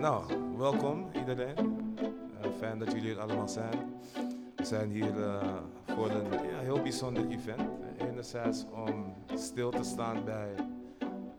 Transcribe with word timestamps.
Nou, 0.00 0.24
welkom 0.56 1.10
iedereen. 1.14 1.94
Uh, 2.44 2.52
fijn 2.58 2.78
dat 2.78 2.92
jullie 2.92 3.10
er 3.14 3.20
allemaal 3.20 3.48
zijn. 3.48 4.00
We 4.56 4.64
zijn 4.64 4.90
hier 4.90 5.16
uh, 5.16 5.56
voor 5.86 6.10
een 6.10 6.32
ja, 6.32 6.58
heel 6.58 6.82
bijzonder 6.82 7.28
event. 7.28 7.68
Enerzijds 7.98 8.64
om 8.70 9.14
stil 9.34 9.70
te 9.70 9.82
staan 9.82 10.24
bij 10.24 10.54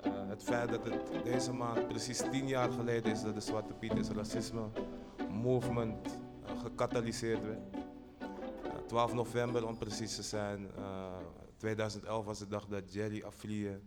uh, 0.05 0.11
het 0.27 0.43
feit 0.43 0.70
dat 0.70 0.84
het 0.84 1.23
deze 1.23 1.53
maand 1.53 1.87
precies 1.87 2.23
tien 2.31 2.47
jaar 2.47 2.71
geleden 2.71 3.11
is 3.11 3.23
dat 3.23 3.34
de 3.34 3.39
Zwarte 3.41 3.73
Piet 3.73 3.97
is 3.97 4.09
racisme 4.09 4.70
movement 5.31 6.20
gecatalyseerd 6.62 7.43
werd. 7.43 7.59
12 8.87 9.13
november 9.13 9.67
om 9.67 9.77
precies 9.77 10.15
te 10.15 10.23
zijn. 10.23 10.70
2011 11.57 12.25
was 12.25 12.39
de 12.39 12.48
dag 12.48 12.67
dat 12.67 12.93
Jerry 12.93 13.23
Aflie, 13.23 13.79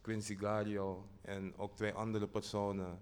Quincy 0.00 0.36
Gario 0.36 1.04
en 1.22 1.52
ook 1.56 1.76
twee 1.76 1.92
andere 1.92 2.26
personen 2.26 2.98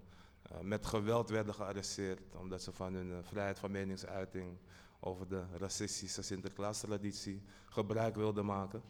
met 0.62 0.86
geweld 0.86 1.30
werden 1.30 1.54
gearresteerd 1.54 2.34
omdat 2.34 2.62
ze 2.62 2.72
van 2.72 2.94
hun 2.94 3.08
uh, 3.08 3.16
vrijheid 3.22 3.58
van 3.58 3.70
meningsuiting 3.70 4.58
over 5.00 5.28
de 5.28 5.44
racistische 5.58 6.22
Sinterklaas-traditie 6.22 7.42
gebruik 7.64 8.14
wilden 8.14 8.44
maken. 8.44 8.82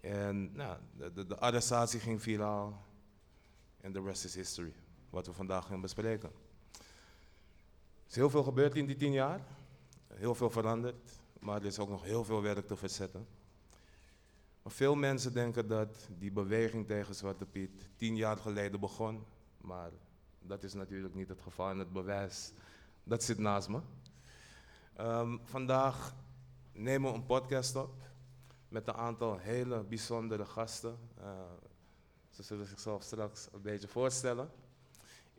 En 0.00 0.52
nou, 0.52 0.78
de, 1.14 1.36
arrestatie 1.38 2.00
ging 2.00 2.22
viraal 2.22 2.84
en 3.80 3.92
de 3.92 4.02
rest 4.02 4.24
is 4.24 4.34
history, 4.34 4.72
wat 5.10 5.26
we 5.26 5.32
vandaag 5.32 5.66
gaan 5.66 5.80
bespreken. 5.80 6.28
Er 6.72 8.08
is 8.08 8.14
heel 8.14 8.30
veel 8.30 8.42
gebeurd 8.42 8.74
in 8.74 8.86
die 8.86 8.96
tien 8.96 9.12
jaar, 9.12 9.40
heel 10.14 10.34
veel 10.34 10.50
veranderd, 10.50 11.20
maar 11.40 11.60
er 11.60 11.66
is 11.66 11.78
ook 11.78 11.88
nog 11.88 12.02
heel 12.02 12.24
veel 12.24 12.42
werk 12.42 12.66
te 12.66 12.76
verzetten. 12.76 13.26
Maar 14.62 14.72
veel 14.72 14.94
mensen 14.94 15.32
denken 15.32 15.68
dat 15.68 16.08
die 16.18 16.32
beweging 16.32 16.86
tegen 16.86 17.14
Zwarte 17.14 17.46
Piet 17.46 17.88
tien 17.96 18.16
jaar 18.16 18.36
geleden 18.36 18.80
begon, 18.80 19.24
maar 19.60 19.90
dat 20.46 20.62
is 20.62 20.74
natuurlijk 20.74 21.14
niet 21.14 21.28
het 21.28 21.40
geval 21.40 21.70
en 21.70 21.78
het 21.78 21.92
bewijs, 21.92 22.52
dat 23.04 23.22
zit 23.22 23.38
naast 23.38 23.68
me. 23.68 23.80
Um, 25.00 25.40
vandaag 25.44 26.14
nemen 26.72 27.10
we 27.10 27.16
een 27.16 27.26
podcast 27.26 27.76
op 27.76 27.94
met 28.68 28.88
een 28.88 28.94
aantal 28.94 29.38
hele 29.38 29.84
bijzondere 29.84 30.44
gasten. 30.44 30.98
Uh, 31.18 31.24
ze 32.30 32.42
zullen 32.42 32.66
zichzelf 32.66 33.02
straks 33.02 33.48
een 33.52 33.62
beetje 33.62 33.88
voorstellen. 33.88 34.50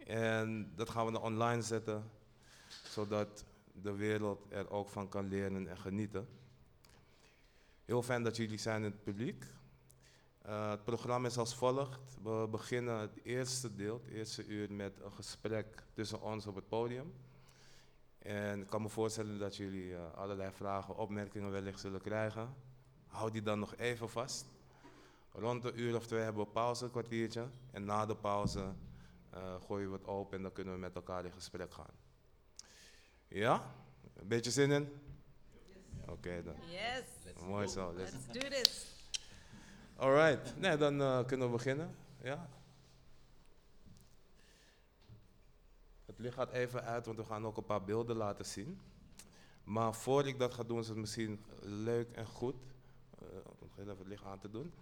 En 0.05 0.71
dat 0.75 0.89
gaan 0.89 1.05
we 1.05 1.11
dan 1.11 1.21
online 1.21 1.61
zetten, 1.61 2.09
zodat 2.83 3.45
de 3.71 3.91
wereld 3.91 4.45
er 4.49 4.69
ook 4.69 4.89
van 4.89 5.09
kan 5.09 5.27
leren 5.27 5.67
en 5.67 5.77
genieten. 5.77 6.27
Heel 7.85 8.03
fijn 8.03 8.23
dat 8.23 8.35
jullie 8.35 8.57
zijn 8.57 8.83
in 8.83 8.91
het 8.91 9.03
publiek. 9.03 9.45
Uh, 10.47 10.69
het 10.69 10.83
programma 10.83 11.27
is 11.27 11.37
als 11.37 11.55
volgt. 11.55 11.99
We 12.23 12.47
beginnen 12.51 12.99
het 12.99 13.19
eerste 13.23 13.75
deel, 13.75 14.01
het 14.03 14.13
eerste 14.13 14.45
uur, 14.45 14.71
met 14.71 14.99
een 14.99 15.11
gesprek 15.11 15.83
tussen 15.93 16.21
ons 16.21 16.47
op 16.47 16.55
het 16.55 16.67
podium. 16.67 17.13
En 18.17 18.61
ik 18.61 18.67
kan 18.67 18.81
me 18.81 18.89
voorstellen 18.89 19.39
dat 19.39 19.55
jullie 19.55 19.89
uh, 19.89 20.13
allerlei 20.13 20.51
vragen, 20.51 20.97
opmerkingen 20.97 21.51
wellicht 21.51 21.79
zullen 21.79 22.01
krijgen. 22.01 22.55
Hou 23.07 23.31
die 23.31 23.41
dan 23.41 23.59
nog 23.59 23.75
even 23.75 24.09
vast. 24.09 24.45
Rond 25.31 25.63
een 25.63 25.79
uur 25.79 25.95
of 25.95 26.07
twee 26.07 26.21
hebben 26.21 26.43
we 26.43 26.51
pauze, 26.51 26.85
een 26.85 26.91
kwartiertje. 26.91 27.47
En 27.71 27.85
na 27.85 28.05
de 28.05 28.15
pauze 28.15 28.73
uh, 29.33 29.55
gooien 29.61 29.91
we 29.91 29.97
het 29.97 30.07
open 30.07 30.37
en 30.37 30.43
dan 30.43 30.51
kunnen 30.51 30.73
we 30.73 30.79
met 30.79 30.95
elkaar 30.95 31.25
in 31.25 31.31
gesprek 31.31 31.73
gaan. 31.73 31.95
Ja? 33.27 33.73
Een 34.13 34.27
beetje 34.27 34.51
zin 34.51 34.71
in? 34.71 35.01
Oké 36.01 36.11
okay, 36.11 36.43
dan. 36.43 36.55
Yes. 36.69 37.43
Mooi 37.45 37.67
zo. 37.67 37.93
Let's 37.93 38.27
do 38.31 38.39
this. 38.39 38.92
Alright, 40.03 40.59
nee, 40.59 40.77
dan 40.77 41.01
uh, 41.01 41.25
kunnen 41.25 41.47
we 41.47 41.53
beginnen. 41.53 41.95
Ja. 42.21 42.49
Het 46.05 46.19
licht 46.19 46.33
gaat 46.33 46.51
even 46.51 46.83
uit, 46.83 47.05
want 47.05 47.17
we 47.17 47.23
gaan 47.23 47.45
ook 47.45 47.57
een 47.57 47.65
paar 47.65 47.83
beelden 47.83 48.15
laten 48.15 48.45
zien. 48.45 48.79
Maar 49.63 49.93
voor 49.93 50.27
ik 50.27 50.39
dat 50.39 50.53
ga 50.53 50.63
doen, 50.63 50.79
is 50.79 50.87
het 50.87 50.97
misschien 50.97 51.45
leuk 51.61 52.11
en 52.11 52.25
goed 52.25 52.55
uh, 53.21 53.27
om 53.59 53.69
even 53.79 53.97
het 53.97 54.07
licht 54.07 54.23
aan 54.23 54.39
te 54.39 54.49
doen. 54.49 54.73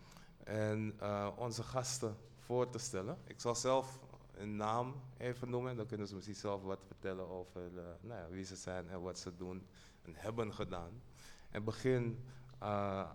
En 0.44 0.98
uh, 1.02 1.30
onze 1.36 1.64
gasten 1.64 2.18
voor 2.38 2.70
te 2.70 2.78
stellen. 2.78 3.18
Ik 3.24 3.40
zal 3.40 3.56
zelf 3.56 4.00
een 4.34 4.56
naam 4.56 5.02
even 5.18 5.50
noemen. 5.50 5.76
Dan 5.76 5.86
kunnen 5.86 6.08
ze 6.08 6.16
misschien 6.16 6.36
zelf 6.36 6.62
wat 6.62 6.84
vertellen 6.86 7.28
over 7.28 7.62
nou 8.02 8.20
ja, 8.22 8.28
wie 8.30 8.46
ze 8.46 8.56
zijn 8.56 8.90
en 8.90 9.02
wat 9.02 9.20
ze 9.20 9.36
doen 9.36 9.68
en 10.02 10.16
hebben 10.16 10.54
gedaan. 10.54 11.02
En 11.50 11.64
begin 11.64 12.26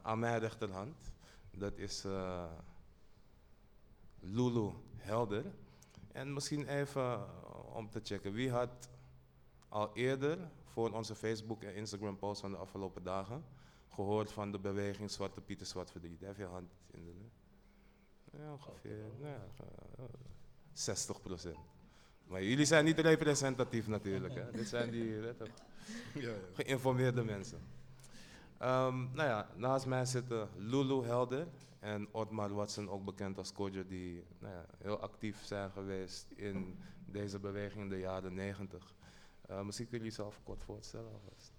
aan 0.03 0.19
mijn 0.19 0.39
rechterhand. 0.39 1.15
Dat 1.59 1.79
is 1.79 2.05
uh, 2.05 2.45
Lulu 4.21 4.71
Helder. 4.97 5.45
En 6.13 6.33
misschien 6.33 6.69
even 6.69 7.27
om 7.75 7.91
te 7.91 8.01
checken, 8.03 8.33
wie 8.33 8.51
had 8.51 8.89
al 9.69 9.97
eerder 9.97 10.39
voor 10.65 10.91
onze 10.91 11.15
Facebook 11.15 11.63
en 11.63 11.75
Instagram 11.75 12.19
post 12.19 12.41
van 12.41 12.51
de 12.51 12.57
afgelopen 12.57 13.03
dagen 13.03 13.45
gehoord 13.89 14.33
van 14.33 14.53
de 14.53 14.59
beweging 14.59 15.11
Zwarte 15.11 15.41
Pieter 15.41 15.67
Zwart 15.67 15.91
Verdriet? 15.91 16.21
Heb 16.21 16.37
je 16.37 16.45
hand 16.45 16.73
in 16.91 17.05
de 17.05 17.13
ja, 18.39 18.53
ongeveer 18.53 19.05
nou 19.21 19.33
ja, 19.33 20.07
60 20.73 21.21
procent. 21.21 21.59
Maar 22.27 22.43
jullie 22.43 22.65
zijn 22.65 22.85
niet 22.85 22.99
representatief 22.99 23.87
natuurlijk. 23.87 24.35
Hè? 24.35 24.51
Dit 24.59 24.69
zijn 24.69 24.91
die 24.91 25.11
ja, 25.11 25.35
ja. 26.15 26.35
geïnformeerde 26.53 27.25
mensen. 27.25 27.61
Um, 28.63 29.11
nou 29.15 29.29
ja, 29.29 29.49
naast 29.57 29.87
mij 29.87 30.05
zitten 30.05 30.49
Lulu 30.57 31.05
Helder 31.05 31.47
en 31.81 32.09
Otmar 32.13 32.55
Watson, 32.55 32.91
ook 32.91 33.05
bekend 33.05 33.39
als 33.39 33.53
coach, 33.53 33.87
die 33.87 34.25
nou 34.39 34.55
ja, 34.55 34.65
heel 34.79 34.99
actief 35.01 35.45
zijn 35.45 35.71
geweest 35.71 36.27
in 36.37 36.79
deze 37.07 37.39
beweging 37.39 37.83
in 37.83 37.89
de 37.89 37.99
jaren 37.99 38.35
90. 38.35 38.95
Uh, 39.51 39.63
misschien 39.63 39.89
kun 39.89 39.99
je 39.99 40.05
jezelf 40.05 40.41
kort 40.43 40.65
voorstellen 40.65 41.13
alvast. 41.13 41.53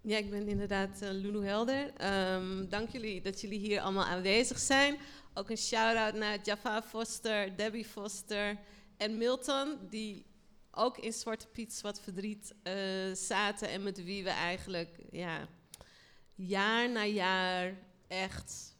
Ja, 0.00 0.16
ik 0.16 0.30
ben 0.30 0.48
inderdaad 0.48 1.02
uh, 1.02 1.10
Lulu 1.10 1.44
Helder. 1.44 1.92
Um, 2.34 2.68
dank 2.68 2.88
jullie 2.88 3.20
dat 3.20 3.40
jullie 3.40 3.58
hier 3.58 3.80
allemaal 3.80 4.04
aanwezig 4.04 4.58
zijn. 4.58 4.98
Ook 5.34 5.50
een 5.50 5.56
shout-out 5.56 6.14
naar 6.14 6.38
Java 6.42 6.82
Foster, 6.82 7.56
Debbie 7.56 7.84
Foster 7.84 8.58
en 8.96 9.18
Milton, 9.18 9.78
die 9.88 10.26
ook 10.70 10.98
in 10.98 11.12
Zwarte 11.12 11.48
Piet 11.48 11.80
wat 11.80 12.00
verdriet 12.00 12.54
uh, 12.64 13.14
zaten 13.14 13.68
en 13.68 13.82
met 13.82 14.04
wie 14.04 14.24
we 14.24 14.30
eigenlijk 14.30 14.98
ja, 15.10 15.48
jaar 16.38 16.90
na 16.90 17.04
jaar 17.04 17.74
echt 18.06 18.76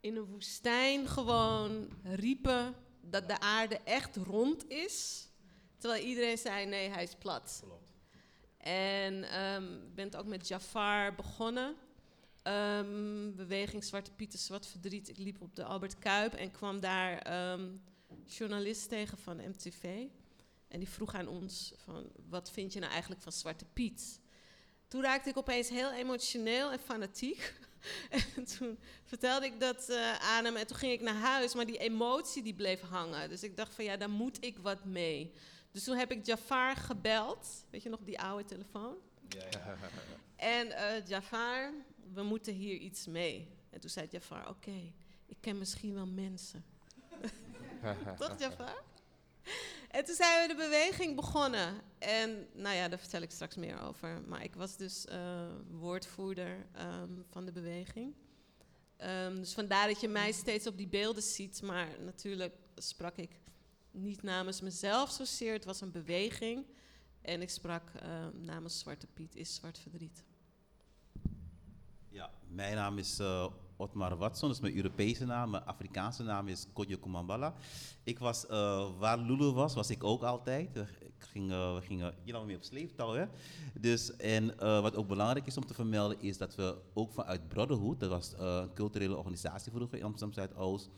in 0.00 0.16
een 0.16 0.24
woestijn 0.24 1.08
gewoon 1.08 1.88
riepen 2.02 2.74
dat 3.00 3.28
de 3.28 3.40
aarde 3.40 3.78
echt 3.84 4.16
rond 4.16 4.70
is. 4.70 5.28
Terwijl 5.78 6.04
iedereen 6.04 6.38
zei 6.38 6.66
nee, 6.66 6.88
hij 6.88 7.02
is 7.02 7.14
plat. 7.14 7.60
Klopt. 7.64 7.92
En 8.58 9.42
um, 9.44 9.74
ik 9.74 9.94
ben 9.94 10.14
ook 10.14 10.26
met 10.26 10.48
Jafar 10.48 11.14
begonnen. 11.14 11.74
Um, 12.42 13.34
beweging 13.34 13.84
Zwarte 13.84 14.12
Pieten, 14.12 14.38
Zwart 14.38 14.66
Verdriet. 14.66 15.08
Ik 15.08 15.18
liep 15.18 15.40
op 15.40 15.56
de 15.56 15.64
Albert 15.64 15.98
Kuip 15.98 16.34
en 16.34 16.50
kwam 16.50 16.80
daar 16.80 17.50
um, 17.52 17.82
journalist 18.26 18.88
tegen 18.88 19.18
van 19.18 19.36
MTV. 19.36 20.06
En 20.68 20.78
die 20.78 20.88
vroeg 20.88 21.14
aan 21.14 21.28
ons 21.28 21.72
van, 21.76 22.10
wat 22.28 22.50
vind 22.50 22.72
je 22.72 22.80
nou 22.80 22.92
eigenlijk 22.92 23.22
van 23.22 23.32
Zwarte 23.32 23.64
Piet? 23.72 24.20
Toen 24.88 25.02
raakte 25.02 25.30
ik 25.30 25.36
opeens 25.36 25.68
heel 25.68 25.92
emotioneel 25.92 26.72
en 26.72 26.78
fanatiek. 26.78 27.54
en 28.36 28.44
toen 28.44 28.78
vertelde 29.04 29.46
ik 29.46 29.60
dat 29.60 29.90
uh, 29.90 30.18
aan 30.18 30.44
hem 30.44 30.56
en 30.56 30.66
toen 30.66 30.76
ging 30.76 30.92
ik 30.92 31.00
naar 31.00 31.14
huis. 31.14 31.54
Maar 31.54 31.66
die 31.66 31.78
emotie 31.78 32.42
die 32.42 32.54
bleef 32.54 32.80
hangen. 32.80 33.28
Dus 33.28 33.42
ik 33.42 33.56
dacht 33.56 33.74
van 33.74 33.84
ja, 33.84 33.96
daar 33.96 34.10
moet 34.10 34.44
ik 34.44 34.58
wat 34.58 34.84
mee. 34.84 35.32
Dus 35.70 35.84
toen 35.84 35.96
heb 35.96 36.10
ik 36.12 36.26
Jafar 36.26 36.76
gebeld. 36.76 37.66
Weet 37.70 37.82
je 37.82 37.88
nog, 37.88 38.00
die 38.04 38.20
oude 38.20 38.44
telefoon? 38.44 38.96
Ja, 39.28 39.44
ja. 39.50 39.76
En 40.36 40.66
uh, 40.66 41.06
Jafar, 41.06 41.72
we 42.14 42.22
moeten 42.22 42.54
hier 42.54 42.76
iets 42.76 43.06
mee. 43.06 43.48
En 43.70 43.80
toen 43.80 43.90
zei 43.90 44.06
Jafar, 44.10 44.40
oké, 44.40 44.50
okay, 44.50 44.92
ik 45.26 45.36
ken 45.40 45.58
misschien 45.58 45.94
wel 45.94 46.06
mensen. 46.06 46.64
Toch 48.18 48.38
Jafar? 48.38 48.82
En 49.88 50.04
toen 50.04 50.14
zijn 50.14 50.48
we 50.48 50.54
de 50.54 50.60
beweging 50.62 51.16
begonnen. 51.16 51.80
En 51.98 52.48
nou 52.52 52.76
ja, 52.76 52.88
daar 52.88 52.98
vertel 52.98 53.22
ik 53.22 53.30
straks 53.30 53.56
meer 53.56 53.80
over. 53.80 54.22
Maar 54.26 54.44
ik 54.44 54.54
was 54.54 54.76
dus 54.76 55.06
uh, 55.08 55.50
woordvoerder 55.70 56.66
um, 56.80 57.24
van 57.30 57.44
de 57.44 57.52
beweging. 57.52 58.14
Um, 58.98 59.36
dus 59.36 59.52
vandaar 59.52 59.86
dat 59.86 60.00
je 60.00 60.08
mij 60.08 60.32
steeds 60.32 60.66
op 60.66 60.76
die 60.76 60.88
beelden 60.88 61.22
ziet. 61.22 61.62
Maar 61.62 61.88
natuurlijk 62.00 62.54
sprak 62.74 63.16
ik 63.16 63.40
niet 63.90 64.22
namens 64.22 64.60
mezelf 64.60 65.10
zozeer. 65.10 65.52
Het 65.52 65.64
was 65.64 65.80
een 65.80 65.92
beweging. 65.92 66.66
En 67.22 67.42
ik 67.42 67.50
sprak 67.50 67.90
uh, 68.02 68.26
namens 68.32 68.78
Zwarte 68.78 69.06
Piet 69.06 69.36
is 69.36 69.54
Zwart 69.54 69.78
Verdriet. 69.78 70.24
Ja, 72.08 72.30
mijn 72.48 72.74
naam 72.74 72.98
is 72.98 73.20
uh, 73.20 73.52
Otmar 73.78 74.16
Watson, 74.16 74.48
dat 74.48 74.56
is 74.56 74.62
mijn 74.62 74.76
Europese 74.76 75.24
naam. 75.24 75.50
Mijn 75.50 75.64
Afrikaanse 75.64 76.22
naam 76.22 76.48
is 76.48 76.66
Kodjo 76.72 76.96
Kumambala. 76.96 77.54
Ik 78.02 78.18
was, 78.18 78.44
uh, 78.44 78.88
waar 78.98 79.18
Lulu 79.18 79.50
was, 79.52 79.74
was 79.74 79.90
ik 79.90 80.04
ook 80.04 80.22
altijd. 80.22 80.76
Ik 80.76 81.14
ging, 81.18 81.48
we 81.48 81.80
gingen 81.82 82.14
hier 82.24 82.32
lang 82.32 82.46
mee 82.46 82.56
op 82.56 82.62
sleeptouw. 82.62 83.12
Hè? 83.12 83.24
Dus, 83.80 84.16
en 84.16 84.44
uh, 84.44 84.80
wat 84.80 84.96
ook 84.96 85.08
belangrijk 85.08 85.46
is 85.46 85.56
om 85.56 85.66
te 85.66 85.74
vermelden, 85.74 86.20
is 86.20 86.38
dat 86.38 86.54
we 86.54 86.76
ook 86.94 87.12
vanuit 87.12 87.48
Brotherhood, 87.48 88.00
dat 88.00 88.10
was 88.10 88.34
een 88.36 88.72
culturele 88.74 89.16
organisatie 89.16 89.72
vroeger 89.72 89.98
in 89.98 90.04
Amsterdam 90.04 90.32
Zuidoost, 90.32 90.90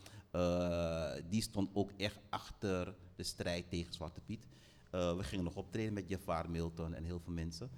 die 1.29 1.41
stond 1.41 1.69
ook 1.73 1.91
echt 1.97 2.19
achter 2.29 2.95
de 3.15 3.23
strijd 3.23 3.69
tegen 3.69 3.93
Zwarte 3.93 4.21
Piet. 4.21 4.47
Eh, 4.91 5.15
we 5.15 5.23
gingen 5.23 5.43
nog 5.43 5.55
optreden 5.55 5.93
met 5.93 6.09
Jafar 6.09 6.49
Milton 6.49 6.93
en 6.93 7.03
heel 7.03 7.19
veel 7.19 7.33
mensen. 7.33 7.69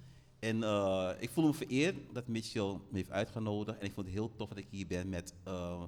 En 0.44 0.62
eh, 0.62 1.10
ik 1.18 1.30
voel 1.30 1.46
me 1.46 1.54
vereerd 1.54 2.14
dat 2.14 2.26
Mitchell 2.26 2.72
me 2.72 2.96
heeft 2.96 3.10
uitgenodigd. 3.10 3.78
En 3.78 3.86
ik 3.86 3.92
vond 3.92 4.06
het 4.06 4.14
heel 4.14 4.34
tof 4.34 4.48
dat 4.48 4.58
ik 4.58 4.66
hier 4.70 4.86
ben 4.86 5.08
met 5.08 5.34
eh, 5.44 5.82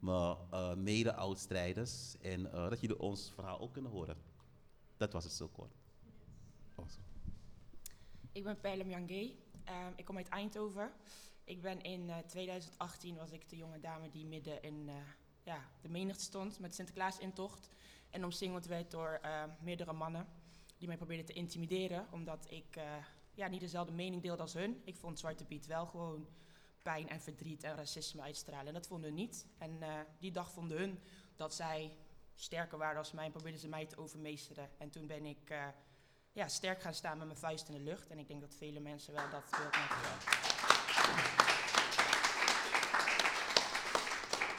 mijn 0.00 0.36
eh, 0.50 0.74
mede-oudstrijders. 0.74 2.16
En 2.20 2.42
dat 2.42 2.80
jullie 2.80 2.98
ons 2.98 3.30
verhaal 3.34 3.60
ook 3.60 3.72
kunnen 3.72 3.90
horen. 3.90 4.16
Dat 4.96 5.12
was 5.12 5.24
het 5.24 5.32
zo 5.32 5.48
kort. 5.48 5.74
Ik 8.32 8.44
ben 8.44 8.60
Pelem 8.60 8.90
Yangé. 8.90 9.34
Ehm 9.64 9.92
ik 9.96 10.04
kom 10.04 10.16
uit 10.16 10.28
Eindhoven. 10.28 10.90
Ik 11.44 11.60
ben 11.60 11.82
in 11.82 12.10
eh, 12.10 12.16
2018 12.18 13.16
was 13.16 13.30
ik 13.30 13.48
de 13.48 13.56
jonge 13.56 13.80
dame 13.80 14.10
die 14.10 14.26
midden 14.26 14.62
in 14.62 14.90
ja, 15.42 15.64
de 15.80 15.88
menigte 15.88 16.24
stond 16.24 16.58
met 16.58 16.74
Sinterklaas-intocht. 16.74 17.68
En 18.10 18.24
omsingeld 18.24 18.66
werd 18.66 18.90
door 18.90 19.20
meerdere 19.62 19.92
mannen 19.92 20.26
die 20.78 20.88
mij 20.88 20.96
probeerden 20.96 21.26
te 21.26 21.32
intimideren. 21.32 22.06
Omdat 22.10 22.46
ik 22.50 22.76
ja, 23.34 23.46
niet 23.46 23.60
dezelfde 23.60 23.92
mening 23.92 24.22
deelde 24.22 24.42
als 24.42 24.52
hun. 24.52 24.82
Ik 24.84 24.96
vond 24.96 25.18
Zwarte 25.18 25.44
Piet 25.44 25.66
wel 25.66 25.86
gewoon 25.86 26.28
pijn 26.82 27.08
en 27.08 27.20
verdriet 27.20 27.62
en 27.62 27.76
racisme 27.76 28.22
uitstralen. 28.22 28.66
En 28.66 28.74
dat 28.74 28.86
vonden 28.86 29.08
hun 29.08 29.18
niet. 29.18 29.46
En 29.58 29.82
eh, 29.82 30.00
die 30.18 30.30
dag 30.30 30.50
vonden 30.50 30.78
hun 30.78 30.98
dat 31.36 31.54
zij 31.54 31.96
sterker 32.34 32.78
waren 32.78 32.98
als 32.98 33.12
mij 33.12 33.24
en 33.24 33.30
probeerden 33.30 33.60
ze 33.60 33.68
mij 33.68 33.86
te 33.86 33.96
overmeesteren. 33.96 34.70
En 34.78 34.90
toen 34.90 35.06
ben 35.06 35.26
ik 35.26 35.50
eh, 35.50 35.66
ja, 36.32 36.48
sterk 36.48 36.80
gaan 36.80 36.94
staan 36.94 37.18
met 37.18 37.26
mijn 37.26 37.38
vuist 37.38 37.68
in 37.68 37.74
de 37.74 37.80
lucht. 37.80 38.10
En 38.10 38.18
ik 38.18 38.28
denk 38.28 38.40
dat 38.40 38.54
vele 38.54 38.80
mensen 38.80 39.14
wel 39.14 39.30
dat 39.30 39.50
beeld 39.50 39.74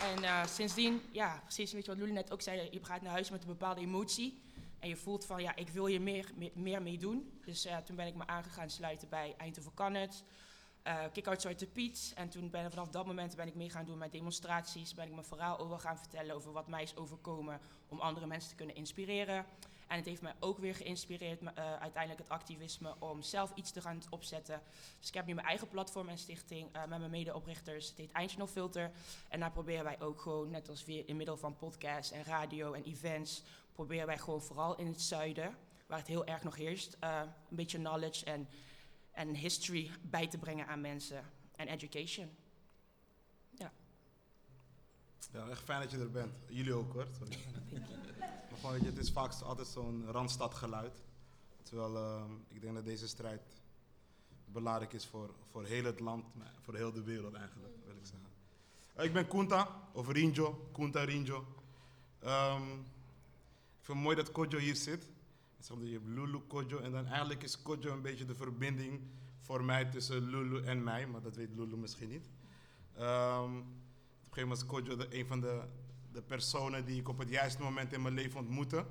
En 0.02 0.24
eh, 0.24 0.46
sindsdien, 0.46 1.02
ja, 1.12 1.40
precies 1.40 1.74
weet 1.74 1.86
je 1.86 1.92
wat 1.92 2.00
Luli 2.00 2.12
net 2.12 2.32
ook 2.32 2.42
zei, 2.42 2.68
je 2.72 2.84
gaat 2.84 3.02
naar 3.02 3.12
huis 3.12 3.30
met 3.30 3.42
een 3.42 3.48
bepaalde 3.48 3.82
emotie. 3.82 4.43
En 4.84 4.90
je 4.90 4.98
voelt 4.98 5.26
van, 5.26 5.42
ja, 5.42 5.56
ik 5.56 5.70
wil 5.70 5.86
hier 5.86 6.02
meer, 6.02 6.32
meer, 6.54 6.82
mee 6.82 6.98
doen. 6.98 7.40
Dus 7.46 7.66
eh, 7.66 7.78
toen 7.78 7.96
ben 7.96 8.08
ik 8.08 8.16
me 8.16 8.28
aangegaan 8.28 8.70
sluiten 8.70 9.10
bij 9.10 9.36
Eindhoven 9.38 9.74
Kan 9.74 9.94
Het, 9.94 10.24
uh, 10.88 11.04
Kick-Out 11.12 11.42
Zwarte 11.42 11.68
Piet. 11.68 12.12
En 12.16 12.30
toen 12.30 12.50
ben 12.50 12.72
vanaf 12.72 12.90
dat 12.90 13.06
moment 13.06 13.36
ben 13.36 13.48
ik 13.48 13.56
mee 13.56 13.70
gaan 13.70 13.86
doen 13.86 13.98
met 13.98 14.12
demonstraties. 14.12 14.94
Ben 14.94 15.06
ik 15.06 15.12
mijn 15.12 15.26
verhaal 15.26 15.60
over 15.60 15.80
gaan 15.80 15.98
vertellen 15.98 16.36
over 16.36 16.52
wat 16.52 16.68
mij 16.68 16.84
is 16.84 16.96
overkomen 16.96 17.60
om 17.88 18.00
andere 18.00 18.26
mensen 18.26 18.50
te 18.50 18.56
kunnen 18.56 18.76
inspireren. 18.76 19.46
En 19.88 20.00
het 20.00 20.08
heeft 20.08 20.22
mij 20.22 20.36
ook 20.40 20.58
weer 20.58 20.76
geïnspireerd, 20.76 21.42
eh, 21.42 21.76
uiteindelijk 21.76 22.20
het 22.20 22.30
activisme, 22.30 22.96
om 23.00 23.22
zelf 23.22 23.52
iets 23.56 23.72
te 23.72 23.82
gaan 23.82 24.02
opzetten. 24.10 24.62
Dus 25.00 25.08
ik 25.08 25.14
heb 25.14 25.26
nu 25.26 25.34
mijn 25.34 25.48
eigen 25.48 25.70
platform 25.70 26.10
en 26.10 26.18
stichting 26.18 26.70
eh, 26.72 26.86
met 26.86 27.00
mijn 27.00 27.12
medeoprichters. 27.12 27.88
Het 27.88 28.12
heet 28.16 28.50
Filter. 28.50 28.92
En 29.30 29.40
daar 29.40 29.52
proberen 29.52 29.84
wij 29.84 30.02
ook 30.02 30.22
gewoon, 30.22 30.50
net 30.50 30.70
als 30.70 30.86
weer 30.86 31.08
in 31.08 31.18
middel 31.18 31.38
van 31.38 31.56
podcasts 31.56 32.12
en 32.12 32.24
radio 32.24 32.74
en 32.74 32.84
events, 32.84 33.44
proberen 33.74 34.06
wij 34.06 34.18
gewoon 34.18 34.42
vooral 34.42 34.78
in 34.78 34.88
het 34.88 35.02
zuiden, 35.02 35.58
waar 35.88 35.98
het 35.98 36.08
heel 36.08 36.26
erg 36.26 36.44
nog 36.44 36.56
heerst, 36.56 36.98
eh, 37.00 37.22
een 37.50 37.56
beetje 37.56 37.78
knowledge 37.78 38.26
en, 38.26 38.48
en 39.12 39.36
history 39.36 39.92
bij 40.02 40.28
te 40.28 40.38
brengen 40.38 40.68
aan 40.68 40.82
mensen. 40.82 41.24
En 41.56 41.68
education. 41.68 42.30
Ja, 45.34 45.48
echt 45.50 45.64
fijn 45.64 45.82
dat 45.82 45.92
je 45.92 45.98
er 45.98 46.12
bent. 46.12 46.36
Jullie 46.48 46.74
ook 46.74 46.94
hoor. 46.94 47.08
Sorry. 47.18 47.38
Maar 48.50 48.62
gewoon, 48.62 48.80
je, 48.80 48.86
het 48.86 48.98
is 48.98 49.12
vaak 49.12 49.34
altijd 49.34 49.68
zo'n 49.68 50.06
randstadgeluid. 50.12 51.02
Terwijl 51.64 51.96
ehm, 51.96 52.32
ik 52.48 52.62
denk 52.62 52.74
dat 52.74 52.86
deze 52.86 53.08
strijd 53.08 53.42
belangrijk 54.46 54.94
is 54.94 55.06
voor, 55.06 55.34
voor 55.52 55.66
heel 55.66 55.84
het 55.84 56.00
land, 56.00 56.36
maar 56.36 56.54
voor 56.62 56.76
heel 56.76 56.92
de 56.92 57.04
wereld 57.04 57.34
eigenlijk, 57.34 57.74
wil 57.86 57.96
ik 57.96 58.06
zeggen. 58.06 58.28
Eh, 58.94 59.06
ik 59.06 59.14
ben 59.14 59.28
Kunta, 59.28 59.90
of 59.94 60.10
Rinjo, 60.10 60.70
Kunta 60.74 61.04
Rinjo. 61.04 61.46
Ehm, 62.20 62.62
vind 63.84 63.98
het 63.98 64.06
mooi 64.06 64.16
dat 64.16 64.32
Kojo 64.32 64.58
hier 64.58 64.76
zit. 64.76 65.08
Zeg, 65.60 65.78
je 65.82 65.92
hebt 65.92 66.08
Lulu, 66.08 66.40
Kojo 66.48 66.80
en 66.80 66.92
dan 66.92 67.06
eigenlijk 67.06 67.44
is 67.44 67.62
Kojo 67.62 67.92
een 67.92 68.02
beetje 68.02 68.26
de 68.26 68.36
verbinding 68.36 69.02
voor 69.40 69.64
mij 69.64 69.86
tussen 69.86 70.30
Lulu 70.30 70.64
en 70.64 70.84
mij, 70.84 71.08
maar 71.08 71.22
dat 71.22 71.36
weet 71.36 71.50
Lulu 71.56 71.78
misschien 71.78 72.10
niet. 72.10 72.30
Ehm, 72.94 73.58
op 73.58 73.64
een 74.30 74.34
gegeven 74.34 74.42
moment 74.42 74.60
was 74.60 74.66
Kojo 74.66 74.96
de, 74.96 75.18
een 75.18 75.26
van 75.26 75.42
de, 75.42 75.62
de 76.12 76.22
personen 76.22 76.86
die 76.86 77.00
ik 77.00 77.10
op 77.10 77.18
het 77.18 77.30
juiste 77.30 77.62
moment 77.62 77.94
in 77.94 78.02
mijn 78.02 78.14
leven 78.14 78.40
ontmoette. 78.40 78.86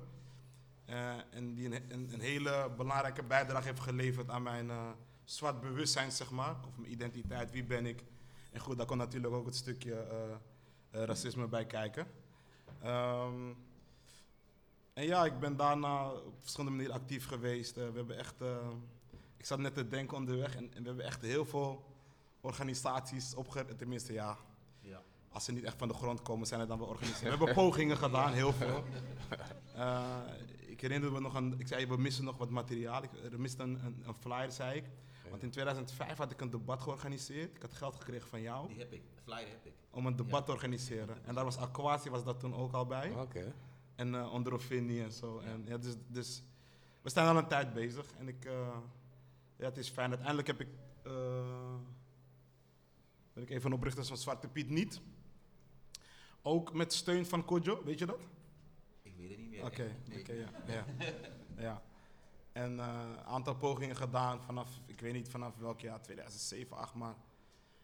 Eh, 0.85 1.13
en 1.29 1.53
die 1.53 1.65
een, 1.65 2.13
een, 2.13 2.19
hele 2.19 2.71
belangrijke 2.77 3.23
bijdrage 3.23 3.67
heeft 3.67 3.79
geleverd 3.79 4.29
aan 4.29 4.43
mijn 4.43 4.69
eh, 4.69 4.89
zwart 5.23 5.61
bewustzijn, 5.61 6.11
zeg 6.11 6.31
maar. 6.31 6.55
Of 6.67 6.77
mijn 6.77 6.91
identiteit, 6.91 7.51
wie 7.51 7.63
ben 7.63 7.85
ik. 7.85 8.03
En 8.51 8.59
goed, 8.59 8.77
daar 8.77 8.85
komt 8.85 8.99
natuurlijk 8.99 9.33
ook 9.33 9.45
het 9.45 9.55
stukje 9.55 9.95
eh, 9.95 11.03
racisme 11.03 11.47
bij 11.47 11.65
kijken. 11.65 12.07
Ehm, 12.81 13.53
en 14.93 15.05
ja, 15.05 15.25
ik 15.25 15.39
ben 15.39 15.55
daarna 15.55 16.09
op 16.11 16.33
verschillende 16.39 16.75
manieren 16.75 16.95
actief 17.01 17.25
geweest. 17.27 17.77
Eh, 17.77 17.87
we 17.89 17.95
hebben 17.97 18.17
echt, 18.17 18.41
eh, 18.41 18.67
ik 19.37 19.45
zat 19.45 19.59
net 19.59 19.73
te 19.73 19.87
denken 19.87 20.17
onderweg 20.17 20.55
en, 20.55 20.73
en 20.73 20.81
we 20.81 20.87
hebben 20.87 21.05
echt 21.05 21.21
heel 21.21 21.45
veel 21.45 21.83
organisaties 22.41 23.35
opgericht. 23.35 23.77
Tenminste, 23.77 24.13
ja, 24.13 24.37
Ja. 24.81 25.01
als 25.29 25.45
ze 25.45 25.51
niet 25.51 25.63
echt 25.63 25.77
van 25.77 25.87
de 25.87 25.93
grond 25.93 26.21
komen, 26.21 26.47
zijn 26.47 26.59
er 26.61 26.67
dan 26.67 26.77
wel 26.79 26.87
organisaties. 26.87 27.23
We 27.23 27.29
hebben 27.35 27.53
pogingen 27.53 27.97
gedaan, 27.97 28.33
heel 28.33 28.53
veel. 28.53 28.83
Eh, 29.75 30.07
ik 30.59 30.81
herinner 30.81 31.11
me 31.11 31.19
nog 31.19 31.35
aan, 31.35 31.59
ik 31.59 31.67
zei, 31.67 31.87
we 31.87 31.97
missen 31.97 32.23
nog 32.23 32.37
wat 32.37 32.49
materiaal. 32.49 33.03
Ik, 33.03 33.09
er 33.31 33.39
mist 33.39 33.59
een, 33.59 33.85
een, 33.85 34.03
een 34.07 34.13
flyer, 34.19 34.51
zei 34.51 34.77
ik. 34.77 34.83
Want 35.29 35.43
in 35.43 35.49
2005 35.49 36.17
had 36.17 36.31
ik 36.31 36.41
een 36.41 36.49
debat 36.49 36.81
georganiseerd. 36.81 37.55
Ik 37.55 37.61
had 37.61 37.73
geld 37.73 37.95
gekregen 37.95 38.29
van 38.29 38.41
jou 38.41 38.67
Die 38.67 38.77
heb 38.79 38.93
ik, 38.93 39.01
de 39.15 39.21
flyer 39.21 39.47
heb 39.47 39.65
ik. 39.65 39.73
om 39.91 40.05
een 40.05 40.15
debat 40.15 40.45
te 40.45 40.51
organiseren. 40.51 41.25
En 41.25 41.35
daar 41.35 41.43
was 41.43 41.57
Aquasi 41.57 42.09
was 42.09 42.23
dat 42.23 42.39
toen 42.39 42.55
ook 42.55 42.73
al 42.73 42.85
bij. 42.85 43.11
Oké. 43.11 43.53
En 44.03 44.13
uh, 44.13 44.33
Ondrofini 44.33 45.01
en 45.01 45.11
zo. 45.11 45.39
En, 45.39 45.63
ja, 45.67 45.77
dus, 45.77 45.93
dus 46.07 46.43
we 47.01 47.09
zijn 47.09 47.27
al 47.27 47.37
een 47.37 47.47
tijd 47.47 47.73
bezig. 47.73 48.05
En 48.19 48.27
ik, 48.27 48.45
eh, 48.45 48.77
ja, 49.57 49.65
het 49.65 49.77
is 49.77 49.89
fijn. 49.89 50.09
Uiteindelijk 50.09 50.47
heb 50.47 50.61
ik, 50.61 50.67
eh, 51.03 51.75
ben 53.33 53.43
ik 53.43 53.49
een 53.49 53.61
van 53.61 53.69
de 53.69 53.75
oprichters 53.75 54.07
van 54.07 54.17
Zwarte 54.17 54.47
Piet 54.47 54.69
niet. 54.69 55.01
Ook 56.41 56.73
met 56.73 56.93
steun 56.93 57.25
van 57.25 57.45
Kojo, 57.45 57.83
weet 57.83 57.99
je 57.99 58.05
dat? 58.05 58.19
Ik 59.01 59.15
weet 59.17 59.29
het 59.29 59.37
niet 59.37 59.49
meer. 59.49 59.65
Oké. 59.65 59.95
Nee. 60.07 60.19
oké, 60.19 60.33
ja. 60.33 60.47
ja. 60.67 60.85
ja. 61.57 61.81
En 62.51 62.71
een 62.79 63.19
aantal 63.19 63.55
pogingen 63.55 63.95
gedaan 63.95 64.41
vanaf, 64.41 64.79
ik 64.85 64.99
weet 64.99 65.13
niet 65.13 65.29
vanaf 65.29 65.57
welk 65.57 65.79
jaar, 65.79 66.01
2007, 66.01 66.67
2008, 66.67 66.93
maar 66.93 67.15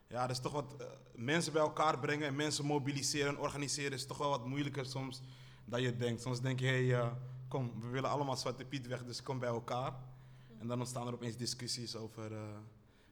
ja, 0.08 0.22
dat 0.22 0.36
is 0.36 0.42
toch 0.42 0.52
wat, 0.52 0.76
mensen 1.16 1.54
bij 1.54 1.62
elkaar 1.62 2.00
brengen 2.00 2.28
en 2.28 2.36
mensen 2.36 2.66
mobiliseren 2.66 3.28
en 3.28 3.40
organiseren 3.40 3.92
is 3.92 4.06
toch 4.06 4.18
wel 4.18 4.30
wat 4.30 4.46
moeilijker 4.46 4.86
soms 4.86 5.22
dan 5.70 5.82
je 5.82 5.96
denkt. 5.96 6.22
Soms 6.22 6.42
denk 6.42 6.60
je, 6.60 6.66
hé, 6.66 6.88
hey, 6.88 7.00
eh, 7.00 7.12
kom, 7.48 7.82
we 7.82 7.88
willen 7.88 8.10
allemaal 8.10 8.38
Zwarte 8.38 8.66
Piet 8.66 8.88
weg, 8.88 9.04
dus 9.04 9.24
kom 9.24 9.40
bij 9.40 9.50
elkaar. 9.50 9.94
En 10.60 10.68
dan 10.68 10.80
ontstaan 10.80 11.08
er 11.08 11.14
opeens 11.14 11.38
discussies 11.38 11.96
over 11.96 12.34
eh, 12.34 12.40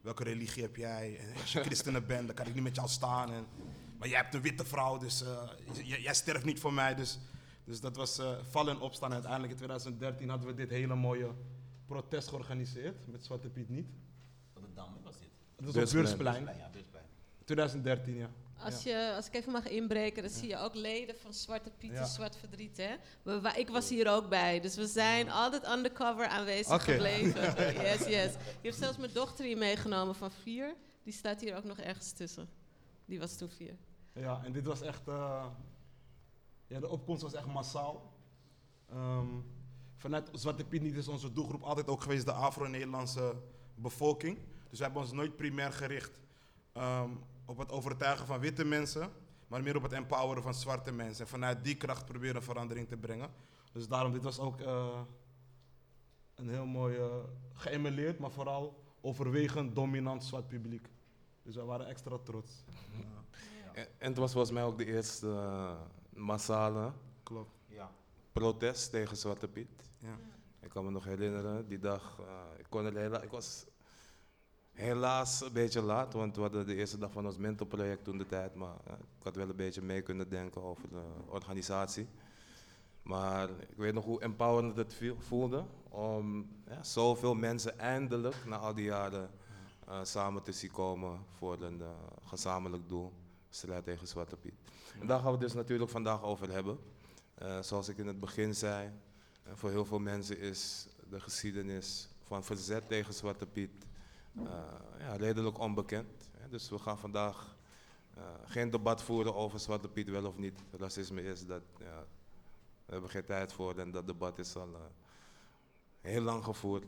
welke 0.01 0.23
religie 0.23 0.63
heb 0.63 0.75
jij. 0.75 1.17
En 1.19 1.41
als 1.41 1.53
je 1.53 1.63
christenen 1.63 2.07
bent, 2.07 2.27
dan 2.27 2.35
kan 2.35 2.47
ik 2.47 2.53
niet 2.53 2.63
met 2.63 2.75
jou 2.75 2.87
staan. 2.87 3.31
En, 3.31 3.45
maar 3.97 4.07
jij 4.07 4.17
hebt 4.17 4.33
een 4.33 4.41
witte 4.41 4.65
vrouw, 4.65 4.97
dus 4.97 5.21
eh, 5.21 6.03
jij 6.03 6.13
sterft 6.13 6.45
niet 6.45 6.59
voor 6.59 6.73
mij. 6.73 6.95
Dus, 6.95 7.19
dus 7.63 7.79
dat 7.79 7.95
was 7.95 8.19
eh, 8.19 8.37
vallen 8.49 8.75
en 8.75 8.81
opstaan. 8.81 9.09
En 9.09 9.13
uiteindelijk 9.13 9.51
in 9.51 9.57
2013 9.57 10.29
hadden 10.29 10.47
we 10.47 10.53
dit 10.53 10.69
hele 10.69 10.95
mooie 10.95 11.31
protest 11.85 12.27
georganiseerd 12.27 13.07
met 13.07 13.25
Zwarte 13.25 13.49
Piet 13.49 13.69
niet. 13.69 13.87
Op 14.53 14.61
de 14.61 14.73
Dam 14.73 14.97
was 15.03 15.19
dit. 15.19 15.29
Dat 15.55 15.65
was 15.65 15.75
op 15.75 15.91
Beursplein. 15.91 16.43
Beursplein. 16.43 16.57
Ja, 16.57 16.69
Beursplein. 16.69 17.05
2013, 17.43 18.15
ja. 18.15 18.29
Als, 18.63 18.83
je, 18.83 19.13
als 19.15 19.27
ik 19.27 19.33
even 19.33 19.51
mag 19.51 19.67
inbreken, 19.67 20.21
dan 20.23 20.31
zie 20.31 20.47
je 20.47 20.57
ook 20.57 20.75
leden 20.75 21.15
van 21.15 21.33
Zwarte 21.33 21.71
Piet 21.77 21.89
en 21.91 21.95
Ja. 21.95 22.05
Zwart 22.05 22.35
Verdriet. 22.35 22.77
Hè? 22.77 22.95
We, 23.23 23.51
ik 23.55 23.69
was 23.69 23.89
hier 23.89 24.11
ook 24.11 24.29
bij, 24.29 24.59
dus 24.59 24.75
we 24.75 24.87
zijn 24.87 25.31
altijd 25.31 25.67
undercover 25.67 26.27
aanwezig 26.27 26.83
gebleven. 26.83 27.41
yes, 27.87 27.99
yes. 28.07 28.31
Je 28.61 28.67
hebt 28.67 28.75
zelfs 28.75 28.97
mijn 28.97 29.13
dochter 29.13 29.45
hier 29.45 29.57
meegenomen 29.57 30.15
van 30.15 30.31
vier. 30.31 30.75
Die 31.03 31.13
staat 31.13 31.41
hier 31.41 31.55
ook 31.55 31.63
nog 31.63 31.77
ergens 31.77 32.11
tussen. 32.11 32.49
Die 33.05 33.19
was 33.19 33.37
toen 33.37 33.49
vier. 33.49 33.75
Ja, 34.13 34.41
en 34.43 34.51
dit 34.51 34.65
was 34.65 34.81
echt. 34.81 35.07
eh, 35.07 35.45
ja, 36.67 36.79
de 36.79 36.89
opkomst 36.89 37.21
was 37.21 37.33
echt 37.33 37.45
massaal. 37.45 38.13
Ehm, 38.89 39.27
vanuit 39.95 40.29
Zwarte 40.31 40.65
Piet 40.65 40.81
niet 40.81 40.95
is 40.95 41.07
onze 41.07 41.33
doelgroep 41.33 41.61
altijd 41.63 41.87
ook 41.87 42.01
geweest 42.01 42.25
de 42.25 42.31
Afro-Nederlandse 42.31 43.35
bevolking. 43.75 44.37
Dus 44.69 44.77
we 44.77 44.83
hebben 44.83 45.01
ons 45.01 45.11
nooit 45.11 45.35
primair 45.35 45.71
gericht 45.73 46.19
ehm, 46.73 47.09
op 47.47 47.57
het 47.57 47.71
overtuigen 47.71 48.25
van 48.27 48.39
witte 48.39 48.65
mensen, 48.65 49.09
maar 49.47 49.63
meer 49.63 49.75
op 49.75 49.83
het 49.83 49.91
empoweren 49.93 50.43
van 50.43 50.53
zwarte 50.53 50.91
mensen. 50.91 51.23
En 51.25 51.29
vanuit 51.31 51.63
die 51.63 51.75
kracht 51.77 52.05
proberen 52.05 52.43
verandering 52.43 52.87
te 52.87 52.97
brengen. 52.97 53.29
Dus 53.71 53.87
daarom, 53.87 54.11
dit 54.11 54.23
was 54.23 54.39
ook 54.39 54.59
eh, 54.61 54.99
een 56.35 56.49
heel 56.49 56.65
mooi, 56.65 56.95
eh 56.97 57.05
geëmuleerd, 57.53 58.19
maar 58.19 58.31
vooral 58.31 58.83
overwegend 59.01 59.75
dominant 59.75 60.23
zwart 60.23 60.47
publiek. 60.47 60.87
Dus 61.43 61.55
wij 61.55 61.63
waren 61.65 61.87
extra 61.87 62.17
trots. 62.23 62.63
Ja, 62.91 63.23
En, 63.73 63.87
en 63.97 64.09
het 64.09 64.17
was 64.17 64.31
volgens 64.31 64.53
mij 64.53 64.63
ook 64.63 64.77
de 64.77 64.85
eerste 64.85 65.27
eh, 65.27 65.71
massale 66.13 66.91
klopt. 67.23 67.51
Ja. 67.67 67.91
protest 68.31 68.91
tegen 68.91 69.17
Zwarte 69.17 69.47
Piet. 69.47 69.89
Ja. 69.97 70.17
Ik 70.59 70.69
kan 70.69 70.85
me 70.85 70.91
nog 70.91 71.03
herinneren, 71.03 71.67
die 71.67 71.79
dag, 71.79 72.19
eh, 72.19 72.59
ik, 72.59 72.65
kon 72.69 72.85
er 72.85 72.97
hela- 72.97 73.21
ik 73.21 73.29
was 73.31 73.65
helaas 74.77 75.41
een 75.41 75.53
beetje 75.53 75.81
laat, 75.81 76.13
want 76.13 76.35
we 76.35 76.41
hadden 76.41 76.65
de 76.65 76.75
eerste 76.75 76.97
dag 76.97 77.11
van 77.11 77.25
ons 77.25 77.37
mentorproject 77.37 78.03
toen 78.03 78.17
de 78.17 78.25
tijd, 78.25 78.55
maar 78.55 78.75
eh, 78.85 78.93
ik 78.93 79.23
had 79.23 79.35
wel 79.35 79.49
een 79.49 79.55
beetje 79.55 79.81
mee 79.81 80.01
kunnen 80.01 80.29
denken 80.29 80.63
over 80.63 80.89
de 80.89 81.03
organisatie. 81.25 82.07
Maar 83.01 83.49
ik 83.49 83.77
weet 83.77 83.93
nog 83.93 84.05
hoe 84.05 84.21
empowerend 84.21 84.77
het 84.77 85.01
voelde 85.17 85.65
om 85.89 86.49
ja, 86.67 86.83
zoveel 86.83 87.35
mensen 87.35 87.79
eindelijk 87.79 88.45
na 88.45 88.57
al 88.57 88.73
die 88.73 88.85
jaren 88.85 89.29
eh, 89.87 89.99
samen 90.03 90.43
te 90.43 90.51
zien 90.51 90.71
komen 90.71 91.19
voor 91.37 91.61
een 91.61 91.81
eh, 91.81 91.87
gezamenlijk 92.23 92.89
doel, 92.89 93.13
strijd 93.49 93.83
tegen 93.83 94.07
Zwarte 94.07 94.37
Piet. 94.37 94.55
En 94.99 95.07
daar 95.07 95.17
gaan 95.17 95.25
we 95.25 95.31
het 95.31 95.41
dus 95.41 95.53
natuurlijk 95.53 95.91
vandaag 95.91 96.23
over 96.23 96.51
hebben. 96.51 96.79
Zoals 97.61 97.87
ik 97.87 97.97
in 97.97 98.07
het 98.07 98.19
begin 98.19 98.55
zei, 98.55 98.91
voor 99.53 99.69
heel 99.69 99.85
veel 99.85 99.99
mensen 99.99 100.39
is 100.39 100.87
de 101.09 101.19
geschiedenis 101.19 102.09
van 102.23 102.43
verzet 102.43 102.87
tegen 102.87 103.13
Zwarte 103.13 103.45
Piet 103.45 103.86
ja, 104.99 105.15
redelijk 105.15 105.59
onbekend. 105.59 106.29
Hè. 106.37 106.49
Dus 106.49 106.69
we 106.69 106.79
gaan 106.79 106.97
vandaag 106.97 107.57
eh, 108.13 108.23
geen 108.45 108.69
debat 108.69 109.03
voeren 109.03 109.35
over 109.35 109.59
Zwarte 109.59 109.87
Piet 109.87 110.09
wel 110.09 110.25
of 110.25 110.37
niet 110.37 110.59
racisme 110.71 111.23
is. 111.23 111.45
Dat, 111.45 111.63
ja, 111.79 112.05
we 112.85 112.91
hebben 112.91 113.09
geen 113.09 113.25
tijd 113.25 113.53
voor 113.53 113.77
en 113.77 113.91
dat 113.91 114.07
debat 114.07 114.39
is 114.39 114.55
al 114.55 114.73
eh, 114.73 114.81
heel 116.01 116.21
lang 116.21 116.43
gevoerd. 116.43 116.85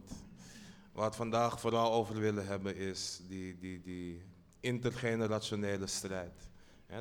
Waar 0.92 1.10
we 1.10 1.16
vandaag 1.16 1.60
vooral 1.60 1.92
over 1.92 2.20
willen 2.20 2.48
hebben 2.48 2.76
is 2.76 3.22
die, 3.28 3.58
die, 3.58 3.82
die 3.82 4.22
intergenerationele 4.60 5.88
strijd. 5.88 6.50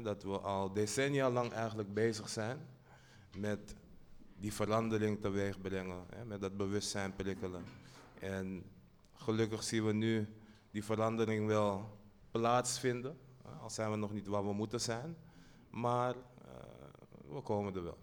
Dat 0.02 0.22
we 0.22 0.38
al 0.38 0.72
decennia 0.72 1.30
lang 1.30 1.52
eigenlijk 1.52 1.94
bezig 1.94 2.28
zijn 2.28 2.58
met 3.36 3.74
die 4.36 4.52
verandering 4.52 5.20
teweeg 5.20 5.60
brengen, 5.60 6.06
met 6.26 6.40
dat 6.40 6.56
bewustzijn 6.56 7.14
prikkelen. 7.14 7.64
En 8.20 8.64
gelukkig 9.14 9.62
zien 9.62 9.86
we 9.86 9.92
nu 9.92 10.28
die 10.70 10.84
verandering 10.84 11.46
wel 11.46 11.98
plaatsvinden. 12.30 13.18
Al 13.60 13.70
zijn 13.70 13.90
we 13.90 13.96
nog 13.96 14.12
niet 14.12 14.26
waar 14.26 14.46
we 14.46 14.52
moeten 14.52 14.80
zijn, 14.80 15.16
maar 15.70 16.14
eh, 16.14 17.34
we 17.34 17.40
komen 17.40 17.74
er 17.74 17.82
wel. 17.82 17.98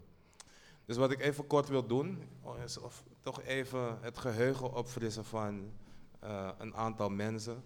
Dus 0.84 0.96
wat 0.96 1.10
ik 1.10 1.20
even 1.20 1.46
kort 1.46 1.68
wil 1.68 1.86
doen, 1.86 2.22
is 2.64 2.78
of 2.78 3.04
toch 3.20 3.42
even 3.42 3.98
het 4.00 4.18
geheugen 4.18 4.74
opfrissen 4.74 5.24
van 5.24 5.72
eh, 6.20 6.48
een 6.58 6.74
aantal 6.74 7.10
mensen. 7.10 7.62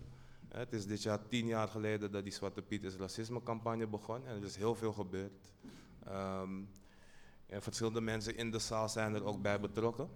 Het 0.49 0.73
is 0.73 0.87
dit 0.87 1.02
jaar 1.02 1.28
tien 1.28 1.47
jaar 1.47 1.69
geleden 1.69 2.12
dat 2.12 2.23
die 2.23 2.33
Zwarte 2.33 2.62
Piet 2.62 2.85
is 2.85 2.97
racisme 2.97 3.42
campagne 3.42 3.87
begon 3.87 4.26
en 4.26 4.37
er 4.37 4.45
is 4.45 4.57
heel 4.57 4.75
veel 4.75 4.92
gebeurd. 4.92 5.52
Ehm, 6.04 6.62
en 7.47 7.62
verschillende 7.62 8.00
mensen 8.00 8.37
in 8.37 8.50
de 8.50 8.59
zaal 8.59 8.88
zijn 8.88 9.14
er 9.14 9.25
ook 9.25 9.42
bij 9.42 9.61
betrokken. 9.61 10.09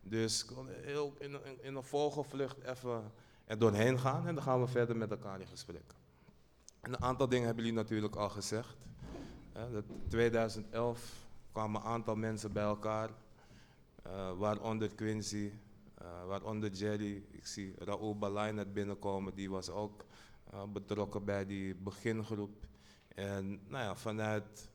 Dus 0.00 0.46
wil 0.48 0.66
heel 0.66 1.14
in, 1.18 1.44
in, 1.44 1.62
in 1.62 1.74
een 1.74 1.82
vogelvlucht 1.82 2.62
even 2.62 3.12
er 3.46 3.58
doorheen 3.58 3.98
gaan 3.98 4.26
en 4.26 4.34
dan 4.34 4.44
gaan 4.44 4.60
we 4.60 4.66
verder 4.66 4.96
met 4.96 5.10
elkaar 5.10 5.40
in 5.40 5.46
gesprek. 5.46 5.94
En 6.80 6.92
een 6.92 7.02
aantal 7.02 7.28
dingen 7.28 7.46
hebben 7.46 7.64
jullie 7.64 7.78
natuurlijk 7.78 8.16
al 8.16 8.28
gezegd. 8.28 8.76
Hè, 9.52 9.72
dat 9.72 9.84
2011 10.08 11.26
kwamen 11.52 11.80
een 11.80 11.86
aantal 11.86 12.16
mensen 12.16 12.52
bij 12.52 12.62
elkaar, 12.62 13.10
eh, 14.02 14.38
waaronder 14.38 14.94
Quincy, 14.94 15.52
eh, 15.94 16.26
waaronder 16.26 16.70
Jerry. 16.70 17.24
Ik 17.30 17.46
zie 17.46 17.74
Raoul 17.78 18.18
Balai 18.18 18.52
net 18.52 18.72
binnenkomen, 18.72 19.34
die 19.34 19.50
was 19.50 19.70
ook 19.70 20.04
eh, 20.50 20.62
betrokken 20.72 21.24
bij 21.24 21.46
die 21.46 21.74
begingroep. 21.74 22.66
En 23.08 23.60
nou 23.68 23.84
ja, 23.84 23.94
vanuit 23.94 24.68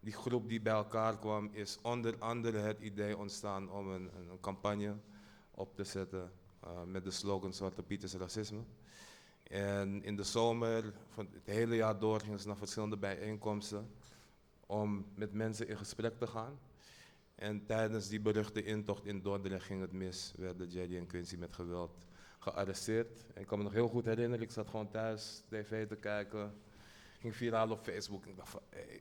die 0.00 0.12
groep 0.12 0.48
die 0.48 0.60
bij 0.60 0.72
elkaar 0.72 1.18
kwam, 1.18 1.50
is 1.52 1.78
onder 1.82 2.18
andere 2.18 2.58
het 2.58 2.80
idee 2.80 3.18
ontstaan 3.18 3.70
om 3.70 3.90
een, 3.90 4.10
een 4.16 4.40
campagne 4.40 4.96
op 5.50 5.74
te 5.74 5.84
zetten 5.84 6.32
eh, 6.60 6.82
met 6.82 7.04
de 7.04 7.10
slogan 7.10 7.52
Zwarte 7.52 7.82
Piet 7.82 8.02
is 8.02 8.14
racisme. 8.14 8.62
En 9.42 10.02
in 10.02 10.16
de 10.16 10.22
zomer, 10.22 10.92
van 11.08 11.28
het 11.32 11.46
hele 11.46 11.76
jaar 11.76 11.98
door, 11.98 12.20
gingen 12.20 12.40
ze 12.40 12.46
naar 12.46 12.56
verschillende 12.56 12.96
bijeenkomsten 12.96 13.90
om 14.66 15.06
met 15.14 15.32
mensen 15.32 15.68
in 15.68 15.76
gesprek 15.76 16.18
te 16.18 16.26
gaan. 16.26 16.58
En 17.34 17.66
tijdens 17.66 18.08
die 18.08 18.20
beruchte 18.20 18.64
intocht 18.64 19.04
in 19.04 19.22
Dordrecht 19.22 19.64
ging 19.64 19.80
het 19.80 19.92
mis, 19.92 20.32
werden 20.36 20.68
Jerry 20.68 20.96
en 20.96 21.06
Quincy 21.06 21.36
met 21.36 21.54
geweld 21.54 22.06
gearresteerd. 22.38 23.26
En 23.34 23.40
ik 23.40 23.46
kan 23.46 23.58
me 23.58 23.64
nog 23.64 23.72
heel 23.72 23.88
goed 23.88 24.04
herinneren, 24.04 24.44
ik 24.44 24.50
zat 24.50 24.68
gewoon 24.68 24.90
thuis 24.90 25.42
tv 25.48 25.86
te 25.86 25.96
kijken, 25.96 26.54
ging 27.20 27.36
viraal 27.36 27.70
op 27.70 27.80
Facebook 27.80 28.24
en 28.24 28.30
ik 28.30 28.36
dacht 28.36 28.48
van, 28.48 28.62
hé, 28.68 28.84
nee, 28.86 29.00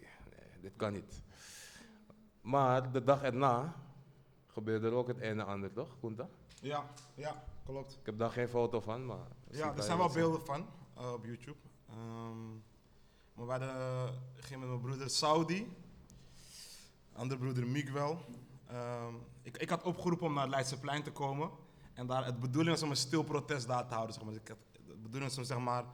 dit 0.61 0.73
kan 0.75 0.93
niet. 0.93 1.21
Maar 2.41 2.91
de 2.91 3.03
dag 3.03 3.23
erna 3.23 3.75
gebeurde 4.47 4.87
er 4.87 4.93
ook 4.93 5.07
het 5.07 5.17
een 5.17 5.39
en 5.39 5.45
ander, 5.45 5.73
toch? 5.73 5.97
Ja, 6.61 6.85
ja, 7.15 7.43
klopt. 7.65 7.97
Ik 7.99 8.05
heb 8.05 8.17
daar 8.17 8.31
geen 8.31 8.49
foto 8.49 8.79
van, 8.79 9.05
maar... 9.05 9.27
Ja, 9.49 9.75
er 9.75 9.83
zijn 9.83 9.97
wel 9.97 10.09
beelden 10.09 10.45
van 10.45 10.65
eh, 10.95 11.13
op 11.13 11.25
YouTube. 11.25 11.57
Ehm, 11.89 12.51
maar 13.33 13.45
we 13.45 13.51
hadden, 13.51 13.69
eh, 13.69 14.09
ik 14.35 14.43
ging 14.43 14.59
met 14.59 14.69
mijn 14.69 14.81
broeder 14.81 15.09
Saudi, 15.09 15.75
andere 17.13 17.39
broeder 17.39 17.67
Miguel. 17.67 18.19
Ehm, 18.67 19.13
ik, 19.41 19.57
ik 19.57 19.69
had 19.69 19.83
opgeroepen 19.83 20.27
om 20.27 20.33
naar 20.33 20.43
het 20.43 20.51
Leidseplein 20.51 21.03
te 21.03 21.11
komen. 21.11 21.49
En 21.93 22.07
daar, 22.07 22.25
het 22.25 22.39
bedoeling 22.39 22.71
was 22.71 22.83
om 22.83 22.89
een 22.89 22.95
stil 22.95 23.23
protest 23.23 23.67
daar 23.67 23.87
te 23.87 23.93
houden. 23.93 24.13
Zeg 24.15 24.23
maar. 24.23 24.33
Dus 24.33 24.41
ik 24.41 24.47
had, 24.47 24.57
de 24.87 24.93
bedoeling 24.93 25.23
was 25.23 25.37
om 25.37 25.43
zeg 25.43 25.59
maar, 25.59 25.85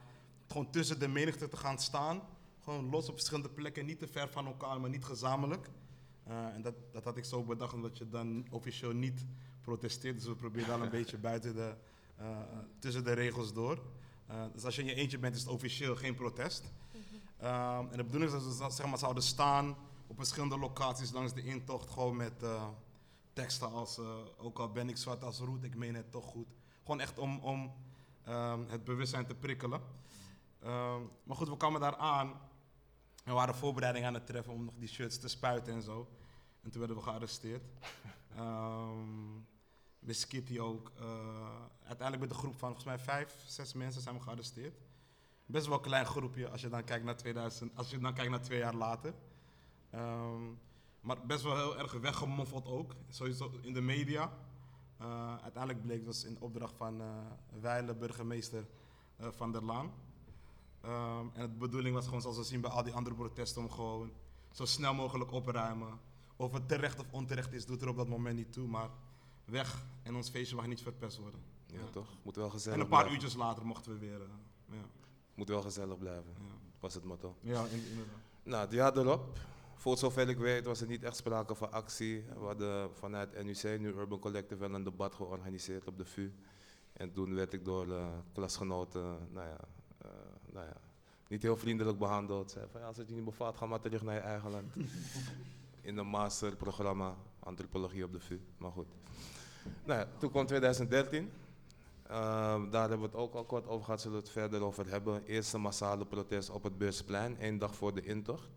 gewoon 0.46 0.70
tussen 0.70 0.98
de 0.98 1.08
menigte 1.08 1.48
te 1.48 1.56
gaan 1.56 1.78
staan. 1.78 2.22
Gewoon 2.60 2.90
los 2.90 3.08
op 3.08 3.14
verschillende 3.14 3.50
plekken, 3.50 3.86
niet 3.86 3.98
te 3.98 4.06
ver 4.06 4.28
van 4.28 4.46
elkaar, 4.46 4.80
maar 4.80 4.90
niet 4.90 5.04
gezamenlijk. 5.04 5.70
Eh, 6.24 6.46
en 6.46 6.62
dat, 6.62 6.74
dat 6.92 7.04
had 7.04 7.16
ik 7.16 7.24
zo 7.24 7.42
bedacht, 7.42 7.74
omdat 7.74 7.98
je 7.98 8.08
dan 8.08 8.46
officieel 8.50 8.92
niet 8.92 9.26
protesteert. 9.64 10.16
Dus 10.16 10.26
we 10.26 10.34
proberen 10.34 10.68
dan 10.68 10.82
een 10.82 10.90
beetje 10.90 11.18
buiten 11.18 11.54
de, 11.54 11.74
eh, 12.16 12.38
tussen 12.78 13.04
de 13.04 13.12
regels 13.12 13.52
door. 13.52 13.78
Eh, 14.26 14.44
dus 14.52 14.64
als 14.64 14.76
je 14.76 14.82
in 14.82 14.88
je 14.88 14.94
eentje 14.94 15.18
bent, 15.18 15.34
is 15.34 15.40
het 15.40 15.50
officieel 15.50 15.96
geen 15.96 16.14
protest. 16.14 16.72
Ehm, 17.38 17.86
en 17.90 17.96
de 17.96 18.04
bedoeling 18.04 18.32
is 18.32 18.58
dat 18.58 18.68
we 18.68 18.74
zeg 18.74 18.86
maar, 18.86 18.98
zouden 18.98 19.22
staan 19.22 19.76
op 20.06 20.16
verschillende 20.16 20.58
locaties 20.58 21.12
langs 21.12 21.34
de 21.34 21.42
intocht, 21.42 21.90
gewoon 21.90 22.16
met 22.16 22.42
eh, 22.42 22.68
teksten 23.32 23.72
als, 23.72 23.98
ook 24.36 24.58
al 24.58 24.72
ben 24.72 24.88
ik 24.88 24.96
zwart 24.96 25.24
als 25.24 25.38
roet, 25.38 25.64
ik 25.64 25.76
meen 25.76 25.94
het 25.94 26.10
toch 26.10 26.24
goed. 26.24 26.46
Gewoon 26.82 27.00
echt 27.00 27.18
om, 27.18 27.38
om 27.38 27.72
ehm, 28.24 28.60
het 28.68 28.84
bewustzijn 28.84 29.26
te 29.26 29.34
prikkelen. 29.34 29.80
Ehm, 30.60 31.00
maar 31.22 31.36
goed, 31.36 31.48
we 31.48 31.56
kwamen 31.56 31.80
daar 31.80 31.96
aan 31.96 32.28
en 33.24 33.30
we 33.30 33.32
waren 33.32 33.54
voorbereidingen 33.54 34.08
aan 34.08 34.14
het 34.14 34.26
treffen 34.26 34.52
om 34.52 34.64
nog 34.64 34.74
die 34.78 34.88
shirts 34.88 35.18
te 35.18 35.28
spuiten 35.28 35.74
en 35.74 35.82
zo. 35.82 36.08
En 36.62 36.70
toen 36.70 36.78
werden 36.78 36.96
we 36.96 37.02
gearresteerd. 37.02 37.62
Ehm 38.36 39.53
Miss 40.04 40.26
Kitty 40.26 40.58
ook. 40.58 40.92
eh, 40.98 41.04
uiteindelijk 41.82 42.20
met 42.20 42.30
een 42.30 42.42
groep 42.42 42.58
van 42.58 42.68
volgens 42.68 42.84
mij 42.84 42.98
vijf, 42.98 43.44
zes 43.46 43.72
mensen 43.72 44.02
zijn 44.02 44.14
we 44.14 44.20
gearresteerd. 44.20 44.78
Best 45.46 45.66
wel 45.66 45.76
een 45.76 45.82
klein 45.82 46.06
groepje 46.06 46.48
als 46.48 46.60
je 46.60 46.68
dan 46.68 46.84
kijkt 46.84 47.04
naar, 47.04 47.16
2000, 47.16 47.76
als 47.76 47.90
je 47.90 47.98
dan 47.98 48.14
kijkt 48.14 48.30
naar 48.30 48.40
twee 48.42 48.58
jaar 48.58 48.74
later. 48.74 49.14
Ehm, 49.90 50.42
maar 51.00 51.26
best 51.26 51.42
wel 51.42 51.56
heel 51.56 51.78
erg 51.78 51.92
weggemoffeld 51.92 52.66
ook, 52.66 52.94
sowieso 53.08 53.50
in 53.60 53.72
de 53.72 53.80
media. 53.80 54.32
Eh, 54.98 55.36
uiteindelijk 55.42 55.82
bleek 55.82 56.04
dat 56.04 56.24
in 56.28 56.40
opdracht 56.40 56.74
van 56.76 57.00
eh 57.00 57.06
Weile, 57.60 57.94
burgemeester 57.94 58.66
Van 59.18 59.52
der 59.52 59.64
Laan. 59.64 59.92
Ehm, 60.80 61.26
en 61.32 61.50
de 61.50 61.58
bedoeling 61.58 61.94
was 61.94 62.04
gewoon, 62.04 62.20
zoals 62.20 62.36
we 62.36 62.44
zien 62.44 62.60
bij 62.60 62.70
al 62.70 62.82
die 62.82 62.92
andere 62.92 63.16
protesten, 63.16 63.62
om 63.62 63.70
gewoon 63.70 64.12
zo 64.52 64.64
snel 64.64 64.94
mogelijk 64.94 65.32
opruimen. 65.32 66.00
Of 66.36 66.52
het 66.52 66.68
terecht 66.68 66.98
of 67.00 67.06
onterecht 67.10 67.52
is, 67.52 67.66
doet 67.66 67.82
er 67.82 67.88
op 67.88 67.96
dat 67.96 68.08
moment 68.08 68.36
niet 68.36 68.52
toe. 68.52 68.68
Maar 68.68 68.88
weg 69.44 69.84
en 70.02 70.14
ons 70.14 70.28
feestje 70.30 70.56
mag 70.56 70.66
niet 70.66 70.82
verpest 70.82 71.18
worden. 71.18 71.40
Ja, 71.66 71.78
toch? 71.92 72.08
Moet 72.22 72.36
wel 72.36 72.50
gezellig 72.50 72.78
En 72.78 72.84
een 72.84 72.90
paar 72.90 72.98
blijven. 73.04 73.22
uurtjes 73.22 73.40
later 73.40 73.66
mochten 73.66 73.92
we 73.92 73.98
weer. 73.98 74.20
eh, 74.20 74.26
ja, 74.76 74.84
Moet 75.34 75.48
wel 75.48 75.62
gezellig 75.62 75.98
blijven, 75.98 76.32
was 76.80 76.94
het 76.94 77.04
motto. 77.04 77.34
ja 77.40 77.64
in- 77.64 77.86
inderdaad. 77.90 78.14
Nou, 78.42 78.62
het 78.64 78.72
jaar 78.72 78.96
erop, 78.96 79.38
voor 79.74 79.96
zover 79.98 80.28
ik 80.28 80.38
weet, 80.38 80.64
was 80.64 80.80
er 80.80 80.86
niet 80.86 81.02
echt 81.02 81.16
sprake 81.16 81.54
van 81.54 81.72
actie. 81.72 82.24
We 82.38 82.44
hadden 82.44 82.94
vanuit 82.94 83.44
NUC, 83.44 83.80
nu 83.80 83.88
Urban 83.88 84.18
Collective, 84.18 84.60
wel 84.60 84.74
een 84.74 84.84
debat 84.84 85.14
georganiseerd 85.14 85.86
op 85.86 85.96
de 85.98 86.04
VU. 86.04 86.32
En 86.92 87.12
toen 87.12 87.34
werd 87.34 87.52
ik 87.52 87.64
door 87.64 87.92
eh, 87.96 88.06
klasgenoten, 88.32 89.02
nou 89.32 89.48
ja, 89.48 89.58
eh, 89.98 90.08
nou 90.52 90.66
ja, 90.66 90.76
niet 91.28 91.42
heel 91.42 91.56
vriendelijk 91.56 91.98
behandeld. 91.98 92.50
Zei 92.50 92.66
van, 92.70 92.80
ja, 92.80 92.86
als 92.86 92.96
het 92.96 93.08
je 93.08 93.14
niet 93.14 93.24
bevalt, 93.24 93.56
ga 93.56 93.66
maar 93.66 93.80
terug 93.80 94.02
naar 94.02 94.14
je 94.14 94.20
eigen 94.20 94.50
land. 94.50 94.74
In 95.80 95.96
een 95.98 96.06
masterprogramma 96.06 97.16
antropologie 97.44 98.04
op 98.04 98.12
de 98.12 98.20
VU, 98.20 98.40
maar 98.56 98.70
goed. 98.70 98.86
Nou 99.84 100.00
ja, 100.00 100.08
toen 100.18 100.30
kwam 100.30 100.46
2013. 100.46 101.30
Ehm, 102.06 102.70
daar 102.70 102.88
hebben 102.88 103.10
we 103.10 103.16
het 103.16 103.22
ook 103.24 103.34
al 103.34 103.44
kort 103.44 103.66
over 103.66 103.84
gehad, 103.84 104.00
zullen 104.00 104.16
we 104.16 104.22
het 104.22 104.32
verder 104.32 104.62
over 104.62 104.90
hebben. 104.90 105.24
Eerste 105.24 105.58
massale 105.58 106.06
protest 106.06 106.50
op 106.50 106.62
het 106.62 106.78
Beursplein, 106.78 107.38
één 107.38 107.58
dag 107.58 107.74
voor 107.74 107.94
de 107.94 108.02
intocht. 108.02 108.48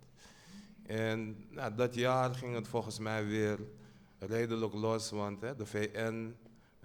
En 0.86 1.46
nou, 1.50 1.75
dat 1.75 1.96
jaar 1.96 2.36
ging 2.36 2.56
het 2.56 2.67
volgens 2.67 3.00
mij 3.00 3.25
weer 3.25 3.60
redelijk 4.20 4.74
los, 4.74 5.10
want 5.10 5.41
hè, 5.41 5.56
de 5.56 5.65
VN, 5.65 6.36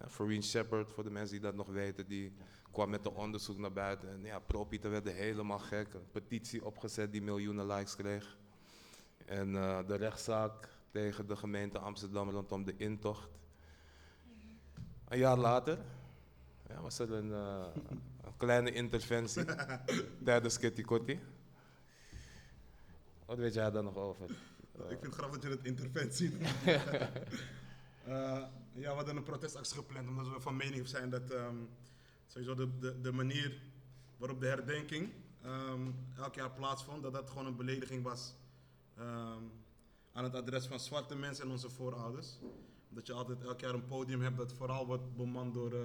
uh, 0.00 0.09
Farine 0.09 0.42
Shepard, 0.42 0.92
voor 0.92 1.04
de 1.04 1.11
mensen 1.11 1.32
die 1.32 1.40
dat 1.40 1.54
nog 1.54 1.68
weten, 1.68 2.06
die 2.06 2.32
kwam 2.71 2.90
met 2.90 3.06
een 3.06 3.12
onderzoek 3.12 3.59
naar 3.59 3.73
buiten. 3.73 4.09
En 4.09 4.25
ja, 4.25 4.38
pro-Pieter 4.38 4.90
werd 4.90 5.09
helemaal 5.09 5.59
gek. 5.59 5.94
Een 5.94 6.11
petitie 6.12 6.64
opgezet 6.64 7.12
die 7.12 7.23
miljoenen 7.23 7.66
likes 7.66 7.97
kreeg. 7.97 8.37
En 9.26 9.56
eh, 9.56 9.78
de 9.87 9.94
rechtszaak 9.94 10.68
tegen 10.92 11.26
de 11.26 11.37
gemeente 11.37 11.78
Amsterdam 11.78 12.30
rondom 12.30 12.64
de 12.64 12.76
intocht. 12.76 13.28
Een 15.08 15.18
jaar 15.18 15.38
later 15.38 15.78
ja, 16.68 16.80
was 16.80 16.99
er 16.99 17.12
een, 17.12 17.32
eh, 17.32 17.66
een 18.22 18.37
kleine 18.37 18.72
interventie 18.72 19.44
tijdens 20.25 20.58
Kitty 20.58 20.82
Kotti. 20.82 21.20
Wat 23.25 23.38
weet 23.38 23.54
jij 23.54 23.70
daar 23.70 23.82
nog 23.82 23.96
over? 23.96 24.30
Ik 24.72 24.87
vind 24.88 25.02
het 25.02 25.14
grappig 25.14 25.38
dat 25.38 25.50
je 25.50 25.56
het 25.56 25.66
interventie 25.66 26.30
noemt. 26.30 26.49
Eh, 28.04 28.42
ja, 28.72 28.90
we 28.90 28.94
hadden 28.96 29.16
een 29.16 29.22
protestactie 29.22 29.76
gepland 29.76 30.08
omdat 30.08 30.28
we 30.28 30.40
van 30.40 30.56
mening 30.56 30.88
zijn 30.88 31.11
dat 31.11 31.30
ehm, 31.30 31.56
sowieso 32.26 32.54
de, 32.54 32.78
de, 32.78 33.00
de 33.00 33.12
manier 33.12 33.61
waarop 34.16 34.40
de 34.40 34.46
herdenking 34.46 35.12
ehm, 35.42 35.90
elk 36.16 36.34
jaar 36.34 36.50
plaatsvond, 36.50 37.02
dat 37.02 37.12
dat 37.12 37.30
gewoon 37.30 37.46
een 37.46 37.56
belediging 37.56 38.02
was 38.02 38.34
ehm, 38.96 39.42
aan 40.12 40.25
het 40.25 40.35
adres 40.35 40.66
van 40.66 40.81
zwarte 40.81 41.14
mensen 41.14 41.45
en 41.45 41.50
onze 41.50 41.71
voorouders. 41.71 42.38
Dat 42.88 43.07
je 43.07 43.12
altijd 43.12 43.42
elk 43.42 43.61
jaar 43.61 43.75
een 43.75 43.87
podium 43.87 44.23
hebt 44.23 44.37
dat 44.37 44.52
vooral 44.52 44.87
wordt 44.87 45.16
bemand 45.16 45.54
door 45.54 45.73
eh, 45.73 45.81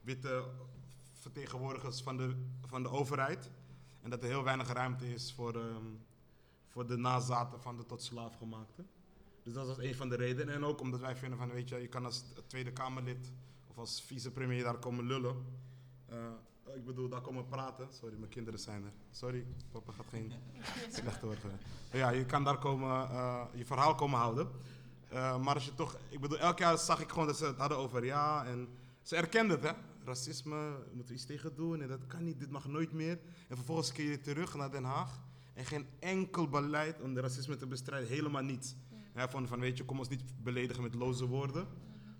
witte 0.00 0.44
vertegenwoordigers 1.12 2.02
van 2.02 2.16
de, 2.16 2.34
van 2.66 2.82
de 2.82 2.88
overheid. 2.88 3.50
En 4.02 4.10
dat 4.10 4.22
er 4.22 4.28
heel 4.28 4.44
weinig 4.44 4.72
ruimte 4.72 5.12
is 5.12 5.32
voor, 5.32 5.54
ehm, 5.54 5.84
voor 6.68 6.86
de 6.86 6.96
nazaten 6.96 7.60
van 7.60 7.76
de 7.76 7.86
tot 7.86 8.02
slaaf 8.02 8.36
gemaakte. 8.36 8.84
Dus 9.42 9.52
dat 9.52 9.66
was 9.66 9.78
een 9.78 9.94
van 9.94 10.08
de 10.08 10.16
redenen. 10.16 10.54
En 10.54 10.64
ook 10.64 10.80
omdat 10.80 11.00
wij 11.00 11.16
vinden 11.16 11.38
van, 11.38 11.50
weet 11.50 11.68
je, 11.68 11.76
je 11.76 11.88
kan 11.88 12.04
als 12.04 12.24
Tweede 12.46 12.72
Kamerlid 12.72 13.32
of 13.66 13.78
als 13.78 14.02
vicepremier 14.02 14.62
daar 14.62 14.78
komen 14.78 15.06
lullen. 15.06 15.44
Eh, 16.06 16.32
ik 16.74 16.84
bedoel, 16.84 17.08
daar 17.08 17.20
komen 17.20 17.46
praten. 17.46 17.86
Sorry, 17.90 18.16
mijn 18.18 18.30
kinderen 18.30 18.60
zijn 18.60 18.84
er. 18.84 18.92
Sorry, 19.10 19.46
papa 19.72 19.92
gaat 19.92 20.06
geen 20.08 20.32
slechte 20.96 21.26
woord 21.26 21.42
hebben. 21.42 21.60
Maar 21.90 22.00
Ja, 22.00 22.10
je 22.10 22.24
kan 22.24 22.44
daar 22.44 22.58
komen, 22.58 23.10
eh, 23.10 23.44
je 23.54 23.64
verhaal 23.64 23.94
komen 23.94 24.18
houden. 24.18 24.48
Eh, 25.08 25.42
maar 25.42 25.54
als 25.54 25.64
je 25.64 25.74
toch, 25.74 25.96
ik 26.08 26.20
bedoel, 26.20 26.38
elk 26.38 26.58
jaar 26.58 26.78
zag 26.78 27.00
ik 27.00 27.08
gewoon 27.08 27.26
dat 27.26 27.36
ze 27.36 27.44
het 27.44 27.58
hadden 27.58 27.78
over 27.78 28.04
ja. 28.04 28.44
En 28.44 28.68
ze 29.02 29.16
erkenden 29.16 29.60
het, 29.60 29.70
hè. 29.70 29.72
Racisme, 30.04 30.70
moeten 30.92 31.08
we 31.08 31.14
iets 31.14 31.24
tegen 31.24 31.54
doen 31.54 31.82
en 31.82 31.88
dat 31.88 32.06
kan 32.06 32.24
niet, 32.24 32.38
dit 32.38 32.50
mag 32.50 32.66
nooit 32.66 32.92
meer. 32.92 33.18
En 33.48 33.56
vervolgens 33.56 33.92
keer 33.92 34.10
je 34.10 34.20
terug 34.20 34.54
naar 34.54 34.70
Den 34.70 34.84
Haag. 34.84 35.20
En 35.54 35.64
geen 35.64 35.86
enkel 35.98 36.48
beleid 36.48 37.00
om 37.00 37.14
de 37.14 37.20
racisme 37.20 37.56
te 37.56 37.66
bestrijden, 37.66 38.08
helemaal 38.08 38.42
niets. 38.42 38.74
Ja, 39.14 39.28
van, 39.28 39.48
van 39.48 39.60
weet 39.60 39.76
je, 39.76 39.84
kom 39.84 39.98
ons 39.98 40.08
niet 40.08 40.22
beledigen 40.42 40.82
met 40.82 40.94
loze 40.94 41.26
woorden. 41.26 41.66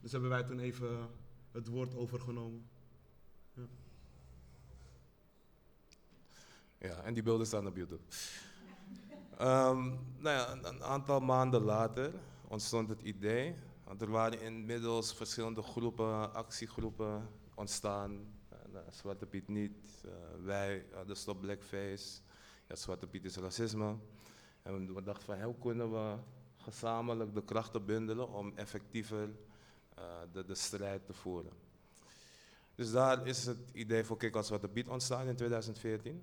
Dus 0.00 0.12
hebben 0.12 0.30
wij 0.30 0.42
toen 0.42 0.58
even 0.58 1.08
het 1.52 1.68
woord 1.68 1.96
overgenomen. 1.96 2.68
Ja, 3.54 3.62
en 6.80 7.14
die 7.14 7.22
beelden 7.22 7.46
staan 7.46 7.66
op 7.66 7.76
YouTube. 7.76 8.02
Ehm, 9.38 9.88
nou 10.18 10.36
ja, 10.36 10.52
een, 10.52 10.82
aantal 10.82 11.20
maanden 11.20 11.62
later 11.62 12.12
ontstond 12.48 12.88
het 12.88 13.00
idee. 13.00 13.54
Want 13.84 14.02
er 14.02 14.10
waren 14.10 14.40
inmiddels 14.40 15.14
verschillende 15.14 15.62
groepen, 15.62 16.34
actiegroepen 16.34 17.28
ontstaan. 17.54 18.38
Nou, 18.72 18.84
Zwarte 18.90 19.26
Piet 19.26 19.48
niet, 19.48 20.04
eh, 20.04 20.10
wij 20.44 20.86
hadden 20.92 21.16
Stop 21.16 21.40
Blackface. 21.40 22.20
Ja, 22.68 22.76
Zwarte 22.76 23.06
Piet 23.06 23.24
is 23.24 23.36
racisme. 23.36 23.96
En 24.62 24.86
we, 24.86 24.92
we 24.92 25.02
dachten 25.02 25.24
van 25.26 25.42
hoe 25.42 25.58
kunnen 25.58 25.92
we 25.92 26.16
gezamenlijk 26.56 27.34
de 27.34 27.44
krachten 27.44 27.84
bundelen 27.84 28.28
om 28.28 28.52
effectiever 28.56 29.28
eh, 29.94 30.04
de, 30.32 30.44
de 30.44 30.54
strijd 30.54 31.06
te 31.06 31.12
voeren. 31.12 31.52
Dus 32.74 32.90
daar 32.90 33.26
is 33.26 33.46
het 33.46 33.70
idee 33.72 34.04
voor 34.04 34.16
Kick 34.16 34.36
als 34.36 34.46
Zwarte 34.46 34.68
Piet 34.68 34.88
ontstaan 34.88 35.26
in 35.26 35.36
2014. 35.36 36.22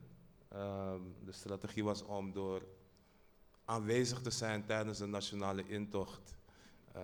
Ehm, 0.57 1.01
de 1.25 1.31
strategie 1.31 1.83
was 1.83 2.03
om 2.03 2.33
door 2.33 2.61
aanwezig 3.65 4.21
te 4.21 4.29
zijn 4.29 4.65
tijdens 4.65 4.97
de 4.97 5.05
nationale 5.05 5.67
intocht 5.67 6.36
eh, 6.91 7.01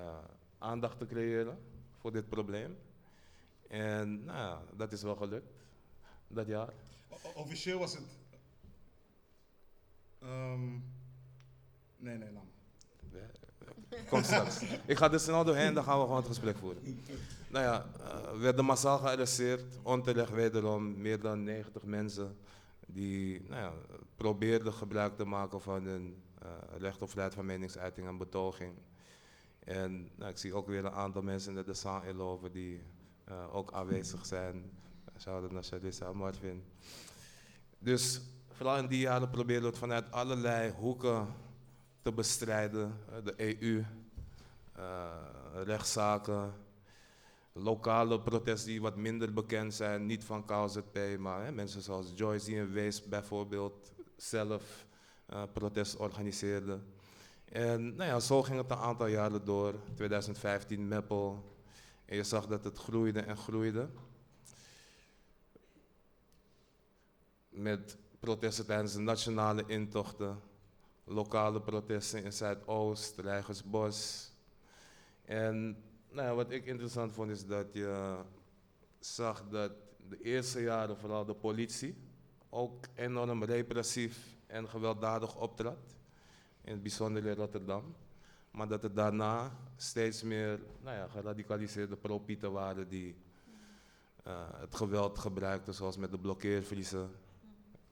aandacht 0.57 0.97
te 0.97 1.05
creëren 1.05 1.57
voor 1.99 2.11
dit 2.11 2.29
probleem. 2.29 2.77
En 3.67 4.23
nou 4.25 4.37
ja, 4.37 4.61
dat 4.75 4.91
is 4.91 5.01
wel 5.01 5.15
gelukt, 5.15 5.63
dat 6.27 6.47
jaar. 6.47 6.73
Officieel 7.35 7.79
was 7.79 7.93
het. 7.93 8.17
ehm, 10.19 10.71
nee, 11.97 12.17
nee, 12.17 12.31
laat 12.31 12.43
maar. 12.43 12.51
Kom 14.09 14.23
straks. 14.23 14.61
Ik 14.85 14.97
ga 14.97 15.11
er 15.11 15.19
snel 15.19 15.43
doorheen, 15.43 15.73
dan 15.73 15.83
gaan 15.83 15.97
we 15.97 16.03
gewoon 16.03 16.17
het 16.17 16.27
gesprek 16.27 16.57
voeren. 16.57 17.03
Nou 17.49 17.65
ja, 17.65 17.85
eh, 17.99 18.31
we 18.31 18.37
werden 18.37 18.65
massaal 18.65 18.97
gearresteerd, 18.97 19.77
onterecht 19.81 20.31
wederom, 20.31 21.01
meer 21.01 21.19
dan 21.19 21.43
90 21.43 21.83
mensen 21.83 22.37
die 22.93 23.41
nou 23.49 23.61
ja, 23.61 23.73
probeerden 24.15 24.73
gebruik 24.73 25.15
te 25.15 25.25
maken 25.25 25.61
van 25.61 25.83
hun 25.83 26.23
eh, 26.39 26.49
recht 26.77 27.01
op 27.01 27.09
vrijheid 27.09 27.35
van 27.35 27.45
meningsuiting 27.45 28.07
en 28.07 28.17
betoging. 28.17 28.73
En 29.59 30.09
nou, 30.15 30.31
ik 30.31 30.37
zie 30.37 30.53
ook 30.53 30.67
weer 30.67 30.85
een 30.85 30.91
aantal 30.91 31.21
mensen 31.21 31.57
in 31.57 31.63
de 31.63 31.73
zaal 31.73 32.03
inlopen 32.03 32.51
die 32.51 32.81
eh, 33.23 33.55
ook 33.55 33.71
aanwezig 33.71 34.25
zijn. 34.25 34.71
Shout-out 35.19 35.51
naar 35.51 35.63
Charissa 35.63 36.05
en 36.05 36.17
Marvin. 36.17 36.63
Dus 37.79 38.21
vooral 38.51 38.77
in 38.77 38.87
die 38.87 38.99
jaren 38.99 39.29
probeerden 39.29 39.63
we 39.63 39.69
het 39.69 39.77
vanuit 39.77 40.11
allerlei 40.11 40.71
hoeken 40.71 41.27
te 42.01 42.11
bestrijden. 42.11 42.99
De 43.23 43.33
EU, 43.37 43.85
eh, 44.73 45.05
rechtszaken, 45.63 46.53
lokale 47.53 48.21
protesten 48.21 48.69
die 48.69 48.81
wat 48.81 48.95
minder 48.95 49.33
bekend 49.33 49.73
zijn, 49.73 50.05
niet 50.05 50.23
van 50.23 50.45
KZP, 50.45 51.17
maar 51.19 51.45
hè, 51.45 51.51
mensen 51.51 51.81
zoals 51.81 52.11
Joyce 52.15 52.45
die 52.45 52.55
in 52.55 52.71
Wees 52.71 53.07
bijvoorbeeld 53.07 53.91
zelf 54.15 54.85
eh, 55.25 55.43
protest 55.53 55.95
organiseerden. 55.95 56.93
En 57.45 57.95
nou 57.95 58.09
ja, 58.09 58.19
zo 58.19 58.43
ging 58.43 58.57
het 58.57 58.71
een 58.71 58.77
aantal 58.77 59.07
jaren 59.07 59.45
door. 59.45 59.73
2015 59.95 60.87
Meppel. 60.87 61.55
En 62.05 62.15
je 62.15 62.23
zag 62.23 62.47
dat 62.47 62.63
het 62.63 62.77
groeide 62.77 63.19
en 63.19 63.37
groeide. 63.37 63.89
Met 67.49 67.97
protesten 68.19 68.65
tijdens 68.65 68.93
de 68.93 68.99
nationale 68.99 69.63
intochten 69.67 70.41
lokale 71.03 71.61
protesten 71.61 72.23
in 72.23 72.33
Zuidoost, 72.33 73.17
Rijgersbos. 73.17 74.31
En 75.25 75.83
nou 76.13 76.35
wat 76.35 76.51
ik 76.51 76.65
interessant 76.65 77.13
vond 77.13 77.29
is 77.29 77.45
dat 77.45 77.73
je 77.73 78.17
zag 78.99 79.43
dat 79.49 79.71
de 80.09 80.21
eerste 80.21 80.61
jaren 80.61 80.97
vooral 80.97 81.25
de 81.25 81.33
politie 81.33 81.95
ook 82.49 82.85
enorm 82.95 83.43
repressief 83.43 84.37
en 84.47 84.69
gewelddadig 84.69 85.35
optrad. 85.35 85.95
In 86.61 86.71
het 86.71 86.81
bijzonder 86.81 87.25
in 87.25 87.35
Rotterdam. 87.35 87.95
Maar 88.51 88.67
dat 88.67 88.83
er 88.83 88.93
daarna 88.93 89.51
steeds 89.75 90.23
meer 90.23 90.59
nou 90.81 90.97
ja, 90.97 91.07
geradicaliseerde 91.07 91.95
propieten 91.95 92.51
waren 92.51 92.89
die 92.89 93.15
eh, 94.23 94.59
het 94.59 94.75
geweld 94.75 95.19
gebruikten, 95.19 95.73
zoals 95.73 95.97
met 95.97 96.11
de 96.11 96.19
blokkeervriezen. 96.19 97.11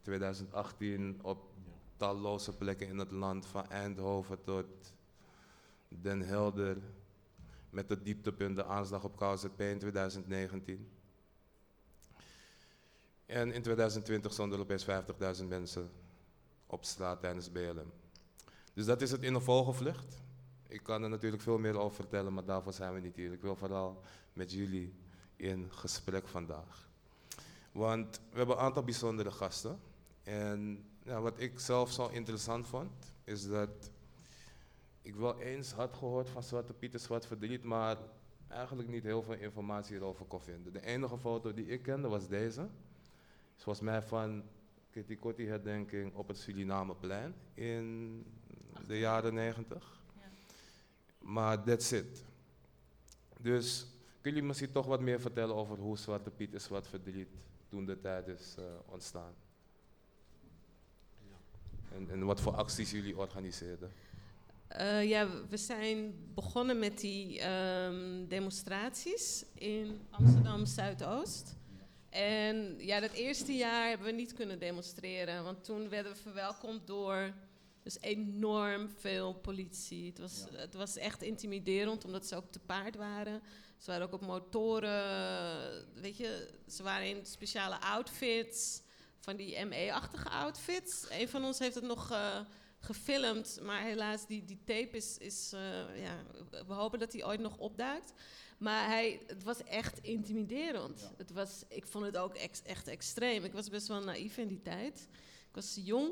2018 0.02 1.20
op 1.22 1.50
talloze 1.98 2.58
plekken 2.58 2.88
in 2.88 2.98
het 2.98 3.12
land, 3.12 3.46
van 3.46 3.70
Eindhoven 3.70 4.44
tot 4.44 4.94
Den 5.88 6.22
Helder, 6.22 6.78
met 7.72 7.90
het 7.90 8.06
dieptepunt 8.06 8.56
de 8.56 8.66
aanslag 8.66 9.04
op 9.04 9.18
KZP 9.18 9.62
in 9.62 9.80
2019. 9.80 10.90
En 13.26 13.52
in 13.52 13.62
2020 13.62 14.34
stonden 14.34 14.58
er 14.58 14.64
opeens 14.64 14.86
50.000 15.42 15.48
mensen 15.48 15.92
op 16.66 16.86
straat 16.86 17.20
tijdens 17.20 17.52
BLM. 17.52 17.92
Dus 18.74 18.86
dat 18.86 19.02
is 19.02 19.12
het 19.12 19.24
in 19.24 19.34
een 19.34 19.42
vogelvlucht. 19.42 20.22
Ik 20.68 20.84
kan 20.84 21.04
er 21.04 21.10
natuurlijk 21.10 21.44
veel 21.44 21.58
meer 21.58 21.78
over 21.78 21.96
vertellen, 21.96 22.34
maar 22.34 22.46
daarvoor 22.46 22.74
zijn 22.74 22.94
we 22.94 23.00
niet 23.00 23.16
hier. 23.16 23.32
Ik 23.32 23.42
wil 23.42 23.56
vooral 23.56 24.04
met 24.34 24.52
jullie 24.52 24.94
in 25.36 25.68
gesprek 25.72 26.28
vandaag. 26.28 26.90
Want 27.72 28.22
we 28.30 28.38
hebben 28.38 28.56
een 28.56 28.62
aantal 28.62 28.84
bijzondere 28.84 29.32
gasten. 29.32 29.80
En 30.24 30.86
ja, 31.04 31.22
wat 31.22 31.40
ik 31.40 31.60
zelf 31.60 31.92
zo 31.92 32.08
interessant 32.08 32.68
vond, 32.68 33.14
is 33.24 33.48
dat 33.48 33.92
ik 35.02 35.16
wel 35.16 35.40
eens 35.40 35.72
had 35.72 35.94
gehoord 35.94 36.30
van 36.30 36.44
Zwarte 36.44 36.74
Piet 36.74 36.94
is 36.94 37.04
Zwart 37.04 37.26
Verdriet, 37.26 37.64
maar 37.64 37.98
eigenlijk 38.48 38.90
niet 38.90 39.04
heel 39.04 39.22
veel 39.24 39.34
informatie 39.34 39.96
hierover 39.96 40.26
kon 40.26 40.42
vinden. 40.42 40.74
De 40.74 40.86
enige 40.86 41.18
foto 41.18 41.54
die 41.54 41.66
ik 41.66 41.82
kende 41.82 42.08
was 42.08 42.28
deze. 42.28 42.62
Is 43.58 43.64
volgens 43.64 43.86
mij 43.86 44.02
van 44.02 44.44
Kitty 44.92 45.16
Kotti 45.16 45.48
herdenking 45.48 46.14
op 46.16 46.28
het 46.28 46.38
Surinameplein 46.38 47.36
in 47.54 48.26
de 48.88 49.00
jaren 49.00 49.34
90. 49.34 50.00
Maar 51.20 51.64
that's 51.64 51.92
it. 51.92 52.24
Dus 53.40 53.86
kun 54.22 54.36
je 54.36 54.44
misschien 54.44 54.72
toch 54.72 54.86
wat 54.86 55.02
meer 55.02 55.20
vertellen 55.20 55.56
over 55.56 55.78
hoe 55.78 55.98
Zwarte 55.98 56.30
Piet 56.30 56.54
is 56.54 56.64
Zwart 56.64 56.88
Verdriet 56.88 57.30
toen 57.68 57.86
de 57.86 58.00
tijd 58.00 58.28
is 58.28 58.56
eh, 58.58 58.64
ontstaan? 58.86 59.34
En, 61.92 62.10
en 62.10 62.26
wat 62.26 62.42
voor 62.42 62.56
acties 62.56 62.92
jullie 62.92 63.18
organiseerden? 63.18 63.92
Eh, 64.72 65.10
ja, 65.10 65.28
we 65.50 65.58
zijn 65.58 66.14
begonnen 66.34 66.80
met 66.80 67.00
die 67.00 67.40
ehm, 67.40 68.28
demonstraties 68.28 69.46
in 69.54 70.02
Amsterdam 70.10 70.66
Zuidoost. 70.66 71.56
En 72.10 72.76
ja, 72.78 73.00
dat 73.00 73.12
eerste 73.12 73.56
jaar 73.56 73.88
hebben 73.88 74.08
we 74.08 74.14
niet 74.14 74.34
kunnen 74.34 74.60
demonstreren, 74.60 75.44
want 75.44 75.64
toen 75.64 75.90
werden 75.90 76.12
we 76.12 76.18
verwelkomd 76.18 76.88
door 76.88 77.34
dus 77.84 77.98
enorm 78.02 78.90
veel 78.90 79.34
politie. 79.34 80.10
Het 80.10 80.20
was, 80.20 80.46
het 80.52 80.74
was 80.74 80.98
echt 80.98 81.22
intimiderend, 81.22 82.06
omdat 82.06 82.28
ze 82.28 82.36
ook 82.36 82.52
te 82.52 82.60
paard 82.60 82.96
waren. 82.96 83.42
Ze 83.78 83.92
waren 83.92 84.06
ook 84.06 84.14
op 84.14 84.22
motoren, 84.22 85.04
weet 86.02 86.18
je, 86.18 86.50
ze 86.68 86.84
waren 86.84 87.08
in 87.08 87.26
speciale 87.26 87.80
outfits, 87.80 88.82
van 89.20 89.36
die 89.36 89.66
ME-achtige 89.66 90.30
outfits. 90.30 91.06
Een 91.10 91.30
van 91.30 91.44
ons 91.44 91.60
heeft 91.60 91.76
het 91.76 91.84
nog, 91.84 92.12
eh, 92.12 92.40
gefilmd. 92.82 93.60
Maar 93.62 93.82
helaas, 93.82 94.28
die, 94.28 94.46
die 94.46 94.60
tape 94.66 94.98
is, 94.98 95.18
is 95.18 95.52
eh, 95.54 96.02
ja, 96.02 96.24
we 96.68 96.74
hopen 96.74 97.00
dat 97.00 97.14
hij 97.14 97.26
ooit 97.26 97.40
nog 97.40 97.58
opduikt. 97.58 98.14
Maar 98.58 98.86
hij, 98.86 99.22
het 99.28 99.44
was 99.44 99.64
echt 99.64 100.00
intimiderend. 100.02 101.12
Het 101.18 101.32
was, 101.32 101.64
ik 101.68 101.86
vond 101.86 102.06
het 102.06 102.18
ook 102.18 102.36
ex- 102.36 102.62
echt 102.62 102.88
extreem. 102.88 103.44
Ik 103.44 103.54
was 103.54 103.70
best 103.70 103.88
wel 103.88 104.04
naïef 104.04 104.38
in 104.38 104.48
die 104.48 104.62
tijd. 104.62 105.08
Ik 105.50 105.56
was 105.56 105.80
jong. 105.84 106.12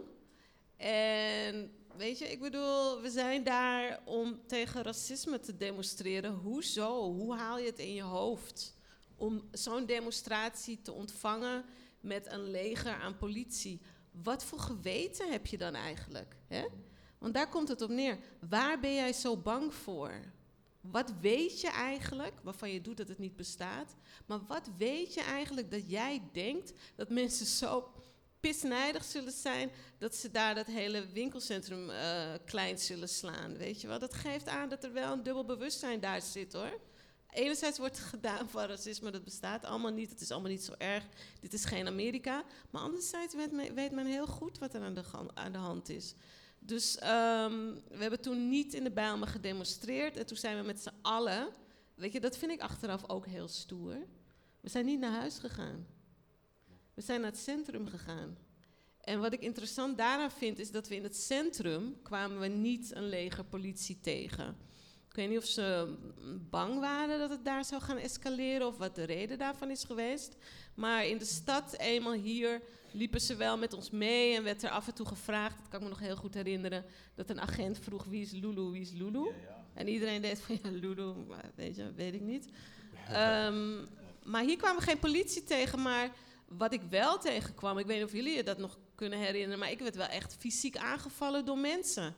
En 0.77 1.71
weet 1.97 2.19
je, 2.19 2.31
ik 2.31 2.39
bedoel, 2.39 3.01
we 3.01 3.09
zijn 3.09 3.43
daar 3.43 4.01
om 4.05 4.41
tegen 4.47 4.83
racisme 4.83 5.39
te 5.39 5.57
demonstreren. 5.57 6.33
Hoezo? 6.33 7.13
Hoe 7.13 7.35
haal 7.35 7.59
je 7.59 7.65
het 7.65 7.79
in 7.79 7.93
je 7.93 8.01
hoofd? 8.01 8.75
Om 9.15 9.47
zo'n 9.51 9.85
demonstratie 9.85 10.81
te 10.81 10.91
ontvangen 10.91 11.65
met 11.99 12.31
een 12.31 12.51
leger 12.51 12.93
aan 12.93 13.17
politie. 13.17 13.81
Wat 14.23 14.43
voor 14.43 14.59
geweten 14.59 15.31
heb 15.31 15.45
je 15.45 15.57
dan 15.57 15.75
eigenlijk? 15.75 16.35
Hè? 16.47 16.65
Want 17.17 17.33
daar 17.33 17.49
komt 17.49 17.67
het 17.67 17.81
op 17.81 17.89
neer. 17.89 18.17
Waar 18.49 18.79
ben 18.79 18.93
jij 18.93 19.13
zo 19.13 19.37
bang 19.37 19.73
voor? 19.73 20.11
Wat 20.81 21.13
weet 21.21 21.61
je 21.61 21.69
eigenlijk, 21.69 22.33
waarvan 22.43 22.71
je 22.71 22.81
doet 22.81 22.97
dat 22.97 23.07
het 23.07 23.17
niet 23.17 23.35
bestaat, 23.35 23.95
maar 24.25 24.45
wat 24.45 24.69
weet 24.77 25.13
je 25.13 25.21
eigenlijk 25.21 25.71
dat 25.71 25.89
jij 25.89 26.29
denkt 26.31 26.73
dat 26.95 27.09
mensen 27.09 27.45
zo 27.45 27.91
pisnijdig 28.39 29.03
zullen 29.03 29.31
zijn 29.31 29.71
dat 29.97 30.15
ze 30.15 30.31
daar 30.31 30.55
dat 30.55 30.65
hele 30.65 31.07
winkelcentrum 31.07 31.89
eh, 31.89 32.33
klein 32.45 32.77
zullen 32.77 33.09
slaan, 33.09 33.57
weet 33.57 33.81
je 33.81 33.87
wel? 33.87 33.99
Dat 33.99 34.13
geeft 34.13 34.47
aan 34.47 34.69
dat 34.69 34.83
er 34.83 34.93
wel 34.93 35.13
een 35.13 35.23
dubbel 35.23 35.45
bewustzijn 35.45 35.99
daar 35.99 36.21
zit, 36.21 36.53
hoor. 36.53 36.79
Enerzijds 37.29 37.77
wordt 37.77 37.99
gedaan 37.99 38.49
van 38.49 38.65
racisme, 38.65 39.11
dat 39.11 39.23
bestaat 39.23 39.65
allemaal 39.65 39.91
niet, 39.91 40.09
het 40.09 40.21
is 40.21 40.31
allemaal 40.31 40.51
niet 40.51 40.63
zo 40.63 40.73
erg, 40.77 41.05
dit 41.39 41.53
is 41.53 41.65
geen 41.65 41.87
Amerika. 41.87 42.43
Maar 42.69 42.81
anderzijds 42.81 43.35
weet 43.35 43.51
men, 43.51 43.73
weet 43.73 43.91
men 43.91 44.05
heel 44.05 44.27
goed 44.27 44.57
wat 44.57 44.73
er 44.73 44.81
aan 44.81 44.93
de, 44.93 45.03
aan 45.33 45.51
de 45.51 45.57
hand 45.57 45.89
is. 45.89 46.13
Dus 46.59 46.97
ehm, 46.97 47.73
we 47.87 47.97
hebben 47.97 48.21
toen 48.21 48.49
niet 48.49 48.73
in 48.73 48.83
de 48.83 48.91
Bijlmer 48.91 49.27
gedemonstreerd. 49.27 50.17
En 50.17 50.25
toen 50.25 50.37
zijn 50.37 50.57
we 50.57 50.63
met 50.63 50.81
z'n 50.81 50.93
allen. 51.01 51.49
Weet 51.95 52.13
je, 52.13 52.19
dat 52.19 52.37
vind 52.37 52.51
ik 52.51 52.61
achteraf 52.61 53.09
ook 53.09 53.25
heel 53.25 53.47
stoer. 53.47 53.97
We 54.61 54.69
zijn 54.69 54.85
niet 54.85 54.99
naar 54.99 55.19
huis 55.19 55.37
gegaan. 55.37 55.87
We 56.93 57.01
zijn 57.01 57.21
naar 57.21 57.31
het 57.31 57.39
centrum 57.39 57.87
gegaan. 57.87 58.37
En 59.01 59.19
wat 59.19 59.33
ik 59.33 59.41
interessant 59.41 59.97
daaraan 59.97 60.31
vind, 60.31 60.59
is 60.59 60.71
dat 60.71 60.87
we 60.87 60.95
in 60.95 61.03
het 61.03 61.17
centrum 61.17 62.01
kwamen 62.01 62.39
we 62.39 62.47
niet 62.47 62.95
een 62.95 63.07
leger 63.09 63.43
politie 63.43 63.99
tegen. 63.99 64.57
Ik 65.09 65.15
weet 65.15 65.29
niet 65.29 65.37
of 65.37 65.45
ze 65.45 65.95
mm, 66.19 66.47
bang 66.49 66.79
waren 66.79 67.19
dat 67.19 67.29
het 67.29 67.45
daar 67.45 67.65
zou 67.65 67.81
gaan 67.81 67.97
escaleren 67.97 68.67
of 68.67 68.77
wat 68.77 68.95
de 68.95 69.03
reden 69.03 69.37
daarvan 69.37 69.69
is 69.69 69.83
geweest. 69.83 70.35
Maar 70.73 71.05
in 71.05 71.17
de 71.17 71.25
stad, 71.25 71.75
eenmaal 71.77 72.13
hier, 72.13 72.61
liepen 72.91 73.21
ze 73.21 73.35
wel 73.35 73.57
met 73.57 73.73
ons 73.73 73.89
mee 73.89 74.35
en 74.35 74.43
werd 74.43 74.63
er 74.63 74.69
af 74.69 74.87
en 74.87 74.93
toe 74.93 75.05
gevraagd, 75.05 75.57
dat 75.57 75.67
kan 75.67 75.79
ik 75.79 75.85
me 75.85 75.91
nog 75.91 75.99
heel 75.99 76.15
goed 76.15 76.33
herinneren, 76.33 76.85
dat 77.15 77.29
een 77.29 77.41
agent 77.41 77.79
vroeg 77.79 78.03
wie 78.03 78.21
is 78.21 78.31
Lulu, 78.31 78.61
wie 78.61 78.81
is 78.81 78.91
Lulu? 78.91 79.31
En 79.73 79.87
iedereen 79.87 80.21
deed 80.21 80.39
van 80.39 80.59
ja, 80.63 80.69
Lulu, 80.69 81.13
maar 81.27 81.51
weet 81.55 81.75
je, 81.75 81.93
weet 81.95 82.13
ik 82.13 82.21
niet. 82.21 82.47
Ehm, 83.07 83.85
maar 84.23 84.43
hier 84.43 84.57
kwamen 84.57 84.79
we 84.79 84.87
geen 84.87 84.99
politie 84.99 85.43
tegen, 85.43 85.81
maar 85.81 86.11
wat 86.47 86.73
ik 86.73 86.81
wel 86.89 87.19
tegenkwam, 87.19 87.77
ik 87.77 87.85
weet 87.85 87.97
niet 87.97 88.05
of 88.05 88.13
jullie 88.13 88.35
je 88.35 88.43
dat 88.43 88.57
nog 88.57 88.77
kunnen 88.95 89.19
herinneren, 89.19 89.59
maar 89.59 89.71
ik 89.71 89.79
werd 89.79 89.95
wel 89.95 90.07
echt 90.07 90.35
fysiek 90.39 90.77
aangevallen 90.77 91.45
door 91.45 91.57
mensen. 91.57 92.15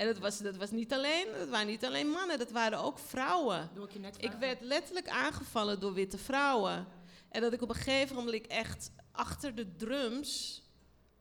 En 0.00 0.06
dat 0.06 0.18
was, 0.18 0.38
dat 0.38 0.56
was 0.56 0.70
niet 0.70 0.92
alleen, 0.92 1.26
dat 1.38 1.48
waren 1.48 1.66
niet 1.66 1.84
alleen 1.84 2.08
mannen, 2.08 2.38
dat 2.38 2.50
waren 2.50 2.78
ook 2.78 2.98
vrouwen. 2.98 3.70
Doe 3.74 3.84
ik 3.84 3.92
je 3.92 3.98
net 3.98 4.14
Ik 4.14 4.20
vragen. 4.22 4.40
werd 4.40 4.60
letterlijk 4.60 5.08
aangevallen 5.08 5.80
door 5.80 5.94
witte 5.94 6.18
vrouwen. 6.18 6.86
En 7.28 7.40
dat 7.40 7.52
ik 7.52 7.62
op 7.62 7.68
een 7.68 7.74
gegeven 7.74 8.16
moment 8.16 8.46
echt 8.46 8.90
achter 9.12 9.54
de 9.54 9.76
drums 9.76 10.62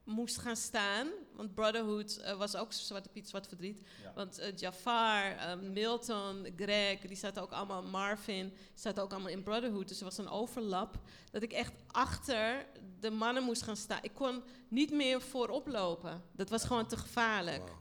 moest 0.03 0.37
gaan 0.37 0.55
staan. 0.55 1.07
Want 1.35 1.53
Brotherhood 1.53 2.17
eh, 2.17 2.37
was 2.37 2.55
ook 2.55 2.73
Zwarte 2.73 3.09
Piet, 3.09 3.29
Zwart 3.29 3.47
Verdriet. 3.47 3.81
Ja. 4.03 4.11
Want 4.15 4.37
eh, 4.37 4.55
Jafar, 4.55 5.35
eh, 5.35 5.55
Milton, 5.55 6.47
Greg, 6.55 6.99
die 6.99 7.17
zaten 7.17 7.41
ook 7.41 7.51
allemaal, 7.51 7.83
Marvin, 7.83 8.53
zaten 8.73 9.03
ook 9.03 9.11
allemaal 9.11 9.31
in 9.31 9.43
Brotherhood. 9.43 9.87
Dus 9.87 9.97
er 9.97 10.05
was 10.05 10.17
een 10.17 10.29
overlap. 10.29 10.99
Dat 11.31 11.43
ik 11.43 11.51
echt 11.51 11.73
achter 11.87 12.65
de 12.99 13.11
mannen 13.11 13.43
moest 13.43 13.61
gaan 13.61 13.77
staan. 13.77 13.99
Ik 14.01 14.13
kon 14.13 14.43
niet 14.69 14.91
meer 14.91 15.21
voorop 15.21 15.67
lopen. 15.67 16.23
Dat 16.31 16.49
was 16.49 16.63
gewoon 16.63 16.87
te 16.87 16.97
gevaarlijk. 16.97 17.71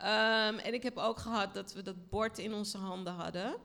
Ehm, 0.00 0.58
en 0.58 0.74
ik 0.74 0.82
heb 0.82 0.96
ook 0.96 1.18
gehad 1.18 1.54
dat 1.54 1.72
we 1.72 1.82
dat 1.82 2.08
bord 2.08 2.38
in 2.38 2.54
onze 2.54 2.78
handen 2.78 3.12
hadden. 3.12 3.56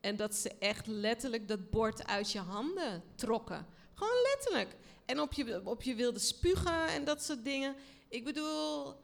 En 0.00 0.16
dat 0.16 0.34
ze 0.34 0.58
echt 0.58 0.86
letterlijk 0.86 1.48
dat 1.48 1.70
bord 1.70 2.06
uit 2.06 2.32
je 2.32 2.38
handen 2.38 3.02
trokken. 3.14 3.66
Gewoon 3.94 4.22
letterlijk. 4.22 4.76
En 5.06 5.20
op 5.20 5.32
je, 5.32 5.60
op 5.64 5.82
je 5.82 5.94
wilde 5.94 6.18
spugen 6.18 6.86
en 6.88 7.04
dat 7.04 7.22
soort 7.22 7.44
dingen. 7.44 7.74
Ik 8.08 8.24
bedoel, 8.24 8.94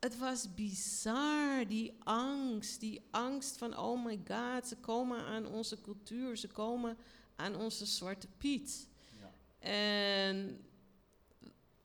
het 0.00 0.18
was 0.18 0.54
bizar. 0.54 1.66
Die 1.66 1.96
angst. 2.04 2.80
Die 2.80 3.08
angst 3.10 3.56
van, 3.56 3.78
oh 3.78 4.04
my 4.04 4.20
god, 4.28 4.66
ze 4.66 4.76
komen 4.76 5.18
aan 5.18 5.46
onze 5.46 5.80
cultuur. 5.80 6.36
Ze 6.36 6.48
komen 6.48 6.96
aan 7.36 7.56
onze 7.56 7.86
Zwarte 7.86 8.28
Piet. 8.38 8.88
Ja. 9.20 9.30
En 9.68 10.64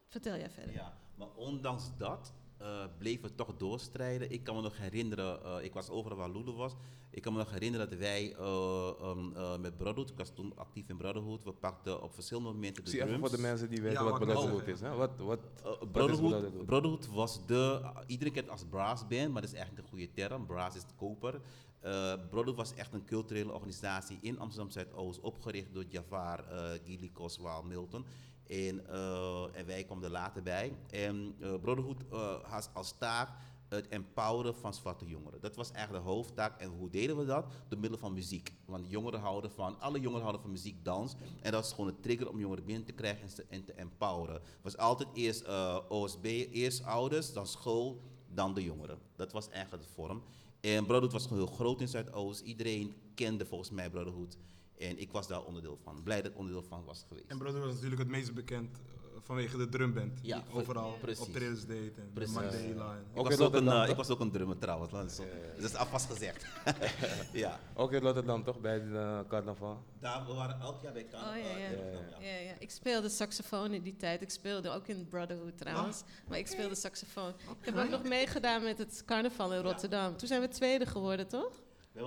vertel 0.08 0.38
jij 0.38 0.50
verder. 0.50 0.74
Ja, 0.74 0.98
maar 1.16 1.32
ondanks 1.36 1.84
dat 1.98 2.34
eh 2.58 2.84
bleven 2.98 3.30
we 3.30 3.36
toch 3.36 3.54
doorstrijden. 3.58 4.32
Ik 4.32 4.44
kan 4.44 4.56
me 4.56 4.62
nog 4.62 4.78
herinneren, 4.78 5.44
eh, 5.44 5.64
ik 5.64 5.74
was 5.74 5.90
overal 5.90 6.18
waar 6.18 6.30
Lulu 6.30 6.52
was. 6.52 6.76
Ik 7.10 7.22
kan 7.22 7.34
me 7.34 7.40
nog 7.40 7.52
herinneren 7.52 7.90
dat 7.90 8.00
wij 8.00 8.36
eh, 8.36 8.92
um, 9.04 9.36
eh, 9.36 9.58
met 9.58 9.78
Brotherhood, 9.78 10.10
ik 10.10 10.18
was 10.18 10.32
toen 10.34 10.58
actief 10.58 10.90
in 10.90 10.98
Brotherhood, 10.98 11.44
we 11.44 11.52
pakten 11.52 12.02
op 12.02 12.14
verschillende 12.14 12.50
momenten 12.52 12.84
de 12.84 12.90
Zie 12.90 13.00
even 13.00 13.12
drums. 13.14 13.30
voor 13.30 13.38
de 13.38 13.44
mensen 13.44 13.70
die 13.70 13.82
weten 13.82 14.04
Ja, 14.04 14.10
wat 14.10 14.20
wat 14.20 14.28
Brotherhood 14.28 14.68
is. 14.68 14.82
Hè? 14.82 14.96
Wat, 14.96 15.12
wat, 15.18 15.40
Uh, 15.40 15.64
wat 15.64 15.82
is 15.82 15.88
Brotherhood, 15.92 16.30
Brotherhood? 16.30 16.66
Brotherhood 16.66 17.08
was 17.08 17.46
de, 17.46 17.92
iedereen 18.08 18.34
kent 18.34 18.46
het 18.46 18.54
als 18.54 18.66
brass 18.70 19.08
band, 19.08 19.32
maar 19.32 19.42
dat 19.42 19.52
is 19.52 19.58
eigenlijk 19.58 19.86
een 19.86 19.90
goede 19.90 20.12
term. 20.12 20.46
Brass 20.46 20.76
is 20.76 20.82
het 20.82 20.96
koper. 20.96 21.42
Eh 21.80 22.14
Brotherhood 22.30 22.56
was 22.56 22.74
echt 22.74 22.94
een 22.94 23.06
culturele 23.06 23.54
organisatie 23.54 24.18
in 24.22 24.40
Amsterdam 24.40 24.72
Zuidoost, 24.72 25.20
opgericht 25.20 25.74
door 25.74 25.86
Jafar, 25.90 26.40
eh 26.50 26.80
Gili 26.86 27.12
Koswaal, 27.12 27.64
Milton. 27.64 28.06
En, 28.48 28.88
eh, 28.90 29.58
en 29.58 29.66
wij 29.66 29.84
kwamen 29.84 30.04
er 30.04 30.10
later 30.10 30.44
bij. 30.44 30.74
En 30.90 31.36
eh 31.40 31.54
Brotherhood 31.62 32.04
eh, 32.12 32.44
had 32.44 32.70
als 32.74 32.96
taak 32.98 33.30
het 33.68 33.88
empoweren 33.88 34.56
van 34.56 34.74
zwarte 34.74 35.06
jongeren. 35.06 35.42
Dat 35.42 35.56
was 35.56 35.72
eigenlijk 35.72 36.06
de 36.06 36.12
hoofdtaak. 36.12 36.60
En 36.62 36.70
hoe 36.70 36.90
deden 36.90 37.18
we 37.18 37.26
dat? 37.26 37.46
Door 37.68 37.80
middel 37.80 38.00
van 38.00 38.14
muziek. 38.14 38.54
Want 38.66 38.90
jongeren 38.90 39.20
houden 39.20 39.52
van, 39.52 39.80
alle 39.80 40.00
jongeren 40.00 40.22
houden 40.22 40.42
van 40.42 40.52
muziek, 40.52 40.84
dans. 40.84 41.16
En 41.42 41.52
dat 41.52 41.66
is 41.66 41.72
gewoon 41.72 41.88
een 41.88 42.00
trigger 42.00 42.30
om 42.30 42.40
jongeren 42.40 42.66
binnen 42.66 42.86
te 42.86 42.92
krijgen 42.92 43.22
en 43.22 43.34
te, 43.36 43.46
en 43.50 43.64
te 43.64 43.74
empoweren. 43.74 44.36
Het 44.36 44.62
was 44.62 44.78
altijd 44.78 45.10
eerst 45.14 45.42
eh, 45.42 45.80
OSB, 45.90 46.26
eerst 46.52 46.84
ouders, 46.84 47.34
dan 47.34 47.48
school, 47.48 48.02
dan 48.34 48.54
de 48.54 48.64
jongeren. 48.64 49.00
Dat 49.16 49.32
was 49.32 49.50
eigenlijk 49.50 49.84
de 49.84 49.90
vorm. 49.90 50.24
En 50.62 50.86
Brotherhood 50.86 51.12
was 51.12 51.28
gewoon 51.28 51.48
heel 51.48 51.56
groot 51.56 51.82
in 51.82 51.88
Zuidoost. 51.88 52.42
Iedereen 52.42 52.94
kende 53.16 53.46
volgens 53.46 53.70
mij 53.70 53.90
Brotherhood. 53.90 54.38
En 54.80 55.00
ik 55.00 55.12
was 55.12 55.28
daar 55.28 55.44
onderdeel 55.44 55.78
van. 55.84 56.04
Blij 56.04 56.22
dat 56.22 56.32
ik 56.32 56.38
onderdeel 56.38 56.64
van 56.64 56.84
was 56.86 57.06
geweest. 57.08 57.28
En 57.28 57.38
Brother 57.38 57.62
was 57.62 57.74
natuurlijk 57.74 58.02
het 58.02 58.10
meest 58.10 58.34
bekend 58.34 58.78
eh, 58.78 59.20
vanwege 59.24 59.58
de 59.58 59.70
drumband. 59.70 60.20
Ja, 60.22 60.40
die 60.48 60.54
overal 60.54 60.98
precies. 61.02 61.26
optredens 61.26 61.66
deed. 61.66 61.98
En 61.98 62.12
Precies. 62.14 62.34
Mandela. 62.36 62.94
en- 62.96 63.06
Ik 63.22 63.28
was, 63.28 63.40
ook 63.40 63.54
een, 63.56 63.68
eh, 63.68 63.90
ik 63.90 63.96
was 63.96 64.10
ook 64.10 64.20
een 64.20 64.32
drummer 64.32 64.58
trouwens. 64.58 64.92
Dat 64.92 65.06
is, 65.10 65.16
dat 65.56 65.72
is 65.72 65.76
alvast 65.76 66.12
gezegd. 66.12 66.46
ja. 67.34 67.60
Ook 67.74 67.92
in 67.92 68.00
Rotterdam 68.02 68.44
toch, 68.44 68.60
bij 68.60 68.80
de 68.80 68.98
eh, 68.98 69.20
carnaval? 69.28 69.84
Daar, 70.00 70.26
we 70.26 70.34
waren 70.34 70.60
elk 70.60 70.82
jaar 70.82 70.94
bij 70.94 71.06
carnaval. 71.08 71.40
Oh, 71.40 71.48
ja, 71.50 71.58
ja. 71.58 71.68
in 71.68 71.76
Rotterdam, 71.92 72.22
Ja, 72.22 72.36
ja. 72.36 72.54
Ik 72.60 72.72
speelde 72.72 73.10
saxofoon 73.10 73.72
in 73.74 73.82
die 73.82 73.96
tijd. 73.96 74.22
Ik 74.22 74.30
speelde 74.30 74.70
ook 74.70 74.88
in 74.88 75.08
Brotherhood 75.10 75.58
trouwens. 75.58 76.04
Maar 76.28 76.38
ik 76.38 76.48
speelde 76.48 76.76
saxofoon. 76.76 77.30
Ik 77.30 77.66
heb 77.66 77.78
ook 77.78 77.90
nog 77.90 78.04
meegedaan 78.04 78.64
met 78.64 78.78
het 78.78 79.04
carnaval 79.06 79.54
in 79.54 79.62
Rotterdam. 79.62 80.18
Toen 80.18 80.28
zijn 80.28 80.42
we 80.42 80.48
tweede 80.48 80.86
geworden, 80.86 81.28
toch? 81.28 81.64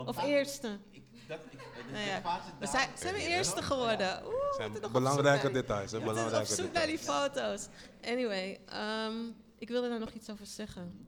Of 0.07 0.24
eerste? 0.24 0.78
Ik, 0.90 1.02
dat, 1.28 1.38
ik, 1.50 1.58
Nou 1.92 2.04
ja, 2.06 2.42
We 2.58 2.66
zijn, 2.66 2.88
zijn 2.98 3.14
we 3.14 3.20
eerste 3.20 3.62
geworden. 3.62 4.22
Oeh, 4.26 4.32
we 4.32 4.54
zijn 4.56 4.72
belangrijke 4.92 5.08
op 5.08 5.14
zoek 5.14 5.22
naar 5.22 5.42
die- 5.52 5.52
details. 5.52 5.90
Hè? 5.90 5.98
op 6.40 6.46
zoek 6.46 6.72
naar 6.72 6.86
die 6.86 6.98
foto's. 6.98 7.68
Anyway, 8.04 8.60
ehm, 8.66 9.14
ik 9.58 9.68
wilde 9.68 9.88
daar 9.88 9.98
nog 9.98 10.10
iets 10.12 10.30
over 10.30 10.46
zeggen. 10.46 11.06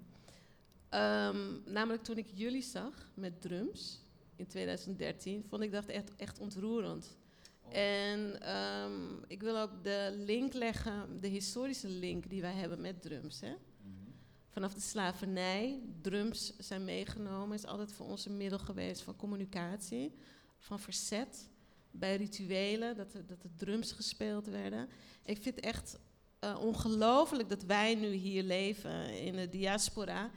Ehm, 0.88 1.38
namelijk 1.64 2.02
toen 2.04 2.16
ik 2.18 2.26
jullie 2.34 2.62
zag 2.62 2.92
met 3.14 3.40
drums 3.40 4.04
in 4.36 4.46
2013, 4.46 5.44
vond 5.48 5.62
ik 5.62 5.72
dat 5.72 5.84
echt, 5.86 6.16
echt 6.16 6.38
ontroerend. 6.38 7.16
En 7.72 8.40
ehm, 8.42 9.22
ik 9.26 9.42
wil 9.42 9.58
ook 9.58 9.70
de 9.84 10.14
link 10.26 10.52
leggen, 10.52 11.20
de 11.20 11.28
historische 11.28 11.88
link 11.88 12.30
die 12.30 12.40
wij 12.40 12.52
hebben 12.54 12.80
met 12.80 13.02
drums. 13.02 13.40
Hè? 13.40 13.54
Vanaf 14.50 14.74
de 14.74 14.80
slavernij, 14.80 15.80
drums 16.00 16.56
zijn 16.58 16.84
meegenomen, 16.84 17.56
is 17.56 17.66
altijd 17.66 17.92
voor 17.92 18.06
ons 18.06 18.26
een 18.26 18.36
middel 18.36 18.58
geweest 18.58 19.02
van 19.02 19.16
communicatie, 19.16 20.12
van 20.58 20.80
verzet. 20.80 21.48
Bij 21.90 22.16
rituelen, 22.16 22.96
dat 22.96 23.14
er, 23.14 23.26
dat 23.26 23.38
drums 23.56 23.92
gespeeld 23.92 24.46
werden. 24.46 24.88
Ik 25.24 25.42
vind 25.42 25.60
echt 25.60 25.98
eh, 26.38 26.58
ongelooflijk 26.60 27.48
dat 27.48 27.62
wij 27.62 27.94
nu 27.94 28.12
hier 28.12 28.42
leven 28.42 29.20
in 29.22 29.36
de 29.36 29.48
diaspora 29.48 30.30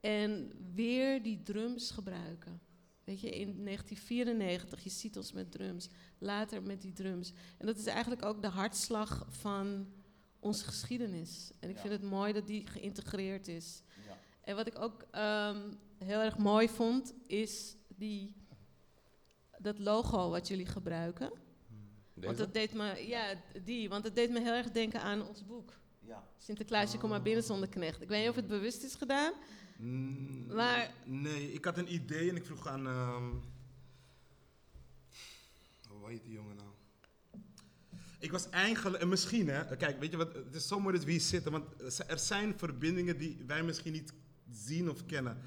en 0.00 0.52
weer 0.74 1.22
die 1.22 1.42
drums 1.42 1.90
gebruiken. 1.90 2.60
Weet 3.04 3.20
je, 3.20 3.30
in 3.30 3.64
1994, 3.64 4.84
je 4.84 4.90
ziet 4.90 5.16
ons 5.16 5.32
met 5.32 5.50
drums, 5.50 5.88
later 6.18 6.62
met 6.62 6.82
die 6.82 6.92
drums. 6.92 7.32
En 7.58 7.66
dat 7.66 7.76
is 7.76 7.86
eigenlijk 7.86 8.24
ook 8.24 8.42
de 8.42 8.48
hartslag 8.48 9.26
van 9.28 9.86
onze 10.44 10.64
geschiedenis. 10.64 11.50
En 11.60 11.68
ik 11.68 11.74
Ja. 11.74 11.80
vind 11.80 11.92
het 11.92 12.02
mooi 12.02 12.32
dat 12.32 12.46
die 12.46 12.66
geïntegreerd 12.66 13.48
is. 13.48 13.82
Ja. 14.06 14.18
En 14.40 14.56
wat 14.56 14.66
ik 14.66 14.78
ook 14.78 15.04
ehm, 15.10 15.72
heel 15.98 16.20
erg 16.20 16.38
mooi 16.38 16.68
vond, 16.68 17.14
is 17.26 17.76
die, 17.96 18.34
dat 19.58 19.78
logo 19.78 20.30
wat 20.30 20.48
jullie 20.48 20.66
gebruiken. 20.66 21.28
Want 21.28 22.36
Deze? 22.36 22.36
dat 22.36 22.54
deed 22.54 22.74
me, 22.74 23.06
ja, 23.06 23.34
die, 23.64 23.88
want 23.88 24.04
het 24.04 24.14
deed 24.14 24.30
me 24.30 24.40
heel 24.40 24.52
erg 24.52 24.70
denken 24.70 25.00
aan 25.02 25.28
ons 25.28 25.44
boek. 25.46 25.72
Ja. 26.00 26.28
Sinterklaasje, 26.38 26.98
kom 26.98 27.10
maar 27.10 27.22
binnen 27.22 27.44
zonder 27.44 27.68
knecht. 27.68 28.00
Ik 28.02 28.08
weet 28.08 28.20
niet 28.20 28.28
of 28.28 28.36
het 28.36 28.46
bewust 28.46 28.82
is 28.82 28.94
gedaan. 28.94 29.32
Mm, 29.76 30.46
Maar- 30.46 30.94
Nee, 31.04 31.52
ik 31.52 31.64
had 31.64 31.78
een 31.78 31.92
idee 31.92 32.28
en 32.30 32.36
ik 32.36 32.44
vroeg 32.44 32.66
aan... 32.66 32.86
ehm 32.86 33.30
hoe 35.88 36.08
heet 36.08 36.22
die 36.24 36.32
jongen 36.32 36.56
nou? 36.56 36.68
Ik 38.24 38.32
was 38.32 38.50
eigenlijk... 38.50 39.02
en 39.02 39.08
Misschien, 39.08 39.48
hè. 39.48 39.76
Kijk, 39.76 40.00
weet 40.00 40.10
je 40.10 40.16
wat? 40.16 40.34
Het 40.34 40.54
is 40.54 40.66
zo 40.68 40.80
mooi 40.80 40.96
dat 40.96 41.04
we 41.04 41.10
hier 41.10 41.20
zitten. 41.20 41.52
Want 41.52 41.64
er 42.06 42.18
zijn 42.18 42.54
verbindingen 42.58 43.18
die 43.18 43.44
wij 43.46 43.62
misschien 43.62 43.92
niet 43.92 44.12
zien 44.50 44.90
of 44.90 45.06
kennen. 45.06 45.38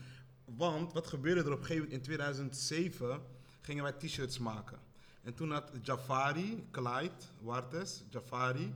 Want, 0.46 0.94
wat 0.94 1.08
gebeurde 1.08 1.42
er 1.42 1.52
op 1.52 1.60
een 1.60 1.66
gegeven 1.66 1.84
moment? 1.84 2.00
In 2.00 2.06
2007 2.06 3.22
gingen 3.62 3.84
wij 3.84 3.92
t-shirts 3.92 4.38
maken. 4.38 4.78
En 5.24 5.34
toen 5.34 5.52
had 5.52 5.72
Jafari, 5.82 6.68
Clyde, 6.72 7.12
Wartes, 7.42 8.04
Jafari... 8.10 8.74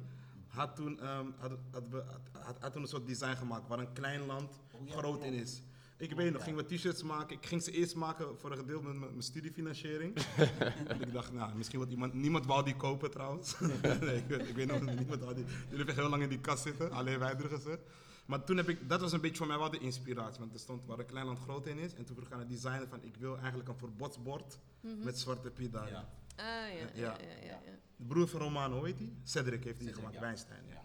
Had 0.47 0.75
toen, 0.75 0.99
ehm, 0.99 1.25
had, 1.37 1.51
had, 1.71 1.83
had, 2.31 2.57
had- 2.59 2.73
toen 2.73 2.81
een 2.81 2.87
soort 2.87 3.07
design 3.07 3.35
gemaakt 3.35 3.67
waar 3.67 3.79
een 3.79 3.93
klein 3.93 4.25
land 4.25 4.59
Oh 4.71 4.87
ja, 4.87 4.93
groot 4.97 5.23
in 5.23 5.33
is. 5.33 5.61
Ik 6.01 6.13
weet 6.13 6.33
nog, 6.33 6.43
gingen 6.43 6.65
we 6.67 6.75
t-shirts 6.75 7.03
maken. 7.03 7.35
Ik 7.35 7.45
ging 7.45 7.63
ze 7.63 7.71
eerst 7.71 7.95
maken 7.95 8.39
voor 8.39 8.51
een 8.51 8.57
gedeelte 8.57 8.87
met 8.87 8.99
mijn 8.99 9.21
studiefinanciering. 9.21 10.17
en 10.87 11.01
ik 11.01 11.13
dacht, 11.13 11.31
nou, 11.33 11.55
misschien 11.55 11.79
wat 11.79 11.89
iemand... 11.89 12.13
Niemand 12.13 12.45
wou 12.45 12.63
die 12.63 12.75
kopen 12.75 13.11
trouwens. 13.11 13.59
nee, 14.01 14.17
ik, 14.17 14.27
weet- 14.27 14.47
ik 14.47 14.55
weet 14.55 14.67
nog, 14.67 14.81
niemand 14.81 15.21
wou 15.21 15.33
die... 15.35 15.45
Die 15.69 15.77
hebben 15.77 15.95
heel 15.95 16.09
lang 16.09 16.23
in 16.23 16.29
die 16.29 16.39
kast 16.39 16.63
zitten, 16.63 16.91
alleen 16.91 17.19
wij 17.19 17.35
er 17.35 17.49
gezet. 17.49 17.79
Maar 18.25 18.43
toen 18.43 18.57
heb 18.57 18.69
ik... 18.69 18.89
Dat 18.89 19.01
was 19.01 19.11
een 19.11 19.21
beetje 19.21 19.37
voor 19.37 19.47
mij 19.47 19.57
wel 19.57 19.69
de 19.69 19.79
inspiratie. 19.79 20.39
Want 20.39 20.53
er 20.53 20.59
stond 20.59 20.85
waar 20.85 20.99
een 20.99 21.05
klein 21.05 21.25
land 21.25 21.39
groot 21.39 21.65
in 21.67 21.77
is. 21.77 21.93
En 21.93 22.05
toen 22.05 22.15
vroeg 22.15 22.27
ik 22.27 22.33
aan 22.33 22.39
het 22.39 22.49
designer 22.49 22.87
van... 22.87 23.03
Ik 23.03 23.15
wil 23.19 23.37
eigenlijk 23.37 23.69
een 23.69 23.77
verbodsbord 23.77 24.59
met 25.03 25.19
Zwarte 25.19 25.49
Piet 25.51 25.71
daarin. 25.71 25.93
Ja. 25.93 26.09
Ah, 26.35 26.45
ja, 26.45 26.79
ja, 26.79 26.87
ja. 26.93 27.17
ja, 27.21 27.45
ja. 27.45 27.59
De 27.95 28.05
broer 28.07 28.27
van 28.27 28.39
Romano, 28.39 28.77
hoe 28.77 28.85
heet 28.85 28.97
die? 28.97 29.13
Cedric 29.23 29.63
heeft 29.63 29.79
die 29.79 29.87
Cedric, 29.87 29.95
gemaakt, 29.95 30.13
ja. 30.13 30.21
Weinstein. 30.21 30.63
Ja. 30.67 30.81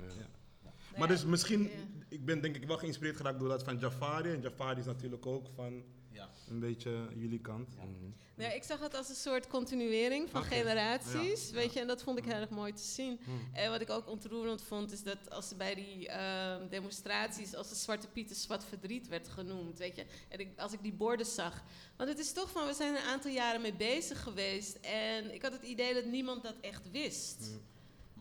Nou 0.97 1.09
Maar 1.09 1.17
dus 1.17 1.25
misschien... 1.25 1.71
Ik 2.09 2.25
ben 2.25 2.41
denk 2.41 2.57
ik 2.57 2.67
wel 2.67 2.79
geïnspireerd 2.79 3.17
geraakt 3.17 3.39
door 3.39 3.49
dat 3.49 3.63
van 3.63 3.79
Jafari. 3.79 4.33
En 4.33 4.41
Jafari 4.41 4.81
is 4.81 4.87
natuurlijk 4.87 5.27
ook 5.27 5.49
van 5.55 5.83
Ja. 6.13 6.29
een 6.49 6.61
beetje 6.61 7.09
jullie 7.15 7.41
kant. 7.41 7.75
Ja. 7.77 7.85
Mhm. 7.85 7.95
Ja, 8.37 8.53
ik 8.53 8.63
zag 8.63 8.81
het 8.81 8.95
als 8.95 9.09
een 9.09 9.15
soort 9.15 9.47
continuering 9.47 10.31
van 10.31 10.45
generaties, 10.45 11.49
ja, 11.49 11.55
weet 11.55 11.65
ja. 11.65 11.73
je, 11.73 11.81
en 11.81 11.87
dat 11.87 12.03
vond 12.03 12.19
ik 12.19 12.25
heel 12.25 12.35
erg 12.35 12.51
mooi 12.51 12.73
te 12.73 12.83
zien. 12.83 13.21
Hmm. 13.25 13.49
En 13.53 13.71
wat 13.71 13.81
ik 13.81 13.91
ook 13.91 14.09
ontroerend 14.09 14.63
vond, 14.63 14.93
is 14.93 15.03
dat 15.03 15.31
als 15.31 15.57
bij 15.57 15.75
die 15.75 16.09
ehm, 16.09 16.69
demonstraties, 16.69 17.55
als 17.55 17.69
de 17.69 17.75
Zwarte 17.75 18.09
Piet 18.09 18.31
een 18.31 18.37
zwart 18.37 18.65
verdriet 18.65 19.09
werd 19.09 19.29
genoemd, 19.29 19.79
weet 19.79 19.97
je, 19.97 20.07
en 20.29 20.39
ik, 20.39 20.59
als 20.59 20.73
ik 20.73 20.83
die 20.83 20.93
borden 20.93 21.27
zag. 21.27 21.63
Want 21.97 22.09
het 22.09 22.19
is 22.19 22.33
toch 22.33 22.51
van, 22.51 22.67
we 22.67 22.75
zijn 22.75 22.95
er 22.95 23.01
een 23.01 23.09
aantal 23.09 23.31
jaren 23.31 23.61
mee 23.61 23.75
bezig 23.75 24.23
geweest 24.23 24.77
en 24.81 25.35
ik 25.35 25.43
had 25.43 25.53
het 25.53 25.63
idee 25.63 25.95
dat 25.95 26.05
niemand 26.05 26.43
dat 26.43 26.57
echt 26.61 26.91
wist. 26.91 27.51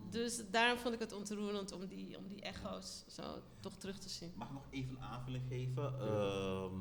Dus 0.09 0.41
daarom 0.51 0.77
vond 0.79 0.93
ik 0.93 0.99
het 0.99 1.13
ontroerend 1.13 1.71
om 1.71 1.87
die, 1.87 2.17
om 2.17 2.27
die 2.27 2.41
echo's 2.41 3.03
zo 3.07 3.23
toch 3.59 3.75
terug 3.77 3.99
te 3.99 4.09
zien. 4.09 4.31
Mag 4.35 4.47
ik 4.47 4.53
nog 4.53 4.63
even 4.69 4.89
een 4.95 5.01
aanvulling 5.01 5.43
geven? 5.49 5.99
Ehm, 5.99 6.71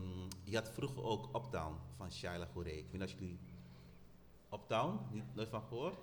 je 0.43 0.57
had 0.57 0.71
vroeger 0.75 1.03
ook 1.03 1.37
Uptown 1.37 1.75
van 1.97 2.13
Shaila 2.13 2.47
Gouré. 2.53 2.71
Ik 2.71 2.87
weet 2.91 3.01
niet 3.01 3.13
of 3.13 3.19
jullie 3.19 3.39
Uptown, 4.53 4.99
niet 5.11 5.35
nooit 5.35 5.49
van 5.49 5.63
gehoord? 5.69 5.95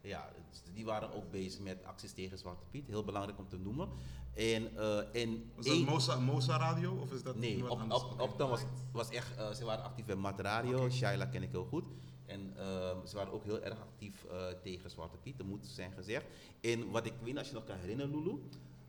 Ja, 0.00 0.32
dus 0.50 0.62
die 0.74 0.84
waren 0.84 1.14
ook 1.14 1.30
bezig 1.30 1.60
met 1.60 1.84
acties 1.84 2.12
tegen 2.12 2.38
Zwarte 2.38 2.64
Piet. 2.70 2.86
Heel 2.86 3.04
belangrijk 3.04 3.38
om 3.38 3.48
te 3.48 3.58
noemen. 3.58 3.88
En, 4.34 4.76
eh 4.76 5.22
en 5.22 5.50
Was 5.54 5.64
dat 5.66 5.74
één- 5.74 5.84
Mosa, 5.84 6.18
Mosa 6.20 6.56
Radio 6.58 6.94
of 6.94 7.12
is 7.12 7.22
dat 7.22 7.36
Nee, 7.36 7.70
op. 7.70 7.80
Uptown 8.20 8.50
was, 8.50 8.60
was 8.92 9.10
echt, 9.10 9.36
eh, 9.36 9.50
ze 9.52 9.64
waren 9.64 9.84
actief 9.84 10.04
bij 10.04 10.14
Mat 10.14 10.40
Radio, 10.40 10.76
Oké. 10.78 10.90
Shaila 10.90 11.26
ken 11.26 11.42
ik 11.42 11.50
heel 11.50 11.64
goed. 11.64 11.84
En 12.26 12.52
ehm, 12.56 13.06
ze 13.06 13.16
waren 13.16 13.32
ook 13.32 13.44
heel 13.44 13.62
erg 13.62 13.80
actief 13.80 14.24
eh, 14.24 14.46
tegen 14.62 14.90
Zwarte 14.90 15.16
Piet, 15.16 15.38
dat 15.38 15.46
moet 15.46 15.66
zijn 15.66 15.92
gezegd. 15.92 16.24
En 16.60 16.90
wat 16.90 17.06
ik 17.06 17.12
weet, 17.22 17.38
als 17.38 17.48
je 17.48 17.54
nog 17.54 17.64
kan 17.64 17.76
herinneren, 17.76 18.10
Lulu, 18.22 18.38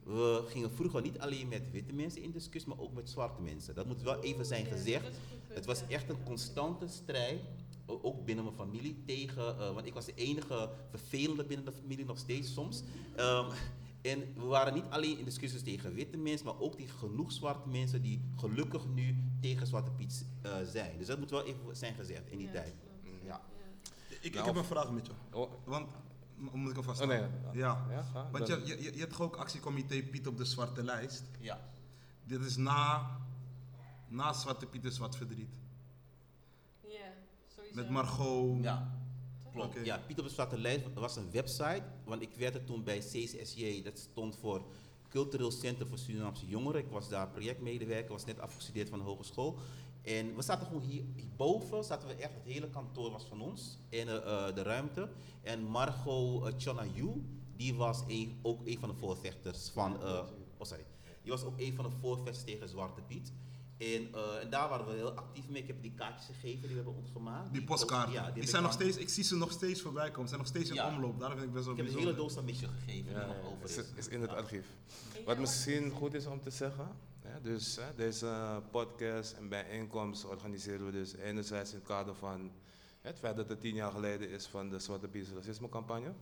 we 0.04 0.44
gingen 0.48 0.72
vroeger 0.72 1.02
niet 1.02 1.20
alleen 1.20 1.48
met 1.48 1.72
witte 1.72 1.94
mensen 1.94 2.22
in 2.22 2.32
discussie, 2.32 2.74
maar 2.76 2.84
ook 2.86 2.94
met 2.94 3.10
zwarte 3.10 3.42
mensen. 3.42 3.76
Dat 3.76 3.86
moet 3.86 4.02
wel 4.02 4.20
even 4.24 4.46
zijn 4.46 4.66
gezegd. 4.66 5.08
Het 5.48 5.66
was 5.66 5.88
echt 5.88 6.10
een 6.10 6.24
constante 6.24 6.88
strijd, 6.88 7.40
ook 7.86 8.26
binnen 8.26 8.44
mijn 8.44 8.56
familie, 8.56 9.04
tegen, 9.06 9.60
eh, 9.60 9.74
want 9.74 9.86
ik 9.86 9.94
was 9.94 10.06
de 10.06 10.14
enige 10.16 10.70
vervelende 10.90 11.44
binnen 11.44 11.66
de 11.66 11.72
familie 11.72 12.06
nog 12.06 12.18
steeds 12.18 12.54
soms. 12.54 12.84
Ehm, 13.16 13.52
en 14.02 14.20
we 14.36 14.46
waren 14.46 14.74
niet 14.74 14.86
alleen 14.90 15.18
in 15.18 15.26
discussies 15.26 15.64
tegen 15.64 15.94
witte 15.94 16.18
mensen, 16.18 16.46
maar 16.46 16.60
ook 16.60 16.76
tegen 16.76 16.98
genoeg 16.98 17.32
zwarte 17.32 17.70
mensen 17.70 18.02
die 18.02 18.22
gelukkig 18.36 18.88
nu 18.88 19.16
tegen 19.42 19.68
Zwarte 19.68 19.92
Piet 19.92 20.26
eh, 20.42 20.52
zijn. 20.66 20.98
Dus 20.98 21.08
dat 21.08 21.20
moet 21.20 21.30
wel 21.30 21.46
even 21.46 21.76
zijn 21.76 21.94
gezegd 21.94 22.30
in 22.30 22.38
die 22.38 22.48
Ja, 22.48 22.54
tijd. 22.54 22.74
Ik, 24.28 24.34
Nou, 24.34 24.46
heb 24.46 24.56
een 24.56 24.64
vraag 24.66 24.92
met 24.92 25.06
je. 25.06 25.12
Oh, 25.32 25.52
Want, 25.64 25.88
moet 26.36 26.72
ik 26.72 26.78
alvast 26.78 27.02
oh 27.02 27.08
nee. 27.08 27.22
Ja. 27.54 27.86
Ja, 27.90 28.02
ga. 28.14 28.30
Want 28.32 28.48
Dan- 28.48 28.66
je, 28.66 28.82
je, 28.84 28.94
je 28.94 29.00
hebt 29.00 29.12
toch 29.12 29.22
ook 29.22 29.36
actiecomité 29.36 30.02
Piet 30.04 30.28
op 30.28 30.38
de 30.38 30.46
Zwarte 30.46 30.84
Lijst. 30.84 31.24
ja. 31.40 31.60
Dit 32.24 32.42
is 32.42 32.56
na, 32.56 33.12
na 34.08 34.34
Zwarte 34.34 34.66
Piet 34.66 34.84
is 34.86 34.96
Zwart 34.96 35.16
Verdriet. 35.16 35.60
Ja, 36.82 36.90
sowieso. 37.56 37.76
Met 37.76 37.90
Margot. 37.90 38.64
Ja, 38.64 38.92
klopt. 39.52 39.86
Ja, 39.86 39.98
Piet 40.08 40.20
op 40.20 40.26
de 40.26 40.32
Zwarte 40.32 40.58
Lijst 40.60 40.94
was 40.94 41.16
een 41.16 41.32
website, 41.32 41.84
want 42.04 42.22
ik 42.22 42.30
werkte 42.38 42.64
toen 42.64 42.84
bij 42.84 43.00
CCSJ, 43.00 43.82
dat 43.84 44.00
stond 44.00 44.36
voor 44.36 44.62
Cultureel 45.10 45.52
Centrum 45.52 45.88
voor 45.88 45.98
Surinaamse 45.98 46.48
Jongeren. 46.48 46.82
Ik 46.82 46.90
was 46.90 47.10
daar 47.10 47.28
projectmedewerker, 47.30 48.12
was 48.12 48.26
net 48.26 48.40
afgestudeerd 48.40 48.90
van 48.90 49.00
de 49.00 49.06
hogeschool. 49.06 49.60
En 50.08 50.36
we 50.36 50.42
zaten 50.42 50.68
gewoon 50.68 50.82
hier, 50.82 51.04
hierboven, 51.16 51.84
zaten 51.84 52.08
we 52.08 52.14
echt, 52.14 52.34
het 52.34 52.44
hele 52.54 52.70
kantoor 52.70 53.12
was 53.12 53.24
van 53.26 53.42
ons, 53.42 53.78
en 53.90 54.08
eh, 54.08 54.16
eh, 54.48 54.56
de 54.56 54.62
ruimte. 54.62 55.10
En 55.42 55.64
Margot 55.64 56.48
uh, 56.48 56.54
Chonayu, 56.58 57.26
die 57.56 57.76
was 57.76 58.04
een, 58.08 58.40
ook 58.42 58.62
een 58.66 58.80
van 58.80 58.90
de 58.90 58.96
voorvechters 58.96 59.70
van, 59.70 60.04
eh, 60.04 60.10
oh 60.58 60.68
sorry, 60.68 60.86
die 61.22 61.32
was 61.32 61.44
ook 61.44 61.60
een 61.60 61.74
van 61.76 61.86
de 61.90 61.96
voorvechters 62.02 62.44
tegen 62.44 62.70
Zwarte 62.70 63.02
Piet. 63.02 63.32
En, 63.78 63.88
eh, 64.14 64.44
en 64.44 64.50
daar 64.50 64.70
waren 64.70 64.88
we 64.88 64.94
heel 64.94 65.12
actief 65.12 65.50
mee. 65.50 65.62
Ik 65.62 65.68
heb 65.68 65.82
die 65.82 65.92
kaartjes 65.92 66.26
gegeven 66.26 66.60
die 66.62 66.70
we 66.70 66.76
hebben 66.76 66.96
ons 66.96 67.10
gemaakt. 67.12 67.54
Die 67.54 67.64
postkaarten. 67.64 68.14
Ja, 68.14 68.32
die 68.32 68.44
ik 68.44 68.50
zijn 68.50 68.62
nog 68.62 68.72
aan- 68.72 68.78
steeds, 68.78 68.98
ik 68.98 69.10
zie 69.10 69.24
ze 69.24 69.36
nog 69.36 69.52
steeds 69.52 69.82
voorbij 69.82 70.12
komen. 70.12 70.22
Ze 70.22 70.28
zijn 70.28 70.40
nog 70.40 70.48
steeds 70.50 70.70
in 70.70 70.76
Ja. 70.76 70.88
omloop. 70.96 71.20
Daarom 71.20 71.38
vind 71.38 71.50
ik 71.50 71.54
best 71.56 71.66
wel 71.68 71.76
Ik 71.78 71.84
heb 71.84 71.94
een 71.94 72.00
hele 72.00 72.16
doos 72.16 72.38
aan 72.38 72.46
Michel 72.46 72.70
gegeven 72.86 73.12
Ja, 73.12 73.20
die 73.20 73.28
nog 73.28 73.52
over 73.52 73.64
is, 73.70 73.78
is. 73.78 73.86
is 73.96 74.08
in 74.08 74.22
het 74.22 74.30
archief. 74.30 74.66
Wat 75.26 75.38
misschien 75.38 75.90
goed 75.92 76.14
is 76.14 76.26
om 76.26 76.42
te 76.42 76.50
zeggen, 76.50 76.88
dus 77.42 77.80
deze 77.96 78.62
podcast 78.72 79.34
en 79.34 79.50
bijeenkomst 79.50 80.26
organiseren 80.26 80.86
we 80.86 80.92
dus 80.92 81.16
enerzijds 81.16 81.72
in 81.72 81.78
het 81.78 81.88
kader 81.88 82.16
van 82.16 82.52
het 83.02 83.20
feit 83.20 83.36
dat 83.36 83.50
het 83.50 83.60
tien 83.60 83.76
jaar 83.76 83.92
geleden 83.92 84.30
is 84.30 84.48
van 84.48 84.70
de 84.70 84.80
Zwarte 84.80 85.08
Piet 85.08 85.32
racisme 85.36 85.70
campagne. 85.70 86.14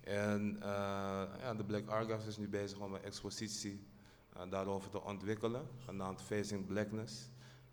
En 0.00 0.56
eh, 0.62 1.56
de 1.56 1.64
Black 1.64 1.88
Archives 1.88 2.26
is 2.26 2.36
nu 2.36 2.48
bezig 2.48 2.78
om 2.78 2.94
een 2.94 3.02
expositie 3.02 3.86
eh, 4.32 4.42
daarover 4.50 4.90
te 4.90 5.02
ontwikkelen, 5.02 5.66
genaamd 5.84 6.22
Facing 6.22 6.66
Blackness. 6.66 7.30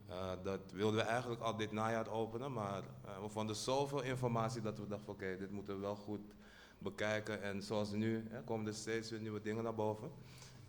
Eh, 0.08 0.32
dat 0.44 0.60
wilden 0.72 1.00
we 1.00 1.06
eigenlijk 1.06 1.42
al 1.42 1.56
dit 1.56 1.72
najaar 1.72 2.10
openen, 2.10 2.54
maar 2.54 2.84
eh, 3.06 3.22
we 3.22 3.30
vonden 3.30 3.56
zoveel 3.56 4.02
informatie 4.02 4.62
dat 4.62 4.78
we 4.78 4.88
dachten, 4.88 5.14
oké, 5.14 5.38
dit 5.38 5.52
moeten 5.52 5.76
we 5.76 5.82
wel 5.82 5.96
goed 5.96 6.34
bekijken. 6.78 7.42
En 7.42 7.64
zoals 7.64 7.92
nu 7.92 8.28
hè, 8.30 8.44
komen 8.44 8.68
er 8.68 8.74
steeds 8.74 9.10
weer 9.10 9.20
nieuwe 9.20 9.42
dingen 9.42 9.64
naar 9.64 9.76
boven. 9.76 10.12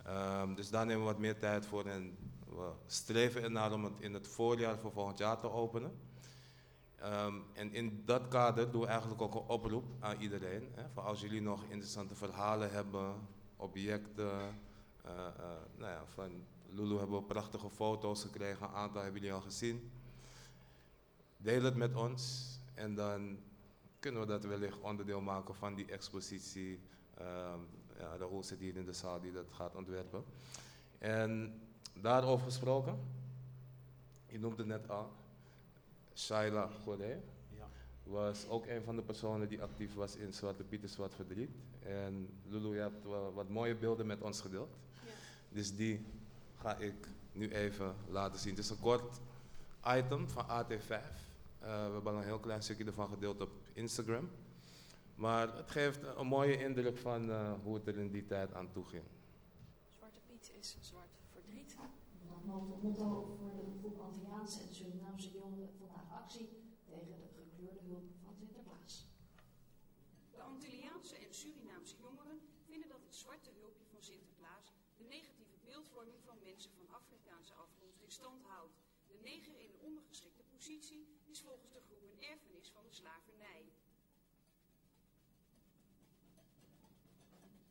Ehm, 0.05 0.53
dus 0.53 0.69
daar 0.69 0.85
nemen 0.85 1.05
we 1.05 1.11
wat 1.11 1.19
meer 1.19 1.39
tijd 1.39 1.65
voor 1.65 1.85
en 1.85 2.17
we 2.47 2.71
streven 2.85 3.43
ernaar 3.43 3.73
om 3.73 3.83
het 3.83 3.93
in 3.99 4.13
het 4.13 4.27
voorjaar 4.27 4.77
voor 4.77 4.91
volgend 4.91 5.17
jaar 5.17 5.39
te 5.39 5.51
openen. 5.51 5.99
Ehm, 6.95 7.35
en 7.53 7.73
in 7.73 8.01
dat 8.05 8.27
kader 8.27 8.71
doen 8.71 8.81
we 8.81 8.87
eigenlijk 8.87 9.21
ook 9.21 9.35
een 9.35 9.47
oproep 9.47 9.85
aan 9.99 10.21
iedereen. 10.21 10.71
Hè, 10.73 10.89
voor 10.89 11.03
als 11.03 11.21
jullie 11.21 11.41
nog 11.41 11.63
interessante 11.63 12.15
verhalen 12.15 12.71
hebben, 12.71 13.15
objecten. 13.55 14.63
eh, 15.01 15.11
eh, 15.11 15.61
nou 15.77 15.91
ja, 15.91 16.05
van 16.05 16.45
Lulu 16.69 16.97
hebben 16.97 17.17
we 17.17 17.23
prachtige 17.23 17.69
foto's 17.69 18.21
gekregen, 18.21 18.67
een 18.67 18.73
aantal 18.73 19.01
hebben 19.01 19.21
jullie 19.21 19.35
al 19.35 19.41
gezien. 19.41 19.91
Deel 21.37 21.63
het 21.63 21.75
met 21.75 21.95
ons 21.95 22.49
en 22.73 22.95
dan 22.95 23.39
kunnen 23.99 24.21
we 24.21 24.27
dat 24.27 24.43
wellicht 24.43 24.79
onderdeel 24.79 25.21
maken 25.21 25.55
van 25.55 25.75
die 25.75 25.85
expositie. 25.85 26.79
Ehm 27.17 27.59
ja, 27.97 28.17
Raoul 28.17 28.43
zit 28.43 28.59
hier 28.59 28.75
in 28.75 28.85
de 28.85 28.93
zaal 28.93 29.21
die 29.21 29.31
dat 29.31 29.45
gaat 29.51 29.75
ontwerpen. 29.75 30.23
En 30.97 31.59
daarover 31.93 32.45
gesproken, 32.45 32.99
je 34.27 34.39
noemde 34.39 34.57
het 34.57 34.67
net 34.67 34.89
al, 34.89 35.11
Shaila 36.15 36.69
Goré 36.83 37.21
Ja. 37.49 37.67
was 38.03 38.47
ook 38.49 38.65
een 38.65 38.83
van 38.83 38.95
de 38.95 39.01
personen 39.01 39.47
die 39.47 39.61
actief 39.61 39.93
was 39.93 40.15
in 40.15 40.33
Zwarte 40.33 40.63
Piet 40.63 40.89
Zwart 40.89 41.13
Verdriet. 41.13 41.49
En 41.79 42.29
Lulu, 42.47 42.75
je 42.75 42.81
hebt 42.81 43.03
wel 43.03 43.33
wat 43.33 43.49
mooie 43.49 43.75
beelden 43.75 44.05
met 44.05 44.21
ons 44.21 44.41
gedeeld. 44.41 44.75
Ja. 45.05 45.11
Dus 45.49 45.75
die 45.75 46.05
ga 46.61 46.77
ik 46.77 47.07
nu 47.31 47.51
even 47.51 47.95
laten 48.09 48.39
zien. 48.39 48.55
Het 48.55 48.63
is 48.63 48.69
een 48.69 48.79
kort 48.79 49.19
item 49.85 50.29
van 50.29 50.45
AT5. 50.45 50.89
Eh, 50.89 50.97
we 51.59 51.91
hebben 51.93 52.11
al 52.13 52.17
een 52.17 52.23
heel 52.23 52.39
klein 52.39 52.63
stukje 52.63 52.85
ervan 52.85 53.09
gedeeld 53.09 53.41
op 53.41 53.49
Instagram. 53.73 54.29
Maar 55.15 55.55
het 55.55 55.71
geeft 55.71 56.03
een 56.03 56.27
mooie 56.27 56.57
indruk 56.57 56.97
van 56.97 57.29
eh, 57.29 57.53
hoe 57.63 57.75
het 57.75 57.87
er 57.87 57.97
in 57.97 58.11
die 58.11 58.25
tijd 58.25 58.53
aan 58.53 58.71
toe 58.71 58.85
ging. 58.85 59.03
Zwarte 59.87 60.19
Piet 60.27 60.51
is 60.59 60.77
zwart 60.79 61.15
verdriet. 61.31 61.75
Dat 62.29 62.43
motto, 62.45 62.79
motto 62.81 63.37
voor 63.39 63.65
de 63.65 63.77
groep 63.79 63.99
Antilliaanse 63.99 64.61
en 64.61 64.75
Surinaamse 64.75 65.31
jongeren 65.31 65.69
vandaag 65.77 66.11
actie 66.11 66.49
tegen 66.85 67.17
de 67.21 67.27
gekleurde 67.37 67.79
hulp 67.87 68.09
van 68.23 68.35
Sinterklaas. 68.35 69.07
De 70.31 70.41
Antilliaanse 70.41 71.15
en 71.15 71.33
Surinaamse 71.33 71.95
jongeren 71.97 72.39
vinden 72.65 72.89
dat 72.89 73.01
het 73.05 73.15
zwarte 73.15 73.49
hulpje 73.59 73.85
van 73.91 74.01
Sinterklaas 74.01 74.73
de 74.97 75.03
negatieve 75.03 75.57
beeldvorming 75.63 76.21
van 76.23 76.37
mensen 76.43 76.71
van 76.71 76.95
Afrikaanse 76.95 77.53
afkomst 77.53 77.99
in 78.01 78.11
stand 78.11 78.41
houdt. 78.43 78.75
De 79.07 79.17
neger 79.23 79.59
in 79.59 79.69
een 79.69 79.79
ondergeschikte 79.79 80.43
positie 80.43 81.07
is 81.25 81.41
volgens 81.41 81.71
de 81.71 81.81
groep 81.85 82.01
een 82.01 82.23
erfenis 82.31 82.69
van 82.69 82.83
de 82.83 82.91
slavernij. 82.91 83.63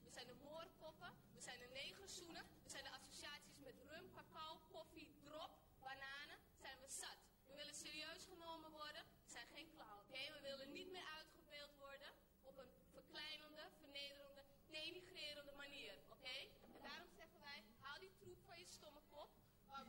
We 0.04 0.10
zijn 0.10 0.26
de 0.26 0.44
moorpoppen, 0.50 1.12
we 1.34 1.40
zijn 1.40 1.58
de 1.58 1.70
negerzoenen, 1.72 2.44
we 2.64 2.70
zijn 2.70 2.84
de 2.84 2.90
associaties 2.90 3.58
met 3.58 3.76
rum, 3.88 4.06
cacao, 4.12 4.60
koffie, 4.72 5.10
drop, 5.22 5.52
bananen. 5.80 6.38
Zijn 6.60 6.78
we 6.80 6.88
zat. 6.88 7.18
We 7.46 7.54
willen 7.54 7.74
serieus 7.74 8.24
genomen 8.24 8.70
worden, 8.70 9.02
we 9.24 9.30
zijn 9.30 9.48
geen 9.54 9.68
clown. 9.74 10.00
Oké, 10.08 10.22
we 10.36 10.40
willen 10.50 10.72
niet 10.72 10.90
meer 10.90 11.08
uitgebeeld 11.18 11.74
worden 11.86 12.10
op 12.42 12.56
een 12.58 12.72
verkleinende, 12.92 13.64
vernederende, 13.80 14.42
denigrerende 14.68 15.52
manier. 15.56 15.94
Oké? 16.08 16.36
En 16.74 16.82
daarom 16.82 17.10
zeggen 17.20 17.40
wij, 17.40 17.64
haal 17.80 17.98
die 17.98 18.14
troep 18.20 18.40
van 18.46 18.58
je 18.58 18.66
stomme 18.66 19.02
kop, 19.10 19.30
maar 19.66 19.84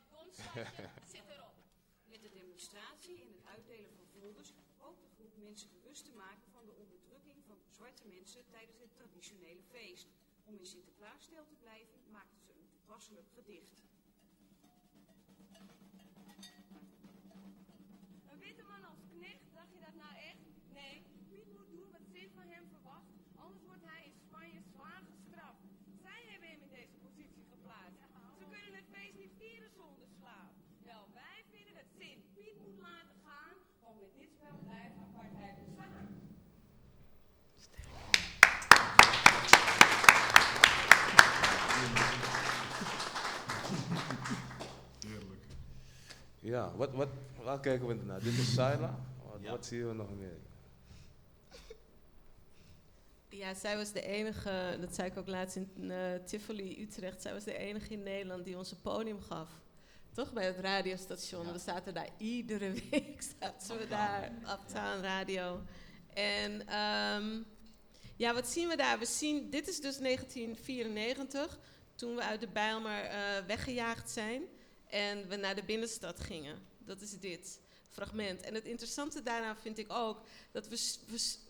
Met 2.12 2.22
de 2.22 2.30
demonstratie 2.30 3.22
en 3.22 3.28
het 3.28 3.46
uitdelen 3.46 3.91
van 3.96 4.06
folders 4.20 4.54
hoopt 4.78 5.02
de 5.02 5.10
groep 5.15 5.38
mensen 5.38 5.70
bewust 5.72 6.06
te 6.06 6.12
maken 6.12 6.52
van 6.52 6.65
de 6.65 6.76
onderdrukking 6.84 7.44
van 7.48 7.58
zwarte 7.70 8.08
mensen 8.08 8.41
tijdens 8.50 8.80
het 8.80 8.94
traditionele 8.94 9.63
feest. 9.63 10.08
Om 10.46 10.58
in 10.58 10.65
Sinterklaasstijl 10.65 11.46
te 11.46 11.56
blijven 11.56 12.00
maakten 12.12 12.41
ze 12.41 12.52
een 12.52 12.70
toepasselijk 12.70 13.30
gedicht. 13.34 13.84
Een 18.32 18.39
witte 18.39 18.63
man 18.63 18.84
als 18.84 19.02
knecht, 19.08 19.54
dacht 19.54 19.72
je 19.74 19.80
dat 19.80 19.96
nou 19.96 20.15
echt? 20.15 20.44
Nee, 20.74 21.04
Piet 21.30 21.52
moet 21.54 21.70
doen 21.70 21.89
wat 21.91 22.06
Sint 22.13 22.32
van 22.34 22.48
hem 22.48 22.68
verwacht, 22.68 23.12
anders 23.36 23.63
wordt 23.65 23.86
hij 23.86 24.06
in 24.06 24.20
Spanje 24.28 24.62
zwaar 24.62 25.04
gestraft. 25.12 25.63
Zij 26.02 26.22
hebben 26.30 26.50
hem 26.50 26.62
in 26.62 26.70
deze 26.70 26.96
positie 27.06 27.46
geplaatst. 27.54 28.00
Ze 28.39 28.46
kunnen 28.52 28.74
het 28.74 28.89
feest 28.91 29.18
niet 29.18 29.34
vieren 29.38 29.72
zonder 29.72 30.08
slaap. 30.18 30.52
Wel, 30.84 31.08
wij 31.13 31.44
vinden 31.52 31.74
dat 31.74 31.89
Sint 31.98 32.34
Piet 32.34 32.58
moet 32.63 32.80
laten 32.80 33.18
gaan, 33.26 33.56
om 33.80 33.98
met 34.00 34.13
dit 34.20 34.30
spel 34.32 34.58
blijft 34.63 34.96
apartheid 35.08 35.56
bestaan. 35.65 36.08
Heerlijk. 45.00 45.44
Ja, 46.46 46.76
wat, 46.76 46.92
wat, 46.92 47.08
waar 47.44 47.60
kijken 47.60 47.88
we 47.88 47.94
naar? 47.94 48.24
Dit 48.24 48.34
is 48.34 48.54
Saila. 48.54 49.00
Wat, 49.32 49.40
Ja. 49.42 49.52
wat 49.52 49.66
zien 49.66 49.88
we 49.88 49.94
nog 49.94 50.10
meer? 50.18 50.38
Ja, 53.30 53.54
zij 53.54 53.78
was 53.78 53.92
de 53.92 54.02
enige, 54.02 54.78
dat 54.82 54.96
zei 54.96 55.10
ik 55.10 55.18
ook 55.18 55.28
laatst 55.28 55.56
in 55.56 55.92
eh, 55.92 55.98
Tivoli, 56.26 56.82
Utrecht. 56.82 57.22
Zij 57.22 57.34
was 57.34 57.44
de 57.44 57.58
enige 57.58 57.94
in 57.94 58.04
Nederland 58.04 58.46
die 58.46 58.58
ons 58.58 58.72
een 58.72 58.82
podium 58.82 59.22
gaf. 59.22 59.50
Toch 60.12 60.34
bij 60.34 60.46
het 60.46 60.58
radiostation. 60.58 61.46
Ja. 61.46 61.52
We 61.52 61.60
zaten 61.60 61.94
daar 61.94 62.10
iedere 62.18 62.72
week, 62.92 63.22
zaten 63.40 63.78
we 63.78 63.88
daar, 63.88 64.32
Uptown 64.42 65.02
Radio. 65.02 65.62
En 66.14 66.68
ehm, 66.68 67.42
ja, 68.16 68.34
wat 68.34 68.48
zien 68.48 68.68
we 68.68 68.76
daar? 68.76 69.00
We 69.00 69.06
zien, 69.06 69.50
dit 69.50 69.68
is 69.68 69.82
dus 69.82 69.98
1994, 69.98 71.60
toen 71.96 72.16
we 72.16 72.22
uit 72.22 72.40
de 72.40 72.48
Bijlmer 72.48 73.04
eh, 73.04 73.46
weggejaagd 73.48 74.10
zijn. 74.10 74.44
En 74.89 75.28
we 75.28 75.36
naar 75.36 75.56
de 75.56 75.63
binnenstad 75.63 76.19
gingen. 76.19 76.67
Dat 76.78 77.02
is 77.02 77.19
dit 77.19 77.60
fragment. 77.89 78.41
En 78.41 78.54
het 78.54 78.65
interessante 78.65 79.24
daaraan 79.24 79.58
vind 79.58 79.78
ik 79.78 79.91
ook 79.91 80.21
dat 80.52 80.67
we, 80.67 80.98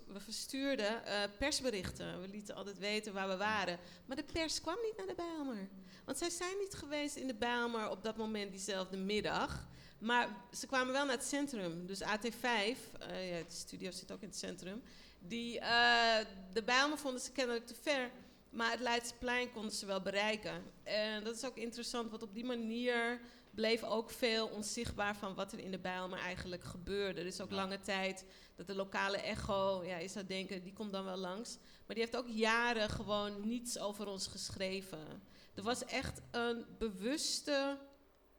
we, 0.07 0.19
verstuurden 0.19 1.05
eh, 1.05 1.21
persberichten. 1.37 2.21
We 2.21 2.27
lieten 2.27 2.55
altijd 2.55 2.77
weten 2.77 3.13
waar 3.13 3.27
we 3.27 3.37
waren. 3.37 3.79
Maar 4.05 4.15
de 4.15 4.23
pers 4.23 4.61
kwam 4.61 4.77
niet 4.83 4.97
naar 4.97 5.07
de 5.07 5.15
Bijlmer. 5.15 5.67
Want 6.05 6.17
zij 6.17 6.29
zijn 6.29 6.57
niet 6.59 6.73
geweest 6.73 7.15
in 7.15 7.27
de 7.27 7.35
Bijlmer 7.35 7.89
op 7.89 8.03
dat 8.03 8.17
moment 8.17 8.51
diezelfde 8.51 8.97
middag. 8.97 9.67
Maar 9.99 10.29
ze 10.57 10.67
kwamen 10.67 10.93
wel 10.93 11.05
naar 11.05 11.15
het 11.15 11.25
centrum. 11.25 11.85
Dus 11.85 12.01
AT5, 12.01 12.41
eh, 12.41 13.29
ja, 13.29 13.43
de 13.43 13.45
studio 13.47 13.91
zit 13.91 14.11
ook 14.11 14.21
in 14.21 14.27
het 14.27 14.37
centrum. 14.37 14.81
Die, 15.19 15.59
eh, 15.59 16.25
de 16.53 16.63
Bijlmer 16.63 16.97
vonden 16.97 17.21
ze 17.21 17.31
kennelijk 17.31 17.67
te 17.67 17.75
ver. 17.81 18.11
Maar 18.55 18.71
het 18.71 18.79
Leidseplein 18.79 19.51
konden 19.51 19.71
ze 19.71 19.85
wel 19.85 20.01
bereiken. 20.01 20.63
En 20.83 21.23
dat 21.23 21.35
is 21.35 21.45
ook 21.45 21.57
interessant, 21.57 22.09
want 22.09 22.23
op 22.23 22.33
die 22.33 22.45
manier 22.45 23.21
bleef 23.51 23.83
ook 23.83 24.11
veel 24.11 24.47
onzichtbaar 24.47 25.15
van 25.15 25.35
wat 25.35 25.51
er 25.51 25.59
in 25.59 25.71
de 25.71 25.79
Bijlmer 25.79 26.19
eigenlijk 26.19 26.63
gebeurde. 26.63 27.19
Er 27.19 27.25
is 27.25 27.41
ook 27.41 27.51
lange 27.51 27.79
tijd 27.79 28.25
dat 28.55 28.67
de 28.67 28.75
lokale 28.75 29.17
echo, 29.17 29.83
ja, 29.83 29.97
je 29.97 30.07
zou 30.07 30.25
denken, 30.25 30.63
die 30.63 30.73
komt 30.73 30.91
dan 30.91 31.03
wel 31.03 31.17
langs. 31.17 31.57
Maar 31.57 31.95
die 31.95 32.03
heeft 32.03 32.17
ook 32.17 32.27
jaren 32.27 32.89
gewoon 32.89 33.47
niets 33.47 33.79
over 33.79 34.07
ons 34.07 34.27
geschreven. 34.27 35.23
Er 35.53 35.63
was 35.63 35.85
echt 35.85 36.21
een 36.31 36.65
bewuste 36.77 37.77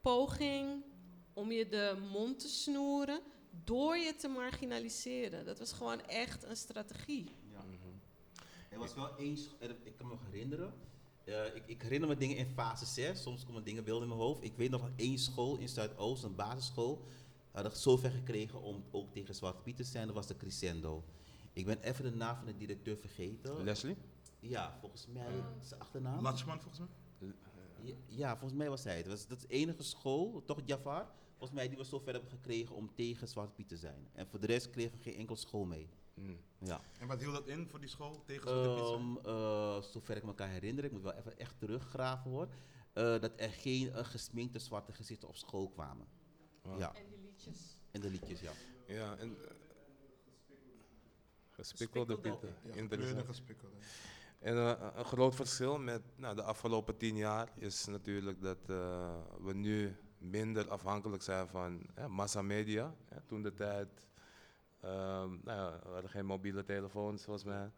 poging 0.01 0.83
om 1.33 1.51
je 1.51 1.67
de 1.67 2.07
mond 2.11 2.39
te 2.39 2.49
snoeren 2.49 3.21
door 3.63 3.97
je 3.97 4.15
te 4.15 4.27
marginaliseren. 4.27 5.45
Dat 5.45 5.59
was 5.59 5.73
gewoon 5.73 6.01
echt 6.01 6.43
een 6.43 6.57
strategie. 6.57 7.35
Er 8.69 8.79
was 8.79 8.93
wel 8.95 9.17
één, 9.17 9.37
er- 9.59 9.75
ik 9.83 9.95
kan 9.95 10.07
me 10.07 10.11
nog 10.13 10.21
herinneren. 10.31 10.73
eh, 11.23 11.55
ik, 11.55 11.63
ik 11.65 11.81
herinner 11.81 12.09
me 12.09 12.17
dingen 12.17 12.37
in 12.37 12.45
fase 12.47 12.85
6, 12.85 13.21
soms 13.21 13.45
komen 13.45 13.63
dingen 13.63 13.83
beelden 13.83 14.03
in 14.03 14.09
mijn 14.09 14.21
hoofd. 14.21 14.43
Ik 14.43 14.53
weet 14.55 14.69
nog 14.69 14.81
van 14.81 14.93
één 14.95 15.17
school 15.17 15.57
in 15.57 15.69
Zuidoost, 15.69 16.23
een 16.23 16.35
basisschool, 16.35 17.01
hadden 17.51 17.71
zover 17.77 18.11
gekregen 18.11 18.61
om 18.61 18.83
ook 18.91 19.11
tegen 19.11 19.35
Zwarte 19.35 19.61
Piet 19.61 19.75
te 19.75 19.83
zijn. 19.83 20.05
Dat 20.05 20.15
was 20.15 20.27
de 20.27 20.37
Crescendo. 20.37 21.03
Ik 21.53 21.65
ben 21.65 21.81
even 21.81 22.03
de 22.03 22.15
naam 22.17 22.35
van 22.35 22.45
de 22.45 22.57
directeur 22.57 22.97
vergeten. 22.97 23.63
Leslie? 23.63 23.95
Ja, 24.39 24.77
volgens 24.79 25.07
mij 25.07 25.33
is 25.61 25.67
zijn 25.67 25.79
achternaam. 25.81 26.21
Latschman 26.23 26.61
volgens 26.61 26.79
mij? 27.19 27.29
Ja, 27.83 27.93
ja, 28.07 28.29
volgens 28.37 28.59
mij 28.59 28.69
was 28.69 28.83
hij 28.83 28.95
het. 28.97 29.05
Dat, 29.05 29.13
was, 29.13 29.27
dat 29.27 29.37
is 29.37 29.43
de 29.43 29.53
enige 29.53 29.83
school, 29.83 30.41
toch 30.45 30.59
Jafar, 30.65 31.07
volgens 31.37 31.51
mij 31.59 31.67
die 31.69 31.77
we 31.77 31.83
zover 31.83 32.11
hebben 32.13 32.29
gekregen 32.31 32.75
om 32.75 32.89
tegen 32.95 33.27
Zwarte 33.27 33.53
Piet 33.53 33.67
te 33.67 33.77
zijn. 33.77 34.07
En 34.13 34.27
voor 34.27 34.39
de 34.39 34.45
rest 34.47 34.69
kregen 34.69 34.97
we 34.97 35.03
geen 35.03 35.15
enkel 35.15 35.35
school 35.35 35.65
mee. 35.65 35.87
Mm. 36.17 36.37
Ja. 36.59 36.81
En 36.99 37.07
wat 37.07 37.19
hield 37.19 37.33
dat 37.33 37.47
in 37.47 37.67
voor 37.67 37.79
die 37.79 37.89
school? 37.89 38.23
Tegen? 38.25 38.51
Ehm, 38.51 39.17
eh, 39.17 39.81
zover 39.81 40.15
ik 40.17 40.23
me 40.23 40.35
kan 40.35 40.47
herinneren, 40.47 40.85
ik 40.85 40.91
moet 40.91 41.03
wel 41.03 41.13
even 41.13 41.37
echt 41.37 41.59
teruggraven 41.59 42.31
hoor, 42.31 42.47
eh, 42.93 43.19
dat 43.19 43.31
er 43.35 43.49
geen 43.49 43.93
eh, 43.93 44.05
gesminkte 44.05 44.59
zwarte 44.59 44.93
gezichten 44.93 45.27
op 45.27 45.35
school 45.35 45.69
kwamen. 45.69 46.07
Wow. 46.61 46.79
Ja, 46.79 46.93
En 46.95 47.05
die 47.09 47.19
liedjes. 47.21 47.79
en 47.91 48.01
de 48.01 48.09
liedjes, 48.09 48.39
ja. 48.39 48.51
Ja, 48.87 49.15
en 49.17 49.37
gespikkelde 51.49 52.19
pieten. 52.19 52.55
Ja, 52.63 52.73
Interessant. 52.73 53.25
gespikkelde. 53.25 53.75
En 54.39 54.57
een 54.97 55.05
groot 55.05 55.35
verschil 55.35 55.79
met 55.79 56.01
nou, 56.15 56.35
de 56.35 56.41
afgelopen 56.43 56.97
tien 56.97 57.15
jaar 57.15 57.49
is 57.55 57.85
natuurlijk 57.85 58.41
dat 58.41 58.57
eh, 58.67 59.15
we 59.41 59.53
nu 59.53 59.95
minder 60.17 60.69
afhankelijk 60.69 61.23
zijn 61.23 61.47
van 61.47 61.89
massamedia. 62.07 62.95
Hè, 63.05 63.21
toen 63.21 63.41
de 63.41 63.53
tijd, 63.53 64.07
ehm, 64.81 65.29
nou 65.43 65.43
ja, 65.43 65.79
we 65.83 65.89
hadden 65.89 66.09
geen 66.09 66.25
mobiele 66.25 66.63
telefoons 66.63 67.23
volgens 67.23 67.45
mij, 67.45 67.71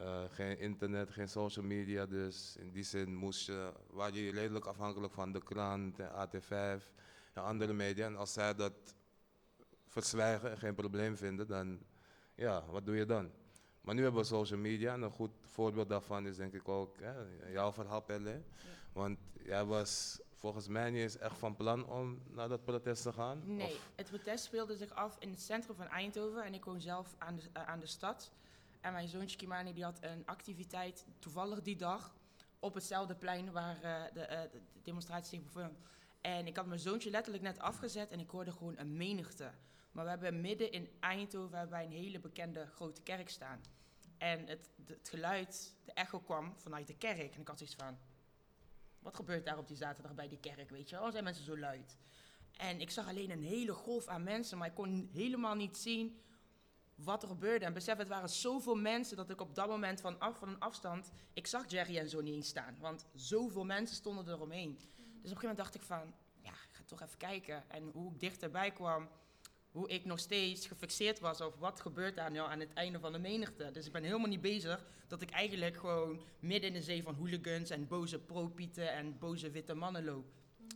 Eh, 0.00 0.24
geen 0.30 0.58
internet, 0.58 1.10
geen 1.10 1.28
social 1.28 1.64
media. 1.64 2.06
Dus 2.06 2.56
in 2.58 2.70
die 2.70 2.82
zin 2.82 3.14
moest 3.14 3.46
je, 3.46 3.72
waar 3.90 4.14
je 4.14 4.30
redelijk 4.30 4.64
afhankelijk 4.64 5.12
van 5.12 5.32
de 5.32 5.42
krant, 5.42 5.98
en 5.98 6.10
AT5 6.12 6.90
en 7.32 7.42
andere 7.42 7.72
media. 7.72 8.06
En 8.06 8.16
als 8.16 8.32
zij 8.32 8.54
dat 8.54 8.72
verzwijgen 9.86 10.50
en 10.50 10.58
geen 10.58 10.74
probleem 10.74 11.16
vinden, 11.16 11.46
dan 11.46 11.80
ja, 12.34 12.64
wat 12.70 12.86
doe 12.86 12.96
je 12.96 13.06
dan? 13.06 13.30
Maar 13.80 13.94
nu 13.94 14.02
hebben 14.02 14.20
we 14.20 14.26
social 14.26 14.58
media 14.58 14.92
en 14.92 15.02
een 15.02 15.10
goed 15.10 15.30
voorbeeld 15.44 15.88
daarvan 15.88 16.26
is 16.26 16.36
denk 16.36 16.54
ik 16.54 16.68
ook 16.68 16.96
hè, 17.00 17.12
jouw 17.52 17.72
verhaal 17.72 18.02
Pelle. 18.02 18.42
Want 18.92 19.18
jij 19.42 19.64
was 19.64 20.20
volgens 20.40 20.68
mij 20.68 20.90
niet 20.90 21.00
eens 21.02 21.18
echt 21.18 21.38
van 21.38 21.56
plan 21.56 21.86
om 21.86 22.22
naar 22.30 22.48
dat 22.48 22.64
protest 22.64 23.02
te 23.02 23.12
gaan. 23.12 23.42
Nee, 23.56 23.66
Of- 23.74 23.90
het 23.94 24.06
protest 24.08 24.44
speelde 24.44 24.76
zich 24.76 24.90
af 24.94 25.16
in 25.18 25.30
het 25.30 25.40
centrum 25.42 25.76
van 25.76 25.86
Eindhoven 25.88 26.44
en 26.44 26.54
ik 26.54 26.64
woon 26.64 26.80
zelf 26.80 27.14
aan 27.18 27.36
de, 27.36 27.42
eh, 27.52 27.66
aan 27.66 27.80
de 27.80 27.86
stad. 27.86 28.32
En 28.80 28.92
mijn 28.92 29.08
zoontje 29.08 29.36
Kimani 29.36 29.72
die 29.72 29.84
had 29.84 29.98
een 30.00 30.22
activiteit 30.26 31.06
toevallig 31.18 31.62
die 31.62 31.76
dag 31.76 32.14
op 32.58 32.74
hetzelfde 32.74 33.14
plein 33.14 33.52
waar 33.52 33.82
eh, 33.82 34.02
de, 34.12 34.20
eh, 34.20 34.42
de 34.42 34.48
de 34.72 34.80
demonstratie 34.82 35.38
zich 35.38 35.52
bevond. 35.52 35.78
En 36.20 36.46
ik 36.46 36.56
had 36.56 36.66
mijn 36.66 36.80
zoontje 36.80 37.10
letterlijk 37.10 37.44
net 37.44 37.58
afgezet 37.58 38.10
en 38.10 38.20
ik 38.20 38.30
hoorde 38.30 38.52
gewoon 38.52 38.78
een 38.78 38.96
menigte. 38.96 39.50
Maar 39.92 40.04
we 40.04 40.10
hebben 40.10 40.40
midden 40.40 40.72
in 40.72 40.88
Eindhoven 41.00 41.58
hebben 41.58 41.76
wij 41.76 41.84
een 41.84 41.92
hele 41.92 42.20
bekende 42.20 42.66
grote 42.66 43.02
kerk 43.02 43.28
staan. 43.28 43.60
En 44.18 44.46
het, 44.46 44.70
het 44.86 45.08
geluid, 45.08 45.74
de 45.84 45.92
echo 45.92 46.18
kwam 46.20 46.54
vanuit 46.56 46.86
de 46.86 46.96
kerk. 46.96 47.34
En 47.34 47.40
ik 47.40 47.48
had 47.48 47.58
zoiets 47.58 47.76
van, 47.76 47.98
wat 49.00 49.14
gebeurt 49.14 49.44
daar 49.44 49.58
op 49.58 49.68
die 49.68 49.76
zaterdag 49.76 50.14
bij 50.14 50.28
die 50.28 50.40
kerk, 50.40 50.70
weet 50.70 50.90
je 50.90 50.96
wel? 50.96 51.10
Zijn 51.10 51.24
mensen 51.24 51.44
zo 51.44 51.58
luid? 51.58 51.98
En 52.56 52.80
ik 52.80 52.90
zag 52.90 53.08
alleen 53.08 53.30
een 53.30 53.42
hele 53.42 53.72
golf 53.72 54.06
aan 54.06 54.22
mensen, 54.22 54.58
maar 54.58 54.68
ik 54.68 54.74
kon 54.74 55.08
helemaal 55.12 55.54
niet 55.54 55.76
zien 55.76 56.20
wat 56.94 57.22
er 57.22 57.28
gebeurde. 57.28 57.64
En 57.64 57.72
besef, 57.72 57.98
het 57.98 58.08
waren 58.08 58.28
zoveel 58.28 58.76
mensen 58.76 59.16
dat 59.16 59.30
ik 59.30 59.40
op 59.40 59.54
dat 59.54 59.68
moment 59.68 60.00
van, 60.00 60.18
af, 60.18 60.38
van 60.38 60.48
een 60.48 60.58
afstand... 60.58 61.10
Ik 61.32 61.46
zag 61.46 61.70
Jerry 61.70 61.98
en 61.98 62.08
zo 62.08 62.20
niet 62.20 62.46
staan, 62.46 62.76
want 62.78 63.06
zoveel 63.14 63.64
mensen 63.64 63.96
stonden 63.96 64.28
eromheen. 64.28 64.74
Dus 64.74 64.86
op 64.86 64.96
een 64.96 65.22
gegeven 65.22 65.40
moment 65.40 65.58
dacht 65.58 65.74
ik 65.74 65.82
van, 65.82 66.14
ja, 66.40 66.50
ik 66.50 66.72
ga 66.72 66.82
toch 66.86 67.02
even 67.02 67.18
kijken. 67.18 67.70
En 67.70 67.90
hoe 67.92 68.12
ik 68.12 68.20
dichterbij 68.20 68.70
kwam, 68.70 69.08
hoe 69.70 69.88
ik 69.88 70.04
nog 70.04 70.18
steeds 70.18 70.66
gefixeerd 70.66 71.20
was 71.20 71.40
op 71.40 71.56
wat 71.58 71.80
gebeurt 71.80 72.16
daar 72.16 72.30
nou 72.30 72.50
aan 72.50 72.60
het 72.60 72.72
einde 72.72 72.98
van 72.98 73.12
de 73.12 73.18
menigte. 73.18 73.70
Dus 73.72 73.86
ik 73.86 73.92
ben 73.92 74.02
helemaal 74.02 74.28
niet 74.28 74.40
bezig 74.40 74.86
dat 75.06 75.22
ik 75.22 75.30
eigenlijk 75.30 75.76
gewoon 75.76 76.20
midden 76.38 76.68
in 76.68 76.74
de 76.74 76.82
zee 76.82 77.02
van 77.02 77.14
hooligans 77.14 77.70
en 77.70 77.86
boze 77.86 78.18
pro-pieten 78.18 78.92
en 78.92 79.18
boze 79.18 79.50
witte 79.50 79.74
mannen 79.74 80.04
loop. 80.04 80.32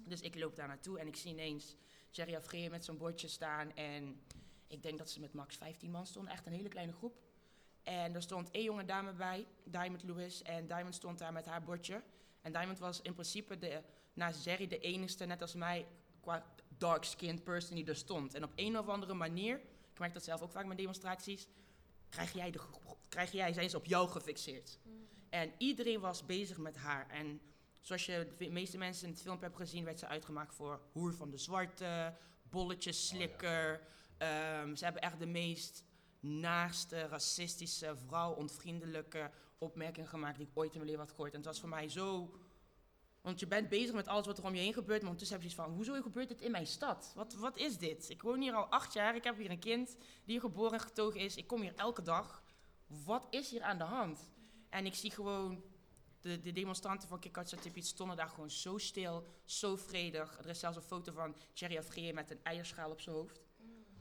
Dus 0.06 0.20
ik 0.20 0.38
loop 0.38 0.56
daar 0.56 0.68
naartoe 0.68 0.98
en 0.98 1.06
ik 1.06 1.16
zie 1.16 1.30
ineens 1.30 1.76
Jerry 2.10 2.34
Afrië 2.34 2.68
met 2.68 2.84
zo'n 2.84 2.96
bordje 2.96 3.28
staan. 3.28 3.74
En 3.74 4.20
ik 4.66 4.82
denk 4.82 4.98
dat 4.98 5.10
ze 5.10 5.20
met 5.20 5.32
max 5.32 5.56
15 5.56 5.90
man 5.90 6.06
stonden, 6.06 6.32
echt 6.32 6.46
een 6.46 6.52
hele 6.52 6.68
kleine 6.68 6.92
groep. 6.92 7.22
En 7.82 8.14
er 8.14 8.22
stond 8.22 8.50
één 8.50 8.64
jonge 8.64 8.84
dame 8.84 9.12
bij, 9.12 9.46
Diamond 9.64 10.02
Lewis. 10.02 10.42
En 10.42 10.66
Diamond 10.66 10.94
stond 10.94 11.18
daar 11.18 11.32
met 11.32 11.46
haar 11.46 11.62
bordje. 11.62 12.02
En 12.40 12.52
Diamond 12.52 12.78
was 12.78 13.02
in 13.02 13.12
principe 13.12 13.58
de, 13.58 13.82
naast 14.12 14.44
Jerry 14.44 14.66
de 14.66 14.78
enigste, 14.78 15.24
net 15.24 15.40
als 15.40 15.54
mij, 15.54 15.86
qua 16.20 16.53
dark-skinned 16.86 17.44
person 17.44 17.76
die 17.76 17.86
er 17.86 17.96
stond. 17.96 18.34
En 18.34 18.44
op 18.44 18.52
een 18.54 18.78
of 18.78 18.88
andere 18.88 19.14
manier, 19.14 19.56
ik 19.92 19.98
merk 19.98 20.12
dat 20.12 20.24
zelf 20.24 20.42
ook 20.42 20.50
vaak 20.50 20.66
met 20.66 20.76
demonstraties, 20.76 21.48
krijg 22.08 22.32
jij, 22.32 22.50
de, 22.50 22.60
krijg 23.08 23.32
jij 23.32 23.52
zijn 23.52 23.70
ze 23.70 23.76
op 23.76 23.84
jou 23.84 24.08
gefixeerd. 24.08 24.78
En 25.30 25.52
iedereen 25.58 26.00
was 26.00 26.26
bezig 26.26 26.58
met 26.58 26.76
haar. 26.76 27.08
En 27.10 27.40
zoals 27.80 28.06
je 28.06 28.34
de 28.38 28.50
meeste 28.50 28.78
mensen 28.78 29.06
in 29.06 29.12
het 29.12 29.22
filmpje 29.22 29.44
hebt 29.44 29.56
gezien, 29.56 29.84
werd 29.84 29.98
ze 29.98 30.06
uitgemaakt 30.06 30.54
voor 30.54 30.80
hoer 30.92 31.14
van 31.14 31.30
de 31.30 31.38
zwarte, 31.38 32.16
bolletjes 32.50 33.06
slikker. 33.06 33.80
Ehm, 34.18 34.74
ze 34.74 34.84
hebben 34.84 35.02
echt 35.02 35.18
de 35.18 35.26
meest 35.26 35.84
naaste, 36.20 37.06
racistische, 37.06 37.96
vrouwonvriendelijke 38.06 39.30
opmerkingen 39.58 40.08
gemaakt 40.08 40.36
die 40.38 40.46
ik 40.46 40.58
ooit 40.58 40.72
in 40.72 40.78
mijn 40.78 40.90
leven 40.90 41.04
had 41.04 41.14
gehoord. 41.14 41.32
En 41.32 41.36
het 41.36 41.46
was 41.46 41.60
voor 41.60 41.68
mij 41.68 41.88
zo... 41.88 42.34
Want 43.24 43.40
je 43.40 43.46
bent 43.46 43.68
bezig 43.68 43.94
met 43.94 44.08
alles 44.08 44.26
wat 44.26 44.38
er 44.38 44.44
om 44.44 44.54
je 44.54 44.60
heen 44.60 44.72
gebeurt, 44.72 45.00
maar 45.00 45.10
ondertussen 45.10 45.36
heb 45.36 45.46
je 45.46 45.52
zoiets 45.52 45.70
van, 45.70 45.76
hoezo 45.76 46.02
gebeurt 46.02 46.28
dit 46.28 46.40
in 46.40 46.50
mijn 46.50 46.66
stad? 46.66 47.12
Wat, 47.14 47.34
wat 47.34 47.56
is 47.56 47.78
dit? 47.78 48.10
Ik 48.10 48.22
woon 48.22 48.40
hier 48.40 48.52
al 48.52 48.66
acht 48.66 48.92
jaar, 48.92 49.14
ik 49.14 49.24
heb 49.24 49.36
hier 49.36 49.50
een 49.50 49.58
kind 49.58 49.96
die 49.96 49.98
hier 50.24 50.40
geboren 50.40 50.72
en 50.72 50.80
getogen 50.80 51.20
is. 51.20 51.36
Ik 51.36 51.46
kom 51.46 51.60
hier 51.60 51.74
elke 51.76 52.02
dag. 52.02 52.42
Wat 52.86 53.26
is 53.30 53.50
hier 53.50 53.62
aan 53.62 53.78
de 53.78 53.84
hand? 53.84 54.30
En 54.68 54.86
ik 54.86 54.94
zie 54.94 55.10
gewoon 55.10 55.62
de, 56.20 56.40
de 56.40 56.52
demonstranten 56.52 57.08
van 57.08 57.18
Kikatsa-Tipit 57.18 57.86
stonden 57.86 58.16
daar 58.16 58.28
gewoon 58.28 58.50
zo 58.50 58.78
stil, 58.78 59.26
zo 59.44 59.76
vredig. 59.76 60.38
Er 60.38 60.48
is 60.48 60.58
zelfs 60.58 60.76
een 60.76 60.82
foto 60.82 61.12
van 61.12 61.36
Thierry 61.52 61.78
Afrié 61.78 62.12
met 62.12 62.30
een 62.30 62.40
eierschaal 62.42 62.90
op 62.90 63.00
zijn 63.00 63.16
hoofd. 63.16 63.40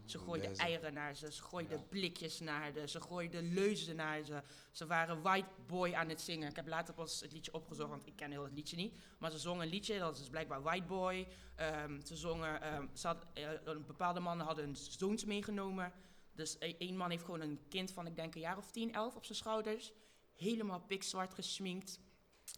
Ze 0.05 0.19
gooiden 0.19 0.55
eieren 0.55 0.93
naar 0.93 1.15
ze, 1.15 1.31
ze 1.31 1.43
gooiden 1.43 1.87
blikjes 1.89 2.39
naar 2.39 2.71
ze, 2.73 2.87
ze 2.87 3.01
gooiden 3.01 3.53
leuzen 3.53 3.95
naar 3.95 4.23
ze. 4.23 4.41
Ze 4.71 4.85
waren 4.85 5.21
White 5.21 5.49
Boy 5.67 5.93
aan 5.93 6.09
het 6.09 6.21
zingen. 6.21 6.49
Ik 6.49 6.55
heb 6.55 6.67
later 6.67 6.93
pas 6.93 7.21
het 7.21 7.31
liedje 7.31 7.53
opgezocht, 7.53 7.89
want 7.89 8.07
ik 8.07 8.15
ken 8.15 8.31
heel 8.31 8.43
het 8.43 8.53
liedje 8.53 8.75
niet. 8.75 8.97
Maar 9.17 9.31
ze 9.31 9.37
zongen 9.37 9.63
een 9.63 9.69
liedje, 9.69 9.99
dat 9.99 10.13
is 10.13 10.19
dus 10.19 10.29
blijkbaar 10.29 10.61
White 10.61 10.85
Boy. 10.85 11.27
Ehm, 11.55 12.01
ze 12.01 12.15
zongen, 12.15 12.89
ze 12.93 13.07
had, 13.07 13.25
een 13.63 13.85
bepaalde 13.85 14.19
mannen 14.19 14.45
hadden 14.45 14.65
hun 14.65 14.75
zoons 14.75 15.25
meegenomen. 15.25 15.93
Dus 16.35 16.55
e- 16.59 16.75
één 16.77 16.97
man 16.97 17.09
heeft 17.09 17.23
gewoon 17.23 17.41
een 17.41 17.59
kind 17.69 17.91
van, 17.91 18.07
ik 18.07 18.15
denk, 18.15 18.35
een 18.35 18.41
jaar 18.41 18.57
of 18.57 18.71
10, 18.71 18.93
11 18.93 19.15
op 19.15 19.25
zijn 19.25 19.37
schouders. 19.37 19.93
Helemaal 20.33 20.79
pikzwart 20.79 21.33
gesminkt. 21.33 21.99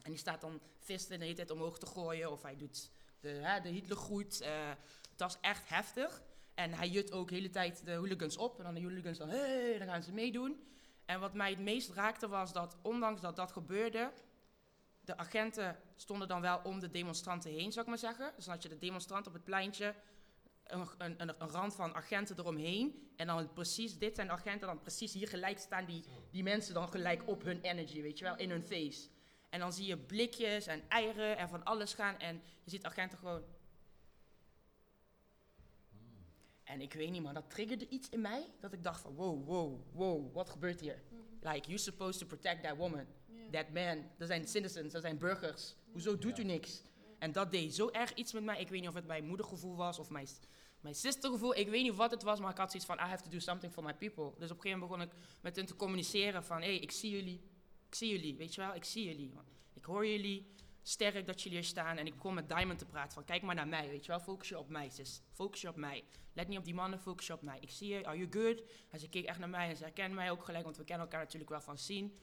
En 0.04 0.12
die 0.12 0.20
staat 0.20 0.42
dan 0.42 0.62
visten 0.80 1.18
de 1.20 1.24
hele 1.24 1.36
tijd 1.36 1.52
omhoog 1.52 1.78
te 1.78 1.86
gooien. 1.86 2.32
Of 2.32 2.42
hij 2.42 2.56
doet 2.56 2.92
de, 3.20 3.28
hè, 3.30 3.62
de 3.62 3.70
Hitlergroet. 3.70 4.42
Eh, 4.42 4.70
het 5.12 5.20
was 5.20 5.38
echt 5.42 5.70
heftig. 5.70 6.22
En 6.56 6.74
hij 6.74 6.90
jut 6.90 7.12
ook 7.12 7.30
de 7.30 7.36
hele 7.36 7.50
tijd 7.50 7.86
de 7.86 7.94
hooligans 7.94 8.38
op. 8.38 8.58
En 8.58 8.64
dan 8.64 8.74
de 8.74 8.82
hooligans 8.82 9.18
dan, 9.18 9.30
hey, 9.30 9.78
dan 9.78 9.88
gaan 9.88 10.04
ze 10.04 10.14
meedoen. 10.14 10.64
En 11.06 11.20
wat 11.20 11.34
mij 11.34 11.50
het 11.50 11.60
meest 11.60 11.90
raakte 11.90 12.28
was 12.28 12.54
dat, 12.54 12.78
ondanks 12.82 13.22
dat 13.22 13.36
dat 13.36 13.52
gebeurde... 13.52 14.12
de 15.02 15.18
agenten 15.18 15.78
stonden 15.96 16.28
dan 16.28 16.42
wel 16.42 16.60
om 16.64 16.80
de 16.80 16.92
demonstranten 16.92 17.52
heen, 17.52 17.72
zou 17.72 17.86
ik 17.86 17.92
maar 17.92 17.98
zeggen. 17.98 18.32
Dus 18.36 18.46
dan 18.46 18.54
had 18.54 18.64
je 18.64 18.70
de 18.70 18.78
demonstrant 18.78 19.28
op 19.28 19.34
het 19.34 19.44
pleintje... 19.44 19.96
Een, 20.66 20.88
een, 20.98 21.16
een, 21.18 21.36
een 21.40 21.50
rand 21.50 21.76
van 21.76 21.96
agenten 21.96 22.40
eromheen. 22.40 23.12
En 23.16 23.28
dan 23.28 23.54
precies, 23.54 23.98
dit 23.98 24.16
zijn 24.16 24.28
de 24.28 24.34
agenten, 24.34 24.68
dan 24.68 24.82
precies 24.82 25.14
hier 25.14 25.28
gelijk 25.28 25.60
staan 25.60 25.86
die, 25.86 26.04
die 26.32 26.44
mensen 26.44 26.74
dan 26.74 26.90
gelijk 26.90 27.28
op 27.28 27.44
hun 27.44 27.62
energy, 27.62 28.02
weet 28.02 28.18
je 28.18 28.24
wel, 28.26 28.38
in 28.38 28.50
hun 28.50 28.64
face. 28.64 29.10
En 29.50 29.60
dan 29.60 29.74
zie 29.74 29.86
je 29.86 29.98
blikjes 29.98 30.68
en 30.68 30.90
eieren 30.90 31.38
en 31.38 31.50
van 31.50 31.64
alles 31.64 31.94
gaan. 31.94 32.20
En 32.20 32.42
je 32.64 32.70
ziet 32.70 32.86
agenten 32.86 33.18
gewoon. 33.18 33.44
En 36.66 36.82
ik 36.82 36.94
weet 36.94 37.12
niet, 37.12 37.22
maar 37.22 37.34
dat 37.34 37.50
triggerde 37.50 37.88
iets 37.90 38.10
in 38.10 38.22
mij. 38.22 38.46
Dat 38.60 38.74
ik 38.74 38.84
dacht 38.84 39.02
van, 39.02 39.16
wow, 39.16 39.46
wow, 39.46 39.80
wow, 39.94 40.34
wat 40.34 40.50
gebeurt 40.50 40.80
hier? 40.80 41.02
Like, 41.42 41.62
you're 41.68 41.78
supposed 41.78 42.20
to 42.20 42.26
protect 42.26 42.64
that 42.64 42.78
woman. 42.78 43.06
That 43.52 43.70
man. 43.74 44.04
Dat 44.18 44.28
zijn 44.28 44.48
citizens, 44.48 44.94
dat 44.94 45.02
zijn 45.02 45.18
burgers. 45.18 45.76
Hoezo 45.92 46.18
doet 46.18 46.40
u 46.40 46.44
niks? 46.44 46.82
En 47.20 47.32
dat 47.32 47.52
deed 47.52 47.76
zo 47.76 47.90
erg 47.90 48.14
iets 48.14 48.34
met 48.34 48.44
mij. 48.44 48.60
Ik 48.60 48.70
weet 48.70 48.80
niet 48.80 48.90
of 48.90 48.96
het 48.96 49.06
mijn 49.06 49.26
moedergevoel 49.26 49.76
was 49.76 50.00
of 50.00 50.10
mijn, 50.10 50.28
mijn 50.80 50.96
sistergevoel. 50.96 51.56
Ik 51.56 51.70
weet 51.70 51.84
niet 51.84 51.96
wat 51.96 52.12
het 52.12 52.24
was, 52.24 52.40
maar 52.40 52.52
ik 52.52 52.58
had 52.58 52.72
zoiets 52.72 52.90
van, 52.90 52.98
I 52.98 53.02
have 53.02 53.24
to 53.24 53.30
do 53.30 53.40
something 53.40 53.74
for 53.74 53.84
my 53.84 53.94
people. 53.94 54.24
Dus 54.24 54.52
op 54.52 54.58
een 54.58 54.62
gegeven 54.62 54.80
moment 54.80 54.90
begon 54.90 55.02
ik 55.02 55.42
met 55.42 55.56
hen 55.56 55.66
te 55.66 55.76
communiceren 55.76 56.44
van, 56.44 56.58
hé, 56.58 56.68
hey, 56.68 56.78
ik 56.78 56.92
zie 56.92 57.12
jullie. 57.12 57.42
Ik 57.88 57.96
zie 57.96 58.10
jullie, 58.10 58.36
weet 58.36 58.56
je 58.56 58.62
wel, 58.62 58.76
ik 58.76 58.84
zie 58.84 59.06
jullie. 59.06 59.34
Ik 59.74 59.86
hoor 59.86 60.08
jullie, 60.08 60.54
sterk 60.88 61.26
dat 61.26 61.42
jullie 61.42 61.58
hier 61.58 61.68
staan. 61.68 61.98
En 61.98 62.06
ik 62.06 62.16
begon 62.16 62.34
met 62.34 62.50
Diamond 62.50 62.80
te 62.80 62.86
praten 62.86 63.14
van, 63.14 63.24
kijk 63.24 63.42
maar 63.42 63.56
naar 63.56 63.68
mij, 63.68 63.90
weet 63.90 64.06
je 64.06 64.12
wel. 64.12 64.20
Focus 64.20 64.50
je 64.50 64.60
op 64.60 64.70
mij, 64.70 64.90
sis. 64.90 65.22
Focus 65.32 65.62
je 65.62 65.68
op 65.68 65.76
mij. 65.76 66.04
Let 66.34 66.48
niet 66.48 66.58
op 66.58 66.66
die 66.66 66.74
mannen, 66.74 67.00
focus 67.00 67.28
je 67.28 67.34
op 67.34 67.42
mij. 67.42 67.58
Ik 67.60 67.70
zie 67.70 67.88
je, 67.88 68.06
are 68.06 68.18
you 68.18 68.32
good? 68.32 68.64
En 68.92 69.00
ze 69.00 69.10
keek 69.10 69.26
echt 69.26 69.40
naar 69.40 69.50
mij 69.50 69.70
en 69.70 69.76
ze 69.76 69.84
herkende 69.84 70.16
mij 70.16 70.32
ook 70.32 70.44
gelijk, 70.44 70.64
want 70.64 70.78
we 70.78 70.84
kennen 70.84 71.06
elkaar 71.06 71.24
natuurlijk 71.24 71.50
wel 71.50 71.62
van 71.62 71.78
zien. 71.78 72.20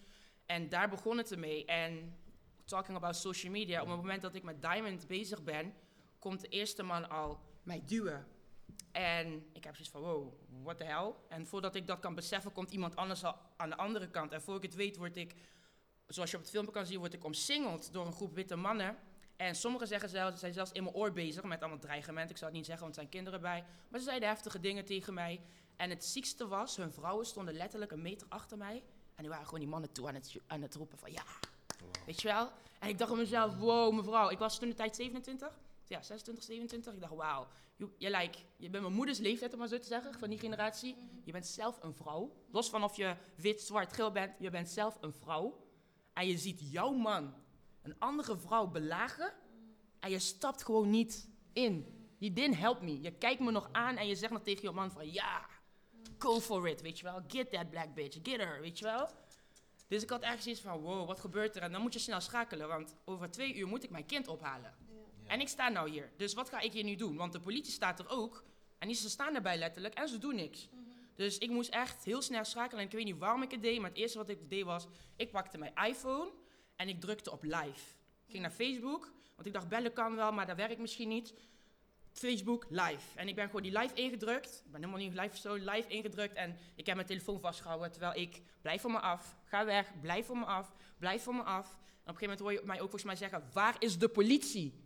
En 0.46 0.68
daar 0.68 0.88
begon 0.88 1.18
het 1.18 1.32
ermee. 1.32 1.64
En 1.64 2.16
talking 2.64 2.96
about 2.96 3.16
social 3.16 3.52
media, 3.52 3.82
op 3.82 3.88
het 3.88 3.96
moment 3.96 4.22
dat 4.22 4.34
ik 4.34 4.42
met 4.42 4.62
Diamond 4.62 5.06
bezig 5.06 5.42
ben, 5.42 5.74
komt 6.18 6.40
de 6.40 6.48
eerste 6.48 6.82
man 6.82 7.10
al 7.10 7.40
mij 7.62 7.82
duwen. 7.84 8.26
En 8.92 9.46
ik 9.52 9.64
heb 9.64 9.74
zoiets 9.74 9.92
van, 9.92 10.00
wow, 10.00 10.32
what 10.62 10.78
the 10.78 10.84
hell? 10.84 11.12
En 11.28 11.46
voordat 11.46 11.74
ik 11.74 11.86
dat 11.86 11.98
kan 11.98 12.14
beseffen, 12.14 12.52
komt 12.52 12.70
iemand 12.70 12.96
anders 12.96 13.24
al 13.24 13.36
aan 13.56 13.70
de 13.70 13.76
andere 13.76 14.10
kant. 14.10 14.32
En 14.32 14.42
voor 14.42 14.56
ik 14.56 14.62
het 14.62 14.74
weet, 14.74 14.96
word 14.96 15.16
ik, 15.16 15.34
zoals 16.12 16.30
je 16.30 16.36
op 16.36 16.42
het 16.42 16.52
filmpje 16.52 16.72
kan 16.72 16.86
zien, 16.86 16.98
word 16.98 17.14
ik 17.14 17.24
omsingeld 17.24 17.92
door 17.92 18.06
een 18.06 18.12
groep 18.12 18.34
witte 18.34 18.56
mannen. 18.56 18.96
En 19.36 19.54
sommigen 19.54 19.86
zeggen 19.86 20.08
zelfs, 20.08 20.40
zijn 20.40 20.52
zelfs 20.52 20.72
in 20.72 20.82
mijn 20.82 20.94
oor 20.94 21.12
bezig 21.12 21.42
met 21.42 21.60
allemaal 21.60 21.78
dreigementen. 21.78 22.30
Ik 22.30 22.36
zou 22.36 22.50
het 22.50 22.58
niet 22.58 22.66
zeggen, 22.66 22.84
want 22.84 22.96
er 22.96 23.02
zijn 23.02 23.14
kinderen 23.14 23.40
bij. 23.40 23.64
Maar 23.88 24.00
ze 24.00 24.06
zeiden 24.06 24.28
heftige 24.28 24.60
dingen 24.60 24.84
tegen 24.84 25.14
mij. 25.14 25.40
En 25.76 25.90
het 25.90 26.04
ziekste 26.04 26.48
was, 26.48 26.76
hun 26.76 26.92
vrouwen 26.92 27.26
stonden 27.26 27.54
letterlijk 27.54 27.92
een 27.92 28.02
meter 28.02 28.26
achter 28.28 28.58
mij. 28.58 28.82
En 29.14 29.22
die 29.22 29.28
waren 29.28 29.44
gewoon 29.44 29.60
die 29.60 29.68
mannen 29.68 29.92
toe 29.92 30.08
aan 30.08 30.14
het, 30.14 30.36
aan 30.46 30.62
het 30.62 30.74
roepen 30.74 30.98
van, 30.98 31.12
ja, 31.12 31.22
weet 32.06 32.22
je 32.22 32.28
wel? 32.28 32.50
En 32.78 32.88
ik 32.88 32.98
dacht 32.98 33.10
aan 33.10 33.16
mezelf, 33.16 33.56
wow, 33.56 33.94
mevrouw. 33.94 34.30
Ik 34.30 34.38
was 34.38 34.58
toen 34.58 34.68
de 34.68 34.74
tijd 34.74 34.96
27. 34.96 35.60
Ja, 35.86 36.02
26, 36.02 36.44
27. 36.44 36.94
Ik 36.94 37.00
dacht, 37.00 37.14
wauw. 37.14 37.46
Je, 37.76 38.10
like, 38.10 38.38
je 38.56 38.70
bent 38.70 38.82
mijn 38.82 38.94
moeders 38.94 39.18
leeftijd, 39.18 39.52
om 39.52 39.58
maar 39.58 39.68
zo 39.68 39.78
te 39.78 39.86
zeggen, 39.86 40.18
van 40.18 40.30
die 40.30 40.38
generatie. 40.38 40.96
Je 41.24 41.32
bent 41.32 41.46
zelf 41.46 41.82
een 41.82 41.94
vrouw. 41.94 42.32
Los 42.50 42.70
van 42.70 42.84
of 42.84 42.96
je 42.96 43.16
wit, 43.36 43.60
zwart, 43.60 43.92
geel 43.92 44.12
bent, 44.12 44.32
je 44.38 44.50
bent 44.50 44.68
zelf 44.68 44.98
een 45.00 45.12
vrouw. 45.12 45.66
En 46.12 46.26
je 46.26 46.38
ziet 46.38 46.60
jouw 46.70 46.92
man 46.92 47.34
een 47.82 47.98
andere 47.98 48.38
vrouw 48.38 48.66
belagen. 48.66 49.32
En 50.00 50.10
je 50.10 50.18
stapt 50.18 50.64
gewoon 50.64 50.90
niet 50.90 51.28
in. 51.52 52.00
You 52.18 52.32
didn't 52.32 52.58
help 52.58 52.80
me. 52.80 53.00
Je 53.00 53.12
kijkt 53.12 53.40
me 53.40 53.50
nog 53.50 53.68
aan 53.72 53.96
en 53.96 54.06
je 54.06 54.14
zegt 54.14 54.32
nog 54.32 54.42
tegen 54.42 54.62
je 54.62 54.70
man 54.70 54.90
van, 54.90 55.12
ja, 55.12 55.46
go 56.18 56.40
for 56.40 56.68
it, 56.68 56.80
weet 56.80 56.98
je 56.98 57.04
wel. 57.04 57.20
Get 57.26 57.50
that 57.50 57.70
black 57.70 57.94
bitch, 57.94 58.18
get 58.22 58.40
her, 58.40 58.60
weet 58.60 58.78
je 58.78 58.84
wel. 58.84 59.08
Dus 59.88 60.02
ik 60.02 60.10
had 60.10 60.22
echt 60.22 60.42
zoiets 60.42 60.60
van, 60.60 60.80
wow, 60.80 61.06
wat 61.06 61.20
gebeurt 61.20 61.56
er? 61.56 61.62
En 61.62 61.72
dan 61.72 61.80
moet 61.80 61.92
je 61.92 61.98
snel 61.98 62.20
schakelen, 62.20 62.68
want 62.68 62.96
over 63.04 63.30
twee 63.30 63.54
uur 63.54 63.66
moet 63.66 63.84
ik 63.84 63.90
mijn 63.90 64.06
kind 64.06 64.28
ophalen. 64.28 64.74
En 65.26 65.40
ik 65.40 65.48
sta 65.48 65.68
nou 65.68 65.90
hier. 65.90 66.10
Dus 66.16 66.34
wat 66.34 66.48
ga 66.48 66.60
ik 66.60 66.72
hier 66.72 66.84
nu 66.84 66.96
doen? 66.96 67.16
Want 67.16 67.32
de 67.32 67.40
politie 67.40 67.72
staat 67.72 67.98
er 67.98 68.08
ook. 68.08 68.44
En 68.78 68.88
die, 68.88 68.96
ze 68.96 69.10
staan 69.10 69.34
erbij 69.34 69.58
letterlijk 69.58 69.94
en 69.94 70.08
ze 70.08 70.18
doen 70.18 70.34
niks. 70.34 70.68
Dus 71.14 71.38
ik 71.38 71.50
moest 71.50 71.70
echt 71.70 72.04
heel 72.04 72.22
snel 72.22 72.44
schakelen. 72.44 72.80
En 72.80 72.86
ik 72.86 72.92
weet 72.92 73.04
niet 73.04 73.18
waarom 73.18 73.42
ik 73.42 73.50
het 73.50 73.62
deed, 73.62 73.80
maar 73.80 73.90
het 73.90 73.98
eerste 73.98 74.18
wat 74.18 74.28
ik 74.28 74.50
deed 74.50 74.64
was... 74.64 74.86
Ik 75.16 75.30
pakte 75.30 75.58
mijn 75.58 75.72
iPhone 75.74 76.30
en 76.76 76.88
ik 76.88 77.00
drukte 77.00 77.30
op 77.30 77.42
live. 77.42 77.94
Ik 78.24 78.30
ging 78.30 78.42
naar 78.42 78.50
Facebook, 78.50 79.12
want 79.34 79.46
ik 79.46 79.52
dacht 79.52 79.68
bellen 79.68 79.92
kan 79.92 80.16
wel, 80.16 80.32
maar 80.32 80.46
dat 80.46 80.56
werkt 80.56 80.78
misschien 80.78 81.08
niet. 81.08 81.34
Facebook 82.12 82.66
live. 82.68 83.18
En 83.18 83.28
ik 83.28 83.34
ben 83.34 83.46
gewoon 83.46 83.62
die 83.62 83.78
live 83.78 83.94
ingedrukt. 83.94 84.62
Ik 84.64 84.70
ben 84.70 84.80
helemaal 84.80 85.00
niet 85.00 85.14
live 85.14 85.36
zo 85.36 85.54
live 85.54 85.88
ingedrukt. 85.88 86.34
En 86.34 86.56
ik 86.74 86.86
heb 86.86 86.94
mijn 86.94 87.06
telefoon 87.06 87.40
vastgehouden. 87.40 87.90
Terwijl 87.90 88.20
ik, 88.20 88.42
blijf 88.62 88.80
van 88.80 88.92
me 88.92 89.00
af. 89.00 89.36
Ga 89.44 89.64
weg, 89.64 90.00
blijf 90.00 90.26
van 90.26 90.38
me 90.38 90.44
af. 90.44 90.72
Blijf 90.98 91.22
van 91.22 91.36
me 91.36 91.42
af. 91.42 91.66
En 91.66 91.78
op 91.78 91.78
een 92.08 92.14
gegeven 92.14 92.22
moment 92.22 92.40
hoor 92.40 92.52
je 92.52 92.60
mij 92.64 92.76
ook 92.76 92.90
volgens 92.90 93.04
mij 93.04 93.16
zeggen, 93.16 93.44
waar 93.52 93.76
is 93.78 93.98
de 93.98 94.08
politie? 94.08 94.80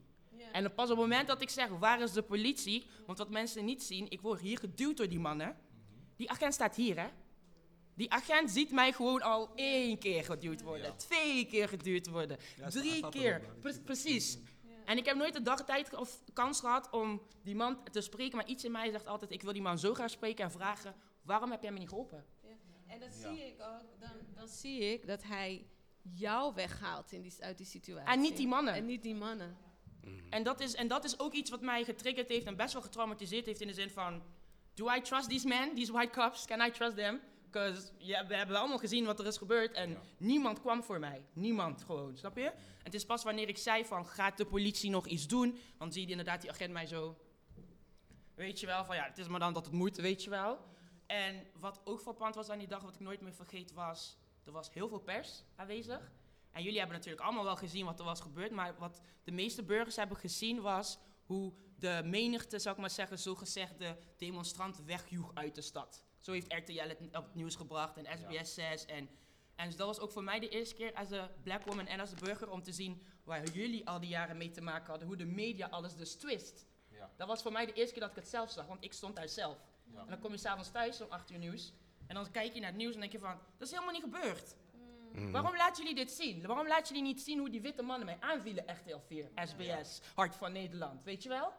En 0.53 0.63
dan 0.63 0.75
pas 0.75 0.91
op 0.91 0.97
het 0.97 0.99
moment 0.99 1.27
dat 1.27 1.43
ik 1.43 1.51
zeg, 1.51 1.69
waar 1.69 2.01
is 2.01 2.13
de 2.13 2.23
politie? 2.23 2.87
Want 3.07 3.19
wat 3.19 3.31
mensen 3.31 3.65
niet 3.65 3.83
zien, 3.83 4.11
ik 4.11 4.21
word 4.21 4.41
hier 4.41 4.59
geduwd 4.59 4.97
door 4.97 5.09
die 5.09 5.19
mannen. 5.19 5.57
Die 6.17 6.31
agent 6.31 6.55
staat 6.55 6.77
hier, 6.77 6.99
hè? 7.01 7.09
Die 7.95 8.13
agent 8.13 8.51
ziet 8.51 8.71
mij 8.71 8.93
gewoon 8.93 9.23
al 9.23 9.51
één 9.55 9.99
keer 9.99 10.25
geduwd 10.25 10.63
worden. 10.63 10.97
Twee 10.97 11.47
keer 11.47 11.69
geduwd 11.69 12.07
worden. 12.07 12.39
Ja, 12.57 12.69
drie 12.69 13.09
keer. 13.09 13.43
Pre- 13.61 13.81
precies. 13.85 14.39
En 14.85 14.97
ik 14.97 15.05
heb 15.05 15.17
nooit 15.17 15.33
de 15.33 15.43
dag 15.43 15.65
tijd 15.65 15.95
of 15.95 16.23
kans 16.33 16.61
gehad 16.61 16.91
om 16.91 17.23
die 17.43 17.55
man 17.55 17.85
te 17.91 18.01
spreken. 18.01 18.37
Maar 18.37 18.47
iets 18.49 18.65
in 18.65 18.73
mij 18.73 18.91
zegt 18.91 19.07
altijd, 19.07 19.31
ik 19.31 19.43
wil 19.43 19.53
die 19.53 19.63
man 19.63 19.79
zo 19.79 19.95
graag 19.95 20.11
spreken 20.11 20.45
en 20.45 20.51
vragen... 20.51 20.95
waarom 21.23 21.51
heb 21.51 21.63
jij 21.63 21.73
me 21.73 21.79
niet 21.79 21.89
geholpen? 21.89 22.25
En 22.87 23.01
dat 23.01 23.15
zie 23.15 23.47
ik 23.47 23.61
ook. 23.61 24.01
Dan, 24.01 24.11
dan 24.35 24.49
zie 24.49 24.93
ik 24.93 25.07
dat 25.07 25.23
hij 25.23 25.67
jou 26.03 26.55
weghaalt 26.55 27.13
in 27.13 27.23
die, 27.23 27.33
uit 27.41 27.57
die 27.57 27.67
situatie. 27.67 28.13
En 28.13 28.21
niet 28.21 28.37
die 28.37 28.47
mannen. 28.47 28.75
En 28.75 28.87
niet 28.87 29.03
die 29.03 29.15
mannen. 29.15 29.57
En, 30.31 30.43
dat 30.43 30.61
is, 30.61 30.75
en 30.75 30.89
dat 30.89 31.05
is 31.05 31.19
ook 31.19 31.33
iets 31.33 31.51
wat 31.51 31.61
mij 31.61 31.85
getriggerd 31.85 32.29
heeft 32.29 32.47
en 32.47 32.57
best 32.57 32.73
wel 32.73 32.83
getraumatiseerd 32.83 33.47
heeft 33.47 33.61
in 33.61 33.67
de 33.67 33.75
zin 33.75 33.91
van... 33.91 34.23
Do 34.77 34.95
I 34.95 35.01
trust 35.01 35.29
these 35.29 35.49
men, 35.49 35.75
these 35.75 35.93
white 35.93 36.13
cops? 36.13 36.45
Can 36.45 36.61
I 36.61 36.71
trust 36.71 36.97
them? 36.97 37.21
Because 37.51 37.91
ja, 37.99 38.27
we 38.27 38.35
hebben 38.35 38.57
allemaal 38.57 38.79
gezien 38.79 39.05
wat 39.05 39.21
er 39.21 39.27
is 39.27 39.37
gebeurd 39.37 39.73
en 39.73 39.99
niemand 40.17 40.61
kwam 40.61 40.83
voor 40.83 40.99
mij. 40.99 41.25
Niemand 41.33 41.83
gewoon, 41.83 42.17
snap 42.17 42.37
je? 42.37 42.45
En 42.45 42.83
het 42.83 42.95
is 42.95 43.07
pas 43.07 43.25
wanneer 43.25 43.49
ik 43.49 43.59
zei 43.59 43.85
van, 43.85 44.07
gaat 44.07 44.37
de 44.37 44.45
politie 44.45 44.91
nog 44.91 45.07
iets 45.07 45.27
doen? 45.27 45.59
Dan 45.79 45.93
zie 45.93 46.03
je 46.03 46.11
inderdaad 46.11 46.41
die 46.41 46.51
agent 46.51 46.73
mij 46.73 46.87
zo... 46.87 47.17
Weet 48.35 48.61
je 48.61 48.67
wel, 48.67 48.85
van 48.85 48.97
ja, 48.97 49.05
het 49.05 49.19
is 49.19 49.29
maar 49.29 49.41
dan 49.41 49.53
dat 49.53 49.65
het 49.65 49.75
moet, 49.75 49.97
weet 49.97 50.25
je 50.25 50.31
wel. 50.31 50.59
En 51.07 51.47
wat 51.59 51.81
ook 51.85 52.01
frappant 52.01 52.35
was 52.35 52.49
aan 52.49 52.59
die 52.59 52.69
dag, 52.69 52.83
wat 52.83 52.95
ik 52.95 53.01
nooit 53.01 53.21
meer 53.21 53.35
vergeet, 53.35 53.73
was... 53.73 54.19
Er 54.45 54.53
was 54.53 54.73
heel 54.73 54.89
veel 54.89 55.01
pers 55.01 55.45
aanwezig. 55.55 56.13
En 56.53 56.63
jullie 56.63 56.79
hebben 56.79 56.97
natuurlijk 56.97 57.25
allemaal 57.25 57.45
wel 57.45 57.57
gezien 57.57 57.85
wat 57.85 57.99
er 57.99 58.05
was 58.05 58.21
gebeurd. 58.21 58.51
Maar 58.51 58.75
wat 58.79 59.01
de 59.25 59.33
meeste 59.33 59.63
burgers 59.63 59.97
hebben 59.97 60.17
gezien 60.17 60.61
was 60.61 60.99
hoe 61.27 61.53
de 61.79 62.01
menigte, 62.05 62.59
zou 62.59 62.75
ik 62.75 62.81
maar 62.81 62.91
zeggen, 62.91 63.19
zogezegd 63.19 63.79
de 63.79 63.97
demonstranten 64.17 64.87
wegjoeg 64.87 65.31
uit 65.35 65.55
de 65.55 65.61
stad. 65.61 66.05
Zo 66.19 66.33
heeft 66.33 66.53
RTL 66.53 66.89
het 66.89 67.01
op 67.01 67.25
het 67.25 67.35
nieuws 67.35 67.57
gebracht 67.57 67.97
en 67.97 68.19
SBS 68.19 68.55
6. 68.55 68.85
En, 68.85 69.09
en 69.55 69.67
dus 69.67 69.77
dat 69.77 69.87
was 69.87 69.99
ook 69.99 70.11
voor 70.11 70.25
mij 70.25 70.41
de 70.41 70.49
eerste 70.49 70.75
keer 70.75 70.95
als 70.95 71.11
een 71.11 71.29
black 71.43 71.65
woman 71.65 71.87
en 71.87 72.01
als 72.01 72.11
een 72.11 72.19
burger 72.19 72.51
om 72.51 72.63
te 72.63 72.73
zien 72.73 73.03
waar 73.25 73.49
jullie 73.49 73.89
al 73.89 74.01
die 74.01 74.09
jaren 74.09 74.37
mee 74.37 74.51
te 74.51 74.61
maken 74.61 74.87
hadden. 74.87 75.07
Hoe 75.07 75.17
de 75.17 75.25
media 75.25 75.67
alles 75.67 75.97
dus 75.97 76.15
twist. 76.15 76.67
Ja. 76.91 77.11
Dat 77.17 77.29
was 77.29 77.43
voor 77.43 77.53
mij 77.53 77.67
de 77.67 77.73
eerste 77.73 77.93
keer 77.93 78.03
dat 78.03 78.11
ik 78.11 78.17
het 78.17 78.29
zelf 78.29 78.51
zag, 78.51 78.67
want 78.67 78.85
ik 78.85 78.93
stond 78.93 79.17
daar 79.17 79.29
zelf. 79.29 79.59
En 79.95 80.07
dan 80.09 80.19
kom 80.19 80.33
je 80.33 80.39
s'avonds 80.39 80.71
thuis 80.71 81.01
om 81.01 81.11
8 81.11 81.31
uur 81.31 81.39
nieuws. 81.39 81.73
En 82.07 82.15
dan 82.15 82.31
kijk 82.31 82.55
je 82.55 82.61
naar 82.61 82.69
het 82.69 82.79
nieuws 82.79 82.95
en 82.95 83.01
denk 83.01 83.13
je 83.13 83.19
van, 83.19 83.39
dat 83.59 83.69
is 83.69 83.71
helemaal 83.71 83.93
niet 83.93 84.03
gebeurd. 84.03 84.57
Waarom 85.33 85.57
laten 85.57 85.83
jullie 85.85 86.05
dit 86.05 86.11
zien? 86.13 86.47
Waarom 86.47 86.67
laten 86.67 86.87
jullie 86.95 87.13
niet 87.13 87.23
zien 87.23 87.39
hoe 87.39 87.51
die 87.51 87.61
witte 87.61 87.83
mannen 87.83 88.07
mij 88.07 88.17
aanvielen? 88.21 88.67
Echt 88.67 88.85
heel 88.85 89.01
veel. 89.01 89.29
SBS, 89.35 90.01
Hart 90.15 90.37
van 90.37 90.53
Nederland, 90.53 91.05
weet 91.05 91.23
je 91.23 91.29
wel? 91.29 91.53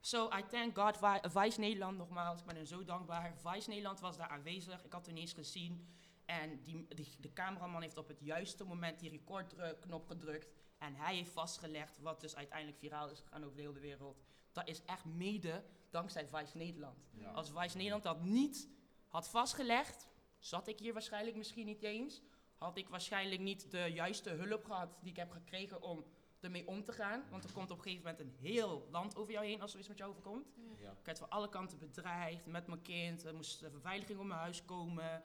So 0.00 0.28
I 0.38 0.44
thank 0.50 0.78
God, 0.78 0.96
Vi- 0.98 1.28
Vice 1.40 1.60
Nederland 1.60 1.98
nogmaals. 1.98 2.40
Ik 2.40 2.46
ben 2.46 2.56
er 2.56 2.66
zo 2.66 2.84
dankbaar. 2.84 3.34
Vice 3.44 3.68
Nederland 3.68 4.00
was 4.00 4.16
daar 4.16 4.28
aanwezig. 4.28 4.84
Ik 4.84 4.92
had 4.92 5.00
het 5.06 5.10
ineens 5.14 5.32
gezien. 5.32 5.88
En 6.24 6.62
die, 6.62 6.86
die, 6.94 7.08
de 7.20 7.32
cameraman 7.32 7.82
heeft 7.82 7.96
op 7.96 8.08
het 8.08 8.20
juiste 8.20 8.64
moment 8.64 8.98
die 9.00 9.10
recordknop 9.10 10.06
gedrukt. 10.06 10.52
En 10.78 10.94
hij 10.94 11.14
heeft 11.14 11.30
vastgelegd 11.32 11.98
wat 12.00 12.20
dus 12.20 12.36
uiteindelijk 12.36 12.78
viraal 12.78 13.10
is 13.10 13.20
gegaan 13.20 13.44
over 13.44 13.56
de 13.56 13.62
hele 13.62 13.78
wereld. 13.80 14.22
Dat 14.52 14.68
is 14.68 14.84
echt 14.84 15.04
mede 15.04 15.64
dankzij 15.90 16.26
Vice 16.28 16.56
Nederland. 16.56 16.98
Als 17.34 17.50
Vice 17.54 17.76
Nederland 17.76 18.02
dat 18.02 18.20
niet 18.22 18.68
had 19.08 19.28
vastgelegd, 19.28 20.08
zat 20.38 20.68
ik 20.68 20.78
hier 20.78 20.92
waarschijnlijk 20.92 21.36
misschien 21.36 21.66
niet 21.66 21.82
eens. 21.82 22.22
Had 22.58 22.76
ik 22.76 22.88
waarschijnlijk 22.88 23.40
niet 23.40 23.70
de 23.70 23.90
juiste 23.92 24.30
hulp 24.30 24.64
gehad 24.64 24.96
die 25.00 25.10
ik 25.10 25.16
heb 25.16 25.30
gekregen 25.30 25.82
om 25.82 26.04
ermee 26.40 26.66
om 26.66 26.84
te 26.84 26.92
gaan. 26.92 27.24
Want 27.30 27.44
er 27.44 27.52
komt 27.52 27.70
op 27.70 27.76
een 27.76 27.82
gegeven 27.82 28.04
moment 28.04 28.20
een 28.20 28.46
heel 28.46 28.88
land 28.90 29.16
over 29.16 29.32
jou 29.32 29.46
heen 29.46 29.60
als 29.60 29.70
zoiets 29.70 29.88
met 29.88 29.98
jou 29.98 30.10
overkomt. 30.10 30.46
Ja. 30.78 30.90
Ik 30.90 31.04
werd 31.04 31.18
van 31.18 31.30
alle 31.30 31.48
kanten 31.48 31.78
bedreigd 31.78 32.46
met 32.46 32.66
mijn 32.66 32.82
kind. 32.82 33.24
Er 33.24 33.34
moest 33.34 33.60
de 33.60 33.70
beveiliging 33.70 34.18
om 34.18 34.26
mijn 34.26 34.40
huis 34.40 34.64
komen. 34.64 35.22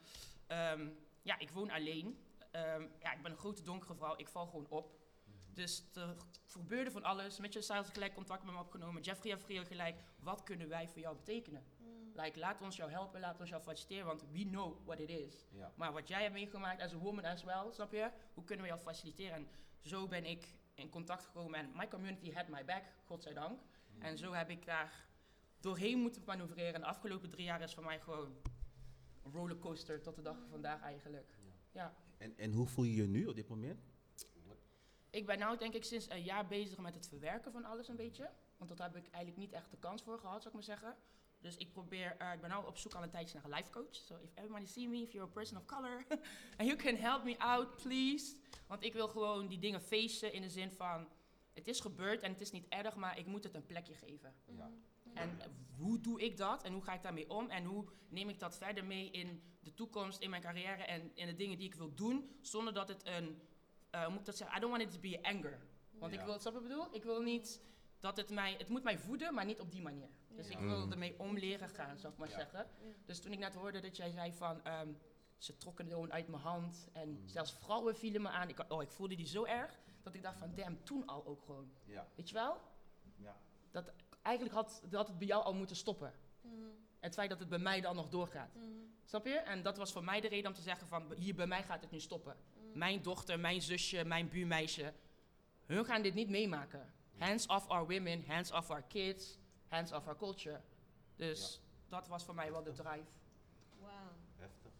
Ehm, 0.47 0.89
ja, 1.21 1.39
ik 1.39 1.49
woon 1.49 1.69
alleen. 1.69 2.17
Ehm, 2.51 2.87
ja, 2.99 3.13
ik 3.13 3.21
ben 3.21 3.31
een 3.31 3.37
grote 3.37 3.63
donkere 3.63 3.95
vrouw. 3.95 4.13
Ik 4.17 4.27
val 4.27 4.45
gewoon 4.45 4.67
op. 4.69 5.01
Dus 5.53 5.83
er 5.93 6.15
gebeurde 6.45 6.91
van 6.91 7.03
alles. 7.03 7.39
Met 7.39 7.53
je 7.53 7.83
gelijk 7.91 8.13
contact 8.13 8.43
met 8.43 8.53
me 8.53 8.59
opgenomen. 8.59 9.01
Jeffrey 9.01 9.37
heeft 9.47 9.67
gelijk. 9.67 10.03
Wat 10.19 10.43
kunnen 10.43 10.69
wij 10.69 10.87
voor 10.87 10.99
jou 10.99 11.15
betekenen? 11.15 11.63
Like, 12.15 12.39
laat 12.39 12.61
ons 12.61 12.75
jou 12.75 12.91
helpen, 12.91 13.19
laat 13.19 13.39
ons 13.39 13.49
jou 13.49 13.61
faciliteren, 13.61 14.05
want 14.05 14.23
we 14.31 14.43
know 14.43 14.85
what 14.85 14.99
it 14.99 15.09
is. 15.09 15.47
Ja. 15.51 15.71
Maar 15.75 15.91
wat 15.91 16.07
jij 16.07 16.21
hebt 16.21 16.33
meegemaakt 16.33 16.81
as 16.81 16.93
a 16.93 16.97
woman 16.97 17.25
as 17.25 17.43
well, 17.43 17.71
snap 17.71 17.91
je? 17.91 18.09
Hoe 18.33 18.43
kunnen 18.43 18.65
we 18.65 18.71
jou 18.71 18.83
faciliteren? 18.83 19.35
En 19.35 19.47
zo 19.81 20.07
ben 20.07 20.25
ik 20.25 20.55
in 20.73 20.89
contact 20.89 21.25
gekomen 21.25 21.59
en 21.59 21.71
my 21.75 21.87
community 21.87 22.31
had 22.31 22.47
my 22.47 22.65
back, 22.65 22.83
godzijdank. 23.05 23.59
En 23.99 24.17
zo 24.17 24.33
heb 24.33 24.49
ik 24.49 24.65
daar 24.65 25.07
doorheen 25.59 25.99
moeten 25.99 26.21
manoeuvreren. 26.25 26.73
En 26.73 26.81
de 26.81 26.87
afgelopen 26.87 27.29
drie 27.29 27.45
jaar 27.45 27.61
is 27.61 27.73
voor 27.73 27.83
mij 27.83 27.99
gewoon 27.99 28.35
een 29.23 29.31
rollercoaster 29.31 30.01
tot 30.01 30.15
de 30.15 30.21
dag 30.21 30.37
van 30.37 30.49
vandaag 30.49 30.81
eigenlijk. 30.81 31.37
Ja. 31.71 31.93
En, 32.17 32.37
en 32.37 32.51
hoe 32.51 32.67
voel 32.67 32.85
je 32.85 32.95
je 32.95 33.07
nu 33.07 33.25
op 33.25 33.35
dit 33.35 33.47
moment? 33.47 33.91
Ik 35.09 35.25
ben 35.25 35.39
nou 35.39 35.57
denk 35.57 35.73
ik 35.73 35.83
sinds 35.83 36.09
een 36.09 36.23
jaar 36.23 36.47
bezig 36.47 36.77
met 36.77 36.95
het 36.95 37.07
verwerken 37.07 37.51
van 37.51 37.65
alles 37.65 37.87
een 37.87 37.95
beetje. 37.95 38.29
Want 38.57 38.69
dat 38.69 38.79
heb 38.79 38.95
ik 38.95 39.07
eigenlijk 39.11 39.37
niet 39.37 39.51
echt 39.51 39.71
de 39.71 39.77
kans 39.77 40.03
voor 40.03 40.19
gehad, 40.19 40.41
zou 40.41 40.47
ik 40.47 40.53
maar 40.53 40.77
zeggen. 40.77 40.95
Dus 41.43 41.57
ik 41.57 41.71
probeer, 41.71 42.15
eh, 42.17 42.33
ik 42.33 42.41
ben 42.41 42.49
nou 42.49 42.67
op 42.67 42.77
zoek 42.77 42.93
al 42.93 43.03
een 43.03 43.09
tijdje 43.09 43.35
naar 43.35 43.45
een 43.45 43.57
life 43.57 43.69
coach. 43.69 43.95
So 43.95 44.15
if 44.15 44.29
everybody 44.35 44.65
see 44.65 44.87
me, 44.87 45.01
if 45.01 45.11
you're 45.11 45.29
a 45.29 45.33
person 45.33 45.57
of 45.57 45.65
color, 45.65 46.05
and 46.57 46.67
you 46.67 46.75
can 46.75 46.95
help 46.95 47.23
me 47.23 47.37
out, 47.37 47.75
please. 47.75 48.35
Want 48.67 48.83
ik 48.83 48.93
wil 48.93 49.07
gewoon 49.07 49.47
die 49.47 49.59
dingen 49.59 49.81
feesten 49.81 50.33
in 50.33 50.41
de 50.41 50.49
zin 50.49 50.71
van, 50.71 51.07
het 51.53 51.67
is 51.67 51.79
gebeurd 51.79 52.21
en 52.21 52.31
het 52.31 52.41
is 52.41 52.51
niet 52.51 52.65
erg, 52.69 52.95
maar 52.95 53.17
ik 53.17 53.25
moet 53.25 53.43
het 53.43 53.55
een 53.55 53.65
plekje 53.65 53.93
geven. 53.93 54.33
Ja. 54.45 54.71
En 55.13 55.39
hoe 55.77 55.99
doe 55.99 56.21
ik 56.21 56.37
dat 56.37 56.63
en 56.63 56.73
hoe 56.73 56.83
ga 56.83 56.93
ik 56.93 57.01
daarmee 57.01 57.29
om 57.29 57.49
en 57.49 57.63
hoe 57.65 57.85
neem 58.09 58.29
ik 58.29 58.39
dat 58.39 58.57
verder 58.57 58.85
mee 58.85 59.11
in 59.11 59.43
de 59.59 59.73
toekomst, 59.73 60.19
in 60.19 60.29
mijn 60.29 60.41
carrière 60.41 60.83
en 60.83 61.11
in 61.13 61.25
de 61.25 61.35
dingen 61.35 61.57
die 61.57 61.67
ik 61.67 61.75
wil 61.75 61.93
doen, 61.93 62.37
zonder 62.41 62.73
dat 62.73 62.87
het 62.87 63.05
een, 63.05 63.41
eh, 63.89 64.01
hoe 64.01 64.09
moet 64.09 64.19
ik 64.19 64.25
dat 64.25 64.37
zeggen, 64.37 64.57
I 64.57 64.59
don't 64.59 64.77
want 64.77 64.83
it 64.83 64.91
to 64.91 64.99
be 64.99 65.23
anger. 65.23 65.59
Want 65.91 66.13
ik 66.13 66.21
wil, 66.21 66.39
snap 66.39 66.53
je 66.53 66.59
wat 66.59 66.61
ik 66.61 66.67
bedoel? 66.67 66.95
Ik 66.95 67.03
wil 67.03 67.21
niet 67.21 67.61
dat 68.03 68.17
het 68.17 68.29
mij, 68.29 68.55
het 68.57 68.69
moet 68.69 68.83
mij 68.83 68.97
voeden, 68.97 69.33
maar 69.33 69.45
niet 69.45 69.59
op 69.59 69.71
die 69.71 69.81
manier. 69.81 70.07
Dus 70.35 70.49
ik 70.49 70.57
wil 70.59 70.79
Mhm. 70.79 70.91
ermee 70.91 71.19
om 71.19 71.37
leren 71.37 71.69
gaan, 71.69 71.99
zou 71.99 72.13
ik 72.13 72.19
maar 72.19 72.29
Ja. 72.29 72.35
zeggen. 72.35 72.67
Dus 73.05 73.19
toen 73.21 73.31
ik 73.31 73.39
net 73.39 73.53
hoorde 73.53 73.79
dat 73.79 73.97
jij 73.97 74.09
zei 74.11 74.33
van, 74.33 74.63
ehm, 74.63 74.93
ze 75.37 75.57
trokken 75.57 75.85
het 75.85 75.93
gewoon 75.93 76.13
uit 76.13 76.27
mijn 76.27 76.41
hand 76.41 76.87
en 76.93 77.23
zelfs 77.25 77.53
vrouwen 77.53 77.95
vielen 77.95 78.21
me 78.21 78.29
aan. 78.29 78.49
Ik, 78.49 78.65
oh, 78.71 78.81
ik 78.81 78.91
voelde 78.91 79.15
die 79.15 79.25
zo 79.27 79.45
erg 79.45 79.79
dat 80.01 80.15
ik 80.15 80.21
dacht 80.21 80.37
van, 80.37 80.55
damn, 80.55 80.83
toen 80.83 81.05
al 81.05 81.25
ook 81.25 81.41
gewoon. 81.41 81.71
Ja. 81.85 82.07
Weet 82.15 82.27
je 82.29 82.33
wel? 82.33 82.57
Ja. 83.15 83.35
Dat 83.71 83.91
eigenlijk 84.21 84.55
had, 84.55 84.81
dat 84.89 85.07
het 85.07 85.17
bij 85.17 85.27
jou 85.27 85.43
al 85.43 85.53
moeten 85.53 85.75
stoppen. 85.75 86.13
Het 86.99 87.13
feit 87.13 87.29
dat 87.29 87.39
het 87.39 87.49
bij 87.49 87.59
mij 87.59 87.81
dan 87.81 87.95
nog 87.95 88.09
doorgaat. 88.09 88.57
Snap 89.05 89.25
je? 89.25 89.33
En 89.37 89.63
dat 89.63 89.77
was 89.77 89.91
voor 89.91 90.03
mij 90.03 90.21
de 90.21 90.27
reden 90.27 90.47
om 90.49 90.55
te 90.55 90.61
zeggen 90.61 90.87
van, 90.87 91.13
hier 91.13 91.35
bij 91.35 91.47
mij 91.47 91.63
gaat 91.63 91.81
het 91.81 91.91
nu 91.91 91.99
stoppen. 91.99 92.37
Mijn 92.73 93.01
dochter, 93.01 93.39
mijn 93.39 93.61
zusje, 93.61 94.05
mijn 94.05 94.29
buurmeisje, 94.29 94.93
hun 95.65 95.85
gaan 95.85 96.01
dit 96.01 96.13
niet 96.13 96.29
meemaken. 96.29 96.93
Hands 97.17 97.47
off 97.47 97.69
our 97.69 97.85
women, 97.85 98.23
hands 98.27 98.51
off 98.51 98.69
our 98.69 98.83
kids, 98.87 99.39
hands 99.67 99.91
off 99.91 100.07
our 100.07 100.17
culture. 100.17 100.61
Dus 101.15 101.61
dat 101.89 102.07
was 102.07 102.23
voor 102.23 102.35
mij 102.35 102.51
wel 102.51 102.63
de 102.63 102.71
drive. 102.71 103.09
Wauw. 103.79 104.11
Heftig. 104.35 104.71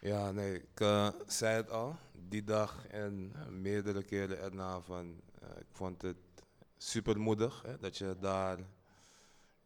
Ja, 0.00 0.30
nee, 0.30 0.54
ik 0.54 0.80
eh, 0.80 1.08
zei 1.26 1.56
het 1.56 1.70
al, 1.70 1.96
die 2.12 2.44
dag 2.44 2.86
en 2.86 3.32
meerdere 3.60 4.02
keren 4.02 4.40
erna 4.40 4.80
van, 4.80 5.20
eh, 5.40 5.48
ik 5.58 5.66
vond 5.70 6.02
het 6.02 6.16
super 6.76 7.20
moedig 7.20 7.62
hè, 7.62 7.78
dat 7.78 7.98
je 7.98 8.16
daar 8.20 8.58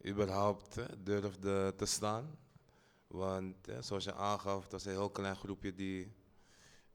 überhaupt 0.07 0.75
hè, 0.75 1.03
durfde 1.03 1.75
te 1.77 1.87
staan. 1.87 2.39
Want 3.11 3.57
zoals 3.81 4.05
je 4.05 4.15
aangaf, 4.15 4.63
het 4.63 4.73
was 4.73 4.85
een 4.85 4.91
heel 4.91 5.11
klein 5.11 5.37
groepje 5.37 5.75
die 5.75 6.13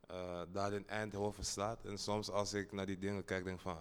eh, 0.08 0.42
daar 0.52 0.74
in 0.74 0.88
Eindhoven 0.88 1.46
staat. 1.46 1.86
En 1.86 1.98
soms 1.98 2.30
als 2.30 2.54
ik 2.54 2.72
naar 2.72 2.86
die 2.86 2.98
dingen 2.98 3.26
kijk, 3.26 3.44
denk 3.44 3.56
ik 3.56 3.62
van, 3.62 3.78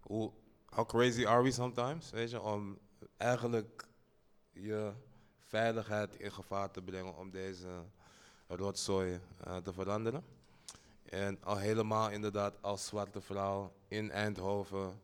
hoe, 0.00 0.32
how 0.64 0.86
crazy 0.86 1.26
are 1.26 1.42
we 1.42 1.50
sometimes? 1.50 2.10
Weet 2.10 2.30
je, 2.30 2.40
om 2.40 2.78
eigenlijk 3.16 3.86
je 4.52 4.92
veiligheid 5.44 6.16
in 6.16 6.32
gevaar 6.32 6.70
te 6.70 6.82
brengen 6.82 7.16
om 7.16 7.30
deze 7.30 7.84
rotzooi 8.46 9.20
eh, 9.44 9.56
te 9.56 9.72
veranderen. 9.72 10.24
En 11.02 11.44
al 11.44 11.56
helemaal 11.56 12.10
inderdaad 12.10 12.62
als 12.62 12.86
zwarte 12.86 13.20
vrouw 13.20 13.72
in 13.88 14.10
Eindhoven 14.10 15.00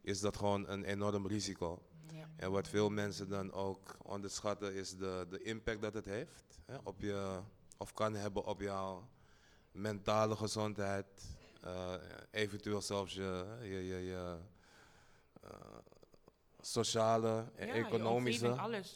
is 0.00 0.20
dat 0.20 0.36
gewoon 0.36 0.68
een 0.68 0.84
enorm 0.84 1.26
risico. 1.26 1.82
En 2.36 2.50
wat 2.50 2.68
veel 2.68 2.90
mensen 2.90 3.28
dan 3.28 3.52
ook 3.52 3.96
onderschatten 4.02 4.74
is 4.74 4.96
de, 4.96 5.26
de 5.30 5.42
impact 5.42 5.82
dat 5.82 5.94
het 5.94 6.04
heeft 6.04 6.58
hè, 6.66 6.76
op 6.84 7.00
je, 7.00 7.40
of 7.78 7.92
kan 7.92 8.14
hebben 8.14 8.44
op 8.44 8.60
jouw 8.60 9.08
mentale 9.72 10.36
gezondheid, 10.36 11.06
eh, 11.62 11.94
eventueel 12.30 12.80
zelfs 12.82 13.14
je, 13.14 13.58
je, 13.62 13.68
je, 13.86 13.96
je 14.04 14.38
eh, 15.42 15.50
sociale 16.60 17.44
en 17.56 17.66
Ja, 17.66 17.72
economische. 17.74 18.46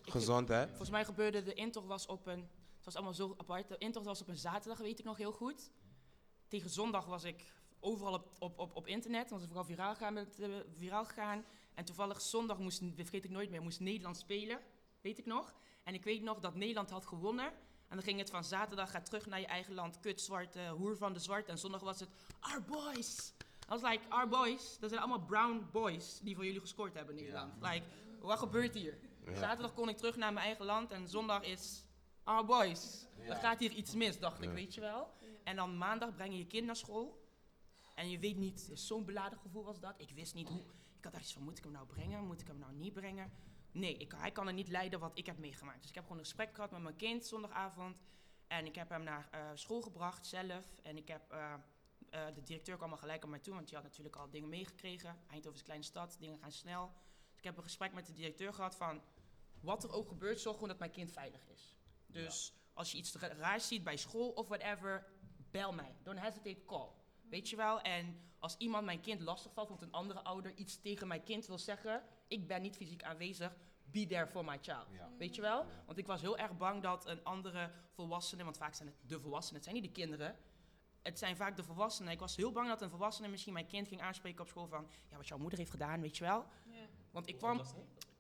Ik- 0.05 0.13
gezondheid. 0.13 0.69
Volgens 0.69 0.91
mij 0.91 1.05
gebeurde 1.05 1.43
de 1.43 1.55
intocht 1.55 1.87
was 1.87 2.07
op 2.07 2.27
een. 2.27 2.49
Het 2.77 2.85
was 2.85 2.95
allemaal 2.95 3.15
zo 3.15 3.35
apart. 3.39 3.69
De 3.69 3.79
intocht 3.79 4.07
was 4.07 4.21
op 4.21 4.29
een 4.29 4.37
zaterdag, 4.37 4.79
weet 4.79 4.99
ik 4.99 5.05
nog 5.05 5.17
heel 5.17 5.33
goed. 5.33 5.71
Tegen 6.49 6.71
zondag 6.71 7.05
was 7.07 7.25
ik 7.25 7.53
overal 7.81 8.13
op, 8.13 8.31
op, 8.39 8.59
op, 8.59 8.77
op 8.77 8.87
internet. 8.87 9.29
Want 9.31 9.41
het 9.41 9.51
vooral 9.51 9.67
viraal 9.69 9.93
gegaan, 9.95 10.13
met, 10.15 10.39
eh, 10.41 10.49
viraal 10.77 11.05
gegaan. 11.05 11.45
En 11.79 11.85
toevallig 11.85 12.21
zondag 12.21 12.59
moest, 12.59 12.83
vergeet 12.95 13.25
ik 13.25 13.31
nooit 13.31 13.51
meer, 13.51 13.63
moest 13.63 13.81
Nederland 13.81 14.17
spelen. 14.17 14.61
Weet 15.01 15.19
ik 15.19 15.27
nog. 15.27 15.55
En 15.85 15.95
ik 15.95 16.05
weet 16.05 16.23
nog 16.23 16.41
dat 16.41 16.55
Nederland 16.55 16.91
had 16.91 17.07
gewonnen. 17.07 17.47
En 17.89 17.97
dan 17.97 18.03
ging 18.03 18.19
het 18.19 18.31
van 18.31 18.45
zaterdag, 18.45 18.91
ga 18.91 19.01
terug 19.01 19.27
naar 19.27 19.41
je 19.41 19.47
eigen 19.47 19.75
land. 19.75 20.01
Kut, 20.01 20.21
zwart, 20.21 20.57
eh, 20.57 20.71
hoer 20.71 20.97
van 20.97 21.13
de 21.13 21.19
zwart. 21.19 21.49
En 21.49 21.59
zondag 21.59 21.81
was 21.81 22.01
het, 22.01 22.09
our 22.41 22.63
boys. 22.65 23.33
I 23.41 23.69
was 23.69 23.83
like, 23.83 24.09
our 24.09 24.29
boys, 24.29 24.79
dat 24.79 24.91
zijn 24.91 25.03
allemaal 25.03 25.27
brown 25.27 25.69
boys 25.73 26.21
die 26.23 26.35
voor 26.35 26.45
jullie 26.45 26.61
gescoord 26.61 26.95
hebben 26.95 27.17
in 27.17 27.25
Nederland. 27.25 27.63
Like, 27.63 27.87
wat 28.21 28.39
gebeurt 28.39 28.75
hier? 28.75 28.99
Ja. 29.27 29.35
Zaterdag 29.35 29.75
kon 29.75 29.89
ik 29.89 29.97
terug 29.97 30.17
naar 30.17 30.33
mijn 30.33 30.47
eigen 30.47 30.65
land 30.65 30.91
en 30.91 31.09
zondag 31.09 31.43
is 31.43 31.85
ah 32.25 32.47
boys, 32.47 33.07
er 33.27 33.37
gaat 33.37 33.59
hier 33.59 33.73
iets 33.73 33.95
mis, 33.95 34.19
dacht 34.19 34.43
ik, 34.43 34.51
weet 34.51 34.75
je 34.75 34.81
wel. 34.81 35.11
En 35.45 35.57
dan 35.57 35.79
maandag 35.79 36.15
breng 36.15 36.33
je 36.33 36.39
je 36.39 36.47
kind 36.47 36.67
naar 36.67 36.77
school. 36.77 37.27
En 37.95 38.11
je 38.11 38.19
weet 38.19 38.37
niet, 38.37 38.71
zo'n 38.75 39.05
beladen 39.05 39.39
gevoel 39.39 39.65
was 39.65 39.81
dat. 39.81 39.95
Ik 39.97 40.11
wist 40.11 40.35
niet 40.35 40.49
hoe. 40.49 40.65
Ik 40.99 41.05
had 41.05 41.13
echt 41.13 41.23
iets 41.23 41.33
van, 41.33 41.43
moet 41.43 41.59
ik 41.59 41.65
hem 41.65 41.73
nou 41.73 41.87
brengen? 41.87 42.25
Moet 42.25 42.41
ik 42.41 42.47
hem 42.47 42.59
nou 42.59 42.73
niet 42.73 42.93
brengen? 42.93 43.31
Nee, 43.73 43.97
ik, 43.97 44.13
hij 44.17 44.33
kan 44.33 44.47
er 44.47 44.53
niet 44.53 44.69
leiden 44.69 45.01
wat 45.01 45.19
ik 45.19 45.27
heb 45.27 45.39
meegemaakt. 45.39 45.79
Dus 45.81 45.89
ik 45.89 45.95
heb 45.95 46.05
gewoon 46.05 46.19
een 46.19 46.25
gesprek 46.25 46.55
gehad 46.55 46.71
met 46.71 46.83
mijn 46.83 46.97
kind 46.97 47.27
zondagavond. 47.27 48.03
En 48.47 48.67
ik 48.67 48.75
heb 48.75 48.89
hem 48.89 49.03
naar 49.03 49.29
eh, 49.31 49.51
school 49.55 49.81
gebracht 49.81 50.27
zelf. 50.27 50.77
En 50.83 50.97
ik 50.97 51.09
heb, 51.09 51.31
eh, 51.31 51.55
eh, 52.11 52.35
de 52.35 52.43
directeur 52.43 52.77
kwam 52.77 52.91
al 52.91 52.97
gelijk 52.97 53.23
aan 53.23 53.31
mij 53.31 53.39
toe, 53.39 53.55
want 53.55 53.67
die 53.67 53.75
had 53.77 53.85
natuurlijk 53.85 54.17
al 54.17 54.31
dingen 54.31 54.49
meegekregen. 54.49 55.09
Eindhoven 55.27 55.53
is 55.53 55.59
een 55.59 55.65
kleine 55.65 55.85
stad, 55.85 56.17
dingen 56.19 56.39
gaan 56.39 56.53
snel. 56.53 56.93
Dus 57.29 57.39
ik 57.39 57.45
heb 57.45 57.57
een 57.57 57.63
gesprek 57.63 57.93
met 57.93 58.07
de 58.07 58.13
directeur 58.13 58.55
gehad 58.55 58.77
van, 58.77 59.03
wat 59.61 59.85
er 59.85 59.93
ook 59.93 60.09
gebeurt, 60.09 60.41
zorg 60.41 60.55
gewoon 60.55 60.69
dat 60.69 60.79
mijn 60.79 60.91
kind 60.91 61.13
veilig 61.13 61.47
is. 61.49 61.77
Dus 62.07 62.53
als 62.73 62.93
je 62.93 62.99
iets 62.99 63.15
ra- 63.15 63.33
raars 63.35 63.69
ziet 63.69 63.85
bij 63.85 63.97
school 63.97 64.31
of 64.31 64.49
whatever, 64.49 65.07
bel 65.51 65.73
mij. 65.73 65.97
Don't 66.03 66.21
hesitate, 66.21 66.65
call. 66.65 66.89
Weet 67.29 67.49
je 67.49 67.57
wel? 67.57 67.81
En 67.81 68.28
als 68.39 68.57
iemand 68.57 68.85
mijn 68.85 69.01
kind 69.01 69.21
lastig 69.21 69.53
valt, 69.53 69.71
of 69.71 69.81
een 69.81 69.93
andere 69.93 70.23
ouder 70.23 70.55
iets 70.57 70.81
tegen 70.81 71.09
mijn 71.09 71.23
kind 71.23 71.47
wil 71.47 71.59
zeggen, 71.59 72.03
ik 72.29 72.47
ben 72.47 72.63
niet 72.63 72.77
fysiek 72.77 73.03
aanwezig, 73.03 73.57
be 73.85 74.07
there 74.07 74.27
for 74.27 74.45
my 74.45 74.59
child. 74.61 74.87
Ja. 74.93 75.11
Weet 75.19 75.35
je 75.35 75.41
wel? 75.41 75.67
Want 75.87 75.99
ik 75.99 76.07
was 76.07 76.21
heel 76.21 76.39
erg 76.39 76.57
bang 76.57 76.83
dat 76.83 77.07
een 77.07 77.25
andere 77.25 77.71
volwassene, 77.91 78.45
want 78.45 78.57
vaak 78.57 78.75
zijn 78.75 78.89
het 78.89 78.97
de 79.07 79.21
volwassenen, 79.21 79.55
het 79.55 79.71
zijn 79.71 79.83
niet 79.83 79.95
de 79.95 80.01
kinderen. 80.01 80.37
Het 81.03 81.19
zijn 81.19 81.37
vaak 81.37 81.57
de 81.57 81.65
volwassenen. 81.65 82.13
Ik 82.13 82.21
was 82.21 82.37
heel 82.37 82.53
bang 82.53 82.69
dat 82.69 82.83
een 82.83 82.91
volwassene 82.91 83.29
misschien 83.29 83.53
mijn 83.53 83.67
kind 83.67 83.89
ging 83.89 84.01
aanspreken 84.01 84.41
op 84.41 84.49
school 84.49 84.67
van, 84.67 84.89
ja, 85.11 85.17
wat 85.17 85.29
jouw 85.29 85.39
moeder 85.39 85.59
heeft 85.59 85.71
gedaan, 85.71 86.01
weet 86.01 86.17
je 86.17 86.25
wel? 86.25 86.45
Want 87.11 87.29
ik 87.29 87.39
kwam, 87.39 87.61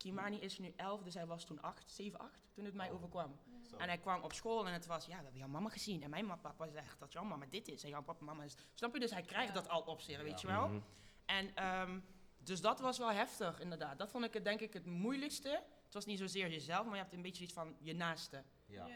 Kimani 0.09 0.36
is 0.36 0.59
nu 0.59 0.72
11, 0.76 1.02
dus 1.02 1.14
hij 1.14 1.26
was 1.26 1.44
toen 1.44 1.62
8, 1.62 1.90
7, 1.90 2.18
8, 2.18 2.48
toen 2.52 2.64
het 2.64 2.74
mij 2.74 2.90
overkwam. 2.90 3.38
En 3.78 3.88
hij 3.88 3.98
kwam 3.98 4.22
op 4.22 4.32
school 4.32 4.66
en 4.66 4.72
het 4.72 4.86
was, 4.86 5.04
ja, 5.04 5.16
we 5.16 5.22
hebben 5.22 5.40
jouw 5.40 5.48
mama 5.48 5.68
gezien. 5.68 6.02
En 6.02 6.11
mijn 6.11 6.40
papa 6.40 6.68
zegt 6.68 6.98
dat 6.98 7.12
jouw 7.12 7.24
mama 7.24 7.46
dit 7.50 7.68
is 7.68 7.82
en 7.82 7.88
jouw 7.88 8.02
papa 8.02 8.24
mama 8.24 8.44
is. 8.44 8.56
Snap 8.74 8.92
je? 8.92 9.00
Dus 9.00 9.11
hij 9.11 9.22
krijgt 9.22 9.54
dat 9.54 9.68
al 9.68 9.80
op 9.80 10.00
zich, 10.00 10.22
weet 10.22 10.40
je 10.40 10.46
wel? 10.46 10.68
Mhm. 10.68 10.80
En 11.24 11.54
ehm, 11.54 12.00
dus 12.38 12.61
dat 12.61 12.80
was 12.80 12.98
wel 12.98 13.11
heftig, 13.12 13.61
inderdaad. 13.61 13.98
Dat 13.98 14.11
vond 14.11 14.24
ik 14.24 14.32
het, 14.32 14.44
denk 14.44 14.61
ik 14.61 14.72
het 14.72 14.86
moeilijkste. 14.86 15.62
Het 15.84 15.94
was 15.94 16.06
niet 16.06 16.18
zozeer 16.18 16.50
jezelf, 16.50 16.84
maar 16.84 16.94
je 16.94 17.02
hebt 17.02 17.14
een 17.14 17.22
beetje 17.22 17.44
iets 17.44 17.52
van 17.52 17.76
je 17.80 17.94
naaste. 17.94 18.44
Ja. 18.66 18.86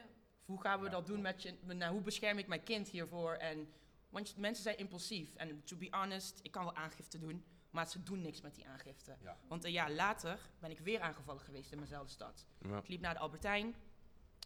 Hoe 0.44 0.60
gaan 0.60 0.78
we 0.78 0.84
Ja, 0.84 0.90
dat 0.90 1.06
doen 1.06 1.20
met 1.20 1.42
je, 1.42 1.58
nou, 1.62 1.92
hoe 1.92 2.02
bescherm 2.02 2.38
ik 2.38 2.46
mijn 2.46 2.62
kind 2.62 2.88
hiervoor? 2.88 3.32
En, 3.32 3.72
want 4.08 4.36
mensen 4.36 4.62
zijn 4.62 4.78
impulsief. 4.78 5.34
En 5.34 5.64
to 5.64 5.76
be 5.76 5.88
honest, 5.90 6.40
ik 6.42 6.50
kan 6.50 6.64
wel 6.64 6.74
aangifte 6.74 7.18
doen, 7.18 7.44
maar 7.72 7.88
ze 7.88 8.02
doen 8.02 8.20
niks 8.20 8.40
met 8.40 8.54
die 8.54 8.68
aangifte. 8.68 9.16
Ja. 9.20 9.36
Want 9.48 9.64
een 9.64 9.72
jaar 9.72 9.90
later 9.90 10.38
ben 10.58 10.70
ik 10.70 10.78
weer 10.78 11.00
aangevallen 11.00 11.40
geweest 11.40 11.72
in 11.72 11.78
mijnzelfde 11.78 12.12
stad. 12.12 12.46
Ja. 12.58 12.78
Ik 12.78 12.88
liep 12.88 13.00
naar 13.00 13.14
de 13.14 13.20
Albertijn 13.20 13.74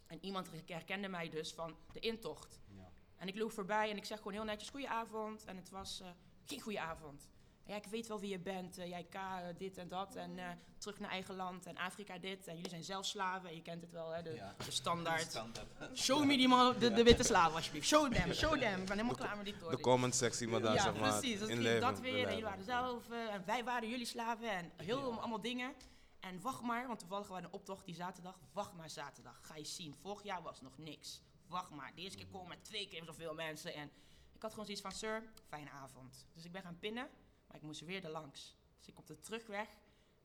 en 0.06 0.24
iemand 0.24 0.50
herkende 0.66 1.08
mij 1.08 1.28
dus 1.28 1.52
van 1.52 1.76
de 1.92 2.00
intocht. 2.00 2.60
Ja. 2.76 2.90
En 3.16 3.28
ik 3.28 3.36
loop 3.36 3.52
voorbij 3.52 3.90
en 3.90 3.96
ik 3.96 4.04
zeg 4.04 4.18
gewoon 4.18 4.32
heel 4.32 4.44
netjes 4.44 4.70
goedenavond. 4.70 5.44
En 5.44 5.56
het 5.56 5.70
was 5.70 6.00
eh, 6.00 6.08
geen 6.44 6.60
goede 6.60 6.80
avond. 6.80 7.28
Ja, 7.66 7.76
ik 7.76 7.84
weet 7.86 8.06
wel 8.06 8.20
wie 8.20 8.30
je 8.30 8.38
bent. 8.38 8.78
eh, 8.78 8.88
jij 8.88 9.04
K, 9.04 9.14
eh, 9.14 9.36
dit 9.56 9.78
en 9.78 9.88
dat. 9.88 10.14
En 10.14 10.38
eh, 10.38 10.48
terug 10.78 10.98
naar 10.98 11.10
eigen 11.10 11.34
land. 11.36 11.66
En 11.66 11.76
Afrika 11.76 12.18
dit. 12.18 12.46
En 12.46 12.54
jullie 12.54 12.70
zijn 12.70 12.84
zelf 12.84 13.06
slaven. 13.06 13.54
Je 13.54 13.62
kent 13.62 13.82
het 13.82 13.92
wel, 13.92 14.10
hè? 14.10 14.22
De, 14.22 14.30
Ja. 14.34 14.54
de 14.64 14.70
standaard. 14.70 15.20
Standaard. 15.30 15.98
Show 15.98 16.24
me 16.24 16.36
die 16.36 16.48
man, 16.48 16.78
de, 16.78 16.92
de 16.92 17.02
witte 17.02 17.22
slaven 17.22 17.54
alsjeblieft. 17.56 17.86
Show 17.86 18.12
them, 18.12 18.32
show 18.32 18.58
them. 18.58 18.80
Ik 18.80 18.86
ben 18.86 18.96
helemaal 18.96 19.14
klaar 19.14 19.36
met 19.36 19.46
dit 19.46 19.60
hoor. 19.60 19.70
De 19.70 19.80
comment 19.80 20.14
sectie, 20.14 20.48
maar 20.48 20.60
daar 20.60 20.74
ja, 20.74 20.82
zeg 20.82 20.96
maar 21.00 21.18
precies. 21.18 21.38
Dat, 21.40 21.48
inleven. 21.48 21.80
dat 21.80 22.00
weer. 22.00 22.22
En 22.24 22.28
jullie 22.28 22.44
waren 22.44 22.64
zelf. 22.64 23.10
eh, 23.10 23.34
en 23.34 23.42
wij 23.46 23.64
waren 23.64 23.88
jullie 23.88 24.06
slaven. 24.06 24.50
En 24.50 24.72
heel 24.76 25.10
Ja. 25.10 25.16
allemaal 25.16 25.40
dingen. 25.40 25.74
En 26.20 26.40
wacht 26.40 26.62
maar, 26.62 26.86
want 26.86 26.98
toevallig 26.98 27.28
waren 27.28 27.44
een 27.44 27.52
optocht 27.52 27.84
die 27.84 27.94
zaterdag. 27.94 28.38
Wacht 28.52 28.72
maar 28.74 28.90
zaterdag. 28.90 29.38
Ga 29.42 29.56
je 29.56 29.64
zien. 29.64 29.94
Vorig 30.02 30.22
jaar 30.22 30.42
was 30.42 30.60
nog 30.60 30.78
niks. 30.78 31.22
Wacht 31.48 31.70
maar. 31.70 31.92
De 31.94 32.00
eerste 32.02 32.18
keer 32.18 32.26
komen 32.26 32.48
met 32.48 32.64
twee 32.64 32.88
keer 32.88 33.04
zoveel 33.04 33.34
mensen. 33.34 33.74
En 33.74 33.90
ik 34.34 34.42
had 34.42 34.50
gewoon 34.50 34.64
zoiets 34.64 34.82
van, 34.82 34.92
sir, 34.92 35.22
fijne 35.48 35.70
avond. 35.70 36.26
Dus 36.34 36.44
ik 36.44 36.52
ben 36.52 36.62
gaan 36.62 36.78
pinnen, 36.78 37.08
maar 37.56 37.64
ik 37.64 37.78
moest 37.78 37.90
weer 37.90 38.04
er 38.04 38.10
langs. 38.10 38.56
Dus 38.78 38.88
ik 38.88 38.98
op 38.98 39.06
de 39.06 39.20
terugweg, 39.20 39.68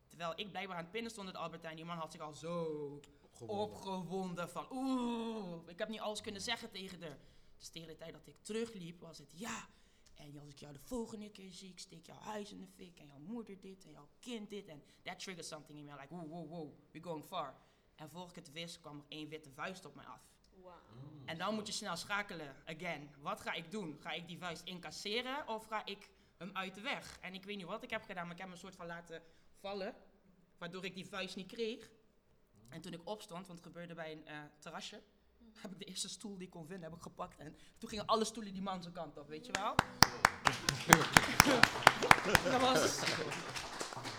terwijl 0.08 0.34
ik 0.36 0.50
blijkbaar 0.50 0.78
aan 0.78 0.84
het 0.84 0.92
pinnen 0.92 1.12
stond 1.12 1.28
in 1.28 1.34
de 1.34 1.40
Albertijn, 1.40 1.76
die 1.76 1.86
man 1.86 1.98
had 1.98 2.12
zich 2.12 2.22
al 2.22 2.34
zo 2.34 3.00
opgewonden 3.40 4.50
van, 4.50 4.68
oeh, 4.72 5.70
ik 5.70 5.80
heb 5.80 5.90
niet 5.90 6.00
alles 6.00 6.22
kunnen 6.22 6.42
zeggen 6.42 6.72
tegen 6.72 7.02
haar. 7.02 7.18
Dus 7.58 7.70
tegen 7.70 7.88
de 7.88 7.96
tijd 7.96 8.14
dat 8.14 8.28
ik 8.28 8.36
terugliep, 8.42 9.00
was 9.00 9.18
het 9.18 9.32
ja. 9.40 9.68
En 10.16 10.40
als 10.40 10.50
ik 10.50 10.60
jou 10.60 10.74
de 10.74 10.80
volgende 10.80 11.30
keer 11.30 11.52
zie, 11.52 11.70
ik 11.70 11.80
steek 11.80 12.06
jouw 12.06 12.18
huis 12.18 12.52
in 12.52 12.60
de 12.60 12.68
fik 12.68 13.00
en 13.00 13.08
jouw 13.08 13.20
moeder 13.20 13.60
dit 13.60 13.86
en 13.86 13.92
jouw 13.92 14.08
kind 14.20 14.50
dit. 14.50 14.68
En 14.68 14.84
that 15.04 15.20
triggered 15.20 15.46
something 15.46 15.78
in 15.78 15.86
me. 15.86 15.92
Like, 15.92 16.16
wow, 16.16 16.30
wow, 16.30 16.50
wow, 16.50 16.74
we're 16.92 17.04
going 17.04 17.26
far. 17.26 17.56
En 17.96 18.10
voor 18.10 18.30
ik 18.30 18.36
het 18.36 18.52
wist, 18.52 18.80
kwam 18.80 18.98
er 18.98 19.06
één 19.08 19.30
witte 19.30 19.52
vuist 19.52 19.86
op 19.86 19.96
mij 19.96 20.06
af. 20.06 20.22
En 21.26 21.38
dan 21.38 21.54
moet 21.56 21.68
je 21.68 21.74
snel 21.74 21.96
schakelen. 21.96 22.56
Again, 22.66 23.10
wat 23.20 23.42
ga 23.42 23.54
ik 23.54 23.72
doen? 23.72 23.98
Ga 24.00 24.12
ik 24.12 24.28
die 24.28 24.38
vuist 24.38 24.64
incasseren 24.64 25.48
of 25.48 25.66
ga 25.66 25.86
ik 25.86 26.10
hem 26.42 26.56
uit 26.56 26.76
de 26.76 26.82
weg? 26.82 27.18
En 27.20 27.34
ik 27.34 27.44
weet 27.44 27.58
niet 27.58 27.66
wat 27.66 27.84
ik 27.84 27.90
heb 27.90 28.04
gedaan, 28.04 28.24
maar 28.24 28.32
ik 28.32 28.38
heb 28.38 28.48
hem 28.48 28.56
een 28.56 28.62
soort 28.62 28.76
van 28.76 28.86
laten 28.86 29.22
vallen. 29.60 29.96
Waardoor 30.58 30.86
ik 30.86 30.94
die 30.94 31.06
vuist 31.06 31.36
niet 31.36 31.48
kreeg. 31.48 31.90
En 32.70 32.82
toen 32.82 32.94
ik 32.94 33.02
opstond, 33.04 33.48
want 33.48 33.60
het 33.60 33.68
gebeurde 33.68 33.94
bij 33.94 34.12
een 34.12 34.28
eh, 34.28 34.38
terrasje, 34.60 35.02
heb 35.54 35.72
ik 35.72 35.80
de 35.80 35.86
eerste 35.86 36.10
stoel 36.10 36.38
die 36.38 36.46
ik 36.46 36.50
kon 36.50 36.68
vinden, 36.68 36.90
heb 36.90 36.98
ik 36.98 37.04
gepakt. 37.04 37.40
En 37.40 37.58
toen 37.78 37.90
gingen 37.90 38.06
alle 38.06 38.26
stoelen 38.26 38.54
die 38.54 38.62
man 38.62 38.82
zijn 38.82 38.94
kant 38.94 39.18
op, 39.18 39.28
weet 39.28 39.46
je 39.46 39.52
wel? 39.52 39.76
dat, 42.52 42.62
was, 42.62 43.00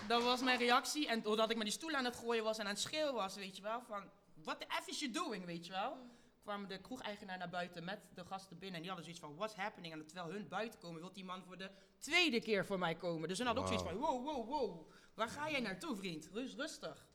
dat 0.09 0.23
was 0.23 0.43
mijn 0.43 0.59
reactie. 0.59 1.09
En 1.09 1.23
doordat 1.23 1.51
ik 1.51 1.57
met 1.57 1.65
die 1.65 1.75
stoel 1.75 1.95
aan 1.95 2.05
het 2.05 2.17
gooien 2.17 2.45
was 2.45 2.59
en 2.59 2.65
aan 2.65 2.71
het 2.71 2.81
schreeuwen 2.81 3.15
was, 3.15 3.35
weet 3.35 3.57
je 3.57 3.63
wel, 3.63 3.83
van, 3.83 4.11
what 4.35 4.61
the 4.61 4.67
F 4.83 4.89
is 4.89 4.99
you 4.99 5.13
doing, 5.13 5.45
weet 5.45 5.67
je 5.67 5.73
wel? 5.73 5.97
Kwam 6.43 6.67
de 6.69 6.79
kroegeigenaar 6.79 7.39
naar 7.39 7.49
buiten 7.49 7.85
met 7.85 8.01
de 8.15 8.25
gasten 8.25 8.59
binnen. 8.59 8.77
En 8.77 8.81
die 8.81 8.91
hadden 8.91 9.05
zoiets 9.05 9.27
van, 9.27 9.37
what's 9.37 9.55
happening? 9.55 9.93
En 9.93 10.07
terwijl 10.07 10.31
hun 10.33 10.49
buiten 10.49 10.79
komen, 10.79 11.01
wil 11.01 11.13
die 11.13 11.25
man 11.25 11.43
voor 11.43 11.59
de 11.59 11.71
tweede 11.99 12.41
keer 12.41 12.67
voor 12.67 12.79
mij 12.79 12.95
komen. 12.95 13.29
Dus 13.29 13.39
hun 13.39 13.47
hadden 13.47 13.65
ook 13.65 13.71
zoiets 13.73 13.89
van, 13.91 13.99
wow, 13.99 14.25
wow, 14.25 14.49
wow. 14.49 14.91
Waar 15.15 15.29
ga 15.29 15.51
jij 15.51 15.61
naartoe, 15.61 15.97
vriend? 15.97 16.29
Rust, 16.33 16.55
rustig. 16.55 17.07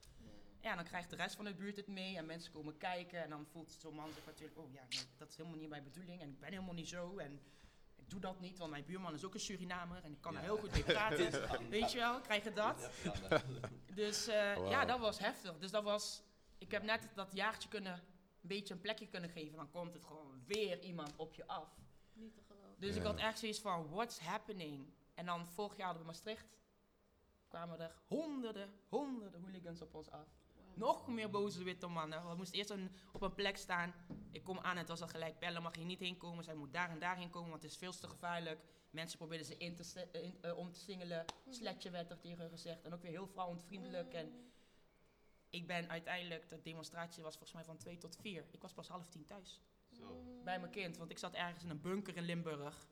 Ja, 0.62 0.76
dan 0.76 0.84
krijgt 0.84 1.10
de 1.10 1.16
rest 1.16 1.36
van 1.36 1.46
de 1.46 1.54
buurt 1.54 1.76
het 1.76 1.88
mee 1.88 2.18
en 2.18 2.26
mensen 2.26 2.52
komen 2.52 2.78
kijken. 2.78 3.24
En 3.24 3.30
dan 3.30 3.46
voelt 3.46 3.72
zo'n 3.80 3.96
man 3.96 4.14
zich 4.14 4.26
natuurlijk, 4.26 4.60
oh 4.60 4.72
ja, 4.72 4.84
nee, 4.90 5.00
dat 5.18 5.30
is 5.30 5.38
helemaal 5.38 5.60
niet 5.60 5.70
mijn 5.70 5.84
bedoeling. 5.84 6.22
En 6.22 6.30
ik 6.30 6.40
ben 6.40 6.50
helemaal 6.50 6.74
niet 6.74 6.90
zo. 6.90 7.18
En 7.18 7.42
ik 7.96 8.10
doe 8.10 8.20
dat 8.20 8.40
niet, 8.40 8.58
want 8.58 8.72
mijn 8.72 8.86
buurman 8.86 9.14
is 9.14 9.26
ook 9.26 9.34
een 9.34 9.40
Surinamer. 9.40 10.04
En 10.04 10.12
ik 10.12 10.22
kan 10.22 10.36
er 10.36 10.42
heel 10.42 10.58
goed 10.58 10.72
mee 10.72 10.84
praten. 10.84 11.32
Weet 11.70 11.92
je 11.92 11.98
wel, 11.98 12.22
krijg 12.22 12.44
je 12.44 12.54
dat? 12.54 12.90
Dus 13.96 14.28
eh, 14.28 14.70
ja, 14.70 14.86
dat 14.86 15.00
was 15.00 15.20
heftig. 15.20 15.58
Dus 15.58 15.72
dat 15.72 15.84
was, 15.84 16.24
ik 16.58 16.72
heb 16.72 16.84
net 16.84 17.10
dat 17.14 17.30
jaartje 17.34 17.70
kunnen, 17.70 18.04
beetje 18.48 18.74
een 18.74 18.82
plekje 18.82 19.08
kunnen 19.08 19.30
geven. 19.30 19.58
Dan 19.58 19.70
komt 19.72 19.94
het 19.94 20.06
gewoon 20.06 20.44
weer 20.46 20.82
iemand 20.82 21.16
op 21.16 21.34
je 21.34 21.48
af. 21.48 21.70
Niet 22.14 22.34
te 22.36 22.42
geloven. 22.48 22.76
Dus 22.80 22.96
ik 22.96 23.04
had 23.04 23.18
echt 23.18 23.40
zoiets 23.40 23.60
van, 23.60 23.90
what's 23.90 24.20
happening? 24.20 24.94
En 25.14 25.26
dan 25.26 25.48
vorig 25.48 25.78
jaar 25.78 25.86
hadden 25.86 26.04
we 26.06 26.12
Maastricht. 26.12 26.58
Kwamen 27.48 27.80
er 27.80 27.96
honderden, 28.06 28.70
honderden 28.88 29.42
hooligans 29.42 29.82
op 29.82 29.94
ons 29.94 30.10
af. 30.12 30.28
Nog 30.74 31.08
meer 31.08 31.30
boze 31.30 31.64
witte 31.64 31.88
mannen. 31.88 32.30
We 32.30 32.36
moesten 32.36 32.58
eerst 32.58 32.70
een, 32.70 32.92
op 33.12 33.22
een 33.22 33.34
plek 33.34 33.58
staan. 33.58 33.94
Ik 34.32 34.44
kom 34.44 34.60
aan, 34.60 34.78
het 34.78 34.88
was 34.88 35.02
al 35.02 35.08
gelijk 35.08 35.40
bellen, 35.40 35.62
mag 35.62 35.76
je 35.76 35.84
niet 35.84 36.00
heen 36.00 36.18
komen. 36.18 36.44
Zij 36.44 36.56
moet 36.56 36.74
daar 36.74 36.90
en 36.90 37.00
daarheen 37.00 37.30
komen, 37.30 37.50
want 37.50 37.62
het 37.62 37.72
is 37.72 37.78
veel 37.78 37.92
te 37.92 38.08
gevaarlijk. 38.08 38.60
Mensen 38.90 39.18
probeerden 39.18 39.46
ze 39.48 39.58
in 39.58 39.76
te, 39.76 40.08
eh, 40.12 40.24
in- 40.24 40.54
om 40.56 40.72
te 40.72 40.80
singelen. 40.80 41.26
Sletje 41.50 41.90
werd 41.90 42.10
er 42.12 42.20
tegen 42.20 42.40
hun 42.40 42.50
gezegd. 42.50 42.84
En 42.84 42.94
ook 42.94 43.02
weer 43.02 43.12
heel 43.12 43.28
vrouwontvriendelijk. 43.28 44.14
En 44.14 44.52
ik 45.50 45.68
ben 45.68 45.90
uiteindelijk, 45.90 46.50
de 46.50 46.62
demonstratie 46.62 47.24
was 47.24 47.34
volgens 47.34 47.54
mij 47.54 47.64
van 47.64 47.78
twee 47.78 47.98
tot 47.98 48.18
vier. 48.22 48.46
Ik 48.52 48.62
was 48.62 48.74
pas 48.74 48.88
half 48.88 49.08
tien 49.08 49.26
thuis 49.26 49.62
Zo. 49.92 50.24
bij 50.44 50.60
mijn 50.60 50.72
kind. 50.72 50.98
Want 50.98 51.12
ik 51.12 51.18
zat 51.18 51.34
ergens 51.34 51.64
in 51.64 51.70
een 51.70 51.82
bunker 51.82 52.16
in 52.16 52.24
Limburg. 52.24 52.88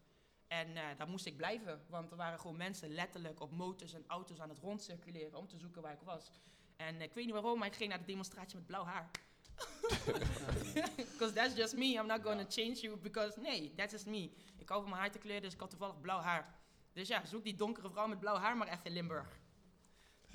En 0.48 0.78
eh, 0.78 0.84
daar 0.98 1.08
moest 1.08 1.26
ik 1.26 1.38
blijven. 1.38 1.86
Want 1.90 2.12
er 2.12 2.18
waren 2.18 2.40
gewoon 2.40 2.58
mensen 2.58 2.90
letterlijk 2.90 3.40
op 3.40 3.52
motors 3.52 3.94
en 3.94 4.04
auto's 4.08 4.40
aan 4.40 4.50
het 4.50 4.60
rondcirculeren 4.60 5.40
om 5.40 5.48
te 5.48 5.58
zoeken 5.58 5.82
waar 5.82 5.94
ik 5.94 6.02
was. 6.02 6.32
En 6.76 6.96
eh, 6.96 7.02
ik 7.02 7.14
weet 7.14 7.26
niet 7.26 7.34
waarom, 7.34 7.60
maar 7.60 7.68
ik 7.68 7.76
ging 7.76 7.90
naar 7.90 8.00
de 8.00 8.06
demonstratie 8.06 8.56
met 8.56 8.66
blauw 8.66 8.84
haar. 8.84 9.12
Because 10.96 11.34
that's 11.34 11.56
just 11.56 11.76
me. 11.76 11.86
I'm 11.86 12.08
not 12.08 12.22
going 12.22 12.42
to 12.42 12.62
change 12.62 12.80
you. 12.80 12.98
Because 12.98 13.40
nee, 13.40 13.74
that's 13.76 13.92
just 13.92 14.06
me. 14.06 14.32
Ik 14.58 14.70
hou 14.70 14.82
van 14.82 14.90
mijn 14.90 15.02
haar 15.02 15.12
te 15.12 15.18
kleuren, 15.18 15.44
dus 15.44 15.54
ik 15.54 15.60
had 15.60 15.70
toevallig 15.70 16.02
blauw 16.02 16.20
haar. 16.20 16.56
Dus 16.94 17.08
ja, 17.08 17.26
zoek 17.26 17.44
die 17.44 17.56
donkere 17.56 17.90
vrouw 17.90 18.08
met 18.08 18.20
blauw 18.20 18.36
haar 18.36 18.58
maar 18.58 18.68
even 18.68 18.84
in 18.84 18.92
Limburg. 18.92 19.40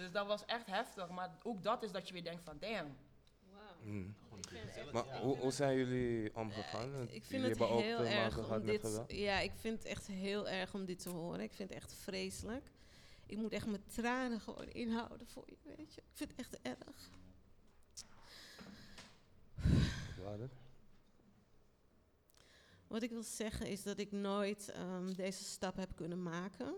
Dus 0.01 0.13
dat 0.13 0.27
was 0.27 0.45
echt 0.45 0.67
heftig. 0.67 1.09
Maar 1.09 1.31
ook 1.43 1.63
dat 1.63 1.83
is 1.83 1.93
dat 1.93 2.07
je 2.07 2.13
weer 2.13 2.25
denkt 2.25 2.43
van, 2.43 2.57
damn. 2.59 2.97
Wauw. 3.53 3.75
Mm. 3.83 4.15
Maar 4.93 5.21
hoe, 5.21 5.37
hoe 5.37 5.51
zijn 5.51 5.77
jullie 5.77 6.37
omgegaan? 6.37 6.93
Want 6.93 7.15
Ik 7.15 7.25
vind 7.25 7.43
jullie 7.43 7.49
het 7.49 7.61
ook 7.61 7.81
heel 7.81 8.05
erg 8.05 8.51
om 8.51 8.65
dit. 8.65 8.81
geweld. 8.81 9.13
Ja, 9.13 9.39
ik 9.39 9.53
vind 9.57 9.79
het 9.79 9.87
echt 9.87 10.07
heel 10.07 10.49
erg 10.49 10.75
om 10.75 10.85
dit 10.85 10.99
te 10.99 11.09
horen. 11.09 11.41
Ik 11.41 11.53
vind 11.53 11.69
het 11.69 11.79
echt 11.79 11.95
vreselijk. 11.95 12.71
Ik 13.27 13.37
moet 13.37 13.53
echt 13.53 13.67
mijn 13.67 13.85
tranen 13.87 14.41
gewoon 14.41 14.69
inhouden 14.69 15.27
voor 15.27 15.45
je, 15.47 15.57
weet 15.77 15.95
je. 15.95 16.01
Ik 16.01 16.17
vind 16.17 16.31
het 16.31 16.39
echt 16.39 16.59
erg. 16.63 17.11
Wat 22.87 23.03
ik 23.03 23.11
wil 23.11 23.23
zeggen 23.23 23.67
is 23.67 23.83
dat 23.83 23.99
ik 23.99 24.13
nooit 24.13 24.69
ehm, 24.69 25.13
deze 25.13 25.45
stap 25.45 25.77
heb 25.77 25.97
kunnen 25.97 26.23
maken. 26.23 26.75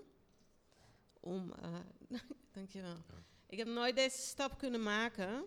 Om. 1.23 1.53
eh 1.53 1.75
dankjewel. 2.53 2.97
Ik 3.47 3.59
heb 3.59 3.67
nooit 3.67 3.97
deze 3.97 4.19
stap 4.19 4.59
kunnen 4.59 4.83
maken. 4.83 5.45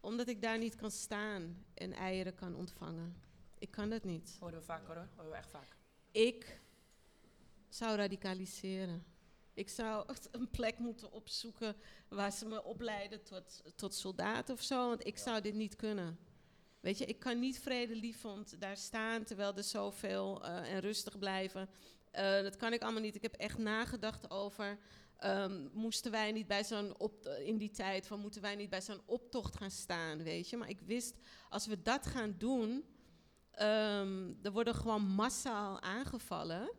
omdat 0.00 0.28
ik 0.28 0.42
daar 0.42 0.58
niet 0.58 0.74
kan 0.74 0.90
staan 0.90 1.64
en 1.74 1.92
eieren 1.92 2.34
kan 2.34 2.54
ontvangen. 2.54 3.22
Ik 3.58 3.70
kan 3.70 3.90
dat 3.90 4.04
niet. 4.04 4.36
Horen 4.40 4.58
we 4.58 4.64
vaak 4.64 4.86
hoor, 4.86 5.08
horen 5.16 5.30
we 5.30 5.36
echt 5.36 5.50
vaak. 5.50 5.76
Ik 6.10 6.60
zou 7.68 7.96
radicaliseren. 7.96 9.04
Ik 9.54 9.68
zou 9.68 10.08
echt 10.08 10.28
een 10.30 10.50
plek 10.50 10.78
moeten 10.78 11.12
opzoeken 11.12 11.76
waar 12.08 12.32
ze 12.32 12.46
me 12.46 12.64
opleiden 12.64 13.22
tot, 13.22 13.62
tot 13.76 13.94
soldaat 13.94 14.50
of 14.50 14.62
zo, 14.62 14.88
want 14.88 15.06
ik 15.06 15.18
zou 15.18 15.40
dit 15.40 15.54
niet 15.54 15.76
kunnen. 15.76 16.18
Weet 16.80 16.98
je, 16.98 17.04
ik 17.04 17.18
kan 17.18 17.38
niet 17.38 17.60
vredelievend 17.60 18.60
daar 18.60 18.76
staan 18.76 19.24
terwijl 19.24 19.56
er 19.56 19.64
zoveel 19.64 20.44
eh, 20.44 20.72
en 20.72 20.80
rustig 20.80 21.18
blijven. 21.18 21.68
Eh, 22.16 22.42
dat 22.42 22.56
kan 22.56 22.72
ik 22.72 22.82
allemaal 22.82 23.00
niet. 23.00 23.14
Ik 23.14 23.22
heb 23.22 23.34
echt 23.34 23.58
nagedacht 23.58 24.30
over. 24.30 24.78
ehm, 25.16 25.68
moesten 25.72 26.10
wij 26.10 26.32
niet 26.32 26.46
bij 26.46 26.64
zo'n 26.64 26.98
op 26.98 27.26
in 27.26 27.58
die 27.58 27.70
tijd 27.70 28.06
van 28.06 28.20
moeten 28.20 28.42
wij 28.42 28.54
niet 28.54 28.70
bij 28.70 28.80
zo'n 28.80 29.00
optocht 29.06 29.56
gaan 29.56 29.70
staan, 29.70 30.22
weet 30.22 30.50
je? 30.50 30.56
Maar 30.56 30.68
ik 30.68 30.80
wist 30.80 31.14
als 31.48 31.66
we 31.66 31.82
dat 31.82 32.06
gaan 32.06 32.34
doen, 32.38 32.84
er 34.42 34.52
worden 34.52 34.74
gewoon 34.74 35.02
massaal 35.02 35.80
aangevallen. 35.80 36.70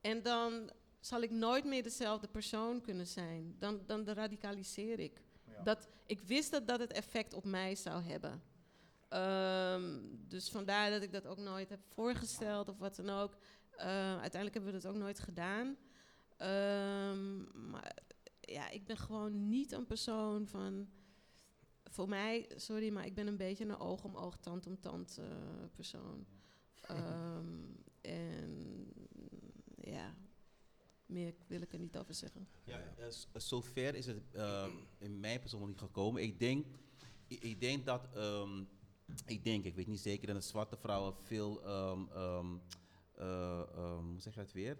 En 0.00 0.22
dan 0.22 0.70
zal 1.00 1.20
ik 1.22 1.30
nooit 1.30 1.64
meer 1.64 1.82
dezelfde 1.82 2.28
persoon 2.28 2.80
kunnen 2.80 3.06
zijn. 3.06 3.56
Dan, 3.58 3.80
dan 3.86 4.08
radicaliseer 4.08 4.98
ik. 4.98 5.22
Dat, 5.64 5.88
ik 6.06 6.20
wist 6.20 6.50
dat 6.50 6.66
dat 6.66 6.80
het 6.80 6.92
effect 6.92 7.34
op 7.34 7.44
mij 7.44 7.74
zou 7.74 8.02
hebben. 8.02 8.42
Ehm, 9.08 9.98
dus 10.28 10.48
vandaar 10.50 10.90
dat 10.90 11.02
ik 11.02 11.12
dat 11.12 11.26
ook 11.26 11.38
nooit 11.38 11.68
heb 11.68 11.80
voorgesteld 11.94 12.68
of 12.68 12.78
wat 12.78 12.96
dan 12.96 13.10
ook. 13.10 13.36
Eh, 13.76 13.86
uiteindelijk 14.20 14.54
hebben 14.54 14.72
we 14.72 14.78
dat 14.80 14.86
ook 14.90 14.96
nooit 14.96 15.18
gedaan. 15.20 15.76
Ehm, 16.36 17.70
maar 17.70 17.96
ja, 18.40 18.68
ik 18.70 18.84
ben 18.84 18.96
gewoon 18.96 19.48
niet 19.48 19.72
een 19.72 19.86
persoon 19.86 20.46
van. 20.46 20.88
Voor 21.84 22.08
mij, 22.08 22.50
sorry, 22.56 22.88
maar 22.92 23.06
ik 23.06 23.14
ben 23.14 23.26
een 23.26 23.36
beetje 23.36 23.64
een 23.64 23.78
oog 23.78 24.04
om 24.04 24.16
oog, 24.16 24.36
tand 24.36 24.66
om 24.66 24.80
tand 24.80 25.18
eh, 25.18 25.26
persoon. 25.74 26.26
Ehm, 26.82 27.46
en 28.00 28.84
ja, 29.80 30.14
meer 31.06 31.34
wil 31.46 31.60
ik 31.60 31.72
er 31.72 31.78
niet 31.78 31.96
over 31.98 32.14
zeggen. 32.14 32.48
Ja, 32.64 32.78
eh, 32.98 33.10
s- 33.10 33.28
zover 33.34 33.94
is 33.94 34.06
het 34.06 34.22
eh, 34.32 34.66
in 34.98 35.20
mijn 35.20 35.40
persoon 35.40 35.68
niet 35.68 35.78
gekomen. 35.78 36.22
Ik 36.22 36.38
denk, 36.38 36.66
ik, 37.26 37.42
ik 37.42 37.60
denk 37.60 37.86
dat, 37.86 38.08
ehm, 38.14 38.62
ik 39.26 39.44
denk, 39.44 39.64
ik 39.64 39.74
weet 39.74 39.86
niet 39.86 40.00
zeker, 40.00 40.26
dat 40.26 40.36
de 40.36 40.42
zwarte 40.42 40.76
vrouwen 40.76 41.14
veel, 41.22 41.62
ehm, 41.64 42.00
ehm, 42.10 42.10
eh, 42.10 42.36
ehm, 42.38 42.56
hoe 43.14 44.20
zeg 44.20 44.34
je 44.34 44.40
dat 44.40 44.52
weer? 44.52 44.78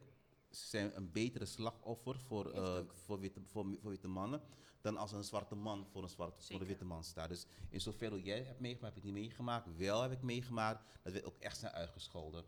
Ze 0.51 0.67
zijn 0.67 0.97
een 0.97 1.13
betere 1.13 1.45
slachtoffer 1.45 2.19
voor, 2.19 2.51
eh, 2.51 2.81
voor, 2.93 3.21
witte, 3.21 3.41
voor, 3.45 3.67
voor 3.81 3.91
witte 3.91 4.09
mannen 4.09 4.43
dan 4.81 4.97
als 4.97 5.13
een 5.13 5.25
zwarte 5.25 5.55
man 5.55 5.87
voor 5.87 6.03
een, 6.03 6.09
zwarte, 6.09 6.43
voor 6.45 6.61
een 6.61 6.67
witte 6.67 6.85
man 6.85 7.05
staat. 7.05 7.29
Dus 7.29 7.47
in 7.69 7.81
zoverre 7.81 8.23
jij 8.23 8.43
hebt 8.43 8.61
meegemaakt, 8.61 8.95
heb 8.95 9.05
ik 9.05 9.11
niet 9.11 9.23
meegemaakt. 9.23 9.77
Wel 9.77 10.03
heb 10.03 10.13
ik 10.13 10.23
meegemaakt 10.23 10.85
dat 11.03 11.13
we 11.13 11.25
ook 11.25 11.39
echt 11.39 11.59
zijn 11.59 11.73
uitgescholden. 11.73 12.45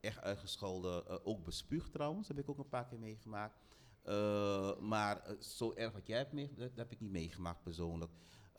Echt 0.00 0.20
uitgescholden, 0.20 1.08
eh, 1.08 1.16
ook 1.22 1.44
bespuugd 1.44 1.92
trouwens, 1.92 2.28
heb 2.28 2.38
ik 2.38 2.48
ook 2.48 2.58
een 2.58 2.68
paar 2.68 2.86
keer 2.86 2.98
meegemaakt. 2.98 3.58
Uh, 4.04 4.78
maar 4.78 5.36
zo 5.40 5.72
erg 5.74 5.92
wat 5.92 6.06
jij 6.06 6.18
hebt 6.18 6.32
meegemaakt, 6.32 6.60
dat, 6.60 6.76
dat 6.76 6.78
heb 6.78 6.92
ik 6.92 7.00
niet 7.00 7.10
meegemaakt 7.10 7.62
persoonlijk. 7.62 8.12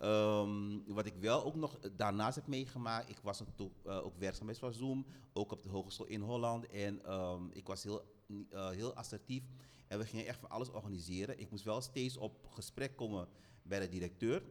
Um, 0.04 0.84
wat 0.88 1.06
ik 1.06 1.16
wel 1.20 1.43
ook 1.43 1.56
nog 1.56 1.80
daarnaast 1.80 2.36
heb 2.36 2.47
meegemaakt, 2.47 3.10
ik 3.10 3.20
was 3.24 3.39
natuurlijk 3.39 3.80
uh, 3.86 4.06
ook 4.06 4.18
werkzaam 4.18 4.45
bij 4.45 4.72
Zoom, 4.74 5.06
ook 5.34 5.52
op 5.52 5.64
de 5.64 5.70
hogeschool 5.70 6.06
in 6.06 6.22
Holland. 6.22 6.68
En 6.68 7.14
um, 7.14 7.50
ik 7.54 7.68
was 7.68 7.84
heel, 7.84 8.02
uh, 8.28 8.70
heel 8.70 8.93
assertief 8.93 9.43
en 9.88 10.00
we 10.00 10.06
gingen 10.06 10.26
echt 10.26 10.39
van 10.39 10.50
alles 10.50 10.72
organiseren. 10.72 11.39
Ik 11.39 11.52
moest 11.52 11.64
wel 11.64 11.82
steeds 11.82 12.18
op 12.18 12.47
gesprek 12.50 12.95
komen 12.95 13.28
bij 13.64 13.80
de 13.80 13.89
directeur. 13.89 14.43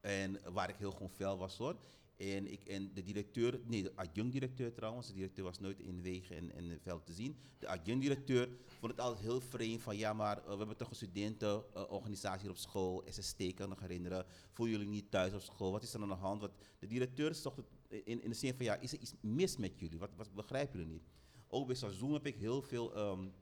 En 0.00 0.40
waar 0.52 0.68
ik 0.68 0.76
heel 0.76 0.92
gewoon 0.92 1.10
fel 1.10 1.38
was 1.38 1.56
hoor. 1.56 1.76
En, 2.16 2.52
ik, 2.52 2.64
en 2.64 2.90
de 2.94 3.02
directeur, 3.02 3.60
nee, 3.66 3.82
de 3.82 3.96
adjunct-directeur 3.96 4.72
trouwens, 4.72 5.06
de 5.06 5.12
directeur 5.12 5.44
was 5.44 5.58
nooit 5.58 5.80
in 5.80 6.02
wegen 6.02 6.36
en, 6.36 6.52
en 6.52 6.78
veld 6.82 7.06
te 7.06 7.12
zien. 7.12 7.36
De 7.58 7.68
adjunct-directeur 7.68 8.48
vond 8.78 8.92
het 8.92 9.00
altijd 9.00 9.24
heel 9.24 9.40
vreemd 9.40 9.82
van, 9.82 9.96
ja 9.96 10.12
maar 10.12 10.38
uh, 10.38 10.44
we 10.44 10.56
hebben 10.56 10.76
toch 10.76 10.90
een 10.90 10.96
studentenorganisatie 10.96 12.40
hier 12.40 12.50
op 12.50 12.56
school, 12.56 13.04
SST 13.08 13.54
kan 13.54 13.68
nog 13.68 13.80
herinneren. 13.80 14.26
Voelen 14.52 14.76
jullie 14.76 14.92
niet 14.92 15.10
thuis 15.10 15.32
op 15.32 15.40
school? 15.40 15.72
Wat 15.72 15.82
is 15.82 15.94
er 15.94 16.02
aan 16.02 16.08
de 16.08 16.14
hand? 16.14 16.40
Wat, 16.40 16.52
de 16.78 16.86
directeur 16.86 17.34
zocht 17.34 17.56
het 17.56 17.66
in, 18.04 18.22
in 18.22 18.28
de 18.28 18.36
zin 18.36 18.54
van, 18.54 18.64
ja, 18.64 18.74
is 18.74 18.92
er 18.92 18.98
iets 18.98 19.14
mis 19.20 19.56
met 19.56 19.78
jullie? 19.78 19.98
Wat, 19.98 20.10
wat 20.16 20.34
begrijpen 20.34 20.78
jullie 20.78 20.92
niet? 20.92 21.08
Ook 21.48 21.66
bij 21.66 21.76
Zoom 21.76 22.12
heb 22.12 22.26
ik 22.26 22.36
heel 22.36 22.62
veel 22.62 22.98
um, 22.98 23.32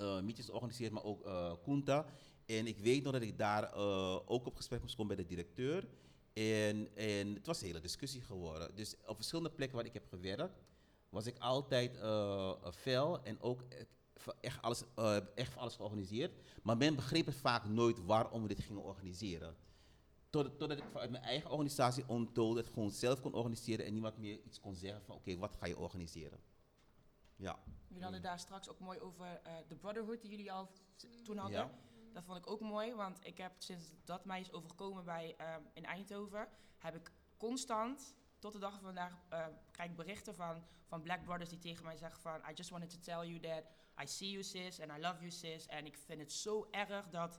uh, 0.00 0.20
meetings 0.20 0.46
georganiseerd, 0.46 0.92
maar 0.92 1.04
ook 1.04 1.26
uh, 1.26 1.52
Kunta. 1.64 2.06
En 2.46 2.66
ik 2.66 2.78
weet 2.78 3.02
nog 3.02 3.12
dat 3.12 3.22
ik 3.22 3.38
daar 3.38 3.74
ook 4.26 4.46
op 4.46 4.56
gesprek 4.56 4.80
moest 4.80 4.96
komen 4.96 5.16
bij 5.16 5.24
de 5.24 5.30
directeur. 5.30 5.88
En, 6.36 6.96
en 6.96 7.34
het 7.34 7.46
was 7.46 7.60
een 7.60 7.66
hele 7.66 7.80
discussie 7.80 8.20
geworden. 8.20 8.74
Dus 8.74 8.94
op 9.06 9.16
verschillende 9.16 9.50
plekken 9.50 9.76
waar 9.76 9.86
ik 9.86 9.92
heb 9.92 10.06
gewerkt, 10.08 10.60
was 11.08 11.26
ik 11.26 11.38
altijd 11.38 11.96
uh, 11.96 12.52
fel 12.72 13.22
en 13.22 13.40
ook 13.40 13.64
echt 14.40 14.62
alles, 14.62 14.82
uh, 14.98 15.16
echt 15.34 15.52
voor 15.52 15.60
alles 15.60 15.74
georganiseerd. 15.76 16.32
Maar 16.62 16.76
men 16.76 16.94
begreep 16.94 17.26
het 17.26 17.34
vaak 17.34 17.64
nooit 17.64 18.04
waarom 18.04 18.42
we 18.42 18.48
dit 18.48 18.60
gingen 18.60 18.82
organiseren. 18.82 19.56
Totdat, 20.30 20.58
totdat 20.58 20.78
ik 20.78 20.84
vanuit 20.90 21.10
mijn 21.10 21.22
eigen 21.22 21.50
organisatie 21.50 22.04
ontold 22.06 22.56
het 22.56 22.68
gewoon 22.68 22.90
zelf 22.90 23.20
kon 23.20 23.34
organiseren 23.34 23.86
en 23.86 23.92
niemand 23.92 24.18
meer 24.18 24.40
iets 24.44 24.60
kon 24.60 24.74
zeggen 24.74 25.02
van 25.02 25.14
oké, 25.14 25.28
okay, 25.28 25.40
wat 25.40 25.56
ga 25.56 25.66
je 25.66 25.78
organiseren? 25.78 26.40
Ja. 27.36 27.58
Jullie 27.86 28.02
hadden 28.02 28.22
daar 28.22 28.38
straks 28.38 28.68
ook 28.68 28.78
mooi 28.78 29.00
over 29.00 29.40
uh, 29.46 29.52
de 29.68 29.76
brotherhood 29.76 30.20
die 30.20 30.30
jullie 30.30 30.52
al 30.52 30.70
toen 31.24 31.36
hadden. 31.36 31.58
Ja. 31.58 31.70
Dat 32.16 32.24
vond 32.24 32.38
ik 32.38 32.50
ook 32.50 32.60
mooi, 32.60 32.94
want 32.94 33.18
ik 33.22 33.38
heb 33.38 33.52
sinds 33.58 33.84
dat 34.04 34.24
mij 34.24 34.40
is 34.40 34.52
overgekomen 34.52 35.04
bij, 35.04 35.34
uh, 35.40 35.46
in 35.72 35.84
Eindhoven, 35.84 36.48
heb 36.78 36.94
ik 36.94 37.10
constant, 37.36 38.14
tot 38.38 38.52
de 38.52 38.58
dag 38.58 38.72
van 38.72 38.80
vandaag, 38.82 39.12
uh, 39.32 39.46
krijg 39.70 39.90
ik 39.90 39.96
berichten 39.96 40.34
van, 40.34 40.64
van 40.86 41.02
black 41.02 41.24
brothers 41.24 41.50
die 41.50 41.58
tegen 41.58 41.84
mij 41.84 41.96
zeggen 41.96 42.20
van 42.20 42.40
I 42.50 42.52
just 42.54 42.70
wanted 42.70 42.90
to 42.90 42.98
tell 43.00 43.28
you 43.28 43.40
that 43.40 43.62
I 44.02 44.06
see 44.06 44.30
you 44.30 44.42
sis 44.42 44.80
and 44.80 44.90
I 44.98 45.00
love 45.00 45.18
you 45.18 45.30
sis. 45.30 45.66
En 45.66 45.86
ik 45.86 45.96
vind 45.96 46.20
het 46.20 46.32
zo 46.32 46.68
erg 46.70 47.08
dat 47.08 47.38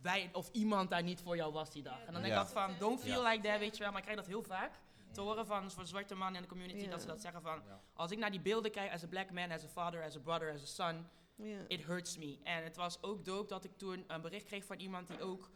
wij 0.00 0.30
of 0.32 0.48
iemand 0.52 0.90
daar 0.90 1.02
niet 1.02 1.20
voor 1.20 1.36
jou 1.36 1.52
was 1.52 1.70
die 1.70 1.82
dag. 1.82 1.98
En 2.04 2.12
dan 2.12 2.22
denk 2.22 2.34
Ja. 2.34 2.42
ik 2.42 2.48
van 2.48 2.74
don't 2.78 3.00
feel 3.00 3.22
Ja. 3.22 3.30
like 3.30 3.48
that, 3.48 3.58
weet 3.58 3.76
je 3.76 3.82
wel. 3.82 3.88
Maar 3.92 3.98
ik 3.98 4.04
krijg 4.04 4.18
dat 4.18 4.28
heel 4.28 4.42
vaak 4.42 4.72
te 5.12 5.20
horen 5.20 5.46
van, 5.46 5.70
van 5.70 5.86
zwarte 5.86 6.14
mannen 6.14 6.36
in 6.36 6.42
de 6.42 6.48
community, 6.48 6.84
Ja. 6.84 6.90
dat 6.90 7.00
ze 7.00 7.06
dat 7.06 7.20
zeggen 7.20 7.42
van 7.42 7.62
als 7.94 8.10
ik 8.10 8.18
naar 8.18 8.30
die 8.30 8.40
beelden 8.40 8.70
kijk, 8.70 8.92
as 8.92 9.02
a 9.02 9.06
black 9.06 9.30
man, 9.30 9.50
as 9.50 9.64
a 9.64 9.68
father, 9.68 10.02
as 10.04 10.16
a 10.16 10.20
brother, 10.20 10.52
as 10.52 10.62
a 10.62 10.66
son, 10.66 11.08
Ja. 11.36 11.64
it 11.68 11.84
hurts 11.84 12.16
me. 12.16 12.38
En 12.42 12.64
het 12.64 12.76
was 12.76 13.02
ook 13.02 13.24
dope 13.24 13.48
dat 13.48 13.64
ik 13.64 13.76
toen 13.76 14.04
een 14.06 14.20
bericht 14.20 14.46
kreeg 14.46 14.64
van 14.64 14.78
iemand 14.78 15.08
die 15.08 15.20
ook 15.20 15.50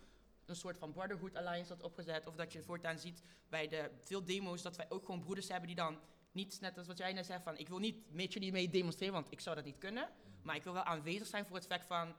een 0.44 0.56
soort 0.56 0.78
van 0.78 0.92
Brotherhood 0.92 1.36
Alliance 1.36 1.72
had 1.72 1.82
opgezet. 1.82 2.26
Of 2.26 2.34
dat 2.34 2.52
je 2.52 2.62
voortaan 2.62 2.98
ziet 2.98 3.22
bij 3.48 3.68
de 3.68 3.90
veel 4.00 4.24
demo's 4.24 4.62
dat 4.62 4.76
wij 4.76 4.86
ook 4.88 5.04
gewoon 5.04 5.20
broeders 5.20 5.48
hebben 5.48 5.66
die 5.66 5.76
dan 5.76 5.98
niet, 6.32 6.60
net 6.60 6.78
als 6.78 6.86
wat 6.86 6.98
jij 6.98 7.12
net 7.12 7.26
zei, 7.26 7.40
van 7.42 7.58
ik 7.58 7.68
wil 7.68 7.78
niet 7.78 8.12
met 8.12 8.32
jullie 8.32 8.52
mee 8.52 8.68
demonstreren, 8.68 9.14
want 9.14 9.26
ik 9.30 9.40
zou 9.40 9.56
dat 9.56 9.64
niet 9.64 9.78
kunnen. 9.78 10.08
Maar 10.42 10.56
ik 10.56 10.62
wil 10.62 10.72
wel 10.72 10.82
aanwezig 10.82 11.26
zijn 11.26 11.46
voor 11.46 11.56
het 11.56 11.66
feit 11.66 11.84
van 11.84 12.14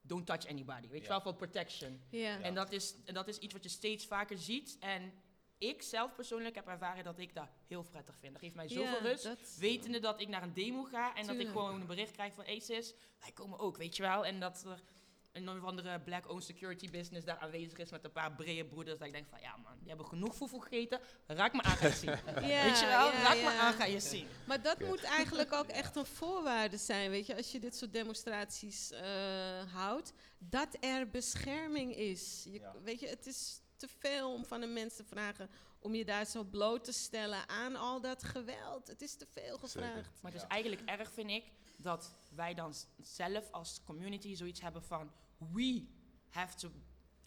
don't 0.00 0.26
touch 0.26 0.46
anybody. 0.46 0.88
Weet 0.88 1.02
je 1.02 1.08
wel, 1.08 1.20
voor 1.20 1.34
protection. 1.34 2.00
Ja. 2.08 2.40
En 2.40 2.54
dat 2.54 2.72
is, 2.72 2.94
en 3.04 3.14
dat 3.14 3.28
is 3.28 3.38
iets 3.38 3.52
wat 3.52 3.62
je 3.62 3.68
steeds 3.68 4.06
vaker 4.06 4.38
ziet. 4.38 4.76
En 4.80 5.12
ik 5.58 5.82
zelf 5.82 6.14
persoonlijk 6.14 6.54
heb 6.54 6.66
ervaren 6.68 7.04
dat 7.04 7.18
ik 7.18 7.34
dat 7.34 7.48
heel 7.66 7.82
prettig 7.82 8.16
vind. 8.20 8.32
Dat 8.32 8.42
geeft 8.42 8.54
mij 8.54 8.68
zoveel 8.68 8.84
Ja, 8.84 8.98
rust. 8.98 9.24
dat- 9.24 9.56
Wetende 9.58 9.98
dat 10.00 10.20
ik 10.20 10.28
naar 10.28 10.42
een 10.42 10.52
demo 10.54 10.82
ga 10.82 11.14
en 11.14 11.26
dat 11.26 11.36
ik 11.36 11.48
gewoon 11.48 11.80
een 11.80 11.86
bericht 11.86 12.12
krijg 12.12 12.34
van 12.34 12.44
ACES. 12.46 12.94
Wij 13.20 13.32
komen 13.34 13.58
ook, 13.58 13.76
weet 13.76 13.96
je 13.96 14.02
wel. 14.02 14.26
En 14.26 14.40
dat 14.40 14.64
er 14.64 14.80
een 15.32 15.48
of 15.48 15.64
andere 15.64 16.00
black-owned 16.00 16.44
security 16.44 16.90
business 16.90 17.26
daar 17.26 17.38
aanwezig 17.38 17.78
is 17.78 17.90
met 17.90 18.04
een 18.04 18.12
paar 18.12 18.32
brede 18.32 18.64
broeders. 18.64 18.98
Dat 18.98 19.06
ik 19.06 19.12
denk 19.12 19.26
van 19.28 19.40
ja 19.40 19.56
man, 19.56 19.78
die 19.78 19.88
hebben 19.88 20.06
genoeg 20.06 20.34
voedsel 20.36 20.58
gegeten. 20.58 21.00
Raak 21.26 21.52
me 21.52 21.62
aan, 21.62 21.76
ga 21.76 21.86
je 21.86 21.92
zien. 21.92 22.10
Ja, 22.48 22.64
weet 22.64 22.78
je 22.80 22.86
wel, 22.86 23.06
ja, 23.12 23.22
raak 23.22 23.36
me 23.36 23.50
aan, 23.60 23.72
ga 23.72 23.84
je 23.84 24.00
zien. 24.00 24.26
Maar 24.46 24.62
dat 24.62 24.80
moet 24.80 25.02
eigenlijk 25.02 25.52
ook 25.52 25.66
echt 25.82 25.96
een 25.96 26.06
voorwaarde 26.06 26.76
zijn, 26.76 27.10
weet 27.10 27.26
je, 27.26 27.36
als 27.36 27.52
je 27.52 27.58
dit 27.60 27.76
soort 27.76 27.92
demonstraties 27.92 28.90
eh, 28.90 29.72
houdt, 29.72 30.12
dat 30.38 30.76
er 30.80 31.08
bescherming 31.10 31.94
is. 31.96 32.42
Je, 32.44 32.52
Ja. 32.60 32.74
Weet 32.82 33.00
je, 33.00 33.08
het 33.08 33.26
is 33.26 33.60
te 33.76 33.88
veel 33.88 34.32
om 34.32 34.44
van 34.44 34.60
de 34.60 34.66
mensen 34.66 35.04
te 35.04 35.10
vragen 35.10 35.50
om 35.78 35.94
je 35.94 36.04
daar 36.04 36.26
zo 36.26 36.44
bloot 36.44 36.84
te 36.84 36.92
stellen 36.92 37.48
aan 37.48 37.76
al 37.76 38.00
dat 38.00 38.24
geweld. 38.24 38.88
Het 38.88 39.02
is 39.02 39.16
te 39.16 39.26
veel 39.26 39.58
gevraagd. 39.58 40.22
Maar 40.22 40.32
het 40.32 40.42
is 40.42 40.48
eigenlijk 40.48 40.82
erg, 40.90 41.12
vind 41.12 41.30
ik, 41.30 41.52
dat 41.76 42.14
wij 42.34 42.54
dan 42.54 42.74
zelf 43.00 43.50
als 43.50 43.80
community 43.84 44.34
zoiets 44.34 44.60
hebben 44.60 44.82
van... 44.82 45.12
We 45.52 45.86
have 46.28 46.56
to 46.56 46.70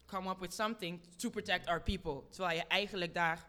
come 0.06 0.30
up 0.30 0.40
with 0.40 0.54
something 0.54 1.04
to 1.18 1.30
protect 1.30 1.68
our 1.68 1.82
people. 1.82 2.24
Terwijl 2.30 2.58
je 2.58 2.68
eigenlijk 2.68 3.14
daar 3.14 3.48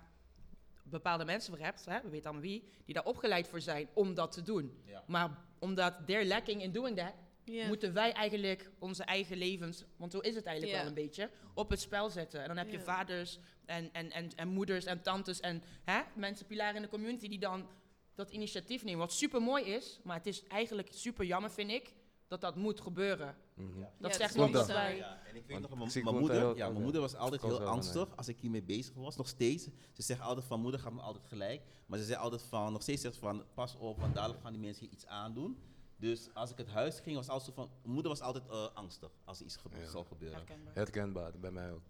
bepaalde 0.83 1.25
mensen 1.25 1.57
voor 1.57 1.65
hebt, 1.65 1.85
hè, 1.85 2.01
we 2.01 2.09
weten 2.09 2.25
allemaal 2.25 2.49
wie, 2.49 2.69
die 2.85 2.95
daar 2.95 3.05
opgeleid 3.05 3.49
voor 3.49 3.61
zijn 3.61 3.89
om 3.95 4.15
dat 4.15 4.33
te 4.33 4.43
doen. 4.43 4.83
Ja. 4.85 5.05
Maar 5.07 5.39
omdat 5.59 6.07
they're 6.07 6.27
lacking 6.27 6.63
in 6.63 6.73
doing 6.73 6.97
that, 6.97 7.13
Moeten 7.45 7.93
wij 7.93 8.13
eigenlijk 8.13 8.71
onze 8.79 9.03
eigen 9.05 9.37
levens, 9.37 9.85
want 9.97 10.13
zo 10.13 10.19
is 10.19 10.35
het 10.35 10.45
eigenlijk 10.45 10.79
wel 10.79 10.87
een 10.87 10.95
beetje, 10.95 11.31
op 11.55 11.71
het 11.71 11.81
spel 11.81 12.11
zetten. 12.11 12.41
En 12.41 12.47
dan 12.49 12.57
heb 12.57 12.71
je 12.71 12.81
vaders 12.81 13.39
en, 13.65 13.93
en, 13.93 14.11
en, 14.11 14.35
en 14.37 14.49
moeders 14.49 14.85
en 14.85 15.03
tantes 15.03 15.41
en 15.41 15.63
hè, 15.85 16.01
mensen, 16.15 16.47
pilaren 16.47 16.77
in 16.77 16.83
de 16.83 16.89
community, 16.89 17.29
die 17.29 17.39
dan 17.39 17.69
dat 18.15 18.31
initiatief 18.31 18.85
nemen. 18.85 18.99
Wat 19.01 19.13
super 19.13 19.43
mooi 19.43 19.65
is, 19.65 20.01
maar 20.05 20.17
het 20.17 20.27
is 20.27 20.43
eigenlijk 20.47 20.89
super 20.93 21.25
jammer, 21.25 21.51
vind 21.51 21.71
ik, 21.71 21.95
dat 22.29 22.41
dat 22.41 22.57
moet 22.57 22.81
gebeuren. 22.81 23.37
Mhm. 23.55 23.81
Dat 23.99 24.11
Ja, 24.11 24.17
zegt 24.17 24.37
niet 24.37 24.53
dat 24.53 24.67
wij... 24.67 24.97
Ja, 24.97 25.21
en 25.27 25.37
ik 25.37 25.47
weet 25.47 25.61
Want 25.61 25.79
nog, 25.79 26.05
mijn- 26.05 26.19
moeder, 26.19 26.37
ja, 26.37 26.53
mijn 26.55 26.75
ja. 26.75 26.81
moeder 26.81 27.01
was 27.01 27.15
altijd 27.15 27.43
heel 27.43 27.61
angstig 27.65 28.17
als 28.17 28.29
ik 28.29 28.39
hiermee 28.39 28.63
bezig 28.63 28.95
was, 28.95 29.17
nog 29.17 29.29
steeds. 29.29 29.65
Ze 29.93 30.03
zegt 30.03 30.21
altijd 30.21 30.47
van, 30.47 30.61
moeder 30.61 30.81
gaat 30.81 30.93
me 30.93 31.01
altijd 31.01 31.25
gelijk. 31.27 31.63
Maar 31.87 31.99
ze 31.99 32.05
zei 32.05 32.19
altijd 32.19 32.43
van, 32.43 32.73
nog 32.73 32.83
steeds 32.83 33.03
zegt 33.03 33.15
ze 33.15 33.21
van, 33.21 33.45
pas 33.55 33.77
op, 33.77 34.01
want 34.01 34.15
dadelijk 34.15 34.41
gaan 34.43 34.53
die 34.53 34.61
mensen 34.61 34.83
hier 34.85 34.93
iets 34.93 35.07
aandoen. 35.07 35.59
Dus 36.01 36.29
als 36.35 36.51
ik 36.51 36.57
het 36.57 36.69
huis 36.69 37.01
ging, 37.01 37.27
was 37.27 37.45
zo 37.45 37.53
van, 37.53 37.69
mijn 37.83 37.93
moeder 37.95 38.11
was 38.11 38.21
altijd 38.21 38.49
eh, 38.49 38.67
angstig 38.75 39.11
als 39.25 39.39
er 39.39 39.45
iets 39.45 39.57
gebe- 39.57 39.79
Ja. 39.79 39.87
zou 39.87 40.07
gebeuren. 40.07 40.37
Herkenbaar. 40.39 40.75
Herkenbaar, 40.75 41.33
bij 41.39 41.51
mij 41.51 41.73
ook. 41.73 41.83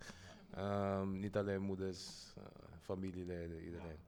Ehm, 0.50 1.18
niet 1.18 1.36
alleen 1.36 1.60
moeders, 1.62 2.32
eh, 2.36 2.44
familieleden, 2.80 3.62
iedereen. 3.64 3.98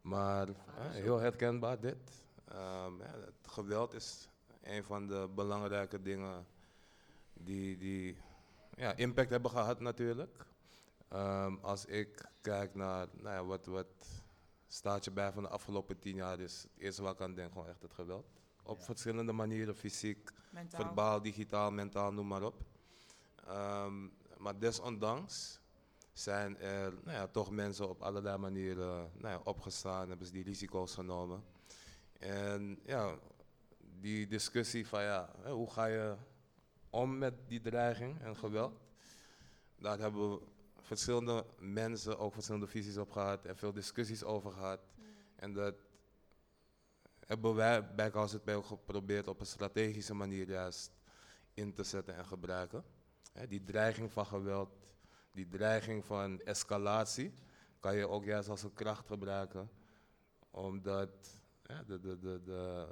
Maar 0.00 0.48
eh, 0.48 0.54
heel 0.90 1.18
herkenbaar 1.18 1.80
dit. 1.80 2.22
Ehm, 2.44 2.98
ja, 2.98 3.10
het 3.24 3.48
geweld 3.48 3.94
is 3.94 4.28
een 4.62 4.84
van 4.84 5.06
de 5.06 5.28
belangrijke 5.34 6.02
dingen 6.02 6.46
die, 7.32 7.78
die 7.78 8.16
ja, 8.74 8.96
impact 8.96 9.30
hebben 9.30 9.50
gehad 9.50 9.80
natuurlijk. 9.80 10.46
Ehm, 11.08 11.56
als 11.60 11.84
ik 11.84 12.28
kijk 12.40 12.74
naar 12.74 13.06
nou 13.12 13.34
ja, 13.34 13.44
wat, 13.44 13.66
wat 13.66 14.22
staat 14.68 15.04
je 15.04 15.10
bij 15.10 15.32
van 15.32 15.42
de 15.42 15.48
afgelopen 15.48 15.98
tien 15.98 16.14
jaar, 16.14 16.40
is 16.40 16.62
het 16.62 16.70
eerste 16.78 17.02
waar 17.02 17.12
ik 17.12 17.20
aan 17.20 17.34
denk 17.34 17.52
gewoon 17.52 17.68
echt 17.68 17.82
het 17.82 17.92
geweld. 17.94 18.26
Op 18.62 18.78
Ja. 18.78 18.84
verschillende 18.84 19.32
manieren, 19.32 19.76
fysiek, 19.76 20.30
Mentaal. 20.50 20.84
verbaal, 20.84 21.22
digitaal, 21.22 21.70
mentaal, 21.70 22.12
noem 22.12 22.26
maar 22.26 22.42
op. 22.42 22.64
Ehm, 23.46 24.06
maar 24.38 24.58
desondanks 24.58 25.60
zijn 26.12 26.58
er 26.58 26.92
nou 26.92 27.16
ja, 27.16 27.26
toch 27.26 27.50
mensen 27.50 27.88
op 27.88 28.02
allerlei 28.02 28.36
manieren 28.38 29.10
nou 29.14 29.34
ja, 29.34 29.40
opgestaan, 29.44 30.08
hebben 30.08 30.26
ze 30.26 30.32
die 30.32 30.44
risico's 30.44 30.94
genomen. 30.94 31.44
En 32.18 32.78
ja, 32.84 33.18
die 34.00 34.26
discussie 34.26 34.86
van 34.86 35.02
ja, 35.02 35.34
hoe 35.46 35.70
ga 35.70 35.84
je 35.86 36.16
om 36.90 37.18
met 37.18 37.34
die 37.48 37.60
dreiging 37.60 38.20
en 38.20 38.36
geweld? 38.36 38.80
Daar 39.78 39.98
hebben 39.98 40.30
we 40.30 40.40
verschillende 40.80 41.46
mensen 41.58 42.18
ook 42.18 42.32
verschillende 42.32 42.66
visies 42.66 42.96
op 42.96 43.10
gehad 43.10 43.44
en 43.44 43.56
veel 43.56 43.72
discussies 43.72 44.24
over 44.24 44.50
gehad. 44.52 44.80
En 45.36 45.52
dat 45.52 45.74
hebben 47.32 47.54
wij 47.54 47.94
bij 47.94 48.14
ook 48.54 48.66
geprobeerd 48.66 49.28
op 49.28 49.40
een 49.40 49.46
strategische 49.46 50.14
manier 50.14 50.48
juist 50.48 50.90
in 51.54 51.72
te 51.72 51.82
zetten 51.82 52.16
en 52.16 52.26
gebruiken. 52.26 52.84
Die 53.48 53.62
dreiging 53.62 54.12
van 54.12 54.26
geweld, 54.26 54.68
die 55.32 55.48
dreiging 55.48 56.04
van 56.04 56.40
escalatie, 56.40 57.34
kan 57.80 57.96
je 57.96 58.08
ook 58.08 58.24
juist 58.24 58.48
als 58.48 58.62
een 58.62 58.74
kracht 58.74 59.06
gebruiken. 59.06 59.70
Omdat 60.50 61.40
hè, 61.62 61.84
de, 61.84 62.00
de, 62.00 62.18
de, 62.44 62.86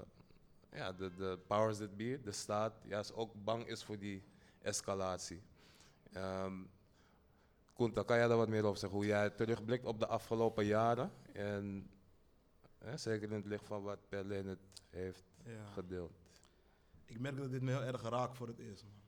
ja, 0.72 0.92
de, 0.92 1.14
de 1.14 1.38
powers 1.46 1.78
that 1.78 1.96
be, 1.96 2.20
de 2.22 2.32
staat, 2.32 2.72
juist 2.84 3.14
ook 3.14 3.44
bang 3.44 3.66
is 3.66 3.84
voor 3.84 3.98
die 3.98 4.22
escalatie. 4.62 5.42
Ehm 6.12 6.62
Kunta, 7.74 8.02
kan 8.02 8.16
jij 8.16 8.28
daar 8.28 8.36
wat 8.36 8.48
meer 8.48 8.64
over 8.64 8.78
zeggen? 8.78 8.98
Hoe 8.98 9.06
jij 9.06 9.30
terugblikt 9.30 9.84
op 9.84 9.98
de 9.98 10.06
afgelopen 10.06 10.64
jaren 10.64 11.12
en 11.32 11.90
hè, 12.84 12.96
zeker 12.96 13.28
in 13.28 13.34
het 13.36 13.46
licht 13.46 13.66
van 13.66 13.82
wat 13.82 14.08
Berlin 14.08 14.46
het 14.46 14.82
heeft 14.90 15.24
Ja. 15.44 15.66
gedeeld. 15.66 16.12
Ik 17.04 17.18
merk 17.18 17.36
dat 17.36 17.50
dit 17.50 17.62
me 17.62 17.70
heel 17.70 17.82
erg 17.82 18.02
raakt 18.02 18.36
voor 18.36 18.46
het 18.48 18.58
eerst, 18.58 18.84
man. 18.84 19.00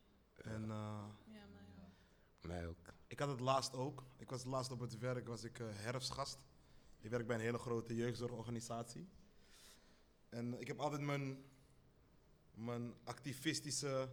En 0.54 0.62
eh, 0.62 0.68
Ja, 1.26 1.46
maar 1.52 1.62
ja. 1.76 2.48
Mij 2.48 2.66
ook. 2.66 2.76
ik 3.06 3.18
had 3.18 3.28
het 3.28 3.40
laatst 3.40 3.74
ook. 3.74 4.04
Ik 4.16 4.30
was 4.30 4.44
laatst 4.44 4.70
op 4.70 4.80
het 4.80 4.98
werk, 4.98 5.26
was 5.26 5.44
ik 5.44 5.58
eh, 5.58 5.66
herfstgast. 5.70 6.44
Ik 7.00 7.10
werk 7.10 7.26
bij 7.26 7.36
een 7.36 7.42
hele 7.42 7.58
grote 7.58 7.94
jeugdzorgorganisatie. 7.94 9.08
En 10.28 10.60
ik 10.60 10.66
heb 10.66 10.78
altijd 10.78 11.02
mijn, 11.02 11.44
mijn 12.54 12.94
activistische 13.04 14.08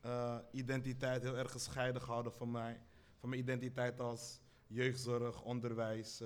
eh, 0.00 0.38
identiteit 0.52 1.22
heel 1.22 1.36
erg 1.36 1.50
gescheiden 1.52 2.02
gehouden 2.02 2.32
van, 2.32 2.50
mij, 2.50 2.80
van 3.16 3.28
mijn 3.28 3.40
identiteit 3.40 4.00
als 4.00 4.40
jeugdzorg, 4.66 5.42
onderwijs, 5.42 6.22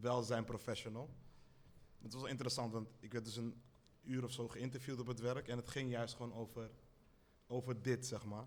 welzijn 0.00 0.44
professional. 0.44 1.10
Het 2.06 2.14
was 2.14 2.22
wel 2.22 2.30
interessant, 2.30 2.72
want 2.72 2.88
ik 3.00 3.12
werd 3.12 3.24
dus 3.24 3.36
een 3.36 3.62
uur 4.02 4.24
of 4.24 4.32
zo 4.32 4.48
geïnterviewd 4.48 4.98
op 5.00 5.06
het 5.06 5.20
werk 5.20 5.48
en 5.48 5.56
het 5.56 5.68
ging 5.68 5.90
juist 5.90 6.14
gewoon 6.14 6.34
over, 6.34 6.70
over 7.46 7.82
dit, 7.82 8.06
zeg 8.06 8.24
maar. 8.24 8.46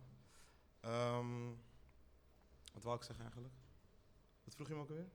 Ehm, 0.79 1.47
wat 2.73 2.83
wou 2.83 2.95
ik 2.95 3.03
zeggen 3.03 3.23
eigenlijk? 3.23 3.53
Wat 4.43 4.55
vroeg 4.55 4.67
je 4.67 4.73
me 4.73 4.79
ook 4.81 4.89
alweer? 4.89 5.09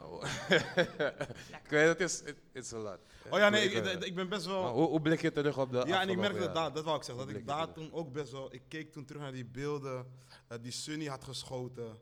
Oh. 0.00 0.22
ik 1.64 1.70
weet 1.70 1.88
het, 1.88 2.00
is, 2.00 2.22
it- 2.22 2.40
it's 2.52 2.72
a 2.72 2.78
lot. 2.78 2.98
Oh 3.30 3.38
ja, 3.38 3.48
nee, 3.48 3.70
Ik 3.70 4.14
ben 4.14 4.28
best 4.28 4.46
wel... 4.46 4.62
Maar 4.62 4.72
hoe, 4.72 4.88
hoe 4.88 5.00
blik 5.00 5.20
je 5.20 5.32
terug 5.32 5.58
op 5.58 5.70
de 5.70 5.82
Ja, 5.86 6.00
en 6.00 6.08
ik 6.08 6.18
merkte 6.18 6.52
dat, 6.52 6.74
dat 6.74 6.84
wou 6.84 6.96
ik 6.96 7.02
zeggen, 7.02 7.26
dat 7.26 7.36
ik 7.36 7.46
daar 7.46 7.72
toen 7.72 7.92
ook 7.92 8.12
best 8.12 8.32
wel... 8.32 8.54
Ik 8.54 8.62
keek 8.68 8.92
toen 8.92 9.04
terug 9.04 9.22
naar 9.22 9.32
die 9.32 9.44
beelden 9.46 10.12
eh, 10.48 10.58
die 10.62 10.72
Sunny 10.72 11.06
had 11.06 11.24
geschoten 11.24 12.00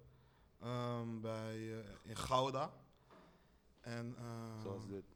ehm, 0.60 1.20
bij, 1.20 1.78
eh, 1.78 1.90
in 2.04 2.16
Gouda. 2.16 2.72
En, 3.80 4.14
eh, 4.18 4.62
Zoals 4.62 4.86
dit. 4.86 5.15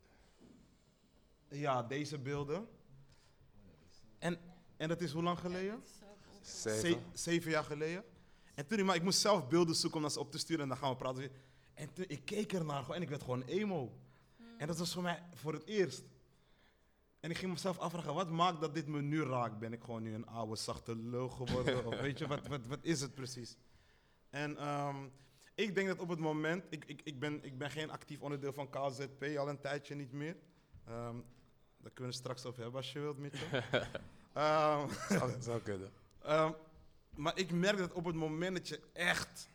Ja, 1.51 1.83
deze 1.83 2.19
beelden. 2.19 2.69
En, 4.19 4.39
en 4.77 4.89
dat 4.89 5.01
is 5.01 5.13
hoe 5.13 5.23
lang 5.23 5.39
geleden? 5.39 5.83
Zeven. 6.43 6.81
Ze- 6.91 6.99
zeven 7.13 7.51
jaar 7.51 7.65
geleden. 7.65 8.05
En 8.55 8.67
toen, 8.67 8.85
maar 8.85 8.95
ik 8.97 9.03
moest 9.03 9.21
zelf 9.21 9.49
beelden 9.49 9.75
zoeken 9.75 9.97
om 9.99 10.03
dat 10.05 10.13
ze 10.13 10.21
op 10.21 10.31
te 10.31 10.39
sturen 10.39 10.63
en 10.63 10.69
dan 10.69 10.77
gaan 10.79 10.91
we 10.91 10.97
praten. 10.97 11.31
En 11.75 11.93
toen, 11.93 12.05
ik 12.09 12.25
keek 12.25 12.53
ernaar 12.53 12.81
gewoon 12.81 12.97
en 12.97 13.03
ik 13.03 13.09
werd 13.09 13.23
gewoon 13.23 13.43
emo. 13.43 13.99
En 14.59 14.67
dat 14.67 14.79
was 14.79 14.93
voor 14.93 15.03
mij 15.03 15.23
voor 15.35 15.53
het 15.53 15.65
eerst. 15.67 16.03
En 17.21 17.31
ik 17.31 17.37
ging 17.37 17.53
mezelf 17.53 17.79
afvragen, 17.79 18.15
wat 18.15 18.31
maakt 18.31 18.61
dat 18.61 18.75
dit 18.75 18.87
me 18.87 19.01
nu 19.03 19.23
raakt? 19.23 19.59
Ben 19.59 19.73
ik 19.73 19.83
gewoon 19.85 20.03
nu 20.03 20.15
een 20.15 20.27
oude, 20.27 20.57
zachte 20.57 20.97
lul 20.97 21.29
geworden? 21.29 21.87
of 21.87 22.01
weet 22.01 22.19
je, 22.19 22.27
wat, 22.27 22.47
wat, 22.47 22.67
wat 22.67 22.79
is 22.83 23.01
het 23.01 23.15
precies? 23.15 23.57
En 24.31 24.57
ehm, 24.57 24.97
ik 25.55 25.75
denk 25.75 25.89
dat 25.89 25.99
op 25.99 26.09
het 26.09 26.19
moment, 26.19 26.65
ik, 26.71 26.85
ik, 26.85 27.01
ik, 27.05 27.19
ben, 27.21 27.45
ik 27.45 27.59
ben 27.59 27.71
geen 27.71 27.91
actief 27.91 28.21
onderdeel 28.21 28.53
van 28.53 28.71
KZP, 28.71 29.23
al 29.39 29.49
een 29.49 29.61
tijdje 29.61 29.95
niet 29.95 30.13
meer. 30.13 30.37
Ehm, 30.85 31.17
daar 31.83 31.91
kunnen 31.93 32.13
we 32.13 32.19
straks 32.19 32.45
over 32.45 32.63
hebben 32.63 32.81
als 32.81 32.93
je 32.93 32.99
wilt, 33.01 33.19
Mitchell. 33.19 33.63
Ehm, 34.33 34.89
Zou, 35.09 35.33
zou 35.41 35.61
kunnen. 35.61 35.91
Ehm, 36.23 36.53
maar 37.17 37.39
ik 37.39 37.51
merk 37.51 37.79
dat 37.79 37.93
op 37.93 38.05
het 38.05 38.15
moment 38.15 38.57
dat 38.57 38.69
je 38.69 38.81
echt 38.93 39.49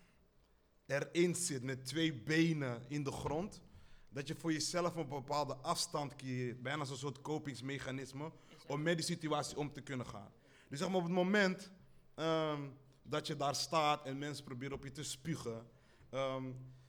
erin 0.85 1.35
zit 1.35 1.63
met 1.63 1.85
twee 1.85 2.13
benen 2.13 2.81
in 2.87 3.03
de 3.03 3.11
grond, 3.11 3.61
dat 4.09 4.27
je 4.27 4.35
voor 4.35 4.51
jezelf 4.53 4.95
een 4.95 5.07
bepaalde 5.07 5.55
afstand 5.55 6.15
creëert, 6.15 6.61
bijna 6.61 6.79
als 6.79 6.89
een 6.89 6.97
soort 6.97 7.21
kopingsmechanisme, 7.21 8.31
om 8.67 8.81
met 8.81 8.95
die 8.97 9.05
situatie 9.05 9.57
om 9.57 9.71
te 9.73 9.81
kunnen 9.81 10.05
gaan. 10.05 10.31
Dus 10.69 10.79
zeg 10.79 10.87
maar 10.87 10.97
op 10.97 11.03
het 11.03 11.13
moment 11.13 11.71
ehm, 12.15 12.61
dat 13.03 13.27
je 13.27 13.35
daar 13.35 13.55
staat 13.55 14.05
en 14.05 14.17
mensen 14.17 14.43
proberen 14.43 14.73
op 14.75 14.83
je 14.83 14.91
te 14.91 15.03
spugen. 15.03 15.67
ehm, 16.09 16.43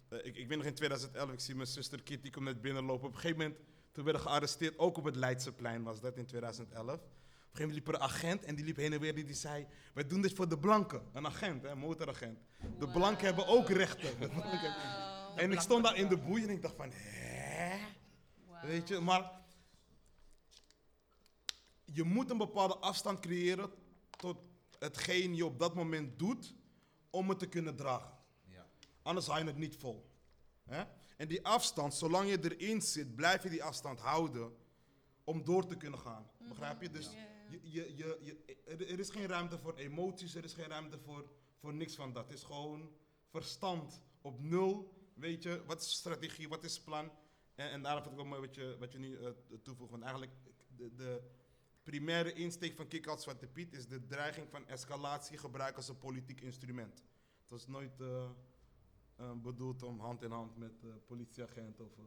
eh, 0.09 0.19
ik, 0.25 0.37
ik 0.37 0.49
weet 0.49 0.57
nog 0.57 0.67
in 0.67 0.75
2011, 0.75 1.33
ik 1.33 1.41
zie 1.41 1.55
mijn 1.55 1.69
zuster 1.69 2.03
Kitty 2.03 2.31
komt 2.31 2.45
net 2.45 2.61
binnenlopen. 2.61 3.07
Op 3.09 3.15
een 3.15 3.21
gegeven 3.21 3.39
moment, 3.43 3.59
toen 3.97 4.05
werden 4.05 4.23
we 4.23 4.29
gearresteerd, 4.29 4.79
ook 4.79 4.97
op 4.97 5.05
het 5.05 5.17
Leidseplein 5.17 5.83
was 5.83 6.01
dat 6.01 6.17
in 6.17 6.27
2011. 6.27 6.95
Op 6.95 7.01
een 7.01 7.09
gegeven 7.09 7.61
moment 7.61 7.75
liep 7.75 7.89
er 7.89 7.95
een 7.95 8.01
agent 8.01 8.45
en 8.45 8.55
die 8.55 8.65
liep 8.65 8.77
heen 8.77 8.93
en 8.93 9.01
weer. 9.01 9.15
Die, 9.15 9.25
die 9.25 9.35
zei, 9.35 9.67
wij 9.95 10.07
doen 10.07 10.23
dit 10.23 10.33
voor 10.33 10.49
de 10.49 10.59
blanken. 10.59 11.03
Een 11.13 11.27
agent, 11.27 11.63
hè, 11.63 11.69
een 11.69 11.79
motoragent. 11.79 12.39
De 12.79 12.89
blanken 12.89 13.27
hebben 13.27 13.47
ook 13.47 13.69
rechten. 13.69 14.31
En 15.37 15.53
ik 15.53 15.61
stond 15.61 15.85
daar 15.85 15.97
in 15.97 16.09
de 16.09 16.17
boei 16.17 16.43
en 16.43 16.51
ik 16.51 16.63
dacht 16.63 16.75
van, 16.77 16.91
hè? 16.93 17.79
Weet 18.63 18.89
je, 18.89 19.01
maar 19.01 19.31
je 21.85 22.03
moet 22.03 22.31
een 22.31 22.39
bepaalde 22.39 22.77
afstand 22.77 23.21
creëren 23.21 23.71
tot 24.11 24.39
hetgeen 24.79 25.35
je 25.35 25.47
op 25.47 25.59
dat 25.59 25.75
moment 25.75 26.19
doet 26.19 26.55
om 27.11 27.29
het 27.29 27.39
te 27.39 27.47
kunnen 27.47 27.77
dragen. 27.77 28.19
Ja. 28.45 28.67
Anders 29.03 29.27
hou 29.27 29.39
je 29.39 29.47
het 29.47 29.57
niet 29.57 29.77
vol. 29.77 30.11
Hè? 30.65 30.85
En 31.17 31.29
die 31.29 31.45
afstand, 31.45 31.95
zolang 31.95 32.29
je 32.31 32.39
erin 32.55 32.83
zit, 32.83 33.15
blijf 33.17 33.43
je 33.43 33.51
die 33.51 33.65
afstand 33.65 34.01
houden 34.01 34.53
om 35.25 35.45
door 35.45 35.67
te 35.67 35.77
kunnen 35.77 35.99
gaan. 35.99 36.31
Begrijp 36.49 36.83
je? 36.83 36.91
Dus 36.91 37.11
je, 37.51 37.61
je, 37.63 37.97
je, 37.97 38.19
je- 38.21 38.65
er, 38.87 38.99
is 38.99 39.11
geen 39.11 39.27
ruimte 39.27 39.59
voor 39.59 39.75
emoties, 39.75 40.35
er 40.35 40.45
is 40.45 40.53
geen 40.53 40.69
ruimte 40.69 40.99
voor, 40.99 41.31
voor 41.61 41.75
niks 41.75 41.95
van 41.95 42.13
dat. 42.13 42.25
Het 42.25 42.37
is 42.39 42.43
gewoon 42.45 42.91
verstand 43.29 44.03
op 44.21 44.41
nul. 44.41 44.95
Weet 45.15 45.43
je, 45.43 45.63
wat 45.67 45.81
is 45.81 45.93
strategie, 45.93 46.49
wat 46.49 46.65
is 46.65 46.81
plan? 46.81 47.11
En, 47.55 47.71
en 47.71 47.83
daarom 47.83 48.03
vind 48.03 48.15
ik 48.15 48.21
wel 48.21 48.29
mooi 48.31 48.41
wat 48.47 48.55
je, 48.55 48.77
wat 48.79 48.93
je 48.93 48.99
nu 48.99 49.17
eh, 49.19 49.31
toevoegt. 49.63 49.91
Want 49.91 50.03
eigenlijk, 50.03 50.33
de, 50.77 50.95
de 50.95 51.23
primaire 51.83 52.33
insteek 52.33 52.77
van 52.77 52.89
Kick 52.89 53.07
Out 53.07 53.23
Zwarte 53.23 53.47
Piet 53.47 53.73
is 53.73 53.87
de 53.87 54.07
dreiging 54.07 54.49
van 54.51 54.67
escalatie 54.69 55.39
gebruiken 55.39 55.77
als 55.77 55.89
een 55.89 55.99
politiek 55.99 56.41
instrument. 56.41 56.95
Het 57.41 57.51
was 57.51 57.67
nooit 57.67 58.01
eh, 58.01 58.31
bedoeld 59.43 59.83
om 59.83 60.01
hand 60.01 60.23
in 60.23 60.31
hand 60.31 60.57
met 60.57 60.73
eh 60.83 60.91
politieagenten 61.07 61.85
of 61.85 61.99
eh, 61.99 62.05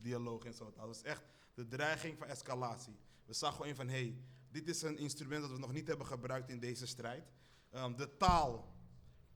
dialoog 0.00 0.44
en 0.44 0.54
zo. 0.54 0.66
Het 0.66 0.76
was 0.76 1.02
echt 1.02 1.22
de 1.54 1.68
dreiging 1.68 2.18
van 2.18 2.26
escalatie. 2.26 2.96
We 3.24 3.32
zagen 3.32 3.56
gewoon 3.56 3.74
van, 3.74 3.88
hé, 3.88 3.94
hey, 3.94 4.16
dit 4.50 4.68
is 4.68 4.82
een 4.82 4.98
instrument 4.98 5.42
dat 5.42 5.50
we 5.50 5.58
nog 5.58 5.72
niet 5.72 5.88
hebben 5.88 6.06
gebruikt 6.06 6.50
in 6.50 6.60
deze 6.60 6.86
strijd. 6.86 7.32
Ehm, 7.70 7.96
de 7.96 8.16
taal, 8.16 8.74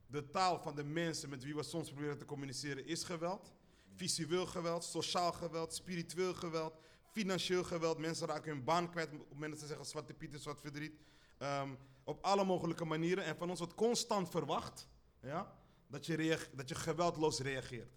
de 0.07 0.31
taal 0.31 0.61
van 0.61 0.75
de 0.75 0.85
mensen 0.85 1.29
met 1.29 1.45
wie 1.45 1.55
we 1.55 1.63
soms 1.63 1.91
proberen 1.91 2.19
te 2.19 2.25
communiceren 2.25 2.87
is 2.87 3.05
geweld. 3.05 3.53
Visueel 3.95 4.47
geweld, 4.47 4.85
sociaal 4.85 5.33
geweld, 5.33 5.75
spiritueel 5.75 6.35
geweld, 6.35 6.79
financieel 7.13 7.65
geweld. 7.65 7.99
Mensen 7.99 8.27
raken 8.27 8.53
hun 8.53 8.65
baan 8.65 8.91
kwijt 8.91 9.13
op 9.13 9.19
het 9.19 9.33
moment 9.33 9.51
dat 9.51 9.61
ze 9.61 9.67
zeggen 9.67 9.87
Zwarte 9.87 10.15
Piet 10.15 10.35
is 10.35 10.45
wat 10.45 10.61
verdriet. 10.61 11.01
Ehm, 11.39 11.75
op 12.05 12.25
alle 12.25 12.45
mogelijke 12.45 12.85
manieren. 12.85 13.25
En 13.25 13.37
van 13.37 13.51
ons 13.51 13.59
wordt 13.59 13.75
constant 13.75 14.29
verwacht 14.29 14.89
ja, 15.21 15.60
dat, 15.91 16.07
je 16.07 16.15
reage- 16.15 16.57
dat 16.57 16.69
je 16.69 16.75
geweldloos 16.75 17.41
reageert. 17.41 17.93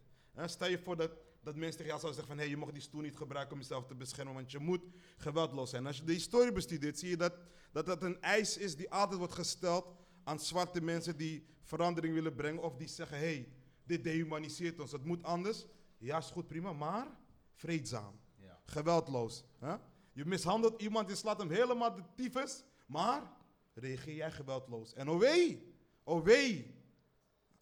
Stel 0.46 0.70
je 0.70 0.80
voor 0.80 0.96
dat, 0.96 1.12
dat 1.42 1.56
mensen 1.56 1.78
tegen 1.78 1.86
jou 1.86 2.00
zouden 2.00 2.14
zeggen 2.14 2.28
van... 2.28 2.38
Hey, 2.38 2.48
je 2.50 2.58
mag 2.58 2.72
die 2.72 2.82
stoel 2.82 3.02
niet 3.02 3.18
gebruiken 3.18 3.54
om 3.54 3.60
jezelf 3.60 3.86
te 3.86 3.96
beschermen, 3.96 4.34
want 4.34 4.52
je 4.52 4.60
moet 4.60 4.82
geweldloos 5.18 5.70
zijn. 5.70 5.88
Als 5.88 5.98
je 5.98 6.04
de 6.04 6.12
historie 6.12 6.52
bestudeert, 6.52 7.00
zie 7.00 7.10
je 7.10 7.18
dat 7.18 7.34
dat, 7.74 7.86
dat 7.86 8.04
een 8.04 8.22
eis 8.22 8.58
is 8.58 8.76
die 8.76 8.92
altijd 8.92 9.20
wordt 9.20 9.34
gesteld 9.34 9.86
aan 10.24 10.40
zwarte 10.40 10.82
mensen 10.82 11.18
die 11.18 11.48
verandering 11.62 12.14
willen 12.14 12.36
brengen. 12.36 12.62
Of 12.64 12.76
die 12.76 12.88
zeggen, 12.88 13.18
hey, 13.18 13.52
dit 13.84 14.04
dehumaniseert 14.04 14.80
ons, 14.80 14.92
het 14.92 15.06
moet 15.06 15.24
anders. 15.24 15.66
Ja, 15.98 16.18
is 16.18 16.30
goed, 16.30 16.48
prima, 16.48 16.74
maar 16.74 17.08
vreedzaam. 17.54 18.20
Ja. 18.36 18.60
Geweldloos. 18.66 19.44
Hè? 19.60 19.76
Je 20.12 20.26
mishandelt 20.26 20.82
iemand, 20.82 21.10
je 21.10 21.16
slaat 21.16 21.40
hem 21.40 21.50
helemaal 21.50 21.96
de 21.96 22.04
tyfus, 22.16 22.64
maar 22.86 23.32
reageer 23.74 24.16
jij 24.16 24.32
geweldloos. 24.32 24.94
En 24.94 25.10
oh 25.10 25.20
wee, 25.20 25.74
oh 26.04 26.24
wee, 26.24 26.73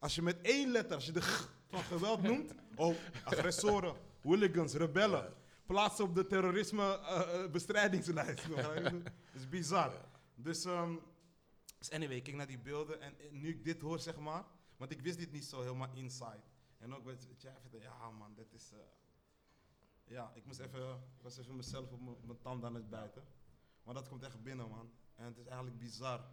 als 0.02 0.16
je 0.16 0.22
met 0.22 0.42
één 0.42 0.72
letter, 0.72 0.96
als 0.96 1.06
je 1.06 1.12
de 1.12 1.22
g 1.22 1.50
van 1.70 1.84
geweld 1.84 2.22
noemt, 2.22 2.54
oh, 2.76 2.96
agressoren, 3.24 3.96
hooligans, 4.22 4.74
rebellen, 4.74 5.34
plaats 5.66 6.00
op 6.00 6.16
de 6.16 6.28
terrorisme-bestrijdingslijst. 6.28 8.56
Dat 8.56 8.94
is 9.34 9.50
bizar. 9.50 10.06
Dus, 10.36 10.62
dus 11.78 11.92
anyway, 11.92 12.16
ik 12.16 12.24
kijk 12.24 12.36
naar 12.36 12.48
die 12.48 12.60
beelden 12.60 13.02
en, 13.02 13.14
nu 13.32 13.50
ik 13.50 13.64
dit 13.64 13.82
hoor, 13.82 14.00
zeg 14.00 14.18
maar, 14.18 14.44
want 14.78 14.92
ik 14.92 15.02
wist 15.02 15.18
dit 15.18 15.32
niet 15.32 15.46
zo 15.46 15.62
helemaal 15.62 15.90
inside. 15.94 16.42
En 16.78 16.96
ook, 16.96 17.06
je, 17.06 17.18
even, 17.66 17.80
ja 17.80 18.10
man, 18.10 18.34
dit 18.36 18.54
is... 18.54 18.72
eh, 18.72 18.78
ja, 20.06 20.32
ik 20.36 20.46
moest 20.46 20.60
even, 20.60 21.04
was 21.22 21.38
even 21.38 21.56
mezelf 21.56 21.92
op 21.92 22.02
mijn- 22.02 22.42
tanden 22.42 22.70
aan 22.70 22.76
het 22.76 22.90
bijten. 22.90 23.24
Maar 23.84 23.94
dat 23.94 24.08
komt 24.08 24.24
echt 24.24 24.44
binnen, 24.44 24.70
man. 24.70 24.92
En 25.16 25.26
het 25.26 25.38
is 25.38 25.46
eigenlijk 25.46 25.80
bizar 25.80 26.26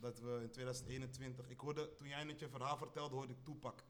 dat 0.00 0.18
we 0.18 0.38
in 0.42 0.50
2021... 0.50 1.48
Ik 1.48 1.60
hoorde, 1.60 1.94
toen 1.94 2.08
jij 2.08 2.24
net 2.24 2.38
je 2.38 2.48
verhaal 2.48 2.76
vertelde, 2.76 3.14
hoorde 3.14 3.32
ik 3.32 3.44
Tupac. 3.44 3.84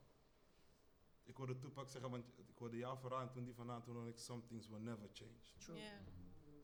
Ik 1.24 1.36
hoorde 1.36 1.58
Tupac 1.58 1.88
zeggen, 1.88 2.10
want 2.10 2.24
ik 2.36 2.58
hoorde 2.58 2.76
jouw 2.76 2.96
verhaal 2.96 3.20
en 3.20 3.30
toen 3.30 3.44
die 3.44 3.54
vandaan, 3.54 3.82
toen 3.82 3.94
hoorde 3.94 4.10
ik 4.10 4.18
Some 4.18 4.46
things 4.46 4.68
will 4.68 4.80
never 4.80 5.08
change. 5.12 5.38
True. 5.58 5.76
Ja. 5.76 5.98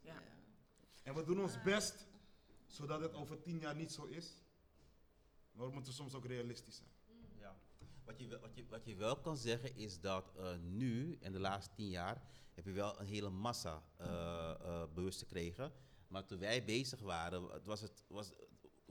Ja. 0.03 0.23
En 1.03 1.15
we 1.15 1.25
doen 1.25 1.41
ons 1.41 1.63
best, 1.63 2.07
zodat 2.67 3.01
het 3.01 3.15
over 3.15 3.41
tien 3.41 3.59
jaar 3.59 3.75
niet 3.77 3.93
zo 3.93 4.05
is. 4.05 4.43
Maar 5.53 5.67
we 5.67 5.73
moeten 5.73 5.93
soms 5.93 6.15
ook 6.15 6.25
realistisch 6.25 6.77
zijn. 6.77 6.91
Ja. 7.39 7.57
Wat, 8.05 8.21
je, 8.21 8.27
wel- 8.27 8.41
wat, 8.41 8.55
je, 8.55 8.67
wat 8.69 8.85
je 8.85 8.95
wel 8.95 9.21
kan 9.21 9.37
zeggen 9.37 9.77
is 9.77 10.01
dat 10.01 10.33
eh, 10.37 10.57
nu, 10.57 11.17
in 11.21 11.33
de 11.33 11.41
laatste 11.41 11.75
tien 11.75 11.89
jaar, 11.89 12.23
heb 12.55 12.65
je 12.65 12.73
wel 12.73 13.01
een 13.01 13.07
hele 13.07 13.31
massa 13.31 13.83
eh, 13.97 14.07
eh, 14.51 14.93
bewust 14.95 15.19
gekregen. 15.19 15.73
Maar 16.09 16.25
toen 16.25 16.39
wij 16.39 16.65
bezig 16.65 17.01
waren, 17.01 17.43
het 17.51 17.65
was 17.65 17.81
het, 17.81 18.05
was, 18.09 18.33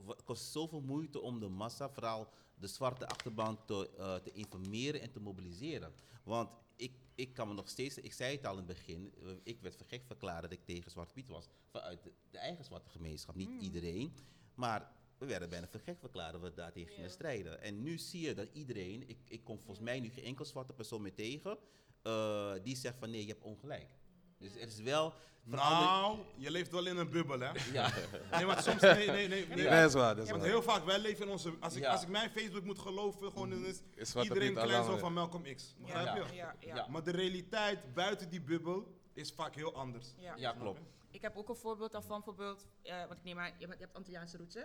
het 0.08 0.24
kost 0.24 0.52
zoveel 0.52 0.80
moeite 0.80 1.20
om 1.20 1.40
de 1.40 1.48
massa, 1.48 1.90
vooral 1.90 2.28
de 2.54 2.66
zwarte 2.66 3.08
achterban, 3.08 3.64
te, 3.64 3.90
eh, 3.98 4.14
te 4.14 4.32
informeren 4.32 5.00
en 5.00 5.10
te 5.10 5.20
mobiliseren. 5.20 5.92
Want 6.22 6.50
ik, 6.76 6.92
ik 7.14 7.34
kan 7.34 7.48
me 7.48 7.54
nog 7.54 7.68
steeds, 7.68 7.98
ik 7.98 8.12
zei 8.12 8.36
het 8.36 8.46
al 8.46 8.52
in 8.52 8.58
het 8.58 8.66
begin, 8.66 9.12
eh, 9.22 9.30
ik 9.42 9.60
werd 9.60 9.76
voor 9.76 9.86
gek 9.86 10.04
verklaard 10.06 10.42
dat 10.42 10.52
ik 10.52 10.64
tegen 10.64 10.90
Zwarte 10.90 11.12
Piet 11.12 11.28
was. 11.28 11.48
Vanuit 11.70 12.02
de, 12.02 12.12
de 12.30 12.38
eigen 12.38 12.64
zwarte 12.64 12.88
gemeenschap, 12.88 13.34
niet 13.34 13.62
iedereen. 13.62 14.12
Maar 14.54 14.92
we 15.18 15.26
werden 15.26 15.48
bijna 15.48 15.68
voor 15.68 15.80
gek 15.80 15.98
verklaard 15.98 16.32
dat 16.32 16.42
we 16.42 16.54
daar 16.54 16.72
tegen 16.72 16.94
gingen 16.94 17.10
strijden. 17.10 17.60
En 17.60 17.82
nu 17.82 17.98
zie 17.98 18.20
je 18.20 18.34
dat 18.34 18.48
iedereen, 18.52 19.08
ik, 19.08 19.18
ik 19.28 19.44
kom 19.44 19.58
volgens 19.58 19.84
mij 19.84 20.00
nu 20.00 20.10
geen 20.10 20.24
enkel 20.24 20.44
zwarte 20.44 20.72
persoon 20.72 21.02
meer 21.02 21.14
tegen, 21.14 21.58
eh, 22.02 22.52
die 22.62 22.76
zegt 22.76 22.98
van 22.98 23.10
nee, 23.10 23.20
je 23.20 23.32
hebt 23.32 23.44
ongelijk. 23.44 23.90
Dus 24.38 24.54
er 24.54 24.66
is 24.66 24.80
wel. 24.80 25.12
Nou, 25.44 26.18
je 26.36 26.50
leeft 26.50 26.70
wel 26.72 26.86
in 26.86 26.96
een 26.96 27.10
bubbel, 27.10 27.40
hè? 27.40 27.50
Ja. 27.72 27.90
Nee, 28.30 28.44
maar 28.44 28.62
soms, 28.62 28.80
nee, 28.80 29.06
nee, 29.10 29.28
nee. 29.28 29.46
nee. 29.48 29.64
Dat 29.70 29.88
is 29.88 29.94
waar, 29.94 30.14
dat 30.14 30.24
is 30.24 30.30
Want 30.30 30.42
waar. 30.42 30.50
heel 30.50 30.62
vaak, 30.62 30.84
wij 30.84 30.98
leven 30.98 31.24
in 31.26 31.30
onze... 31.30 31.52
Als 31.60 31.74
ik, 31.74 31.82
Ja. 31.82 31.92
als 31.92 32.02
ik 32.02 32.08
mijn 32.08 32.30
Facebook 32.30 32.64
moet 32.64 32.78
geloven, 32.78 33.32
gewoon 33.32 33.50
dan 33.50 33.64
is 33.64 33.80
iedereen 34.22 34.54
klein 34.54 34.84
zo 34.84 34.96
van 34.96 35.12
Malcolm 35.12 35.42
X. 35.54 35.74
Begrijp 35.78 36.06
Ja. 36.06 36.14
je? 36.14 36.34
Ja, 36.34 36.54
ja. 36.60 36.74
Ja. 36.74 36.86
Maar 36.88 37.02
de 37.04 37.10
realiteit 37.10 37.94
buiten 37.94 38.28
die 38.30 38.40
bubbel 38.40 38.94
is 39.12 39.32
vaak 39.32 39.54
heel 39.54 39.74
anders. 39.74 40.14
Ja. 40.16 40.34
Ja, 40.36 40.52
klopt. 40.52 40.80
Ik 41.10 41.22
heb 41.22 41.36
ook 41.36 41.48
een 41.48 41.56
voorbeeld 41.56 41.92
daarvan, 41.92 42.16
bijvoorbeeld, 42.24 42.66
eh, 42.82 42.98
want 42.98 43.18
ik 43.18 43.24
neem 43.24 43.38
aan, 43.38 43.50
je 43.58 43.66
hebt 43.78 43.94
Antilliaanse 43.94 44.36
roots, 44.36 44.54
hè? 44.54 44.62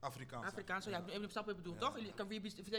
Afrikaans. 0.00 0.46
Afrikaans, 0.46 0.84
ja, 0.84 0.98
ik 0.98 1.04
bedoel- 1.04 1.22
ik 1.22 1.30
snap 1.30 1.44
wat 1.46 1.54
je 1.56 1.62
bedoelt, 1.62 1.80
toch? 1.80 1.96
Jullie- 1.96 2.12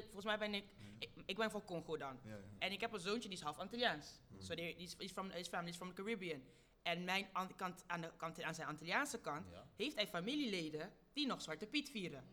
volgens 0.04 0.26
mij 0.26 0.38
ben 0.38 0.54
ik, 0.54 0.66
ik, 1.00 1.10
ik 1.26 1.36
ben 1.38 1.52
van 1.52 1.64
Congo 1.66 1.98
dan. 1.98 2.20
Ja, 2.24 2.30
ja. 2.30 2.38
En 2.60 2.72
ik 2.72 2.82
heb 2.82 2.94
een 2.94 3.00
zoontje 3.00 3.30
die 3.30 3.38
is 3.38 3.44
half 3.44 3.58
Antilliaans. 3.58 4.20
So 4.40 4.56
die 4.56 4.76
die 4.76 4.86
is, 4.86 4.96
is 4.98 5.12
from, 5.12 5.30
his 5.30 5.48
family 5.48 5.70
is 5.70 5.76
from 5.76 5.88
the 5.88 5.94
Caribbean. 6.02 6.42
En 6.82 7.04
mijn 7.04 7.28
an- 7.34 7.56
kant, 7.56 7.84
aan, 7.88 8.02
de 8.02 8.12
kant, 8.18 8.42
aan 8.42 8.56
zijn 8.56 8.68
Antilliaanse 8.68 9.20
kant 9.20 9.48
Ja. 9.52 9.68
heeft 9.76 9.96
hij 9.96 10.08
familieleden 10.08 10.92
die 11.14 11.26
nog 11.28 11.42
Zwarte 11.42 11.66
Piet 11.68 11.90
vieren. 11.90 12.24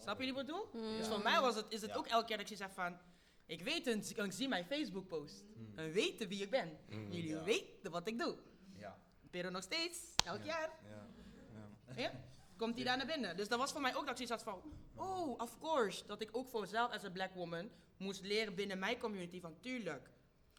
Snap 0.00 0.20
je 0.20 0.32
wat 0.32 0.40
ik 0.40 0.46
bedoel? 0.46 0.70
Dus 0.96 1.08
voor 1.08 1.22
mij 1.22 1.40
was 1.40 1.54
het, 1.56 1.66
is 1.68 1.80
het 1.80 1.90
Ja. 1.90 1.96
ook 1.96 2.06
elke 2.06 2.26
keer 2.26 2.36
dat 2.36 2.50
ik 2.50 2.56
zeg 2.56 2.72
van... 2.72 2.98
Ik 3.46 3.62
weet 3.62 3.84
het, 3.84 4.16
ik 4.18 4.32
zie 4.32 4.48
mijn 4.48 4.64
Facebook 4.64 5.06
post. 5.08 5.44
En 5.74 5.90
weten 5.92 6.28
wie 6.28 6.42
ik 6.42 6.50
ben. 6.50 6.78
Jullie 6.88 7.26
Ja. 7.28 7.42
weten 7.44 7.90
wat 7.90 8.08
ik 8.08 8.18
doe. 8.18 8.36
Ja. 8.76 8.98
Pero 9.30 9.50
nog 9.50 9.62
steeds, 9.62 9.98
elk 10.24 10.42
jaar. 10.44 10.70
Ja. 10.88 11.06
Ja. 11.96 12.10
Komt 12.56 12.74
hij 12.74 12.84
daar 12.84 12.96
naar 12.96 13.06
binnen. 13.06 13.36
Dus 13.36 13.48
dat 13.48 13.58
was 13.58 13.72
voor 13.72 13.80
mij 13.80 13.94
ook 13.94 14.06
dat 14.06 14.20
ik 14.20 14.26
zoiets 14.26 14.44
had 14.44 14.54
van... 14.54 14.72
Oh, 14.94 15.38
of 15.40 15.58
course. 15.58 16.06
Dat 16.06 16.20
ik 16.20 16.28
ook 16.32 16.48
voor 16.48 16.60
mezelf 16.60 16.92
als 16.92 17.02
een 17.02 17.12
black 17.12 17.34
woman 17.34 17.70
moest 17.96 18.22
leren 18.22 18.54
binnen 18.54 18.78
mijn 18.78 18.98
community 18.98 19.40
van... 19.40 19.60
Tuurlijk. 19.60 20.10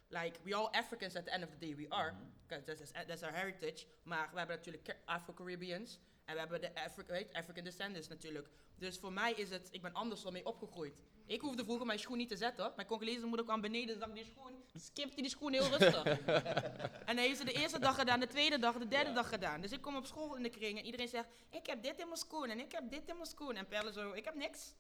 Like, 0.08 0.40
we 0.44 0.56
all 0.56 0.68
Africans 0.72 1.16
at 1.16 1.26
the 1.26 1.32
end 1.32 1.44
of 1.44 1.50
the 1.50 1.58
day, 1.58 1.76
we 1.76 1.90
are. 1.90 2.14
Because 2.48 2.66
that's, 2.66 2.92
that's 3.08 3.24
our 3.24 3.34
heritage. 3.34 3.86
Maar 4.04 4.30
we 4.32 4.38
hebben 4.38 4.56
natuurlijk 4.56 4.84
Ca- 4.84 4.96
Afro-Caribbeans. 5.06 6.00
En 6.26 6.34
we 6.34 6.40
hebben 6.40 6.62
de 6.62 6.76
Afri 6.76 7.04
weet, 7.08 7.34
African 7.34 7.64
descendants 7.64 8.08
natuurlijk. 8.08 8.48
Dus 8.76 8.98
voor 8.98 9.14
mij 9.14 9.34
is 9.34 9.50
het... 9.50 9.68
Ik 9.72 9.82
ben 9.82 9.94
anders 9.94 10.24
wel 10.24 10.32
mee 10.32 10.46
opgegroeid. 10.46 11.02
Ik 11.26 11.42
hoefde 11.42 11.64
vroeger 11.64 11.86
mijn 11.86 12.00
schoen 12.00 12.18
niet 12.18 12.30
te 12.30 12.36
zetten. 12.36 12.72
Mijn 12.76 12.88
Congolese 12.88 13.26
moeder 13.26 13.46
kwam 13.46 13.62
beneden, 13.62 14.00
zag 14.00 14.12
die 14.12 14.26
schoen. 14.26 14.64
Skipte 14.76 15.22
die 15.22 15.30
schoen 15.30 15.54
heel 15.54 15.68
rustig. 15.68 16.04
En 17.10 17.18
hij 17.18 17.26
heeft 17.26 17.38
ze 17.38 17.46
de 17.46 17.54
eerste 17.54 17.80
dag 17.80 17.96
gedaan, 17.96 18.20
de 18.20 18.28
tweede 18.28 18.60
dag, 18.60 18.78
de 18.78 18.88
derde 18.88 19.14
dag 19.14 19.30
gedaan. 19.30 19.62
Dus 19.62 19.72
ik 19.72 19.82
kom 19.82 19.96
op 19.96 20.06
school 20.06 20.36
in 20.36 20.44
de 20.44 20.50
kring 20.50 20.78
en 20.80 20.86
iedereen 20.86 21.08
zegt: 21.08 21.28
Ik 21.50 21.66
heb 21.66 21.84
dit 21.84 22.00
in 22.00 22.08
mijn 22.08 22.20
schoen 22.20 22.50
en 22.50 22.60
ik 22.60 22.72
heb 22.72 22.90
dit 22.90 23.08
in 23.08 23.16
mijn 23.16 23.28
schoen. 23.28 23.56
En 23.56 23.68
Perle 23.68 23.92
zo: 23.92 24.12
Ik 24.12 24.26
heb 24.26 24.36
niks. 24.36 24.74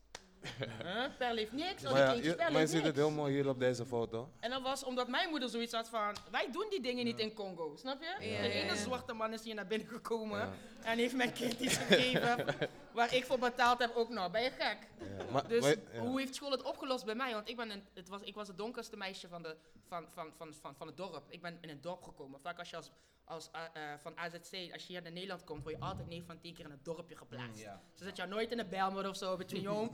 Huh? 0.84 1.06
Perle 1.18 1.40
heeft 1.40 1.52
niks. 1.52 1.86
Oh, 1.86 1.92
Maar, 1.92 2.00
ja, 2.02 2.06
die 2.14 2.22
kindjes, 2.22 2.46
je, 2.46 2.52
maar 2.52 2.62
je 2.62 2.68
ziet 2.68 2.84
het 2.84 2.96
heel 2.96 3.12
mooi 3.12 3.34
hier 3.34 3.50
op 3.50 3.60
deze 3.60 3.86
foto. 3.86 4.30
En 4.40 4.50
dat 4.50 4.62
was 4.62 4.84
omdat 4.84 5.08
mijn 5.08 5.30
moeder 5.30 5.50
zoiets 5.50 5.74
had 5.74 5.90
van: 5.90 6.16
Wij 6.32 6.52
doen 6.52 6.66
die 6.70 6.82
dingen 6.82 7.06
niet 7.06 7.20
in 7.20 7.34
Congo, 7.34 7.76
snap 7.76 8.02
je? 8.02 8.26
Ja, 8.28 8.38
ja, 8.44 8.50
ene 8.50 8.66
ja. 8.66 8.76
zwarte 8.76 9.14
man 9.14 9.34
is 9.34 9.44
hier 9.44 9.56
naar 9.56 9.68
binnen 9.68 9.88
gekomen 9.88 10.40
Ja. 10.40 10.52
en 10.84 10.98
heeft 10.98 11.16
mijn 11.16 11.34
kind 11.34 11.60
iets 11.60 11.78
gegeven 11.78 12.46
waar 12.94 13.14
ik 13.14 13.26
voor 13.26 13.40
betaald 13.40 13.80
heb 13.80 13.96
ook 13.96 14.10
nog. 14.10 14.32
Ben 14.32 14.44
je 14.44 14.50
gek? 14.52 14.78
Ja. 15.00 15.26
Maar, 15.32 15.48
Dus 15.48 15.62
maar- 15.62 15.76
ja. 15.94 16.00
hoe 16.00 16.20
heeft 16.20 16.36
school 16.36 16.52
het 16.52 16.62
opgelost 16.64 17.06
bij 17.06 17.16
mij? 17.16 17.34
Want 17.34 17.50
ik, 17.50 17.56
ben 17.56 17.70
een, 17.70 17.84
het 17.94 18.10
was, 18.10 18.22
ik 18.22 18.36
was 18.36 18.48
het 18.48 18.58
donkerste 18.58 18.98
meisje 18.98 19.28
van, 19.28 19.42
de, 19.42 19.56
van, 19.88 20.06
van, 20.14 20.32
van, 20.38 20.54
van, 20.62 20.76
van 20.76 20.88
het 20.88 20.98
dorp. 20.98 21.24
Ik 21.30 21.42
ben 21.42 21.58
in 21.62 21.70
het 21.70 21.84
dorp 21.84 22.04
gekomen. 22.04 22.40
Vaak 22.40 22.60
als 22.60 22.70
je 22.70 22.76
als, 22.76 22.92
als, 23.24 23.50
eh, 23.52 23.62
eh, 23.94 24.00
van 24.00 24.18
AZC, 24.18 24.74
als 24.74 24.82
je 24.86 24.94
hier 24.94 25.02
naar 25.02 25.12
Nederland 25.12 25.44
komt, 25.44 25.64
word 25.64 25.76
je 25.76 25.82
altijd 25.82 26.08
9 26.08 26.26
van 26.26 26.40
10 26.40 26.54
keer 26.54 26.66
in 26.66 26.72
het 26.72 26.86
dorpje 26.86 27.16
geplaatst. 27.16 27.62
Ja. 27.62 27.82
Ze 27.94 28.04
zetten 28.04 28.24
jou 28.24 28.36
nooit 28.38 28.52
in 28.52 28.60
een 28.60 28.70
Belmer 28.70 29.10
of 29.10 29.16
zo, 29.18 29.36
between 29.38 29.62
your 29.62 29.80
own 29.80 29.92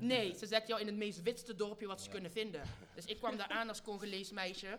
Nee, 0.00 0.34
ze 0.34 0.46
zetten 0.46 0.68
jou 0.68 0.80
in 0.80 0.86
het 0.86 0.96
meest 0.96 1.22
witste 1.22 1.54
dorpje 1.54 1.86
wat 1.86 2.00
ze 2.00 2.10
kunnen 2.10 2.30
vinden. 2.30 2.62
Dus 2.94 3.04
ik 3.04 3.16
kwam 3.16 3.36
daar 3.36 3.48
aan 3.48 3.68
als 3.68 3.82
Congolees 3.82 4.30
meisje, 4.30 4.78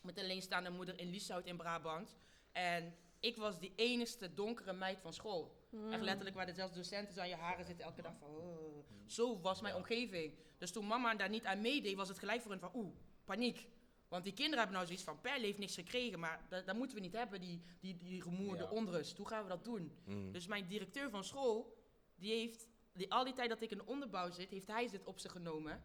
met 0.00 0.16
een 0.16 0.24
alleenstaande 0.24 0.70
moeder 0.70 0.98
in 0.98 1.10
Lieshout 1.10 1.46
in 1.46 1.56
Brabant. 1.56 2.16
En 2.52 2.94
ik 3.20 3.36
was 3.36 3.58
die 3.60 3.72
enigste 3.76 4.34
donkere 4.34 4.72
meid 4.72 5.00
van 5.00 5.12
school. 5.12 5.60
Echt 5.90 6.02
letterlijk, 6.02 6.36
waar 6.36 6.46
de 6.46 6.52
zelfs 6.52 6.74
docenten 6.74 7.20
aan 7.22 7.28
je 7.28 7.34
haren 7.34 7.64
zitten 7.64 7.84
elke 7.84 8.02
dag 8.02 8.12
van... 8.18 8.28
"Oh." 8.28 8.84
Zo 9.06 9.40
was 9.40 9.60
mijn 9.60 9.74
omgeving. 9.74 10.34
Dus 10.58 10.70
toen 10.72 10.86
mama 10.86 11.14
daar 11.14 11.28
niet 11.28 11.44
aan 11.44 11.60
meedeed, 11.60 11.96
was 11.96 12.08
het 12.08 12.18
gelijk 12.18 12.40
voor 12.42 12.50
hen 12.50 12.60
van... 12.60 12.70
Oeh, 12.74 12.94
paniek. 13.24 13.66
Want 14.08 14.24
die 14.24 14.32
kinderen 14.32 14.58
hebben 14.58 14.74
nou 14.76 14.86
zoiets 14.86 15.04
van... 15.04 15.20
Perle 15.20 15.44
heeft 15.44 15.58
niks 15.58 15.74
gekregen, 15.74 16.18
maar 16.18 16.46
dat, 16.48 16.66
dat 16.66 16.76
moeten 16.76 16.96
we 16.96 17.02
niet 17.02 17.12
hebben, 17.12 17.40
die, 17.40 17.62
die, 17.80 17.96
die 17.96 18.22
gemoerde 18.22 18.62
Ja. 18.62 18.70
onrust. 18.70 19.16
Hoe 19.16 19.28
gaan 19.28 19.42
we 19.42 19.48
dat 19.48 19.64
doen? 19.64 19.92
Mm. 20.04 20.32
Dus 20.32 20.46
mijn 20.46 20.66
directeur 20.66 21.10
van 21.10 21.24
school, 21.24 21.76
die 22.16 22.32
heeft... 22.32 22.66
Die, 22.92 23.12
al 23.12 23.24
die 23.24 23.32
tijd 23.32 23.48
dat 23.48 23.62
ik 23.62 23.70
in 23.70 23.78
de 23.78 23.86
onderbouw 23.86 24.30
zit, 24.30 24.50
heeft 24.50 24.66
hij 24.66 24.88
dit 24.88 25.04
op 25.04 25.18
zich 25.18 25.32
genomen. 25.32 25.82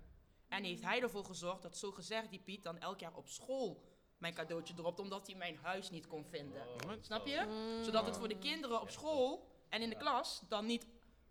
En 0.48 0.64
heeft 0.64 0.84
hij 0.84 1.02
ervoor 1.02 1.26
gezorgd 1.26 1.62
dat 1.62 1.78
zo 1.78 1.92
gezegd 1.92 2.30
die 2.30 2.40
Piet 2.40 2.64
dan 2.64 2.78
elk 2.78 3.00
jaar 3.00 3.16
op 3.16 3.28
school 3.28 3.84
mijn 4.18 4.34
cadeautje 4.34 4.74
dropt, 4.74 5.00
omdat 5.00 5.28
hij 5.28 5.36
mijn 5.36 5.58
huis 5.58 5.90
niet 5.90 6.08
kon 6.08 6.26
vinden. 6.26 6.68
Snap 7.02 7.28
je? 7.28 7.80
Zodat 7.84 8.06
het 8.06 8.18
voor 8.18 8.28
de 8.28 8.38
kinderen 8.38 8.82
op 8.82 8.90
school 8.90 9.48
en 9.70 9.82
in 9.82 9.90
de 9.90 9.98
klas 9.98 10.42
dan 10.48 10.66
niet 10.66 10.88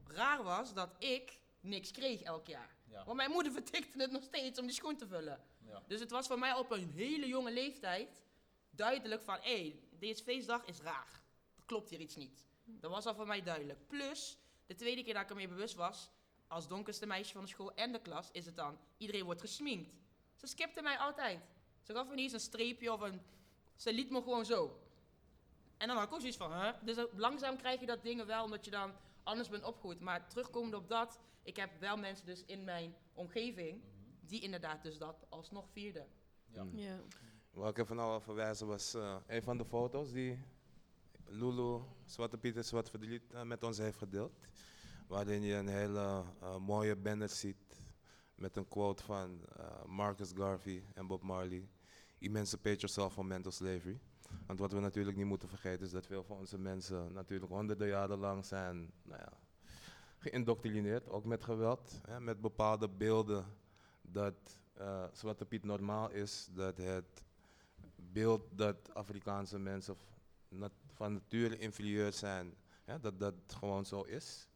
raar 0.06 0.42
was 0.42 0.74
dat 0.74 0.90
ik 0.98 1.40
niks 1.60 1.90
kreeg 1.90 2.22
elk 2.22 2.46
jaar. 2.46 2.76
Ja. 2.88 3.04
Want 3.04 3.16
mijn 3.16 3.30
moeder 3.30 3.52
vertikte 3.62 4.02
het 4.02 4.10
nog 4.10 4.22
steeds 4.22 4.58
om 4.58 4.66
die 4.66 4.74
schoen 4.74 4.96
te 4.96 5.06
vullen. 5.06 5.40
Ja. 5.66 5.82
Dus 5.86 6.00
het 6.00 6.10
was 6.10 6.26
voor 6.26 6.38
mij 6.38 6.54
op 6.54 6.70
een 6.70 6.90
hele 6.90 7.26
jonge 7.26 7.52
leeftijd 7.52 8.22
duidelijk 8.70 9.22
van, 9.22 9.38
hé, 9.40 9.60
hey, 9.60 9.80
deze 9.98 10.22
feestdag 10.22 10.64
is 10.64 10.80
raar. 10.80 11.22
Er 11.56 11.62
klopt 11.64 11.90
hier 11.90 12.00
iets 12.00 12.16
niet. 12.16 12.44
Dat 12.64 12.90
was 12.90 13.06
al 13.06 13.14
voor 13.14 13.26
mij 13.26 13.42
duidelijk. 13.42 13.86
Plus, 13.86 14.38
de 14.66 14.74
tweede 14.74 15.02
keer 15.02 15.14
dat 15.14 15.22
ik 15.22 15.28
ermee 15.28 15.48
bewust 15.48 15.74
was, 15.74 16.10
als 16.48 16.68
donkerste 16.68 17.06
meisje 17.06 17.32
van 17.32 17.42
de 17.42 17.48
school 17.48 17.74
en 17.74 17.92
de 17.92 18.00
klas, 18.00 18.28
is 18.32 18.46
het 18.46 18.56
dan, 18.56 18.78
iedereen 18.96 19.24
wordt 19.24 19.40
gesminkt. 19.40 19.94
Ze 20.36 20.46
skipte 20.46 20.82
mij 20.82 20.98
altijd. 20.98 21.40
Ze 21.82 21.92
gaf 21.92 22.08
me 22.08 22.14
niet 22.14 22.24
eens 22.24 22.32
een 22.32 22.40
streepje 22.40 22.92
of 22.92 23.00
een... 23.00 23.20
Ze 23.74 23.92
liet 23.92 24.10
me 24.10 24.22
gewoon 24.22 24.44
zo. 24.44 24.80
En 25.76 25.88
dan 25.88 25.96
had 25.96 26.06
ik 26.06 26.12
ook 26.12 26.20
zoiets 26.20 26.38
van, 26.38 26.52
hè? 26.52 26.72
Dus 26.82 27.06
langzaam 27.12 27.56
krijg 27.56 27.80
je 27.80 27.86
dat 27.86 28.02
dingen 28.02 28.26
wel, 28.26 28.44
omdat 28.44 28.64
je 28.64 28.70
dan 28.70 28.92
anders 29.22 29.48
ben 29.48 29.64
opgegroeid. 29.64 30.00
Maar 30.00 30.28
terugkomend 30.28 30.74
op 30.74 30.88
dat, 30.88 31.20
ik 31.42 31.56
heb 31.56 31.70
wel 31.80 31.96
mensen 31.96 32.26
dus 32.26 32.44
in 32.44 32.64
mijn 32.64 32.94
omgeving 33.12 33.82
die 34.20 34.40
inderdaad 34.40 34.82
dus 34.82 34.98
dat 34.98 35.26
alsnog 35.28 35.70
vierden. 35.70 36.06
Ja. 36.72 37.00
Waar 37.50 37.70
ik 37.70 37.78
even 37.78 37.96
nou 37.96 38.10
al 38.10 38.20
verwijzen 38.20 38.66
was 38.66 38.94
eh, 38.94 39.16
een 39.26 39.42
van 39.42 39.58
de 39.58 39.64
foto's 39.64 40.12
die 40.12 40.38
Lulu 41.28 41.80
Zwarte 42.04 42.38
Piet 42.38 42.56
en 42.56 42.64
Zwart 42.64 42.90
Verdriet 42.90 43.32
eh, 43.32 43.42
met 43.42 43.62
ons 43.62 43.78
heeft 43.78 43.98
gedeeld. 43.98 44.32
Waarin 45.06 45.42
je 45.42 45.54
een 45.54 45.68
hele 45.68 46.24
eh, 46.40 46.56
mooie 46.56 46.96
banner 46.96 47.28
ziet 47.28 47.86
met 48.34 48.56
een 48.56 48.68
quote 48.68 49.02
van 49.02 49.40
eh, 49.56 49.84
Marcus 49.84 50.32
Garvey 50.34 50.84
en 50.94 51.06
Bob 51.06 51.22
Marley. 51.22 51.68
Emancipate 52.18 52.76
yourself 52.76 53.12
from 53.12 53.26
mental 53.26 53.52
slavery. 53.52 54.00
Want 54.46 54.58
wat 54.58 54.72
we 54.72 54.80
natuurlijk 54.80 55.16
niet 55.16 55.26
moeten 55.26 55.48
vergeten 55.48 55.86
is 55.86 55.92
dat 55.92 56.06
veel 56.06 56.24
van 56.24 56.36
onze 56.36 56.58
mensen 56.58 57.12
natuurlijk 57.12 57.52
honderden 57.52 57.88
jaren 57.88 58.18
lang 58.18 58.44
zijn 58.44 58.92
nou 59.02 59.20
ja, 59.20 59.32
geïndoctrineerd, 60.18 61.08
ook 61.08 61.24
met 61.24 61.44
geweld, 61.44 62.00
hè, 62.06 62.20
met 62.20 62.40
bepaalde 62.40 62.88
beelden 62.88 63.44
dat 64.02 64.60
Zwarte 65.12 65.44
Piet 65.44 65.64
normaal 65.64 66.10
is, 66.10 66.48
dat 66.52 66.76
het 66.76 67.24
beeld 67.96 68.42
dat 68.50 68.94
Afrikaanse 68.94 69.58
mensen 69.58 69.96
nat- 70.48 70.85
van 70.96 71.12
nature 71.12 71.58
inferieur 71.58 72.12
zijn, 72.12 72.54
dat 73.00 73.18
dat 73.18 73.34
gewoon 73.46 73.86
zo 73.86 74.02
is. 74.02 74.48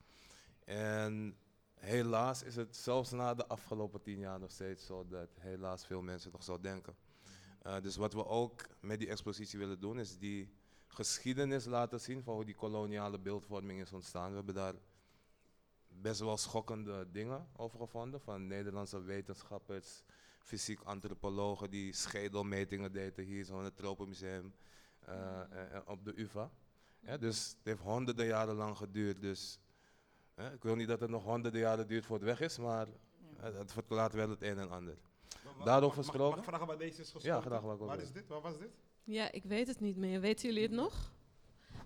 En 0.64 1.36
helaas 1.74 2.42
is 2.42 2.56
het 2.56 2.76
zelfs 2.76 3.10
na 3.10 3.34
de 3.34 3.46
afgelopen 3.46 4.02
tien 4.02 4.18
jaar 4.18 4.40
nog 4.40 4.50
steeds 4.50 4.86
zo 4.86 5.06
dat 5.06 5.28
helaas 5.38 5.86
veel 5.86 6.02
mensen 6.02 6.32
nog 6.32 6.42
zo 6.42 6.60
denken. 6.60 6.94
Eh, 7.62 7.80
dus 7.80 7.96
wat 7.96 8.12
we 8.12 8.26
ook 8.26 8.66
met 8.80 8.98
die 8.98 9.08
expositie 9.08 9.58
willen 9.58 9.80
doen, 9.80 9.98
is 9.98 10.18
die 10.18 10.52
geschiedenis 10.86 11.64
laten 11.64 12.00
zien 12.00 12.22
van 12.22 12.34
hoe 12.34 12.44
die 12.44 12.54
koloniale 12.54 13.18
beeldvorming 13.18 13.80
is 13.80 13.92
ontstaan. 13.92 14.30
We 14.30 14.36
hebben 14.36 14.54
daar 14.54 14.74
best 15.88 16.20
wel 16.20 16.36
schokkende 16.36 17.10
dingen 17.10 17.48
over 17.56 17.78
gevonden 17.78 18.20
van 18.20 18.46
Nederlandse 18.46 19.02
wetenschappers, 19.02 20.02
fysiek 20.38 20.80
antropologen 20.80 21.70
die 21.70 21.92
schedelmetingen 21.92 22.92
deden 22.92 23.24
hier 23.24 23.44
zo 23.44 23.58
in 23.58 23.64
het 23.64 23.76
Tropenmuseum 23.76 24.52
op 25.86 26.04
de 26.04 26.12
UvA. 26.20 26.50
Ja, 27.00 27.16
dus 27.16 27.48
het 27.48 27.56
heeft 27.62 27.80
honderden 27.80 28.26
jaren 28.26 28.54
lang 28.54 28.76
geduurd. 28.76 29.20
Dus 29.20 29.58
hè, 30.34 30.52
ik 30.52 30.62
wil 30.62 30.74
niet 30.74 30.88
dat 30.88 31.00
het 31.00 31.10
nog 31.10 31.24
honderden 31.24 31.60
jaren 31.60 31.86
duurt 31.86 32.04
voor 32.06 32.16
het 32.16 32.24
weg 32.24 32.40
is, 32.40 32.58
maar 32.58 32.86
eh, 33.40 33.58
het 33.58 33.72
verklaart 33.72 34.12
wel 34.12 34.28
het 34.30 34.42
een 34.42 34.58
en 34.58 34.70
ander. 34.70 34.96
Daarover 35.64 35.64
mag- 35.64 35.80
mag- 35.80 35.94
gesproken? 35.96 36.28
Mag 36.30 36.38
ik 36.38 36.44
vragen 36.44 36.66
waar 36.66 36.78
deze 36.78 37.00
is 37.00 37.10
geschoten? 37.10 37.28
Ja, 37.28 37.40
graag 37.40 37.62
ook 37.64 37.78
Waar 37.78 38.00
is 38.00 38.12
dit? 38.12 38.26
Waar 38.28 38.40
was 38.40 38.58
dit? 38.58 38.70
Ja, 39.04 39.30
ik 39.32 39.44
weet 39.44 39.66
het 39.66 39.80
niet 39.80 39.96
meer. 39.96 40.20
Weten 40.20 40.46
jullie 40.48 40.62
het 40.62 40.72
nog? 40.72 41.12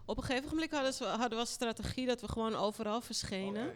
Op 0.05 0.17
een 0.17 0.23
gegeven 0.23 0.49
moment 0.55 0.71
hadden, 0.71 0.93
ze, 0.93 1.05
hadden 1.05 1.31
we 1.31 1.37
als 1.37 1.51
strategie 1.53 2.07
dat 2.07 2.21
we 2.21 2.29
gewoon 2.29 2.55
overal 2.55 3.01
verschenen. 3.01 3.73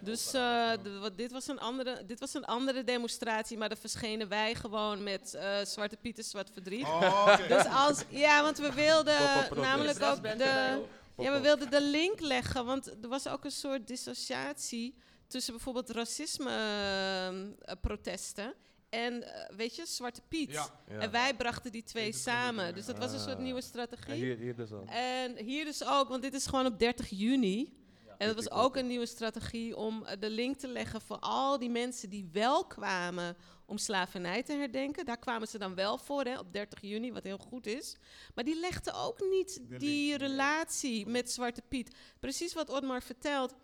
Dus 0.00 0.26
eh, 0.32 0.70
de- 0.82 1.12
dit, 1.16 1.32
was 1.32 1.48
een 1.48 1.58
andere, 1.58 2.04
dit 2.06 2.20
was 2.20 2.34
een 2.34 2.44
andere 2.44 2.84
demonstratie, 2.84 3.58
maar 3.58 3.68
dan 3.68 3.78
verschenen 3.78 4.28
wij 4.28 4.54
gewoon 4.54 5.02
met 5.02 5.34
eh, 5.34 5.64
Zwarte 5.64 5.96
Pieten, 5.96 6.24
Zwart 6.24 6.50
Verdriet. 6.52 6.82
Oh. 6.84 7.36
Dus 7.48 7.66
als, 7.66 8.04
ja, 8.08 8.42
want 8.42 8.58
we 8.58 8.72
wilden 8.72 9.16
namelijk 9.56 10.02
ook 10.02 10.22
de, 10.22 10.80
ja, 11.16 11.32
we 11.32 11.40
wilden 11.40 11.70
de 11.70 11.82
link 11.82 12.20
leggen, 12.20 12.64
want 12.64 12.86
er 13.02 13.08
was 13.08 13.28
ook 13.28 13.44
een 13.44 13.50
soort 13.50 13.86
dissociatie 13.86 14.94
tussen 15.26 15.52
bijvoorbeeld 15.54 15.90
racisme-protesten 15.90 18.54
en, 18.90 19.22
eh, 19.22 19.56
weet 19.56 19.76
je, 19.76 19.86
Zwarte 19.86 20.20
Piet. 20.28 20.50
Ja. 20.52 20.66
Ja. 20.88 20.98
En 20.98 21.10
wij 21.10 21.34
brachten 21.34 21.72
die 21.72 21.82
twee 21.82 22.12
samen. 22.12 22.74
Dus 22.74 22.86
dat 22.86 22.98
was 22.98 23.12
een 23.12 23.18
soort 23.20 23.36
Ah. 23.36 23.42
nieuwe 23.42 23.60
En 23.60 23.66
strategie. 23.66 24.14
hier, 24.14 24.36
hier 24.38 24.56
dus 24.56 24.72
ook. 24.72 24.88
En 24.88 25.36
hier 25.36 25.64
dus 25.64 25.84
ook, 25.84 26.08
want 26.08 26.22
dit 26.22 26.34
is 26.34 26.46
gewoon 26.46 26.66
op 26.66 26.78
30 26.78 27.08
juni. 27.10 27.80
En 28.22 28.28
dat 28.28 28.36
was 28.36 28.50
ook 28.50 28.76
een 28.76 28.86
nieuwe 28.86 29.06
strategie 29.06 29.76
om 29.76 30.04
eh, 30.04 30.20
de 30.20 30.30
link 30.30 30.56
te 30.56 30.68
leggen 30.68 31.00
voor 31.00 31.18
al 31.18 31.58
die 31.58 31.70
mensen 31.70 32.10
die 32.10 32.28
wel 32.32 32.66
kwamen 32.66 33.36
om 33.66 33.78
slavernij 33.78 34.42
te 34.42 34.52
herdenken. 34.52 35.04
Daar 35.04 35.18
kwamen 35.18 35.48
ze 35.48 35.58
dan 35.58 35.74
wel 35.74 35.98
voor, 35.98 36.24
hè, 36.24 36.38
op 36.38 36.52
30 36.52 36.80
juni, 36.80 37.12
wat 37.12 37.22
heel 37.22 37.38
goed 37.38 37.66
is. 37.66 37.96
Maar 38.34 38.44
die 38.44 38.60
legden 38.60 38.94
ook 38.94 39.20
niet 39.30 39.60
die 39.78 40.16
relatie 40.16 41.06
met 41.06 41.30
Zwarte 41.30 41.62
Piet. 41.68 41.96
Precies 42.20 42.52
wat 42.52 42.70
Otmar 42.70 43.02
vertelt. 43.02 43.54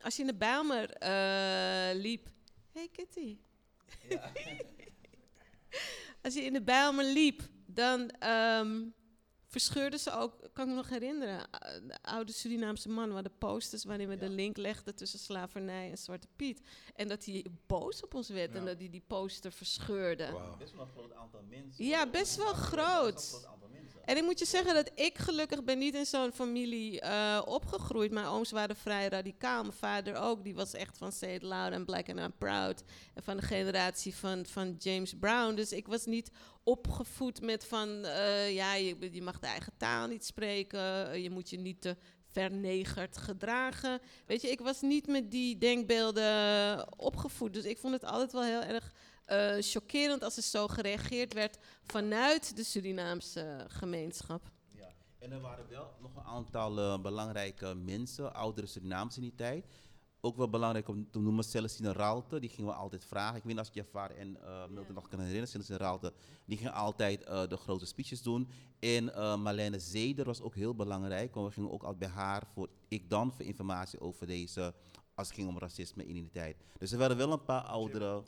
Als 0.00 0.16
je 0.16 0.22
in 0.22 0.28
de 0.28 0.34
Bijlmer 0.34 0.90
eh, 0.90 2.00
liep... 2.00 2.28
Hey 2.72 2.88
Kitty. 2.92 3.38
Als 6.22 6.34
je 6.34 6.40
in 6.40 6.52
de 6.52 6.62
Bijlmer 6.62 7.04
liep, 7.04 7.42
dan 7.66 8.10
ehm, 8.10 8.84
verscheurden 9.48 9.98
ze 9.98 10.12
ook, 10.12 10.32
kan 10.52 10.64
ik 10.64 10.70
me 10.70 10.76
nog 10.76 10.88
herinneren, 10.88 11.50
eh, 11.50 11.72
de 11.86 12.02
oude 12.02 12.32
Surinaamse 12.32 12.88
man, 12.88 13.12
waar 13.12 13.22
de 13.22 13.30
posters 13.38 13.84
waarin 13.84 14.08
we 14.08 14.16
de 14.16 14.28
link 14.28 14.56
legden 14.56 14.94
tussen 14.94 15.18
slavernij 15.18 15.90
en 15.90 15.98
Zwarte 15.98 16.28
Piet. 16.36 16.60
En 16.94 17.08
dat 17.08 17.24
hij 17.24 17.46
boos 17.66 18.02
op 18.02 18.14
ons 18.14 18.28
werd 18.28 18.54
en 18.54 18.64
dat 18.64 18.78
hij 18.78 18.90
die 18.90 19.02
poster 19.06 19.52
verscheurde. 19.52 20.32
Wauw. 20.32 20.56
Best 20.56 20.72
wel 20.72 20.80
een 20.80 20.90
groot 20.90 21.12
aantal 21.12 21.42
mensen. 21.48 21.84
Ja, 21.84 22.10
best 22.10 22.36
wel 22.36 22.52
groot. 22.52 23.48
En 24.08 24.16
ik 24.16 24.22
moet 24.22 24.38
je 24.38 24.44
zeggen 24.44 24.74
dat 24.74 24.90
ik 24.94 25.18
gelukkig 25.18 25.64
ben 25.64 25.78
niet 25.78 25.94
in 25.94 26.06
zo'n 26.06 26.32
familie 26.32 27.00
eh, 27.00 27.42
opgegroeid. 27.44 28.10
Mijn 28.10 28.26
ooms 28.26 28.50
waren 28.50 28.76
vrij 28.76 29.08
radicaal. 29.08 29.62
Mijn 29.62 29.74
vader 29.74 30.16
ook. 30.16 30.44
Die 30.44 30.54
was 30.54 30.74
echt 30.74 30.98
van 30.98 31.12
Say 31.12 31.34
It 31.34 31.42
Loud 31.42 31.72
and 31.72 31.84
Black 31.86 32.08
and 32.08 32.18
I'm 32.18 32.32
Proud. 32.38 32.82
En 33.14 33.22
van 33.22 33.36
de 33.36 33.42
generatie 33.42 34.14
van, 34.14 34.46
van 34.46 34.74
James 34.78 35.14
Brown. 35.20 35.54
Dus 35.54 35.72
ik 35.72 35.86
was 35.86 36.06
niet 36.06 36.30
opgevoed 36.62 37.40
met 37.40 37.64
van... 37.64 38.04
eh, 38.04 38.54
ja, 38.54 38.74
je, 38.74 39.08
je 39.12 39.22
mag 39.22 39.38
de 39.38 39.46
eigen 39.46 39.72
taal 39.76 40.06
niet 40.06 40.24
spreken. 40.24 41.10
eh, 41.10 41.22
je 41.22 41.30
moet 41.30 41.50
je 41.50 41.58
niet 41.58 41.80
te 41.80 41.96
vernegerd 42.30 43.16
gedragen. 43.16 44.00
Weet 44.26 44.42
je, 44.42 44.50
ik 44.50 44.60
was 44.60 44.80
niet 44.80 45.06
met 45.06 45.30
die 45.30 45.58
denkbeelden 45.58 46.98
opgevoed. 46.98 47.52
Dus 47.52 47.64
ik 47.64 47.78
vond 47.78 47.94
het 47.94 48.04
altijd 48.04 48.32
wel 48.32 48.42
heel 48.42 48.62
erg 48.62 48.92
chockerend 49.60 50.22
als 50.22 50.36
er 50.36 50.42
zo 50.42 50.66
gereageerd 50.68 51.34
werd 51.34 51.58
vanuit 51.82 52.56
de 52.56 52.64
Surinaamse 52.64 53.64
gemeenschap. 53.68 54.42
Ja. 54.70 54.88
En 55.18 55.32
er 55.32 55.40
waren 55.40 55.68
wel 55.68 55.94
nog 56.00 56.16
een 56.16 56.22
aantal 56.22 56.78
eh, 56.78 57.00
belangrijke 57.00 57.74
mensen, 57.74 58.34
oudere 58.34 58.66
Surinaamse 58.66 59.16
in 59.16 59.22
die 59.22 59.34
tijd. 59.34 59.66
Ook 60.20 60.36
wel 60.36 60.50
belangrijk 60.50 60.88
om 60.88 61.10
te 61.10 61.18
noemen, 61.18 61.44
Celestine 61.44 61.92
Raalte, 61.92 62.40
die 62.40 62.50
gingen 62.50 62.70
we 62.70 62.76
altijd 62.76 63.04
vragen. 63.04 63.36
Ik 63.36 63.42
weet 63.42 63.52
niet 63.52 63.58
als 63.58 63.70
Jafar 63.72 64.10
en 64.10 64.36
eh 64.42 64.66
Milton 64.68 64.94
nog 64.94 65.08
kunnen 65.08 65.26
herinneren, 65.26 65.48
Celestine 65.48 65.78
Raalte, 65.78 66.12
die 66.44 66.58
ging 66.58 66.70
altijd 66.70 67.24
eh, 67.24 67.48
de 67.48 67.56
grote 67.56 67.86
speeches 67.86 68.22
doen. 68.22 68.48
En 68.78 69.14
eh 69.14 69.36
Marlene 69.36 69.78
Zeder 69.78 70.24
was 70.24 70.40
ook 70.40 70.54
heel 70.54 70.74
belangrijk, 70.74 71.34
want 71.34 71.46
we 71.46 71.52
gingen 71.52 71.70
ook 71.70 71.82
altijd 71.82 71.98
bij 71.98 72.22
haar, 72.22 72.42
voor 72.54 72.68
ik 72.88 73.10
dan, 73.10 73.32
voor 73.32 73.44
informatie 73.44 74.00
over 74.00 74.26
deze, 74.26 74.74
als 75.14 75.26
het 75.26 75.36
ging 75.36 75.48
om 75.48 75.58
racisme 75.58 76.06
in 76.06 76.14
die 76.14 76.30
tijd. 76.30 76.56
Dus 76.78 76.92
er 76.92 76.98
waren 76.98 77.16
wel 77.16 77.32
een 77.32 77.44
paar 77.44 77.62
oudere... 77.62 78.22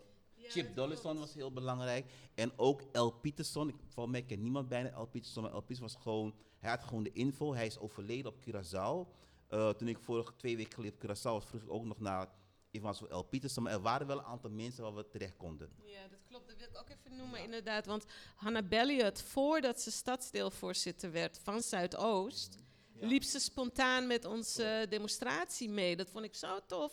Chip 0.50 0.76
Dollison 0.76 1.18
was 1.18 1.34
heel 1.34 1.52
belangrijk. 1.52 2.12
En 2.34 2.52
ook 2.56 2.82
El 2.92 3.10
Peterson. 3.10 3.68
Ik, 3.68 3.74
volgens 3.88 4.16
mij 4.16 4.24
kent 4.24 4.42
niemand 4.42 4.68
bijna 4.68 4.90
El 4.90 5.06
Peterson. 5.06 5.42
Maar 5.42 5.52
El 5.52 5.60
Peterson 5.60 5.86
was 5.86 6.02
gewoon... 6.02 6.34
Hij 6.58 6.70
had 6.70 6.84
gewoon 6.84 7.02
de 7.02 7.12
info. 7.12 7.54
Hij 7.54 7.66
is 7.66 7.78
overleden 7.78 8.32
op 8.32 8.40
Curaçao. 8.40 9.18
Eh, 9.48 9.70
toen 9.70 9.88
ik 9.88 9.98
vorige 9.98 10.36
twee 10.36 10.56
weken 10.56 10.74
geleden 10.74 10.94
op 10.94 11.04
Curaçao 11.04 11.22
was, 11.22 11.44
vroeg 11.44 11.62
ik 11.62 11.70
ook 11.70 11.84
nog 11.84 12.00
naar 12.00 12.28
van 12.72 13.08
El 13.08 13.22
Peterson. 13.22 13.62
Maar 13.62 13.72
er 13.72 13.80
waren 13.80 14.06
wel 14.06 14.18
een 14.18 14.24
aantal 14.24 14.50
mensen 14.50 14.82
waar 14.82 14.94
we 14.94 15.08
terecht 15.08 15.36
konden. 15.36 15.70
Ja, 15.84 16.08
dat 16.08 16.18
klopt. 16.28 16.48
Dat 16.48 16.56
wil 16.56 16.68
ik 16.68 16.78
ook 16.78 16.88
even 16.88 17.16
noemen, 17.16 17.42
inderdaad. 17.42 17.86
Want 17.86 18.04
Hannah 18.34 18.68
Belliot, 18.68 19.22
voordat 19.22 19.80
ze 19.80 19.90
stadsdeelvoorzitter 19.90 21.12
werd 21.12 21.40
van 21.42 21.62
Zuidoost, 21.62 22.56
liep 22.92 23.22
ze 23.22 23.38
spontaan 23.38 24.06
met 24.06 24.24
onze 24.24 24.86
demonstratie 24.88 25.68
mee. 25.68 25.96
Dat 25.96 26.10
vond 26.10 26.24
ik 26.24 26.34
zo 26.34 26.58
tof. 26.66 26.92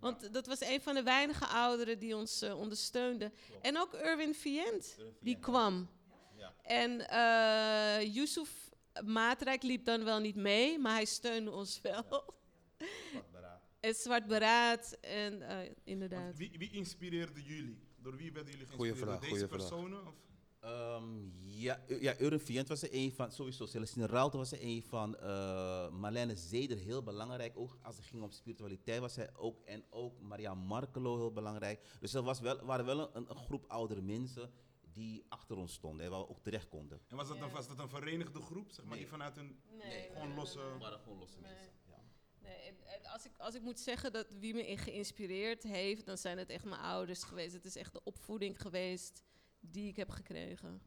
Want 0.00 0.32
dat 0.32 0.46
was 0.46 0.60
een 0.60 0.80
van 0.80 0.94
de 0.94 1.02
weinige 1.02 1.46
ouderen 1.46 1.98
die 1.98 2.16
ons 2.16 2.42
eh, 2.42 2.58
ondersteunde. 2.58 3.32
En 3.62 3.78
ook 3.78 3.92
Erwin 3.94 4.34
Vient, 4.34 4.96
die 5.20 5.38
kwam. 5.38 5.88
Ja. 6.36 6.54
En 6.62 7.08
eh 7.08 8.14
Yusuf 8.14 8.70
Maatrijk 9.04 9.62
liep 9.62 9.84
dan 9.84 10.04
wel 10.04 10.18
niet 10.18 10.36
mee, 10.36 10.78
maar 10.78 10.92
hij 10.92 11.04
steunde 11.04 11.50
ons 11.50 11.80
wel. 11.80 12.04
En 13.80 13.94
Zwart 13.94 14.26
Beraad 14.26 14.92
en 15.00 15.42
eh, 15.42 15.70
inderdaad. 15.84 16.36
Wie, 16.36 16.50
wie 16.58 16.70
inspireerde 16.70 17.42
jullie? 17.42 17.78
Door 18.02 18.16
wie 18.16 18.32
werden 18.32 18.52
jullie 18.52 18.66
Goeie 18.66 18.92
geïnspireerd? 18.94 18.98
vraag, 19.20 19.30
Door 19.30 19.38
deze 19.38 19.46
goeie 19.48 19.68
vraag. 19.68 19.78
personen? 19.80 20.06
Of? 20.06 20.14
Ehm, 20.60 21.28
ja, 21.44 21.84
ja 22.00 22.14
was 22.66 22.82
er 22.82 22.88
een 22.92 23.12
van, 23.12 23.32
sowieso. 23.32 23.66
Celestine 23.66 24.06
Raalte 24.06 24.36
was 24.36 24.52
er 24.52 24.58
een 24.62 24.82
van. 24.82 25.16
eh 25.16 25.88
Marlene 25.90 26.36
Zeder, 26.36 26.76
heel 26.76 27.02
belangrijk. 27.02 27.56
Ook 27.56 27.78
als 27.82 27.96
het 27.96 28.04
ging 28.04 28.22
om 28.22 28.30
spiritualiteit 28.30 29.00
was 29.00 29.16
hij 29.16 29.34
ook. 29.36 29.60
En 29.64 29.84
ook 29.90 30.20
Maria 30.20 30.54
Markelo, 30.54 31.16
heel 31.16 31.32
belangrijk. 31.32 31.96
Dus 32.00 32.14
er 32.14 32.22
was 32.22 32.40
wel, 32.40 32.64
waren 32.64 32.84
wel 32.84 33.16
een, 33.16 33.30
een 33.30 33.36
groep 33.36 33.64
oudere 33.68 34.00
mensen 34.02 34.52
die 34.92 35.24
achter 35.28 35.56
ons 35.56 35.72
stonden. 35.72 36.04
En 36.04 36.10
waar 36.10 36.20
we 36.20 36.28
ook 36.28 36.42
terecht 36.42 36.68
konden. 36.68 37.00
En 37.08 37.16
was 37.16 37.28
dat, 37.28 37.36
Ja. 37.36 37.42
een, 37.42 37.50
was 37.50 37.68
dat 37.68 37.78
een 37.78 37.88
verenigde 37.88 38.40
groep? 38.40 38.70
Zeg 38.72 38.84
maar, 38.84 38.94
Nee. 38.94 38.98
die 39.02 39.08
vanuit 39.08 39.36
een... 39.36 39.60
Nee, 39.70 40.10
gewoon 40.12 40.34
losse- 40.34 40.60
Het 40.60 40.82
waren 40.82 40.98
gewoon 41.00 41.18
losse 41.18 41.40
Nee. 41.40 41.52
mensen. 41.52 41.72
Ja. 41.88 42.02
Nee, 42.42 42.74
als, 43.12 43.24
ik, 43.26 43.32
als 43.38 43.54
ik 43.54 43.62
moet 43.62 43.80
zeggen 43.80 44.12
dat 44.12 44.26
wie 44.38 44.54
me 44.54 44.66
in 44.68 44.78
geïnspireerd 44.78 45.62
heeft, 45.62 46.06
dan 46.06 46.18
zijn 46.18 46.38
het 46.38 46.48
echt 46.50 46.64
mijn 46.64 46.80
ouders 46.80 47.22
geweest. 47.22 47.52
Het 47.54 47.64
is 47.64 47.76
echt 47.76 47.92
de 47.92 48.00
opvoeding 48.04 48.60
geweest 48.60 49.22
die 49.70 49.88
ik 49.88 49.96
heb 49.96 50.10
gekregen. 50.10 50.80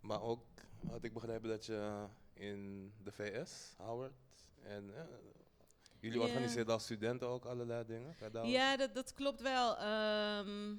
Maar 0.00 0.22
ook 0.22 0.44
had 0.88 1.04
ik 1.04 1.12
begrepen 1.12 1.48
dat 1.48 1.66
je 1.66 2.06
in 2.32 2.92
de 3.02 3.12
VS, 3.12 3.74
Howard, 3.76 4.12
en 4.62 4.96
eh, 4.96 5.02
Jullie 6.00 6.18
Ja. 6.20 6.24
organiseren 6.26 6.66
als 6.72 6.82
studenten 6.82 7.28
ook 7.28 7.44
allerlei 7.44 7.84
dingen? 7.86 8.16
Ja, 8.48 8.76
dat, 8.76 8.94
dat 8.94 9.14
klopt 9.14 9.40
wel. 9.40 9.76
Ehm, 9.78 10.74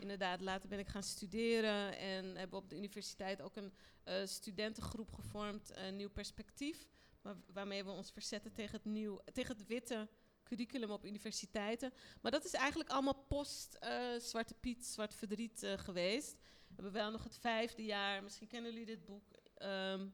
inderdaad, 0.00 0.40
later 0.40 0.68
ben 0.68 0.78
ik 0.78 0.88
gaan 0.88 1.02
studeren 1.02 1.98
en 1.98 2.36
hebben 2.36 2.58
op 2.58 2.68
de 2.70 2.76
universiteit 2.76 3.42
ook 3.42 3.56
een 3.56 3.72
eh, 4.04 4.14
studentengroep 4.24 5.12
gevormd, 5.12 5.70
eh, 5.70 5.92
Nieuw 5.92 6.10
Perspectief, 6.10 6.86
waar- 7.22 7.36
waarmee 7.52 7.84
we 7.84 7.90
ons 7.90 8.10
verzetten 8.12 8.52
tegen 8.52 8.72
het, 8.76 8.84
nieuw, 8.84 9.20
tegen 9.32 9.56
het 9.56 9.66
witte 9.66 10.08
curriculum 10.44 10.90
op 10.90 11.04
universiteiten. 11.04 11.92
Maar 12.20 12.32
dat 12.32 12.44
is 12.44 12.52
eigenlijk 12.52 12.90
allemaal 12.90 13.24
post 13.28 13.74
eh, 13.74 14.14
Zwarte 14.18 14.54
Piet, 14.54 14.86
Zwart 14.86 15.14
Verdriet 15.14 15.66
geweest. 15.76 16.36
We 16.76 16.82
hebben 16.82 17.00
wel 17.00 17.10
nog 17.10 17.22
het 17.24 17.38
vijfde 17.38 17.84
jaar, 17.84 18.22
misschien 18.22 18.46
kennen 18.48 18.70
jullie 18.70 18.86
dit 18.86 19.04
boek, 19.04 19.30
ehm, 19.54 20.08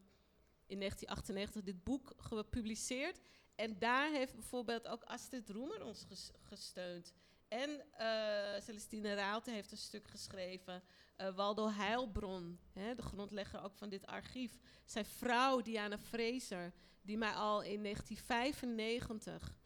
in 0.67 0.79
1998 0.79 1.63
dit 1.63 1.85
boek 1.85 2.13
gepubliceerd. 2.17 3.21
En 3.55 3.79
daar 3.79 4.11
heeft 4.11 4.35
bijvoorbeeld 4.35 4.89
ook 4.89 5.03
Astrid 5.03 5.49
Roemer 5.51 5.85
ons 5.85 6.05
ges- 6.09 6.31
gesteund. 6.43 7.13
En 7.49 7.85
eh, 7.93 8.61
Celestine 8.61 9.15
Raalte 9.15 9.51
heeft 9.51 9.71
een 9.71 9.77
stuk 9.77 10.09
geschreven. 10.09 10.83
Eh, 11.17 11.35
Waldo 11.35 11.69
Heilbron, 11.71 12.59
hè, 12.73 12.95
de 12.95 13.03
grondlegger 13.03 13.63
ook 13.63 13.75
van 13.75 13.89
dit 13.89 14.07
archief. 14.07 14.59
Zijn 14.85 15.05
vrouw, 15.05 15.61
Diana 15.61 15.99
Fraser, 15.99 16.73
die 17.03 17.17
mij 17.19 17.33
al 17.33 17.63
in 17.63 17.83
1995 17.83 19.61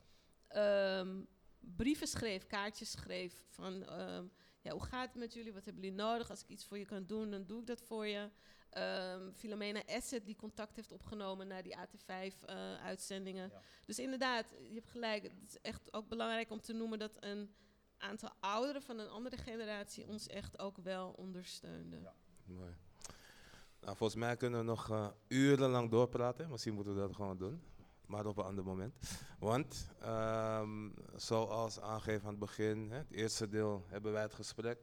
ehm, 0.49 1.23
brieven 1.59 2.07
schreef, 2.07 2.47
kaartjes 2.47 2.91
schreef. 2.91 3.45
Van 3.49 3.85
ehm, 3.87 4.27
ja, 4.67 4.73
hoe 4.73 4.83
gaat 4.83 5.09
het 5.09 5.19
met 5.19 5.35
jullie? 5.35 5.53
Wat 5.53 5.65
hebben 5.65 5.83
jullie 5.83 5.99
nodig? 5.99 6.31
Als 6.31 6.43
ik 6.43 6.49
iets 6.49 6.65
voor 6.65 6.79
je 6.79 6.85
kan 6.85 7.07
doen, 7.07 7.31
dan 7.31 7.45
doe 7.47 7.61
ik 7.61 7.67
dat 7.67 7.83
voor 7.83 8.07
je. 8.07 8.31
Ehm 8.71 9.33
Filomena 9.33 9.83
Asset, 9.87 10.27
die 10.27 10.37
contact 10.37 10.77
heeft 10.77 10.93
opgenomen 10.93 11.47
naar 11.47 11.63
die 11.63 11.77
AT5-uitzendingen. 11.77 13.49
Ja. 13.49 13.61
Dus 13.87 13.99
inderdaad, 13.99 14.47
je 14.69 14.75
hebt 14.75 14.91
gelijk. 14.91 15.23
Het 15.23 15.33
is 15.49 15.61
echt 15.61 15.93
ook 15.93 16.09
belangrijk 16.09 16.51
om 16.51 16.61
te 16.61 16.73
noemen 16.73 16.99
dat 16.99 17.17
een 17.21 17.55
aantal 17.99 18.31
ouderen 18.41 18.83
van 18.83 18.99
een 18.99 19.09
andere 19.09 19.37
generatie 19.37 20.07
ons 20.07 20.27
echt 20.27 20.59
ook 20.59 20.77
wel 20.77 21.11
ondersteunde. 21.11 22.01
Ja. 22.01 22.15
Mooi. 22.45 22.75
Nou, 23.81 23.97
volgens 23.97 24.19
mij 24.21 24.37
kunnen 24.37 24.59
we 24.59 24.65
nog 24.65 24.91
eh, 24.91 25.09
urenlang 25.29 25.91
doorpraten. 25.91 26.51
Misschien 26.51 26.75
moeten 26.75 26.95
we 26.95 27.01
dat 27.01 27.15
gewoon 27.15 27.37
doen. 27.37 27.63
Maar 28.07 28.27
op 28.27 28.37
een 28.37 28.45
ander 28.45 28.65
moment. 28.65 28.95
Want, 29.39 29.89
ehm, 30.01 30.89
zoals 31.17 31.81
aangegeven 31.81 32.23
aan 32.23 32.31
het 32.31 32.39
begin, 32.39 32.91
hè, 32.91 32.97
het 32.97 33.11
eerste 33.11 33.49
deel 33.49 33.85
hebben 33.87 34.13
wij 34.13 34.23
het 34.23 34.35
gesprek 34.35 34.79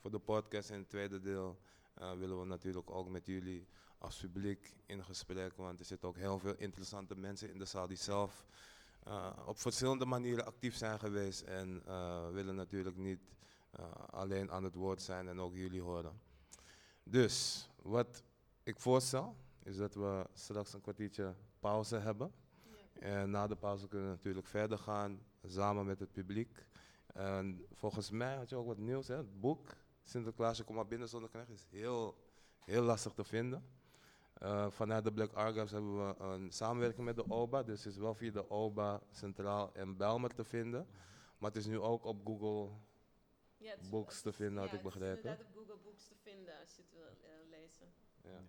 voor 0.00 0.10
de 0.10 0.18
podcast. 0.18 0.70
En 0.70 0.78
het 0.78 0.88
tweede 0.88 1.20
deel 1.20 1.58
eh, 1.94 2.12
willen 2.12 2.40
we 2.40 2.46
natuurlijk 2.46 2.90
ook 2.90 3.08
met 3.08 3.26
jullie 3.26 3.66
als 3.98 4.20
publiek 4.20 4.74
in 4.86 5.04
gesprek. 5.04 5.56
Want 5.56 5.78
er 5.78 5.84
zitten 5.84 6.08
ook 6.08 6.16
heel 6.16 6.38
veel 6.38 6.54
interessante 6.56 7.16
mensen 7.16 7.50
in 7.50 7.58
de 7.58 7.64
zaal 7.64 7.86
die 7.86 7.96
zelf 7.96 8.46
eh, 9.04 9.32
op 9.46 9.58
verschillende 9.58 10.04
manieren 10.04 10.46
actief 10.46 10.76
zijn 10.76 10.98
geweest. 10.98 11.40
En 11.40 11.82
eh, 11.86 12.28
willen 12.28 12.54
natuurlijk 12.54 12.96
niet 12.96 13.20
alleen 14.10 14.50
aan 14.50 14.64
het 14.64 14.74
woord 14.74 15.02
zijn 15.02 15.28
en 15.28 15.40
ook 15.40 15.54
jullie 15.54 15.82
horen. 15.82 16.20
Dus 17.02 17.68
wat 17.82 18.22
ik 18.62 18.80
voorstel 18.80 19.36
is 19.62 19.76
dat 19.76 19.94
we 19.94 20.26
straks 20.32 20.72
een 20.72 20.80
kwartiertje 20.80 21.34
pauze 21.60 21.96
hebben. 21.96 22.32
En 23.00 23.30
na 23.30 23.46
de 23.46 23.56
pauze 23.56 23.88
kunnen 23.88 24.08
we 24.08 24.14
natuurlijk 24.14 24.46
verder 24.46 24.78
gaan 24.78 25.20
samen 25.44 25.86
met 25.86 26.00
het 26.00 26.12
publiek. 26.12 26.66
En 27.14 27.64
volgens 27.72 28.10
mij 28.10 28.36
had 28.36 28.48
je 28.48 28.56
ook 28.56 28.66
wat 28.66 28.78
nieuws, 28.78 29.08
hè? 29.08 29.16
Het 29.16 29.40
boek 29.40 29.76
Sinterklaasje 30.04 30.64
kom 30.64 30.74
maar 30.74 30.86
binnen 30.86 31.08
zonder 31.08 31.30
knecht 31.30 31.48
is 31.50 31.66
heel, 31.70 32.16
heel 32.64 32.82
lastig 32.82 33.12
te 33.12 33.24
vinden. 33.24 33.64
Eh, 34.34 34.70
vanuit 34.70 35.04
de 35.04 35.12
Black 35.12 35.32
Archives 35.32 35.70
hebben 35.70 36.06
we 36.08 36.22
een 36.24 36.50
samenwerking 36.52 37.04
met 37.06 37.16
de 37.16 37.28
OBA, 37.30 37.62
dus 37.62 37.84
het 37.84 37.92
is 37.92 37.98
wel 37.98 38.14
via 38.14 38.30
de 38.30 38.50
OBA 38.50 39.00
Centraal 39.10 39.72
en 39.74 39.96
Belmer 39.96 40.34
te 40.34 40.44
vinden. 40.44 40.86
Maar 41.38 41.50
het 41.50 41.58
is 41.58 41.66
nu 41.66 41.78
ook 41.78 42.04
op 42.04 42.26
Google 42.26 42.70
Ja, 43.56 43.70
het 43.70 43.80
is- 43.80 43.88
Books 43.88 44.22
te 44.22 44.32
vinden, 44.32 44.58
had 44.62 44.70
ja, 44.70 44.76
ik 44.78 44.82
het 44.84 44.92
is 44.92 44.98
begrepen. 44.98 45.22
inderdaad 45.30 45.46
op 45.46 45.54
Google 45.56 45.76
Books 45.82 46.06
te 46.08 46.14
vinden 46.14 46.58
als 46.60 46.76
je 46.76 46.82
het 46.82 46.90
wil 46.92 47.02
eh, 47.06 47.48
lezen. 47.50 47.86
Ja. 48.22 48.42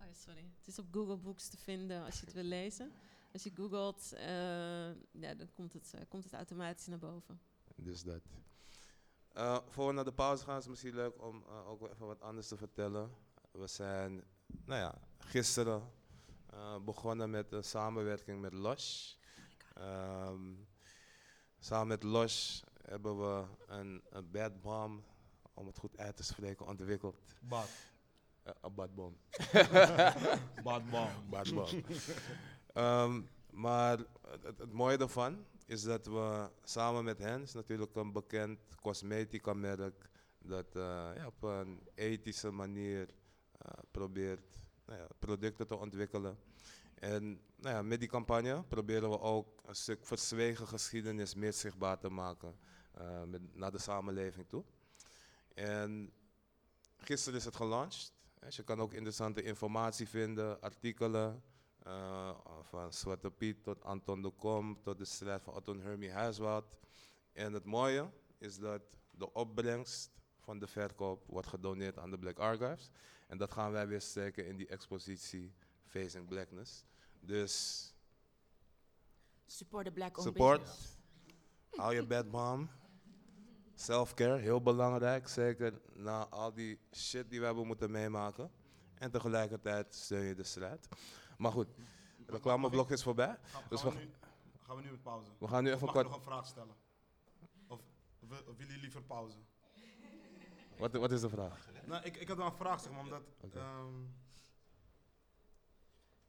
Oh, 0.00 0.06
ja, 0.06 0.12
sorry. 0.12 0.44
Het 0.58 0.66
is 0.66 0.78
op 0.78 0.86
Google 0.90 1.16
Books 1.16 1.48
te 1.48 1.56
vinden 1.56 2.04
als 2.04 2.18
je 2.20 2.24
het 2.24 2.34
wil 2.34 2.42
lezen. 2.44 2.92
Als 3.34 3.42
je 3.42 3.50
googelt, 3.54 4.12
eh, 4.12 4.94
ja, 5.10 5.34
dan 5.36 5.48
komt 5.54 5.72
het, 5.72 5.92
eh, 5.94 6.00
komt 6.08 6.24
het 6.24 6.32
automatisch 6.32 6.86
naar 6.86 6.98
boven. 6.98 7.40
Dus 7.76 8.02
dat. 8.02 8.22
Eh 9.32 9.58
voor 9.68 9.86
we 9.86 9.92
naar 9.92 10.04
de 10.04 10.12
pauze 10.12 10.44
gaan 10.44 10.56
is 10.56 10.62
het 10.62 10.70
misschien 10.70 10.94
leuk 10.94 11.22
om 11.22 11.44
eh, 11.48 11.68
ook 11.68 11.80
wel 11.80 11.90
even 11.90 12.06
wat 12.06 12.20
anders 12.20 12.48
te 12.48 12.56
vertellen. 12.56 13.10
We 13.50 13.66
zijn, 13.66 14.24
nou 14.64 14.80
ja, 14.80 14.94
gisteren 15.18 15.90
eh, 16.46 16.78
begonnen 16.78 17.30
met 17.30 17.52
een 17.52 17.64
samenwerking 17.64 18.40
met 18.40 18.52
Losh. 18.52 19.14
Ehm, 19.74 20.54
samen 21.58 21.86
met 21.86 22.02
Losh 22.02 22.62
hebben 22.82 23.18
we 23.18 23.44
een, 23.66 24.02
een 24.10 24.30
bad 24.30 24.60
bomb, 24.60 25.04
om 25.54 25.66
het 25.66 25.78
goed 25.78 25.98
uit 25.98 26.16
te 26.16 26.24
spreken, 26.24 26.66
ontwikkeld. 26.66 27.16
Bad. 27.40 27.68
Eh, 28.42 28.52
een 28.60 28.74
badbom. 28.74 29.16
Bad 30.64 30.90
bom. 30.90 31.08
Badbom. 31.30 31.66
Ehm, 32.74 33.22
maar 33.50 33.98
het, 34.42 34.72
mooie 34.72 34.96
daarvan 34.96 35.44
is 35.66 35.82
dat 35.82 36.06
we 36.06 36.50
samen 36.62 37.04
met 37.04 37.18
hen, 37.18 37.42
is 37.42 37.52
natuurlijk 37.52 37.94
een 37.94 38.12
bekend 38.12 38.60
cosmetica 38.80 39.52
merk, 39.52 40.08
dat 40.38 40.76
eh, 40.76 41.10
ja, 41.16 41.26
op 41.26 41.42
een 41.42 41.88
ethische 41.94 42.50
manier 42.50 43.08
eh, 43.58 43.70
probeert 43.90 44.56
nou 44.86 44.98
ja, 44.98 45.06
producten 45.18 45.66
te 45.66 45.76
ontwikkelen. 45.76 46.38
En 46.94 47.40
nou 47.56 47.74
ja, 47.74 47.82
met 47.82 48.00
die 48.00 48.08
campagne 48.08 48.64
proberen 48.64 49.10
we 49.10 49.20
ook 49.20 49.60
een 49.66 49.74
stuk 49.74 50.06
verzwegen 50.06 50.66
geschiedenis 50.66 51.34
meer 51.34 51.52
zichtbaar 51.52 51.98
te 51.98 52.08
maken 52.08 52.58
eh, 52.92 53.22
met, 53.22 53.56
naar 53.56 53.70
de 53.70 53.78
samenleving 53.78 54.48
toe. 54.48 54.64
En 55.54 56.12
gisteren 56.96 57.38
is 57.38 57.44
het 57.44 57.56
gelanceerd. 57.56 58.12
Dus 58.38 58.56
je 58.56 58.62
kan 58.62 58.80
ook 58.80 58.92
interessante 58.92 59.42
informatie 59.42 60.08
vinden, 60.08 60.60
artikelen. 60.60 61.42
Eh, 61.84 62.30
van 62.62 62.92
Zwarte 62.92 63.30
Piet 63.30 63.62
tot 63.62 63.82
Anton 63.82 64.22
de 64.22 64.30
Kom, 64.30 64.82
tot 64.82 64.98
de 64.98 65.04
strijd 65.04 65.42
van 65.42 65.54
Otto 65.54 65.72
en 65.72 65.80
Hermie 65.80 66.12
Huiswoud. 66.12 66.64
En 67.32 67.52
het 67.52 67.64
mooie 67.64 68.10
is 68.38 68.58
dat 68.58 68.82
de 69.10 69.32
opbrengst 69.32 70.10
van 70.38 70.58
de 70.58 70.66
verkoop 70.66 71.24
wordt 71.26 71.48
gedoneerd 71.48 71.98
aan 71.98 72.10
de 72.10 72.18
Black 72.18 72.38
Archives. 72.38 72.90
En 73.26 73.38
dat 73.38 73.52
gaan 73.52 73.72
wij 73.72 73.86
weer 73.86 74.00
steken 74.00 74.46
in 74.46 74.56
die 74.56 74.68
expositie 74.68 75.54
Facing 75.84 76.28
Blackness. 76.28 76.84
Dus 77.20 77.94
Support 79.46 79.84
the 79.84 79.92
black 79.92 80.20
support, 80.20 80.60
business. 80.60 80.96
hou 81.80 81.94
je 81.94 82.06
bed 82.06 82.30
mom. 82.30 82.68
Self-care, 83.74 84.38
heel 84.38 84.62
belangrijk. 84.62 85.28
Zeker 85.28 85.80
na 85.94 86.26
al 86.28 86.52
die 86.54 86.78
shit 86.92 87.30
die 87.30 87.40
we 87.40 87.46
hebben 87.46 87.66
moeten 87.66 87.90
meemaken. 87.90 88.50
En 88.94 89.10
tegelijkertijd 89.10 89.94
steun 89.94 90.24
je 90.24 90.34
de 90.34 90.44
strijd. 90.44 90.88
Maar 91.44 91.52
goed, 91.52 91.68
het 92.18 92.30
reclameblok 92.30 92.90
is 92.90 93.02
voorbij. 93.02 93.36
Gaan, 93.42 93.62
Dus 93.68 93.82
we, 93.82 93.90
we- 93.90 93.96
nu, 93.98 94.10
gaan 94.66 94.76
we 94.76 94.82
nu 94.82 94.90
met 94.90 95.02
pauze? 95.02 95.30
We 95.38 95.48
gaan 95.48 95.62
nu 95.64 95.68
even 95.72 95.80
mag 95.86 95.88
ik 95.94 95.94
kort. 96.00 96.06
nog 96.08 96.16
een 96.16 96.22
vraag 96.22 96.46
stellen? 96.46 96.74
Of, 97.66 97.78
of, 98.20 98.28
wil- 98.28 98.38
of 98.38 98.44
willen 98.44 98.56
jullie 98.66 98.80
liever 98.80 99.02
pauze? 99.02 99.36
Wat, 100.78 100.92
wat 100.92 101.12
is 101.12 101.20
de 101.20 101.28
vraag? 101.28 101.68
Nou, 101.86 102.04
ik, 102.04 102.16
ik 102.16 102.28
had 102.28 102.36
wel 102.36 102.46
een 102.46 102.52
vraag, 102.52 102.80
zeg 102.80 102.92
maar, 102.92 103.00
omdat... 103.00 103.22
Ehm, 103.54 103.94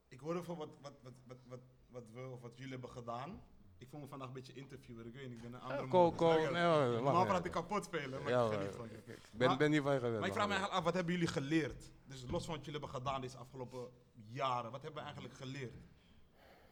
ik 0.07 0.19
hoorde 0.19 0.43
van 0.43 0.57
wat, 0.57 0.69
wat, 0.81 0.93
wat, 1.03 1.13
wat, 1.27 1.37
wat, 1.47 1.59
wat 1.89 2.03
we 2.13 2.27
of 2.31 2.41
wat 2.41 2.51
jullie 2.57 2.71
hebben 2.71 2.89
gedaan. 2.89 3.41
Ik 3.77 3.87
voel 3.89 3.99
me 3.99 4.07
vandaag 4.07 4.27
een 4.27 4.33
beetje 4.33 4.53
interviewer, 4.53 5.05
ik 5.05 5.13
weet 5.13 5.27
niet, 5.27 5.35
ik 5.37 5.41
ben 5.41 5.53
een 5.53 5.59
andere 5.61 5.85
modus. 5.85 6.17
ko, 6.19 6.27
Nou, 6.27 6.39
ja, 6.41 6.49
nee, 6.89 7.01
Normaal 7.01 7.25
praat 7.25 7.45
ik 7.45 7.51
kapot 7.51 7.83
spelen, 7.85 8.21
maar 8.23 8.31
Ja, 8.31 8.45
ik 8.45 8.51
geniet 8.57 8.75
van 8.75 8.89
je. 8.89 8.97
Ik 9.13 9.19
ben, 9.31 9.47
Maar- 9.47 9.57
ben 9.57 9.71
niet 9.71 9.81
van 9.81 9.93
je 9.93 9.99
gewend. 9.99 10.19
Maar 10.19 10.27
ik 10.27 10.33
vraag 10.33 10.47
me 10.47 10.53
man. 10.53 10.57
eigenlijk 10.61 10.77
af, 10.79 10.83
wat 10.83 10.93
hebben 10.93 11.13
jullie 11.13 11.27
geleerd? 11.29 11.91
Dus 12.05 12.21
los 12.29 12.45
van 12.45 12.55
wat 12.55 12.65
jullie 12.65 12.79
hebben 12.81 12.99
gedaan 12.99 13.21
deze 13.21 13.37
afgelopen 13.37 13.89
jaren, 14.35 14.71
wat 14.71 14.81
hebben 14.81 14.99
we 14.99 15.05
eigenlijk 15.05 15.35
geleerd? 15.37 15.73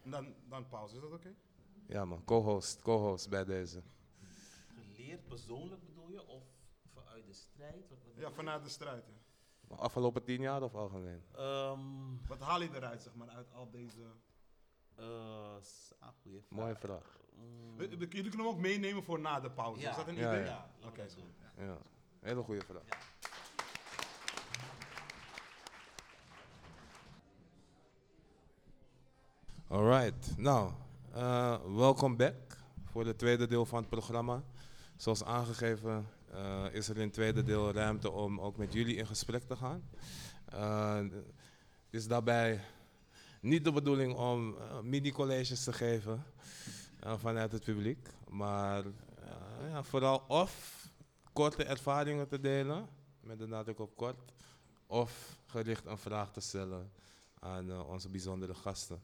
En 0.03 0.11
dan, 0.11 0.33
dan 0.49 0.67
pauze, 0.67 0.95
is 0.95 1.01
dat 1.01 1.11
oké? 1.11 1.33
Ja 1.87 2.05
man, 2.05 2.23
co-host, 2.23 2.81
co-host 2.81 3.29
bij 3.29 3.45
deze. 3.45 3.81
Geleerd 4.75 5.27
persoonlijk 5.27 5.85
bedoel 5.85 6.09
je? 6.09 6.27
Of 6.27 6.43
vanuit 6.93 7.25
de 7.25 7.33
strijd? 7.33 7.89
Wat, 7.89 7.97
wat 8.05 8.13
Ja, 8.15 8.31
vanuit 8.31 8.63
de 8.63 8.69
strijd. 8.69 9.05
hè. 9.05 9.75
Afgelopen 9.75 10.23
tien 10.23 10.41
jaar 10.41 10.61
of 10.61 10.75
algemeen? 10.75 11.23
Ehm, 11.35 12.27
Wat 12.27 12.39
haal 12.39 12.61
je 12.61 12.69
eruit, 12.75 13.01
zeg 13.03 13.15
maar, 13.15 13.29
uit 13.29 13.51
al 13.53 13.69
deze... 13.69 14.01
goeie 16.21 16.41
vraag. 16.41 16.59
Mooie 16.59 16.75
vraag. 16.75 17.17
Mm, 17.35 17.77
We- 17.77 17.87
we- 17.87 17.95
Jullie 17.97 18.29
kunnen 18.29 18.39
hem 18.39 18.47
ook 18.47 18.57
meenemen 18.57 19.03
voor 19.03 19.19
na 19.19 19.39
de 19.39 19.51
pauze. 19.51 19.81
Ja. 19.81 19.89
Is 19.89 19.95
dat 19.95 20.07
een 20.07 20.15
Ja, 20.15 20.31
idee? 20.33 20.45
ja. 20.45 20.69
Oké, 20.85 21.09
doen. 21.09 21.33
Ja, 21.57 21.77
hele 22.19 22.43
goede 22.43 22.61
vraag. 22.65 23.12
Alright, 29.73 30.37
nou, 30.37 30.71
eh, 31.13 31.55
welkom 31.75 32.15
back 32.17 32.57
voor 32.83 33.05
het 33.05 33.17
tweede 33.17 33.47
deel 33.47 33.65
van 33.65 33.79
het 33.79 33.89
programma. 33.89 34.43
Zoals 34.97 35.23
aangegeven 35.23 36.07
eh, 36.31 36.65
is 36.71 36.89
er 36.89 36.95
in 36.95 37.01
het 37.03 37.13
tweede 37.13 37.43
deel 37.43 37.71
ruimte 37.71 38.11
om 38.11 38.39
ook 38.39 38.57
met 38.57 38.73
jullie 38.73 38.95
in 38.95 39.07
gesprek 39.07 39.43
te 39.43 39.55
gaan. 39.55 39.89
Eh, 40.45 40.95
het 40.95 41.13
is 41.89 42.07
daarbij 42.07 42.61
niet 43.41 43.63
de 43.63 43.71
bedoeling 43.71 44.15
om 44.15 44.57
eh, 44.57 44.79
mini-colleges 44.79 45.63
te 45.63 45.73
geven. 45.73 46.23
eh, 46.99 47.13
vanuit 47.17 47.51
het 47.51 47.63
publiek. 47.63 48.09
Maar 48.29 48.85
eh, 48.85 49.69
ja, 49.69 49.83
vooral 49.83 50.23
of 50.27 50.83
korte 51.33 51.63
ervaringen 51.63 52.27
te 52.27 52.39
delen, 52.39 52.87
met 53.19 53.39
de 53.39 53.47
nadruk 53.47 53.79
op 53.79 53.95
kort, 53.95 54.31
of 54.87 55.39
gericht 55.45 55.85
een 55.85 55.97
vraag 55.97 56.31
te 56.31 56.39
stellen 56.39 56.91
aan 57.39 57.69
eh, 57.71 57.89
onze 57.89 58.09
bijzondere 58.09 58.53
gasten. 58.53 59.01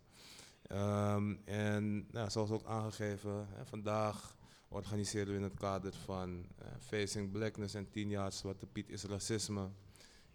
Ehm, 0.70 1.36
en 1.46 2.08
nou, 2.12 2.30
zoals 2.30 2.50
ook 2.50 2.66
aangegeven, 2.66 3.48
hè, 3.50 3.66
vandaag 3.66 4.36
organiseren 4.68 5.28
we 5.28 5.38
in 5.38 5.44
het 5.44 5.60
kader 5.60 5.94
van 5.94 6.46
eh, 6.58 6.68
Facing 6.80 7.32
Blackness 7.32 7.74
en 7.74 7.90
10 7.90 8.10
jaar 8.10 8.32
Zwarte 8.32 8.66
Piet 8.66 8.90
is 8.90 9.04
racisme. 9.04 9.70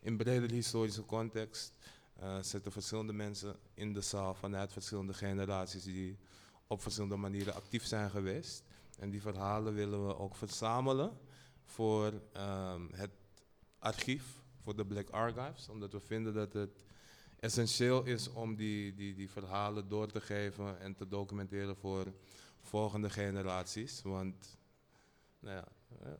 In 0.00 0.16
breder 0.16 0.50
historische 0.50 1.04
context 1.04 1.74
eh, 2.14 2.38
zitten 2.40 2.72
verschillende 2.72 3.12
mensen 3.12 3.56
in 3.74 3.92
de 3.92 4.00
zaal 4.00 4.34
vanuit 4.34 4.72
verschillende 4.72 5.14
generaties 5.14 5.82
die 5.82 6.18
op 6.66 6.82
verschillende 6.82 7.16
manieren 7.16 7.54
actief 7.54 7.84
zijn 7.84 8.10
geweest. 8.10 8.62
En 8.98 9.10
die 9.10 9.20
verhalen 9.20 9.74
willen 9.74 10.06
we 10.06 10.18
ook 10.18 10.36
verzamelen 10.36 11.18
voor 11.64 12.12
ehm, 12.32 12.82
het 12.92 13.10
archief, 13.78 14.42
voor 14.62 14.76
de 14.76 14.86
Black 14.86 15.08
Archives, 15.10 15.68
omdat 15.68 15.92
we 15.92 16.00
vinden 16.00 16.34
dat 16.34 16.52
het 16.52 16.84
essentieel 17.44 18.04
is 18.04 18.28
om 18.28 18.56
die, 18.56 18.94
die, 18.94 19.14
die 19.14 19.30
verhalen 19.30 19.88
door 19.88 20.06
te 20.06 20.20
geven 20.20 20.80
en 20.80 20.94
te 20.94 21.08
documenteren 21.08 21.76
voor 21.76 22.12
volgende 22.60 23.10
generaties. 23.10 24.02
Want 24.02 24.58
nou 25.38 25.56
ja, 25.56 25.68
eh, 26.02 26.12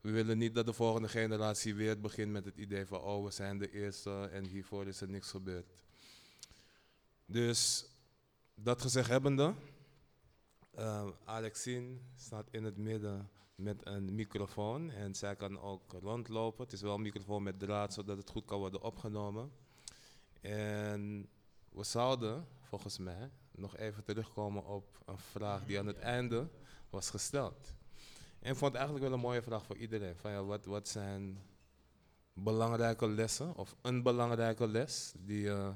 we 0.00 0.10
willen 0.10 0.38
niet 0.38 0.54
dat 0.54 0.66
de 0.66 0.72
volgende 0.72 1.08
generatie 1.08 1.74
weer 1.74 2.00
begint 2.00 2.32
met 2.32 2.44
het 2.44 2.56
idee 2.56 2.86
van 2.86 3.00
oh, 3.00 3.24
we 3.24 3.30
zijn 3.30 3.58
de 3.58 3.72
eerste 3.72 4.28
en 4.32 4.44
hiervoor 4.46 4.86
is 4.86 5.00
er 5.00 5.08
niks 5.08 5.30
gebeurd. 5.30 5.66
Dus 7.26 7.86
dat 8.54 8.82
gezegd 8.82 9.08
hebbende, 9.08 9.54
uh, 10.78 11.08
Alexine 11.24 11.96
staat 12.16 12.48
in 12.50 12.64
het 12.64 12.76
midden 12.76 13.30
met 13.54 13.86
een 13.86 14.14
microfoon 14.14 14.90
en 14.90 15.14
zij 15.14 15.36
kan 15.36 15.60
ook 15.60 15.92
rondlopen. 15.92 16.64
Het 16.64 16.72
is 16.72 16.80
wel 16.80 16.94
een 16.94 17.02
microfoon 17.02 17.42
met 17.42 17.58
draad, 17.58 17.92
zodat 17.92 18.16
het 18.16 18.30
goed 18.30 18.44
kan 18.44 18.58
worden 18.58 18.82
opgenomen. 18.82 19.61
En 20.42 21.28
we 21.68 21.84
zouden, 21.84 22.46
volgens 22.60 22.98
mij, 22.98 23.30
nog 23.50 23.76
even 23.76 24.04
terugkomen 24.04 24.66
op 24.66 25.02
een 25.04 25.18
vraag 25.18 25.64
die 25.64 25.78
aan 25.78 25.86
het 25.86 25.98
einde 25.98 26.48
was 26.90 27.10
gesteld. 27.10 27.74
En 28.38 28.50
ik 28.50 28.56
vond 28.56 28.72
het 28.72 28.74
eigenlijk 28.74 29.04
wel 29.04 29.14
een 29.14 29.24
mooie 29.24 29.42
vraag 29.42 29.64
voor 29.64 29.76
iedereen. 29.76 30.16
Van 30.16 30.30
ja, 30.30 30.44
wat, 30.44 30.64
wat 30.64 30.88
zijn 30.88 31.38
belangrijke 32.32 33.08
lessen 33.08 33.56
of 33.56 33.76
een 33.80 34.02
belangrijke 34.02 34.68
les 34.68 35.14
die 35.18 35.40
je 35.40 35.72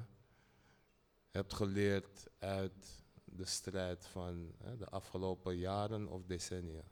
hebt 1.31 1.55
geleerd 1.55 2.27
uit 2.39 3.05
de 3.25 3.45
strijd 3.45 4.07
van 4.07 4.55
hè, 4.59 4.77
de 4.77 4.89
afgelopen 4.89 5.57
jaren 5.57 6.09
of 6.09 6.25
decennia? 6.25 6.83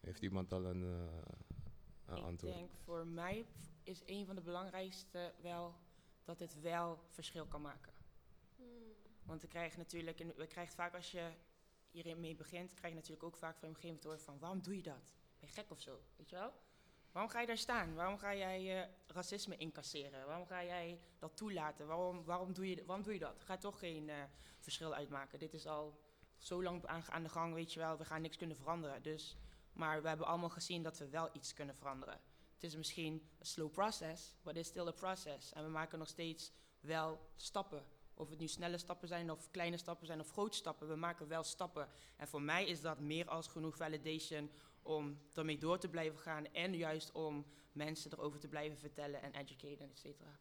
Heeft 0.00 0.22
iemand 0.22 0.52
al 0.52 0.64
een, 0.64 0.82
uh, 0.82 1.04
een 2.06 2.22
antwoord? 2.22 2.54
Ik 2.54 2.58
denk 2.58 2.74
voor 2.84 3.06
mij 3.06 3.46
is 3.82 4.02
een 4.06 4.26
van 4.26 4.34
de 4.34 4.40
belangrijkste 4.40 5.32
wel 5.42 5.74
dat 6.24 6.38
het 6.38 6.60
wel 6.60 6.98
verschil 7.08 7.46
kan 7.46 7.62
maken. 7.62 7.92
Want 9.24 9.42
we 9.42 9.48
krijgen 9.48 9.78
natuurlijk, 9.78 10.20
en 10.20 10.34
we 10.36 10.46
krijgen 10.46 10.74
vaak 10.74 10.94
als 10.94 11.10
je 11.10 11.30
hiermee 11.90 12.34
begint, 12.34 12.74
krijg 12.74 12.92
je 12.92 12.98
natuurlijk 12.98 13.24
ook 13.24 13.36
vaak 13.36 13.58
van 13.58 13.68
je 13.68 13.74
omgeving 13.74 14.00
te 14.00 14.06
horen 14.06 14.22
van 14.22 14.38
waarom 14.38 14.62
doe 14.62 14.76
je 14.76 14.82
dat? 14.82 15.14
Ben 15.38 15.48
je 15.48 15.54
gek 15.54 15.70
of 15.70 15.80
zo? 15.80 16.00
Weet 16.16 16.30
je 16.30 16.36
wel? 16.36 16.52
Waarom 17.12 17.32
ga 17.32 17.40
je 17.40 17.46
daar 17.46 17.58
staan? 17.58 17.94
Waarom 17.94 18.18
ga 18.18 18.34
jij 18.34 18.82
uh, 18.82 18.88
racisme 19.06 19.56
incasseren? 19.56 20.26
Waarom 20.26 20.46
ga 20.46 20.64
jij 20.64 21.00
dat 21.18 21.36
toelaten? 21.36 21.86
Waarom, 21.86 22.24
waarom, 22.24 22.52
doe, 22.52 22.68
je, 22.68 22.84
waarom 22.84 23.04
doe 23.04 23.12
je 23.12 23.18
dat? 23.18 23.42
Gaat 23.44 23.60
toch 23.60 23.78
geen 23.78 24.08
uh, 24.08 24.14
verschil 24.58 24.94
uitmaken. 24.94 25.38
Dit 25.38 25.54
is 25.54 25.66
al 25.66 26.00
zo 26.36 26.62
lang 26.62 26.86
aan, 26.86 27.04
aan, 27.10 27.22
de 27.22 27.28
gang, 27.28 27.54
weet 27.54 27.72
je 27.72 27.80
wel. 27.80 27.96
We 27.96 28.04
gaan 28.04 28.22
niks 28.22 28.36
kunnen 28.36 28.56
veranderen. 28.56 29.02
Dus, 29.02 29.36
maar 29.72 30.02
we 30.02 30.08
hebben 30.08 30.26
allemaal 30.26 30.48
gezien 30.48 30.82
dat 30.82 30.98
we 30.98 31.08
wel 31.08 31.28
iets 31.32 31.52
kunnen 31.52 31.74
veranderen. 31.74 32.20
Het 32.54 32.62
is 32.62 32.76
misschien 32.76 33.12
een 33.38 33.46
slow 33.46 33.72
process, 33.72 34.36
but 34.42 34.56
it's 34.56 34.68
still 34.68 34.86
a 34.86 34.92
process. 34.92 35.52
En 35.52 35.64
we 35.64 35.70
maken 35.70 35.98
nog 35.98 36.08
steeds 36.08 36.52
wel 36.80 37.20
stappen. 37.36 37.84
Of 38.14 38.30
het 38.30 38.38
nu 38.38 38.48
snelle 38.48 38.78
stappen 38.78 39.08
zijn 39.08 39.30
of 39.30 39.50
kleine 39.50 39.76
stappen 39.76 40.06
zijn 40.06 40.20
of 40.20 40.30
grote 40.30 40.56
stappen, 40.56 40.88
we 40.88 40.96
maken 40.96 41.28
wel 41.28 41.42
stappen. 41.42 41.88
En 42.16 42.28
voor 42.28 42.42
mij 42.42 42.66
is 42.66 42.80
dat 42.80 42.98
meer 43.00 43.28
als 43.28 43.46
genoeg 43.46 43.76
validation 43.76 44.50
om 44.82 45.18
ermee 45.34 45.58
door 45.58 45.78
te 45.78 45.88
blijven 45.88 46.18
gaan 46.18 46.46
en 46.52 46.76
juist 46.76 47.12
om 47.12 47.46
mensen 47.72 48.12
erover 48.12 48.40
te 48.40 48.48
blijven 48.48 48.78
vertellen 48.78 49.22
en 49.22 49.34
educaten, 49.34 49.90
et 49.90 49.98
cetera. 49.98 50.38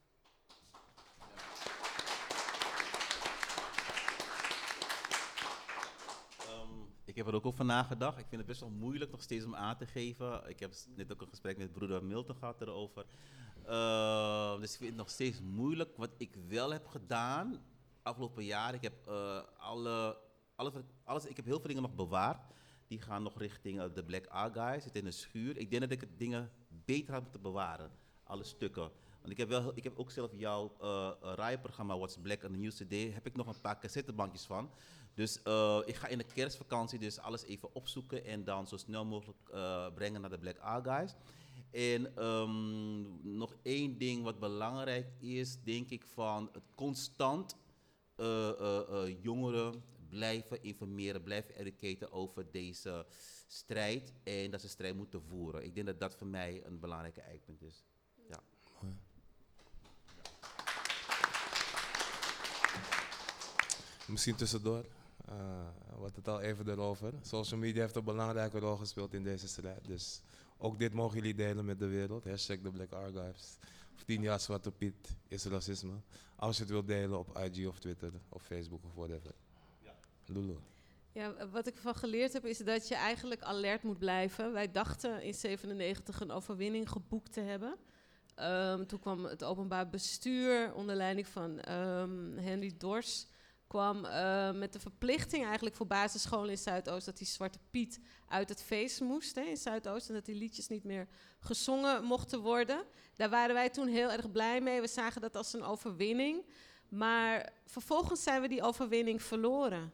Um, 6.50 6.96
ik 7.14 7.20
heb 7.20 7.28
er 7.28 7.36
ook 7.36 7.46
over 7.46 7.66
nagedacht. 7.66 8.18
Ik 8.18 8.26
vind 8.28 8.42
het 8.42 8.46
best 8.46 8.60
wel 8.60 8.70
moeilijk 8.70 9.12
nog 9.12 9.22
steeds 9.22 9.46
om 9.46 9.56
aan 9.56 9.78
te 9.78 9.86
geven. 9.86 10.50
Ik 10.50 10.60
heb 10.60 10.74
net 10.96 11.12
ook 11.12 11.22
een 11.22 11.28
gesprek 11.28 11.58
met 11.58 11.72
broeder 11.72 12.04
Milton 12.04 12.36
gehad 12.36 12.62
erover. 12.62 13.06
Uh, 13.66 14.60
dus 14.60 14.72
ik 14.72 14.78
vind 14.78 14.90
het 14.90 15.00
nog 15.00 15.10
steeds 15.10 15.42
moeilijk. 15.42 15.98
Wat 15.98 16.10
ik 16.18 16.36
wel 16.48 16.72
heb 16.72 16.88
gedaan 16.88 17.62
afgelopen 18.02 18.44
jaar, 18.44 18.74
ik 18.74 18.82
heb 18.82 19.08
uh, 19.08 19.42
alle, 19.58 20.18
alle, 20.56 20.72
alles, 21.04 21.26
ik 21.26 21.36
heb 21.36 21.46
heel 21.46 21.60
veel 21.60 21.68
dingen 21.68 21.82
nog 21.82 21.96
bewaard. 21.96 22.52
Die 22.88 23.02
gaan 23.02 23.24
nog 23.24 23.38
richting 23.38 23.82
uh, 23.82 23.86
de 23.94 24.04
Black 24.04 24.28
Archives, 24.28 24.84
zit 24.84 24.96
in 24.96 25.04
de 25.04 25.12
schuur. 25.12 25.58
Ik 25.58 25.70
denk 25.70 25.82
dat 25.82 25.92
ik 25.92 26.18
dingen 26.18 26.52
beter 26.68 27.14
had 27.14 27.24
moeten 27.24 27.42
bewaren, 27.42 27.92
alle 28.24 28.44
stukken. 28.44 28.92
Want 29.20 29.32
ik 29.32 29.38
heb, 29.38 29.50
wel, 29.50 29.72
ik 29.76 29.84
heb 29.84 30.00
ook 30.00 30.12
zelf 30.12 30.32
jouw 30.34 30.76
uh, 30.82 31.12
rijprogramma 31.36 31.98
What's 31.98 32.18
Black 32.22 32.44
on 32.44 32.52
the 32.52 32.58
News 32.58 32.78
Today, 32.78 33.12
heb 33.12 33.26
ik 33.26 33.36
nog 33.36 33.48
een 33.48 33.62
paar 33.62 33.80
cassettebankjes 33.80 34.46
van. 34.46 34.72
Dus 35.14 35.40
uh, 35.44 35.80
ik 35.86 35.96
ga 35.96 36.08
in 36.08 36.18
de 36.18 36.24
kerstvakantie 36.24 37.00
dus 37.00 37.20
alles 37.20 37.44
even 37.44 37.76
opzoeken 37.76 38.26
en 38.26 38.44
dan 38.44 38.68
zo 38.68 38.78
snel 38.78 39.06
mogelijk 39.06 39.40
uh, 39.54 39.88
brengen 39.94 40.22
naar 40.22 40.30
de 40.30 40.38
Black 40.38 40.58
Archives. 40.58 41.16
En 41.72 42.26
um, 42.26 43.38
nog 43.38 43.56
één 43.62 43.98
ding 43.98 44.24
wat 44.24 44.40
belangrijk 44.40 45.08
is, 45.20 45.58
denk 45.64 45.90
ik 45.90 46.04
van 46.14 46.50
het 46.52 46.64
constant 46.76 47.56
uh, 48.18 49.22
jongeren 49.22 49.84
blijven 50.10 50.64
informeren, 50.64 51.24
blijven 51.24 51.56
educaten 51.56 52.12
over 52.12 52.52
deze 52.52 53.06
strijd 53.48 54.14
en 54.24 54.52
dat 54.52 54.62
ze 54.62 54.68
strijd 54.68 54.96
moeten 54.96 55.22
voeren. 55.22 55.64
Ik 55.64 55.76
denk 55.76 55.88
dat 55.88 56.00
dat 56.00 56.16
voor 56.16 56.28
mij 56.28 56.62
een 56.66 56.80
belangrijke 56.80 57.22
eikpunt 57.22 57.62
is. 57.62 57.84
Ja. 58.30 58.40
Misschien 64.08 64.36
tussendoor. 64.36 64.86
Uh, 65.30 65.36
wat 65.98 66.16
het 66.16 66.28
al 66.28 66.42
even 66.42 66.70
erover. 66.70 67.14
Social 67.22 67.60
media 67.60 67.82
heeft 67.82 67.96
een 67.96 68.04
belangrijke 68.04 68.60
rol 68.60 68.76
gespeeld 68.76 69.14
in 69.14 69.24
deze 69.24 69.48
strijd. 69.48 69.86
Dus 69.86 70.22
ook 70.58 70.80
dit 70.80 70.94
mogen 70.94 71.16
jullie 71.16 71.36
delen 71.36 71.66
met 71.66 71.80
de 71.80 71.88
wereld. 71.88 72.24
Hashtag 72.24 72.58
de 72.60 72.72
Black 72.72 72.92
Archives. 72.92 73.58
Of 73.96 74.04
10 74.04 74.22
jaar 74.22 74.40
Zwarte 74.40 74.72
Piet 74.72 75.16
is 75.28 75.46
racisme. 75.46 75.94
Als 76.36 76.56
je 76.56 76.64
het 76.64 76.72
wilt 76.72 76.88
delen 76.88 77.20
op 77.20 77.38
IG 77.38 77.68
of 77.68 77.80
Twitter 77.80 78.12
of 78.30 78.44
Facebook 78.44 78.84
of 78.86 78.94
whatever. 78.96 79.32
Ja. 79.84 79.96
Lulu. 80.26 80.58
Ja, 81.12 81.48
wat 81.52 81.68
ik 81.68 81.76
ervan 81.76 81.96
geleerd 81.96 82.34
heb 82.34 82.46
is 82.46 82.58
dat 82.58 82.88
je 82.88 82.96
eigenlijk 82.96 83.42
alert 83.42 83.84
moet 83.84 84.00
blijven. 84.00 84.54
Wij 84.54 84.72
dachten 84.72 85.22
in 85.22 85.34
97 85.34 86.20
een 86.20 86.32
overwinning 86.32 86.90
geboekt 86.90 87.34
te 87.34 87.42
hebben. 87.42 87.76
Um, 88.40 88.88
toen 88.88 89.00
kwam 89.00 89.26
het 89.26 89.44
openbaar 89.44 89.90
bestuur 89.90 90.74
onder 90.74 90.96
leiding 90.96 91.28
van 91.28 91.72
um, 91.72 92.38
Henry 92.38 92.74
Dors 92.78 93.28
kwam 93.74 94.06
uh, 94.06 94.52
met 94.52 94.74
de 94.74 94.80
verplichting 94.80 95.46
eigenlijk 95.46 95.76
voor 95.76 95.88
basisscholen 95.88 96.50
in 96.50 96.58
Zuidoost 96.58 97.06
dat 97.06 97.18
die 97.18 97.28
Zwarte 97.28 97.60
Piet 97.72 98.00
uit 98.28 98.50
het 98.50 98.64
feest 98.64 99.02
moest 99.02 99.36
hè, 99.36 99.42
in 99.42 99.58
Zuidoost 99.58 100.08
en 100.08 100.14
dat 100.14 100.26
die 100.26 100.36
liedjes 100.36 100.68
niet 100.68 100.84
meer 100.84 101.08
gezongen 101.40 102.04
mochten 102.04 102.40
worden. 102.40 102.84
Daar 103.16 103.30
waren 103.30 103.56
wij 103.56 103.70
toen 103.70 103.88
heel 103.88 104.12
erg 104.12 104.32
blij 104.32 104.62
mee. 104.62 104.82
We 104.82 104.88
zagen 104.88 105.22
dat 105.22 105.36
als 105.36 105.54
een 105.54 105.64
overwinning. 105.64 106.46
Maar 106.90 107.54
vervolgens 107.66 108.24
zijn 108.24 108.42
we 108.42 108.48
die 108.48 108.62
overwinning 108.62 109.22
verloren. 109.22 109.92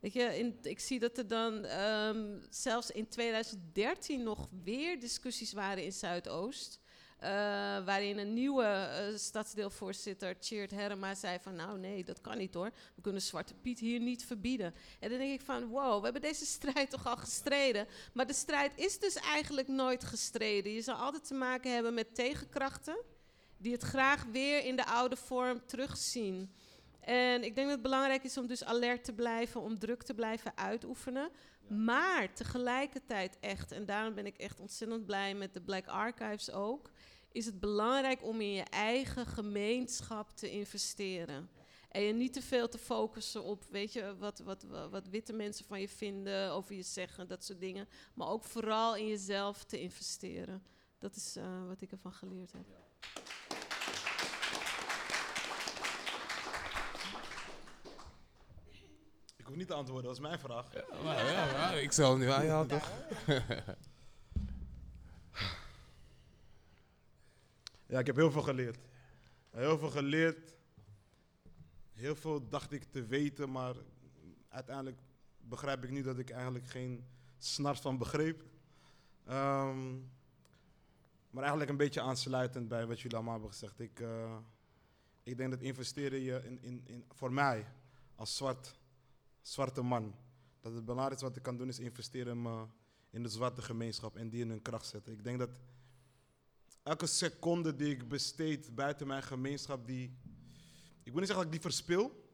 Weet 0.00 0.12
je, 0.12 0.38
in, 0.38 0.58
ik 0.62 0.80
zie 0.80 0.98
dat 0.98 1.18
er 1.18 1.26
dan 1.26 1.64
um, 1.64 2.42
zelfs 2.50 2.90
in 2.90 3.08
2013 3.08 4.22
nog 4.22 4.48
weer 4.64 5.00
discussies 5.00 5.52
waren 5.52 5.84
in 5.84 5.92
Zuidoost. 5.92 6.80
Uh, 7.22 7.28
waarin 7.84 8.18
een 8.18 8.34
nieuwe 8.34 8.64
uh, 8.64 9.18
stadsdeelvoorzitter, 9.18 10.36
Cheert 10.40 10.70
Herma, 10.70 11.14
zei 11.14 11.38
van... 11.40 11.54
nou 11.54 11.78
nee, 11.78 12.04
dat 12.04 12.20
kan 12.20 12.38
niet 12.38 12.54
hoor. 12.54 12.70
We 12.94 13.02
kunnen 13.02 13.22
Zwarte 13.22 13.54
Piet 13.54 13.78
hier 13.78 14.00
niet 14.00 14.24
verbieden. 14.24 14.74
En 15.00 15.08
dan 15.10 15.18
denk 15.18 15.40
ik 15.40 15.46
van, 15.46 15.66
wow, 15.66 15.98
we 15.98 16.04
hebben 16.04 16.22
deze 16.22 16.46
strijd 16.56 16.90
toch 16.90 17.06
al 17.06 17.16
gestreden. 17.16 17.86
Maar 18.12 18.26
de 18.26 18.32
strijd 18.32 18.72
is 18.74 18.98
dus 18.98 19.14
eigenlijk 19.14 19.68
nooit 19.68 20.04
gestreden. 20.04 20.72
Je 20.72 20.82
zal 20.82 20.94
altijd 20.94 21.26
te 21.26 21.34
maken 21.34 21.72
hebben 21.72 21.94
met 21.94 22.14
tegenkrachten... 22.14 22.96
die 23.56 23.72
het 23.72 23.82
graag 23.82 24.24
weer 24.24 24.64
in 24.64 24.76
de 24.76 24.86
oude 24.86 25.16
vorm 25.16 25.66
terugzien. 25.66 26.52
En 27.00 27.44
ik 27.44 27.54
denk 27.54 27.66
dat 27.66 27.76
het 27.76 27.82
belangrijk 27.82 28.24
is 28.24 28.38
om 28.38 28.46
dus 28.46 28.64
alert 28.64 29.04
te 29.04 29.12
blijven... 29.12 29.60
om 29.60 29.78
druk 29.78 30.02
te 30.02 30.14
blijven 30.14 30.56
uitoefenen... 30.56 31.30
Maar 31.68 32.32
tegelijkertijd 32.32 33.38
echt, 33.40 33.72
en 33.72 33.86
daarom 33.86 34.14
ben 34.14 34.26
ik 34.26 34.36
echt 34.36 34.60
ontzettend 34.60 35.06
blij 35.06 35.34
met 35.34 35.54
de 35.54 35.60
Black 35.60 35.86
Archives 35.86 36.50
ook, 36.50 36.90
is 37.36 37.46
het 37.46 37.60
belangrijk 37.60 38.24
om 38.24 38.40
in 38.40 38.52
je 38.52 38.62
eigen 38.62 39.26
gemeenschap 39.26 40.30
te 40.30 40.50
investeren. 40.50 41.50
En 41.88 42.02
je 42.02 42.12
niet 42.12 42.32
te 42.32 42.42
veel 42.42 42.68
te 42.68 42.78
focussen 42.78 43.42
op, 43.42 43.64
weet 43.70 43.92
je, 43.92 44.16
wat, 44.18 44.38
wat, 44.38 44.62
wat, 44.62 44.90
wat 44.90 45.08
witte 45.08 45.32
mensen 45.32 45.64
van 45.64 45.80
je 45.80 45.88
vinden, 45.88 46.50
over 46.50 46.74
je 46.74 46.82
zeggen, 46.82 47.28
dat 47.28 47.44
soort 47.44 47.60
dingen. 47.60 47.88
Maar 48.14 48.28
ook 48.28 48.44
vooral 48.44 48.96
in 48.96 49.06
jezelf 49.06 49.64
te 49.64 49.80
investeren. 49.80 50.62
Dat 50.98 51.16
is 51.16 51.36
eh, 51.36 51.66
wat 51.66 51.80
ik 51.80 51.92
ervan 51.92 52.12
geleerd 52.12 52.52
heb. 52.52 52.66
Ik 59.36 59.46
hoef 59.46 59.56
niet 59.56 59.66
te 59.66 59.74
antwoorden, 59.74 60.06
dat 60.06 60.14
is 60.14 60.20
mijn 60.20 60.38
vraag. 60.38 60.72
Maar 61.02 61.32
ja, 61.32 61.52
maar 61.52 61.82
ik 61.82 61.92
zal 61.92 62.16
nu 62.16 62.30
aan 62.30 62.46
jou 62.46 62.68
toch? 62.68 62.90
Ja, 67.86 67.98
ik 67.98 68.06
heb 68.06 68.16
heel 68.16 68.30
veel 68.30 68.42
geleerd. 68.42 68.88
Heel 69.50 69.78
veel 69.78 69.90
geleerd. 69.90 70.56
Heel 71.92 72.16
veel 72.16 72.48
dacht 72.48 72.72
ik 72.72 72.84
te 72.84 73.06
weten, 73.06 73.50
maar 73.50 73.74
uiteindelijk 74.48 75.00
begrijp 75.38 75.84
ik 75.84 75.90
nu 75.90 76.02
dat 76.02 76.18
ik 76.18 76.30
eigenlijk 76.30 76.66
geen 76.66 77.04
snars 77.38 77.80
van 77.80 77.98
begreep. 77.98 78.44
Ehm, 79.24 79.94
maar 81.30 81.42
eigenlijk 81.42 81.70
een 81.70 81.76
beetje 81.76 82.00
aansluitend 82.00 82.68
bij 82.68 82.86
wat 82.86 83.00
jullie 83.00 83.16
allemaal 83.16 83.32
hebben 83.32 83.52
gezegd. 83.52 83.80
Ik, 83.80 84.00
eh, 84.00 84.36
ik 85.22 85.36
denk 85.36 85.50
dat 85.50 85.60
investeren 85.60 86.20
je 86.20 86.40
in, 86.44 86.62
in, 86.62 86.82
in, 86.84 87.04
voor 87.10 87.32
mij 87.32 87.66
als 88.14 88.36
zwart, 88.36 88.78
zwarte 89.40 89.82
man, 89.82 90.14
dat 90.60 90.74
het 90.74 90.84
belangrijkste 90.84 91.26
wat 91.26 91.36
ik 91.36 91.42
kan 91.42 91.56
doen 91.56 91.68
is 91.68 91.78
investeren 91.78 92.44
in, 92.44 92.70
in 93.10 93.22
de 93.22 93.28
zwarte 93.28 93.62
gemeenschap 93.62 94.16
en 94.16 94.28
die 94.28 94.40
in 94.40 94.48
hun 94.48 94.62
kracht 94.62 94.86
zetten. 94.86 95.12
Ik 95.12 95.24
denk 95.24 95.38
dat 95.38 95.60
elke 96.86 97.06
seconde 97.06 97.76
die 97.76 97.90
ik 97.90 98.08
besteed 98.08 98.74
buiten 98.74 99.06
mijn 99.06 99.22
gemeenschap, 99.22 99.86
die. 99.86 100.18
Ik 101.02 101.12
wil 101.12 101.20
niet 101.20 101.26
zeggen 101.26 101.34
dat 101.34 101.44
ik 101.44 101.50
die 101.50 101.60
verspil. 101.60 102.24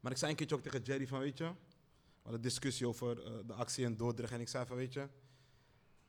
Maar 0.00 0.12
ik 0.12 0.18
zei 0.18 0.30
een 0.30 0.36
keertje 0.36 0.56
ook 0.56 0.62
tegen 0.62 0.82
Jerry 0.82 1.06
van, 1.06 1.18
weet 1.18 1.38
je. 1.38 1.44
We 1.44 2.22
hadden 2.22 2.40
discussie 2.40 2.88
over 2.88 3.24
eh, 3.24 3.32
de 3.46 3.52
actie 3.52 3.84
in 3.84 3.96
Dordrecht. 3.96 4.32
En 4.32 4.40
ik 4.40 4.48
zei 4.48 4.66
van, 4.66 4.76
weet 4.76 4.92
je. 4.92 5.08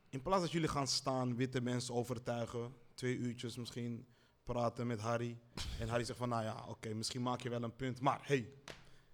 In 0.09 0.21
plaats 0.21 0.41
dat 0.41 0.51
jullie 0.51 0.67
gaan 0.67 0.87
staan, 0.87 1.35
witte 1.35 1.61
mensen 1.61 1.93
overtuigen. 1.93 2.73
Twee 2.93 3.17
uurtjes 3.17 3.57
misschien 3.57 4.07
praten 4.43 4.87
met 4.87 4.99
Harry. 4.99 5.37
En 5.79 5.87
Harry 5.87 6.03
zegt 6.03 6.19
van, 6.19 6.29
nou 6.29 6.43
ja, 6.43 6.65
oké, 6.67 6.93
misschien 6.93 7.21
maak 7.21 7.41
je 7.41 7.49
wel 7.49 7.63
een 7.63 7.75
punt. 7.75 7.99
Maar 7.99 8.19
hey, 8.23 8.49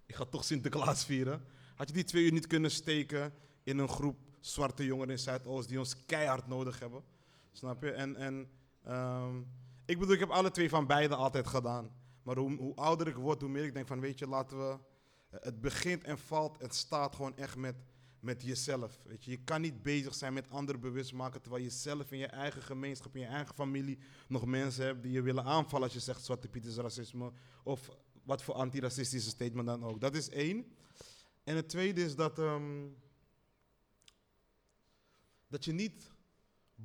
ik 0.05 0.15
ga 0.15 0.25
toch 0.25 0.43
Sinterklaas 0.43 1.05
vieren. 1.05 1.45
Had 1.75 1.87
je 1.87 1.93
die 1.93 2.03
twee 2.03 2.23
uur 2.23 2.31
niet 2.31 2.47
kunnen 2.47 2.71
steken 2.71 3.33
in 3.63 3.77
een 3.77 3.89
groep 3.89 4.17
zwarte 4.39 4.85
jongeren 4.85 5.11
in 5.11 5.19
Zuidoost 5.19 5.69
die 5.69 5.79
ons 5.79 6.05
keihard 6.05 6.47
nodig 6.47 6.79
hebben? 6.79 7.03
Snap 7.53 7.81
je? 7.81 7.91
En, 7.91 8.15
en 8.15 8.49
ehm, 8.83 9.37
ik 9.85 9.99
bedoel, 9.99 10.13
ik 10.13 10.19
heb 10.19 10.29
alle 10.29 10.51
twee 10.51 10.69
van 10.69 10.87
beide 10.87 11.15
altijd 11.15 11.47
gedaan. 11.47 11.91
Maar 12.23 12.37
hoe, 12.37 12.55
hoe 12.57 12.75
ouder 12.75 13.07
ik 13.07 13.15
word, 13.15 13.41
hoe 13.41 13.49
meer 13.49 13.63
ik 13.63 13.73
denk 13.73 13.87
van, 13.87 13.99
weet 13.99 14.19
je, 14.19 14.27
laten 14.27 14.57
we... 14.57 14.77
eh, 15.29 15.39
Het 15.41 15.61
begint 15.61 16.03
en 16.03 16.17
valt, 16.17 16.59
het 16.61 16.75
staat 16.75 17.15
gewoon 17.15 17.37
echt 17.37 17.55
met, 17.55 17.75
met 18.19 18.41
jezelf. 18.43 18.99
Weet 19.05 19.25
je. 19.25 19.31
je 19.31 19.43
kan 19.43 19.61
niet 19.61 19.83
bezig 19.83 20.13
zijn 20.15 20.33
met 20.33 20.49
anderen 20.49 20.81
bewust 20.81 21.13
maken, 21.13 21.41
terwijl 21.41 21.63
je 21.63 21.69
zelf 21.69 22.11
in 22.11 22.17
je 22.17 22.27
eigen 22.27 22.61
gemeenschap, 22.61 23.15
in 23.15 23.21
je 23.21 23.27
eigen 23.27 23.55
familie, 23.55 23.99
nog 24.27 24.45
mensen 24.45 24.85
hebt 24.85 25.03
die 25.03 25.11
je 25.11 25.21
willen 25.21 25.43
aanvallen 25.43 25.83
als 25.85 25.93
je 25.93 25.99
zegt 25.99 26.23
Zwarte 26.25 26.47
Piet 26.47 26.65
is 26.65 26.75
racisme. 26.75 27.31
Of 27.63 27.89
wat 28.23 28.43
voor 28.43 28.53
antiracistische 28.53 29.29
statement 29.29 29.67
dan 29.67 29.83
ook. 29.83 30.01
Dat 30.01 30.15
is 30.15 30.29
één. 30.29 30.65
En 31.43 31.55
het 31.55 31.69
tweede 31.69 32.03
is 32.03 32.15
dat, 32.15 32.39
ehm, 32.39 32.87
dat 35.47 35.65
je 35.65 35.71
niet 35.71 36.11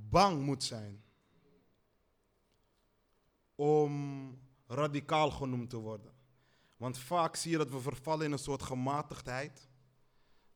bang 0.08 0.42
moet 0.42 0.64
zijn 0.64 1.02
om 3.54 4.38
radicaal 4.66 5.30
genoemd 5.30 5.70
te 5.70 5.76
worden. 5.76 6.12
Want 6.76 6.98
vaak 6.98 7.36
zie 7.36 7.50
je 7.50 7.56
dat 7.56 7.70
we 7.70 7.80
vervallen 7.80 8.26
in 8.26 8.32
een 8.32 8.38
soort 8.38 8.62
gematigdheid. 8.62 9.68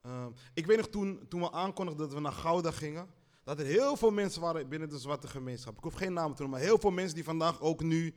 Ehm, 0.00 0.30
ik 0.54 0.66
weet 0.66 0.76
nog 0.76 0.88
toen, 0.88 1.28
toen 1.28 1.40
we 1.40 1.52
aankondigden 1.52 2.06
dat 2.06 2.14
we 2.14 2.20
naar 2.20 2.32
Gouda 2.32 2.70
gingen, 2.70 3.08
dat 3.44 3.58
er 3.58 3.64
heel 3.64 3.96
veel 3.96 4.10
mensen 4.10 4.40
waren 4.40 4.68
binnen 4.68 4.88
de 4.88 4.98
zwarte 4.98 5.28
gemeenschap. 5.28 5.76
Ik 5.76 5.82
hoef 5.82 5.94
geen 5.94 6.12
namen 6.12 6.36
te 6.36 6.42
noemen, 6.42 6.58
maar 6.58 6.68
heel 6.68 6.78
veel 6.78 6.90
mensen 6.90 7.14
die 7.14 7.24
vandaag 7.24 7.60
ook 7.60 7.82
nu 7.82 8.14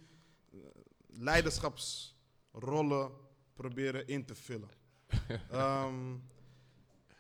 eh, 0.52 0.60
leiderschapsrollen 1.08 3.12
proberen 3.54 4.08
in 4.08 4.26
te 4.26 4.36
vullen. 4.36 4.70
Ehm, 5.52 6.16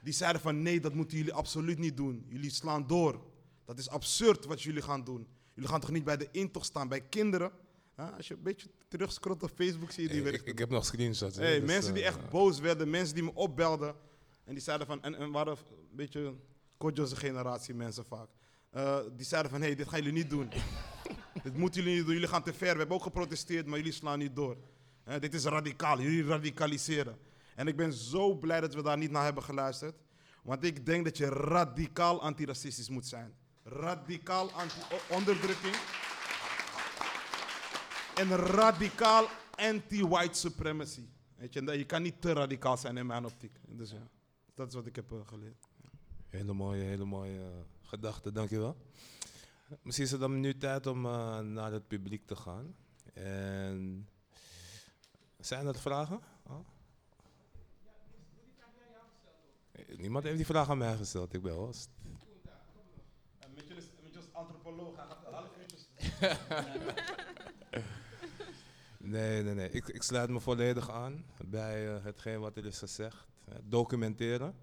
die 0.02 0.14
zeiden 0.14 0.42
van 0.42 0.62
nee, 0.62 0.80
dat 0.80 0.94
moeten 0.94 1.18
jullie 1.18 1.34
absoluut 1.34 1.78
niet 1.78 1.98
doen. 1.98 2.26
Jullie 2.28 2.50
slaan 2.50 2.88
door. 2.88 3.34
Dat 3.66 3.78
is 3.78 3.90
absurd 3.90 4.46
wat 4.46 4.62
jullie 4.62 4.82
gaan 4.82 5.04
doen. 5.04 5.28
Jullie 5.54 5.70
gaan 5.70 5.80
toch 5.80 5.92
niet 5.92 6.04
bij 6.04 6.18
de 6.18 6.28
intocht 6.32 6.66
staan 6.66 6.88
bij 6.88 7.02
kinderen? 7.02 7.52
Huh? 7.96 8.16
Als 8.18 8.28
je 8.28 8.34
een 8.34 8.44
beetje 8.44 8.70
terugscrollt 8.88 9.44
op 9.44 9.52
Facebook 9.56 9.92
zie 9.92 10.04
je 10.04 10.10
die 10.10 10.18
ik, 10.18 10.24
weer. 10.24 10.48
ik 10.48 10.60
heb 10.60 10.70
nog 10.70 10.86
screenshots. 10.86 11.38
Hey, 11.38 11.60
dus, 11.60 11.68
mensen 11.68 11.94
die 11.94 12.04
eh, 12.04 12.08
echt 12.08 12.30
boos 12.30 12.60
werden, 12.60 12.90
mensen 12.90 13.16
die 13.16 13.24
me 13.24 13.34
opbelden. 13.34 13.96
En 14.44 14.54
die 14.54 14.64
zeiden 14.64 14.88
van, 14.88 15.04
en, 15.04 15.16
en 15.16 15.32
waren 15.32 15.58
een 15.58 15.96
beetje 15.96 16.36
Kodjo's 16.78 17.14
generatie 17.14 17.74
mensen 17.74 18.06
vaak. 18.06 18.28
Eh, 18.70 19.00
die 19.16 19.26
zeiden 19.26 19.52
van, 19.52 19.60
hé, 19.60 19.68
hey, 19.68 19.76
dit 19.76 19.88
gaan 19.88 20.00
jullie 20.00 20.14
niet 20.14 20.30
doen. 20.30 20.50
dit 21.44 21.58
moeten 21.58 21.82
jullie 21.82 21.96
niet 21.96 22.06
doen, 22.06 22.14
jullie 22.14 22.30
gaan 22.30 22.44
te 22.44 22.54
ver. 22.54 22.72
We 22.72 22.78
hebben 22.78 22.98
ook 22.98 23.04
geprotesteerd, 23.04 23.66
maar 23.66 23.78
jullie 23.78 23.94
slaan 23.94 24.20
niet 24.20 24.36
door. 24.36 24.58
Eh, 25.04 25.20
dit 25.20 25.34
is 25.34 25.44
radicaal, 25.44 26.02
jullie 26.02 26.26
radicaliseren. 26.26 27.18
En 27.56 27.68
ik 27.68 27.76
ben 27.76 27.94
zo 27.94 28.36
blij 28.36 28.62
dat 28.62 28.74
we 28.74 28.84
daar 28.84 28.98
niet 28.98 29.12
naar 29.12 29.24
hebben 29.24 29.44
geluisterd. 29.44 29.96
Want 30.44 30.64
ik 30.64 30.86
denk 30.86 31.06
dat 31.06 31.18
je 31.18 31.26
radicaal 31.26 32.22
antiracistisch 32.22 32.90
moet 32.90 33.06
zijn. 33.06 33.34
Radicaal 33.68 34.52
anti-onderdrukking. 34.52 35.76
En 38.16 38.36
radicaal 38.36 39.28
anti-white 39.56 40.38
supremacy. 40.38 41.06
Weet 41.36 41.54
je, 41.54 41.78
je 41.78 41.86
kan 41.86 42.02
niet 42.02 42.22
te 42.22 42.34
radicaal 42.34 42.78
zijn 42.78 42.98
in 42.98 43.06
mijn 43.06 43.26
optiek. 43.26 43.58
Dus 43.68 43.92
ja, 43.92 44.08
dat 44.54 44.68
is 44.68 44.74
wat 44.74 44.86
ik 44.86 44.96
heb 44.96 45.12
eh, 45.12 45.18
geleerd. 45.26 45.68
Hele 46.30 46.54
mooie, 46.54 46.84
hele 46.84 47.06
mooie 47.06 47.40
eh, 47.40 47.48
gedachte, 47.82 48.32
dankjewel. 48.32 48.76
Misschien 49.82 50.06
is 50.06 50.12
het 50.12 50.20
dan 50.20 50.40
nu 50.40 50.58
tijd 50.58 50.88
om 50.88 51.06
eh, 51.06 51.40
naar 51.40 51.72
het 51.72 51.88
publiek 51.88 52.26
te 52.26 52.36
gaan. 52.36 52.76
En 53.14 54.08
zijn 55.40 55.68
er 55.68 55.76
vragen? 55.76 56.20
Oh? 56.44 56.60
Niemand 59.98 60.24
heeft 60.24 60.38
die 60.38 60.46
vraag 60.46 60.70
aan 60.70 60.78
mij 60.78 60.96
gesteld, 60.96 61.34
ik 61.34 61.42
ben 61.42 61.54
host. 61.54 61.90
Mitchell 63.56 63.78
is, 63.78 63.90
Mitchell 64.04 64.22
is 64.22 64.34
antropoloog, 64.34 64.96
hij 64.96 65.06
gaat 65.06 65.34
half 65.34 65.58
uurtjes. 65.58 65.88
Nee, 69.06 69.44
nee, 69.44 69.54
nee. 69.54 69.70
Ik, 69.70 69.88
ik 69.88 70.04
sluit 70.04 70.30
me 70.30 70.40
volledig 70.40 70.90
aan 70.90 71.26
bij 71.46 71.96
eh, 71.96 72.04
hetgeen 72.04 72.40
wat 72.40 72.58
er 72.58 72.66
is 72.66 72.78
gezegd. 72.78 73.26
Eh, 73.46 73.56
documenteren. 73.64 74.56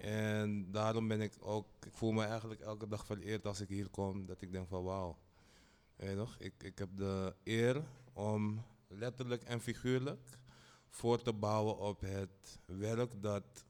En 0.00 0.70
daarom 0.70 1.08
ben 1.08 1.20
ik 1.20 1.32
ook, 1.40 1.66
ik 1.86 1.94
voel 1.94 2.12
me 2.12 2.24
eigenlijk 2.24 2.60
elke 2.60 2.88
dag 2.88 3.06
vereerd 3.06 3.46
als 3.46 3.60
ik 3.60 3.68
hier 3.68 3.88
kom, 3.88 4.26
dat 4.26 4.40
ik 4.40 4.52
denk 4.52 4.68
van 4.68 4.82
wauw. 4.82 5.18
Weet 5.96 6.16
nog, 6.16 6.36
ik, 6.38 6.62
ik 6.62 6.78
heb 6.78 6.88
de 6.96 7.34
eer 7.44 7.82
om 8.12 8.64
letterlijk 8.88 9.42
en 9.42 9.60
figuurlijk 9.60 10.38
voor 10.88 11.22
te 11.22 11.32
bouwen 11.32 11.78
op 11.78 12.00
het 12.00 12.58
werk 12.64 13.22
dat 13.22 13.64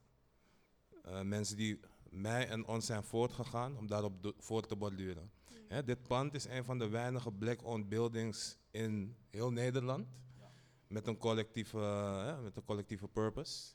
eh, 1.03 1.21
mensen 1.21 1.57
die 1.57 1.79
mij 2.09 2.47
en 2.47 2.65
ons 2.65 2.85
zijn 2.85 3.03
voortgegaan, 3.03 3.77
om 3.77 3.87
daarop 3.87 4.33
voor 4.37 4.65
te 4.67 4.75
borduren. 4.75 5.31
Hè, 5.67 5.83
dit 5.83 6.07
pand 6.07 6.33
is 6.33 6.45
een 6.45 6.63
van 6.63 6.79
de 6.79 6.87
weinige 6.87 7.31
black-owned 7.31 7.89
buildings 7.89 8.57
in 8.71 9.15
heel 9.29 9.51
Nederland. 9.51 10.07
Met, 10.87 11.07
een 11.07 11.17
collectieve, 11.17 11.77
hè, 11.77 12.41
met 12.41 12.55
een 12.55 12.63
collectieve 12.63 13.07
purpose. 13.07 13.73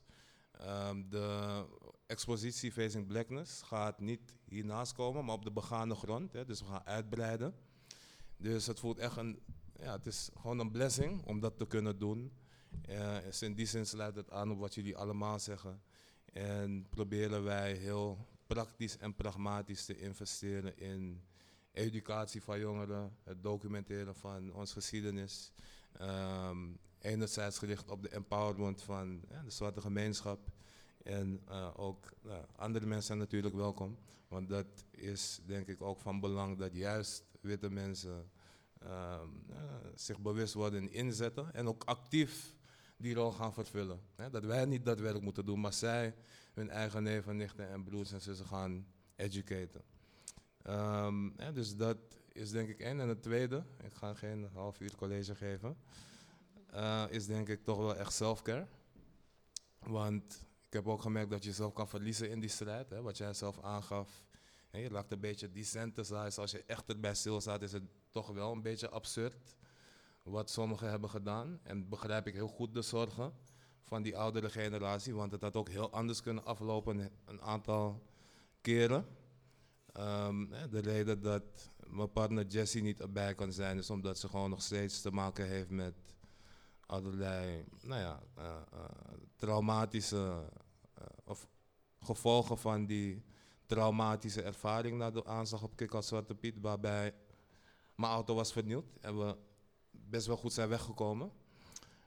Ehm, 0.52 1.09
de 1.09 1.66
expositie 2.06 2.73
Facing 2.73 3.06
Blackness 3.06 3.62
gaat 3.62 4.01
niet 4.01 4.35
hiernaast 4.44 4.93
komen, 4.93 5.24
maar 5.24 5.35
op 5.35 5.44
de 5.44 5.52
begane 5.52 5.94
grond. 5.94 6.32
Hè, 6.32 6.44
dus 6.44 6.60
we 6.60 6.66
gaan 6.66 6.86
uitbreiden. 6.86 7.55
Dus 8.36 8.66
het 8.66 8.81
voelt 8.81 8.98
echt 8.98 9.16
een, 9.16 9.39
ja, 9.77 9.93
het 9.93 10.06
is 10.06 10.31
gewoon 10.40 10.59
een 10.59 10.70
blessing 10.70 11.24
om 11.24 11.40
dat 11.40 11.59
te 11.59 11.66
kunnen 11.66 11.98
doen. 11.98 12.32
Dus 13.24 13.43
in 13.43 13.55
die 13.55 13.66
zin 13.66 13.86
sluit 13.86 14.16
het 14.16 14.31
aan 14.31 14.51
op 14.51 14.59
wat 14.59 14.74
jullie 14.74 14.97
allemaal 14.97 15.39
zeggen. 15.39 15.82
En 16.32 16.86
proberen 16.90 17.44
wij 17.44 17.73
heel 17.73 18.27
praktisch 18.47 18.98
en 18.98 19.14
pragmatisch 19.14 19.85
te 19.85 19.98
investeren 19.98 20.78
in 20.78 21.23
educatie 21.72 22.42
van 22.42 22.58
jongeren, 22.58 23.16
het 23.24 23.42
documenteren 23.42 24.14
van 24.14 24.52
onze 24.52 24.72
geschiedenis. 24.72 25.52
Ehm, 25.92 26.58
enerzijds 26.98 27.58
gericht 27.58 27.90
op 27.90 28.02
de 28.02 28.08
empowerment 28.08 28.82
van 28.82 29.20
de 29.44 29.50
zwarte 29.50 29.80
gemeenschap. 29.80 30.50
En 31.02 31.40
eh, 31.48 31.70
ook 31.76 32.12
nou, 32.22 32.44
andere 32.56 32.86
mensen 32.86 33.06
zijn 33.06 33.18
natuurlijk 33.18 33.54
welkom. 33.54 33.98
Want 34.28 34.48
dat 34.48 34.66
is 34.90 35.40
denk 35.46 35.66
ik 35.66 35.82
ook 35.82 36.00
van 36.00 36.20
belang 36.20 36.58
dat 36.58 36.74
juist 36.74 37.24
witte 37.40 37.70
mensen 37.70 38.30
ehm, 38.78 39.28
ja, 39.48 39.80
zich 39.94 40.20
bewust 40.20 40.54
worden 40.54 40.80
en 40.80 40.92
inzetten. 40.92 41.54
En 41.54 41.68
ook 41.68 41.84
actief 41.84 42.54
die 42.96 43.14
rol 43.14 43.32
gaan 43.32 43.52
vervullen. 43.52 44.00
Dat 44.30 44.44
wij 44.44 44.64
niet 44.64 44.84
dat 44.84 45.00
werk 45.00 45.20
moeten 45.20 45.46
doen, 45.46 45.60
maar 45.60 45.72
zij 45.72 46.14
hun 46.54 46.70
eigen 46.70 47.02
neven, 47.02 47.36
nichten 47.36 47.68
en 47.68 47.84
broers 47.84 48.12
en 48.12 48.20
zussen 48.20 48.46
gaan 48.46 48.86
educaten. 49.16 49.82
Ehm, 50.62 51.40
ja, 51.40 51.52
dus 51.52 51.76
dat 51.76 51.98
is 52.32 52.51
denk 52.51 52.68
ik 52.68 52.80
één. 52.80 53.01
En 53.01 53.09
het 53.09 53.22
tweede, 53.22 53.64
ik 53.82 53.94
ga 53.94 54.14
geen 54.14 54.48
half 54.52 54.80
uur 54.80 54.97
college 54.97 55.34
geven. 55.34 55.76
eh, 56.70 57.05
is 57.09 57.26
denk 57.26 57.48
ik 57.48 57.64
toch 57.64 57.78
wel 57.78 57.97
echt 57.97 58.12
selfcare. 58.12 58.66
Want 59.78 60.47
ik 60.66 60.72
heb 60.72 60.89
ook 60.89 61.02
gemerkt 61.02 61.30
dat 61.30 61.43
je 61.43 61.48
jezelf 61.48 61.72
kan 61.72 61.89
verliezen 61.89 62.30
in 62.30 62.40
die 62.40 62.51
strijd. 62.51 62.90
Hè, 62.90 63.02
wat 63.02 63.16
jij 63.16 63.34
zelf 63.34 63.60
aangaf. 63.60 64.24
Hè, 64.70 64.78
je 64.78 64.90
laat 64.90 65.12
een 65.12 65.20
beetje 65.20 65.51
desensitize. 65.51 66.40
Als 66.40 66.51
je 66.51 66.64
echt 66.66 66.89
erbij 66.89 67.14
stilstaat, 67.14 67.62
is 67.62 67.72
het 67.72 67.82
toch 68.10 68.28
wel 68.28 68.52
een 68.52 68.62
beetje 68.62 68.89
absurd. 68.90 69.56
Wat 70.22 70.51
sommigen 70.51 70.90
hebben 70.90 71.10
gedaan. 71.10 71.60
En 71.62 71.89
begrijp 71.89 72.26
ik 72.26 72.34
heel 72.34 72.48
goed 72.48 72.74
de 72.74 72.82
zorgen 72.82 73.32
van 73.82 74.02
die 74.02 74.16
oudere 74.16 74.51
generatie. 74.51 75.14
Want 75.14 75.32
het 75.32 75.43
had 75.43 75.56
ook 75.56 75.68
heel 75.68 75.90
anders 75.90 76.22
kunnen 76.22 76.44
aflopen 76.44 77.10
een 77.24 77.43
aantal 77.43 78.02
keren. 78.60 79.06
Ehm, 79.93 80.47
de 80.70 80.81
reden 80.81 81.23
dat 81.23 81.43
mijn 81.86 82.12
partner 82.12 82.47
Jessie 82.47 82.82
niet 82.82 83.01
erbij 83.01 83.35
kan 83.35 83.52
zijn, 83.52 83.78
is 83.78 83.90
omdat 83.90 84.19
ze 84.19 84.28
gewoon 84.28 84.51
nog 84.51 84.62
steeds 84.62 85.01
te 85.01 85.10
maken 85.10 85.47
heeft 85.47 85.70
met 85.70 85.94
allerlei 86.86 87.64
nou 87.82 88.01
ja, 88.01 88.23
eh, 88.35 88.44
eh, 88.73 88.85
traumatische 89.36 90.51
eh, 90.94 91.05
of 91.24 91.48
gevolgen 92.01 92.59
van 92.59 92.86
die 92.86 93.23
traumatische 93.66 94.43
ervaring 94.43 94.98
na 94.98 95.10
de 95.10 95.24
aanslag 95.24 95.62
op 95.62 95.77
Kik 95.77 95.94
als 95.94 96.06
Zwarte 96.06 96.35
Piet, 96.35 96.60
waarbij 96.60 97.14
mijn 97.94 98.12
auto 98.12 98.35
was 98.35 98.52
vernield 98.52 98.98
en 99.01 99.19
we 99.19 99.36
best 99.90 100.27
wel 100.27 100.36
goed 100.36 100.52
zijn 100.52 100.69
weggekomen. 100.69 101.32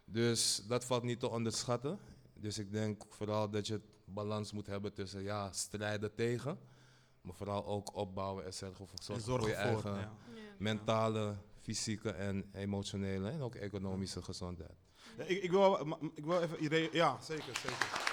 Dus 0.06 0.64
dat 0.68 0.86
valt 0.86 1.04
niet 1.04 1.20
te 1.20 1.30
onderschatten. 1.30 2.00
Dus 2.34 2.58
ik 2.58 2.72
denk 2.72 3.04
vooral 3.10 3.50
dat 3.50 3.68
je 3.68 3.74
het 3.74 3.90
balans 4.06 4.52
moet 4.52 4.68
hebben 4.68 4.94
tussen 4.94 5.22
ja, 5.22 5.52
strijden 5.52 6.16
tegen, 6.16 6.60
maar 7.26 7.36
vooral 7.36 7.66
ook 7.66 7.96
opbouwen 7.96 8.46
en 8.46 8.54
zorgen 8.54 8.88
voor, 8.88 8.98
En 8.98 9.04
zorgen 9.04 9.26
voor 9.26 9.40
zorgen 9.40 9.50
je 9.50 9.56
voor. 9.56 9.92
eigen 9.92 10.10
ja. 10.10 10.12
mentale, 10.58 11.36
fysieke 11.62 12.12
en 12.12 12.50
emotionele 12.54 13.30
en 13.30 13.42
ook 13.42 13.56
economische 13.56 14.22
gezondheid. 14.22 14.74
Ja, 15.18 15.24
ik, 15.24 15.44
ik, 15.44 15.52
wil, 15.52 15.88
ik 16.16 16.26
wil 16.26 16.42
even 16.42 16.60
iedereen. 16.60 16.90
Ja, 16.92 17.18
zeker, 17.22 17.56
zeker. 17.56 18.04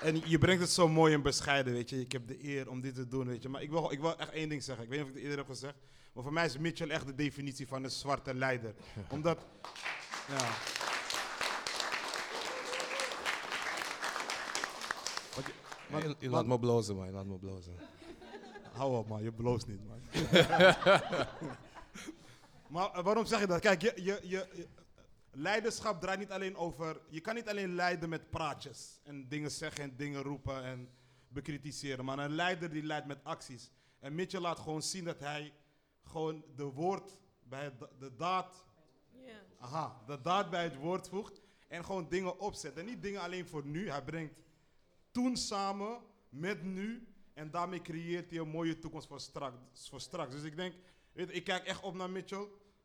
En 0.00 0.22
je 0.24 0.38
brengt 0.38 0.60
het 0.62 0.70
zo 0.70 0.88
mooi 0.88 1.14
en 1.14 1.22
bescheiden, 1.22 1.72
weet 1.72 1.90
je. 1.90 2.00
Ik 2.00 2.12
heb 2.12 2.28
de 2.28 2.44
eer 2.44 2.68
om 2.70 2.80
dit 2.80 2.94
te 2.94 3.08
doen, 3.08 3.26
weet 3.26 3.42
je. 3.42 3.48
Maar 3.48 3.62
ik 3.62 3.70
wil, 3.70 3.90
ik 3.92 4.00
wil 4.00 4.18
echt 4.18 4.30
één 4.30 4.48
ding 4.48 4.62
zeggen. 4.62 4.84
Ik 4.84 4.90
weet 4.90 4.98
niet 4.98 5.08
of 5.08 5.14
ik 5.14 5.22
het 5.22 5.30
eerder 5.30 5.44
heb 5.46 5.54
gezegd. 5.54 5.74
Maar 6.12 6.22
voor 6.22 6.32
mij 6.32 6.44
is 6.44 6.58
Mitchell 6.58 6.88
echt 6.90 7.06
de 7.06 7.14
definitie 7.14 7.66
van 7.68 7.84
een 7.84 7.90
zwarte 7.90 8.34
leider. 8.34 8.74
Omdat. 9.10 9.46
Ja. 10.28 10.48
Wat 16.02 16.16
je- 16.18 16.30
laat 16.30 16.46
me 16.46 16.58
blozen, 16.58 16.96
man. 16.96 17.06
Je 17.06 17.12
laat 17.12 17.26
me 17.26 17.38
blozen. 17.38 17.74
Hou 18.72 18.96
op 18.96 19.08
man, 19.08 19.22
je 19.22 19.32
bloost 19.32 19.66
niet 19.66 19.86
man. 19.86 20.00
maar 22.74 22.90
eh, 22.92 23.04
waarom 23.04 23.26
zeg 23.26 23.40
je 23.40 23.46
dat? 23.46 23.60
Kijk, 23.60 23.82
je, 23.82 23.92
je, 23.96 24.20
je, 24.22 24.66
leiderschap 25.30 26.00
draait 26.00 26.18
niet 26.18 26.30
alleen 26.30 26.56
over... 26.56 27.00
Je 27.08 27.20
kan 27.20 27.34
niet 27.34 27.48
alleen 27.48 27.74
leiden 27.74 28.08
met 28.08 28.30
praatjes. 28.30 29.00
En 29.02 29.28
dingen 29.28 29.50
zeggen 29.50 29.84
en 29.84 29.96
dingen 29.96 30.22
roepen 30.22 30.64
en 30.64 30.88
bekritiseren. 31.28 32.04
Maar 32.04 32.18
een 32.18 32.34
leider 32.34 32.70
die 32.70 32.82
leidt 32.82 33.06
met 33.06 33.24
acties. 33.24 33.70
En 33.98 34.14
Mitchell 34.14 34.40
laat 34.40 34.58
gewoon 34.58 34.82
zien 34.82 35.04
dat 35.04 35.20
hij 35.20 35.52
gewoon 36.02 36.44
de 36.56 36.64
woord 36.64 37.18
bij 37.42 37.64
het, 37.64 37.78
de 37.98 38.14
daad... 38.16 38.66
Ja. 39.10 39.40
Aha, 39.58 40.02
de 40.06 40.20
daad 40.20 40.50
bij 40.50 40.64
het 40.64 40.76
woord 40.76 41.08
voegt. 41.08 41.40
En 41.68 41.84
gewoon 41.84 42.08
dingen 42.08 42.40
opzet. 42.40 42.76
En 42.76 42.84
niet 42.84 43.02
dingen 43.02 43.20
alleen 43.20 43.46
voor 43.46 43.64
nu. 43.66 43.90
Hij 43.90 44.02
brengt 44.02 44.43
toen 45.14 45.36
samen 45.36 45.98
met 46.28 46.62
nu. 46.62 47.06
En 47.34 47.50
daarmee 47.50 47.82
creëert 47.82 48.30
hij 48.30 48.38
een 48.38 48.48
mooie 48.48 48.78
toekomst 48.78 49.06
voor 49.06 49.20
straks. 49.20 49.56
Voor 49.88 50.00
straks. 50.00 50.32
Dus 50.34 50.42
ik 50.42 50.56
denk, 50.56 50.74
weet, 51.12 51.28
je, 51.28 51.34
ik 51.34 51.44
kijk 51.44 51.64
echt 51.64 51.82
op 51.82 51.94
naar 51.94 52.10
Mitchell. 52.10 52.38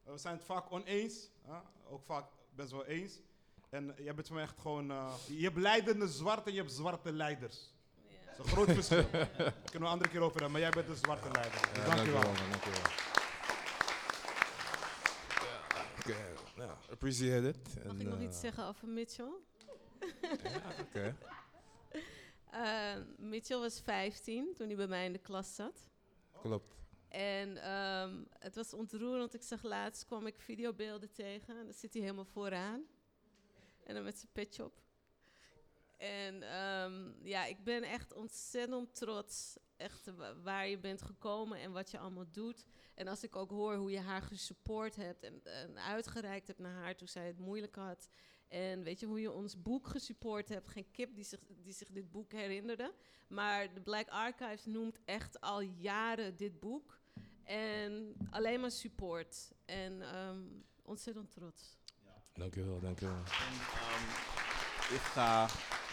Uh, 0.06 0.12
we 0.12 0.18
zijn 0.18 0.36
het 0.36 0.44
vaak 0.44 0.72
oneens. 0.72 1.30
hè, 1.42 1.58
ook 1.90 2.04
vaak 2.06 2.26
best 2.56 2.72
wel 2.72 2.86
eens. 2.86 3.20
En 3.70 3.96
jij 3.98 4.14
bent 4.16 4.28
voor 4.28 4.36
mij 4.36 4.46
echt 4.46 4.60
gewoon... 4.60 4.92
eh, 4.92 5.14
je 5.28 5.44
hebt 5.44 5.58
leidende 5.58 6.08
zwarte 6.08 6.50
en 6.50 6.56
je 6.56 6.60
hebt 6.62 6.72
zwarte 6.74 7.12
leiders. 7.12 7.74
Dat 8.38 8.46
is 8.46 8.52
een 8.52 8.58
groot 8.58 8.76
verschil. 8.76 9.06
Daar 9.12 9.30
kunnen 9.38 9.54
we 9.72 9.78
een 9.78 9.86
andere 9.86 10.10
keer 10.10 10.22
over 10.22 10.42
hebben. 10.42 10.52
Maar 10.52 10.62
jij 10.62 10.70
bent 10.70 10.88
een 10.90 10.96
zwarte 10.96 11.32
leider. 11.32 11.60
Dus 11.74 11.84
Ja, 11.84 11.96
dankjewel. 11.96 12.22
dankjewel, 12.22 12.82
nou, 16.56 16.72
appreciate 16.92 17.48
it. 17.48 17.58
Mag 17.76 17.94
En, 17.94 18.02
ik 18.02 18.08
nog 18.08 18.18
eh, 18.20 18.24
iets 18.26 18.40
zeggen 18.40 18.66
over 18.68 18.88
Mitchell? 18.88 19.32
Ja, 20.44 20.62
oké. 20.80 21.16
Eh, 22.52 22.96
Mitchell 23.18 23.58
was 23.58 23.80
15 23.82 24.54
toen 24.56 24.68
hij 24.68 24.76
bij 24.76 24.88
mij 24.88 25.06
in 25.06 25.14
de 25.14 25.20
klas 25.20 25.56
zat. 25.56 25.88
Klopt. 26.42 26.76
En 27.08 27.58
ehm, 27.64 28.24
het 28.40 28.56
was 28.56 28.74
ontroerend, 28.74 29.20
want 29.20 29.34
ik 29.34 29.42
zag 29.42 29.64
laatst 29.64 30.06
kwam 30.06 30.28
ik 30.28 30.40
videobeelden 30.40 31.12
tegen. 31.12 31.58
En 31.58 31.64
dan 31.64 31.74
zit 31.74 31.94
hij 31.94 32.02
helemaal 32.02 32.26
vooraan. 32.26 32.84
En 33.84 33.94
dan 33.96 34.04
met 34.04 34.18
zijn 34.18 34.32
petje 34.32 34.64
op. 34.64 34.82
En 35.98 36.44
ehm, 36.44 37.12
ja, 37.28 37.46
ik 37.46 37.64
ben 37.64 37.84
echt 37.84 38.14
ontzettend 38.14 38.96
trots 38.96 39.58
echt 39.78 40.16
wa- 40.16 40.36
waar 40.42 40.68
je 40.68 40.78
bent 40.80 41.02
gekomen 41.02 41.60
en 41.60 41.72
wat 41.72 41.92
je 41.92 41.98
allemaal 42.00 42.32
doet. 42.32 42.66
En 42.96 43.08
als 43.08 43.24
ik 43.24 43.36
ook 43.36 43.50
hoor 43.50 43.76
hoe 43.76 43.92
je 43.92 44.00
haar 44.00 44.22
gesupport 44.22 44.96
hebt 44.96 45.24
en, 45.24 45.44
en 45.44 45.80
uitgereikt 45.80 46.48
hebt 46.48 46.60
naar 46.60 46.74
haar 46.74 46.96
toen 46.96 47.08
zij 47.08 47.28
het 47.28 47.40
moeilijk 47.40 47.76
had. 47.76 48.10
En 48.50 48.84
weet 48.84 49.00
je 49.00 49.06
hoe 49.06 49.22
je 49.22 49.32
ons 49.32 49.62
boek 49.62 49.88
gesupport 49.88 50.50
hebt. 50.50 50.68
Geen 50.68 50.92
kip 50.92 51.16
die 51.16 51.24
zich, 51.24 51.40
die 51.64 51.74
zich 51.74 51.90
dit 51.92 52.12
boek 52.12 52.32
herinnerde. 52.32 52.94
Maar 53.28 53.74
de 53.74 53.82
Black 53.82 54.08
Archives 54.08 54.66
noemt 54.66 55.00
echt 55.06 55.42
al 55.42 55.62
jaren 55.62 56.38
dit 56.38 56.60
boek. 56.60 57.00
En 57.44 58.16
alleen 58.30 58.60
maar 58.60 58.72
support. 58.72 59.52
En 59.66 60.02
ehm, 60.02 60.42
ontzettend 60.82 61.32
trots. 61.32 61.78
Dankjewel, 62.34 62.80
dankjewel. 62.80 63.16
En, 63.16 63.24
ehm, 63.24 64.94
ik 64.94 65.02
ga 65.02 65.48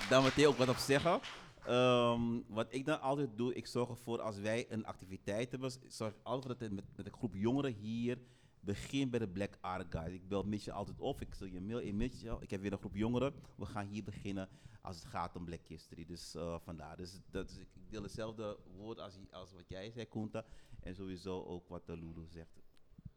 daar 0.09 0.23
meteen 0.23 0.47
ook 0.47 0.57
wat 0.57 0.69
op 0.69 0.77
zeggen. 0.77 1.20
Ehm, 1.66 2.41
wat 2.47 2.66
ik 2.70 2.85
dan 2.85 3.01
altijd 3.01 3.37
doe, 3.37 3.55
ik 3.55 3.66
zorg 3.66 3.89
ervoor 3.89 4.20
als 4.20 4.39
wij 4.39 4.66
een 4.69 4.87
activiteit 4.87 5.51
hebben, 5.51 5.70
ik 5.83 5.93
zorg 5.93 6.15
altijd 6.23 6.45
voor 6.45 6.53
dat 6.53 6.61
het 6.61 6.73
met, 6.73 6.97
met 6.97 7.07
een 7.07 7.12
groep 7.12 7.35
jongeren 7.35 7.73
hier 7.73 8.19
begint 8.66 9.10
bij 9.10 9.18
de 9.18 9.28
Black 9.28 9.59
Art 9.60 9.86
Guide. 9.90 10.14
Ik 10.14 10.28
bel 10.28 10.43
Mitchell 10.43 10.72
altijd 10.72 11.01
op, 11.01 11.20
ik 11.20 11.34
stuur 11.34 11.52
je 11.52 11.60
mail 11.60 11.78
in 11.78 11.97
Mitchell, 11.97 12.36
ik 12.40 12.51
heb 12.51 12.60
weer 12.60 12.72
een 12.72 12.78
groep 12.78 12.94
jongeren, 12.94 13.34
we 13.56 13.66
gaan 13.66 13.86
hier 13.86 14.05
beginnen 14.05 14.48
als 14.80 14.97
het 14.97 15.05
gaat 15.05 15.36
om 15.36 15.44
Black 15.44 15.66
History. 15.66 16.05
Dus 16.05 16.34
eh, 16.34 16.59
vandaar, 16.64 16.97
dus, 16.97 17.20
dat 17.30 17.51
is, 17.51 17.56
ik 17.56 17.68
deel 17.88 18.02
hetzelfde 18.02 18.59
woord 18.76 18.98
als, 18.98 19.14
als 19.30 19.52
wat 19.52 19.68
jij 19.68 19.90
zei, 19.90 20.09
Kunta, 20.09 20.44
en 20.80 20.94
sowieso 20.94 21.44
ook 21.44 21.68
wat 21.68 21.86
de 21.86 21.97
Lulu 21.97 22.26
zegt. 22.26 22.62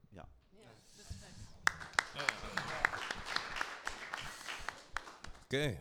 Ja. 0.10 0.28
Oké, 5.44 5.78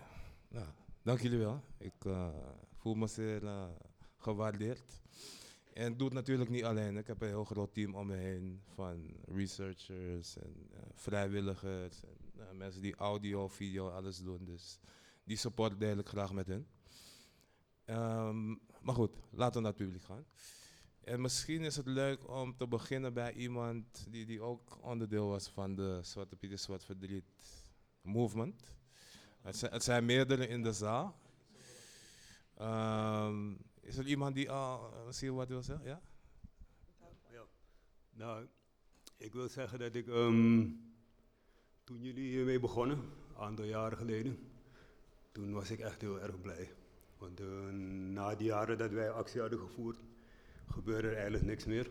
nou, 0.48 0.66
dank 1.02 1.20
jullie 1.20 1.38
wel. 1.38 1.62
Ik 1.78 2.04
eh, 2.04 2.28
voel 2.76 2.94
me 2.94 3.06
zeer 3.06 3.46
eh, 3.46 3.68
gewaardeerd. 4.16 5.02
En 5.78 5.96
doe 5.96 6.06
het 6.06 6.14
natuurlijk 6.14 6.50
niet 6.50 6.64
alleen. 6.64 6.96
Ik 6.96 7.06
heb 7.06 7.22
een 7.22 7.28
heel 7.28 7.44
groot 7.44 7.74
team 7.74 7.94
om 7.94 8.06
me 8.06 8.14
heen 8.14 8.60
van 8.74 9.16
researchers 9.26 10.36
en 10.36 10.68
eh, 10.72 10.80
vrijwilligers 10.94 12.02
en 12.02 12.40
eh, 12.40 12.52
mensen 12.52 12.82
die 12.82 12.94
audio, 12.94 13.48
video, 13.48 13.88
alles 13.88 14.18
doen. 14.18 14.44
Dus 14.44 14.78
die 15.24 15.36
support 15.36 15.80
deel 15.80 15.98
ik 15.98 16.08
graag 16.08 16.32
met 16.32 16.46
hen. 16.46 16.66
Ehm, 17.84 18.48
maar 18.80 18.94
goed, 18.94 19.16
laten 19.30 19.54
we 19.54 19.60
naar 19.60 19.76
het 19.76 19.84
publiek 19.84 20.02
gaan. 20.02 20.24
En 21.00 21.20
misschien 21.20 21.62
is 21.62 21.76
het 21.76 21.86
leuk 21.86 22.28
om 22.28 22.56
te 22.56 22.66
beginnen 22.66 23.14
bij 23.14 23.32
iemand 23.32 24.06
die, 24.08 24.26
die 24.26 24.40
ook 24.40 24.78
onderdeel 24.82 25.28
was 25.28 25.48
van 25.48 25.74
de 25.74 25.98
Zwarte 26.02 26.36
Pieter 26.36 26.58
Zwart 26.58 26.84
Verdriet 26.84 27.24
movement. 28.00 28.62
Het 29.40 29.84
zijn, 29.84 30.04
meerdere 30.04 30.48
in 30.48 30.62
de 30.62 30.72
zaal. 30.72 31.18
Ehm, 32.54 33.54
is 33.88 33.96
er 33.96 34.06
iemand 34.06 34.34
die 34.34 34.50
al 34.50 34.92
je 35.20 35.32
wat 35.32 35.48
wil 35.48 35.62
zeggen? 35.62 35.86
Ja? 35.86 36.00
Ja. 37.30 37.42
Nou, 38.10 38.46
ik 39.16 39.32
wil 39.32 39.48
zeggen 39.48 39.78
dat 39.78 39.94
ik 39.94 40.06
ehm, 40.08 40.66
toen 41.84 42.02
jullie 42.02 42.28
hiermee 42.28 42.60
begonnen, 42.60 42.98
een 42.98 43.36
aantal 43.36 43.64
jaren 43.64 43.98
geleden, 43.98 44.38
toen 45.32 45.52
was 45.52 45.70
ik 45.70 45.78
echt 45.78 46.00
heel 46.00 46.20
erg 46.20 46.40
blij. 46.40 46.72
Want 47.18 47.40
eh, 47.40 47.68
na 48.12 48.34
die 48.34 48.46
jaren 48.46 48.78
dat 48.78 48.90
wij 48.90 49.10
actie 49.10 49.40
hadden 49.40 49.58
gevoerd, 49.58 49.98
gebeurde 50.66 51.08
er 51.08 51.14
eigenlijk 51.14 51.44
niks 51.44 51.64
meer. 51.64 51.90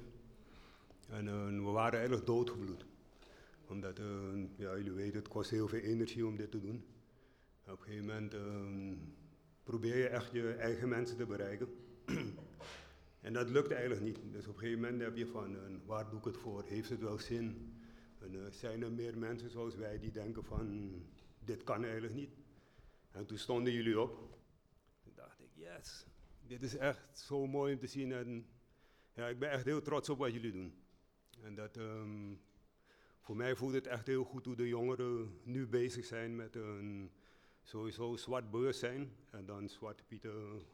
En 1.10 1.28
eh, 1.28 1.46
we 1.46 1.72
waren 1.72 1.98
eigenlijk 2.00 2.26
doodgebloed. 2.26 2.86
Omdat, 3.68 4.00
eh, 4.00 4.06
ja, 4.56 4.76
jullie 4.76 4.92
weten, 4.92 5.18
het 5.18 5.28
kost 5.28 5.50
heel 5.50 5.68
veel 5.68 5.80
energie 5.80 6.26
om 6.26 6.36
dit 6.36 6.52
te 6.52 6.60
doen. 6.60 6.86
Op 7.66 7.80
een 7.80 7.84
gegeven 7.84 8.06
moment 8.06 8.34
ehm, 8.34 8.96
probeer 9.64 9.98
je 9.98 10.08
echt 10.08 10.32
je 10.32 10.54
eigen 10.54 10.90
mensen 10.90 11.18
te 11.18 11.26
bereiken. 11.26 11.87
En 13.28 13.34
dat 13.34 13.50
lukt 13.50 13.72
eigenlijk 13.72 14.02
niet. 14.02 14.20
Dus 14.32 14.48
op 14.48 14.54
een 14.54 14.60
gegeven 14.60 14.82
moment 14.82 15.02
heb 15.02 15.18
je 15.18 15.28
van, 15.28 15.56
eh, 15.56 15.62
waar 15.86 16.10
doe 16.10 16.20
ik 16.20 16.26
het 16.26 16.38
voor? 16.38 16.64
Heeft 16.64 16.90
het 16.90 17.02
wel 17.02 17.20
zin? 17.20 17.74
Eh, 18.20 18.28
zijn 18.50 18.82
er 18.82 18.92
meer 18.92 19.18
mensen 19.18 19.50
zoals 19.50 19.76
wij 19.76 20.00
die 20.00 20.12
denken 20.12 20.44
van, 20.44 20.92
dit 21.40 21.64
kan 21.64 21.84
eigenlijk 21.84 22.14
niet? 22.14 22.38
En 23.12 23.26
toen 23.26 23.38
stonden 23.38 23.74
jullie 23.74 24.00
op. 24.00 24.40
Toen 25.04 25.12
dacht 25.16 25.40
ik, 25.40 25.50
yes, 25.54 26.06
dit 26.42 26.64
is 26.64 26.76
echt 26.76 27.20
zo 27.20 27.48
mooi 27.48 27.74
om 27.74 27.80
te 27.80 27.88
zien. 27.88 28.12
En 28.12 28.48
ja, 29.14 29.28
ik 29.28 29.40
ben 29.40 29.50
echt 29.50 29.66
heel 29.66 29.82
trots 29.82 30.10
op 30.10 30.18
wat 30.18 30.34
jullie 30.34 30.52
doen. 30.52 30.74
En 31.42 31.56
dat, 31.56 31.78
ehm, 31.78 32.34
voor 33.20 33.36
mij 33.36 33.56
voelt 33.56 33.74
het 33.74 33.88
echt 33.88 34.08
heel 34.08 34.24
goed 34.24 34.46
hoe 34.46 34.56
de 34.56 34.68
jongeren 34.68 35.40
nu 35.44 35.68
bezig 35.68 36.06
zijn 36.06 36.36
met 36.36 36.56
een 36.56 37.12
sowieso 37.64 38.16
zwart 38.16 38.52
bewustzijn. 38.52 39.12
En 39.32 39.46
dan 39.46 39.70
Zwarte 39.70 40.04
Pieten, 40.04 40.66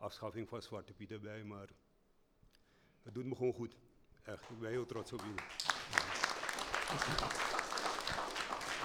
afschaffing 0.00 0.48
van 0.48 0.62
Zwarte 0.62 0.92
Pieten 0.92 1.20
bij. 1.20 1.44
Maar 1.44 1.68
het 3.02 3.14
doet 3.14 3.24
me 3.24 3.36
gewoon 3.36 3.52
goed. 3.52 3.76
Echt, 4.22 4.50
ik 4.50 4.58
ben 4.58 4.70
heel 4.70 4.86
trots 4.86 5.12
op 5.12 5.20
jullie. 5.20 5.42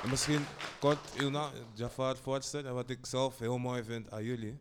En 0.03 0.09
misschien 0.09 0.45
kort, 0.79 1.15
Ilna, 1.15 1.51
Jafar 1.73 2.17
voorstellen. 2.17 2.67
En 2.67 2.73
wat 2.73 2.89
ik 2.89 3.05
zelf 3.05 3.39
heel 3.39 3.57
mooi 3.57 3.83
vind 3.83 4.11
aan 4.11 4.23
jullie, 4.23 4.59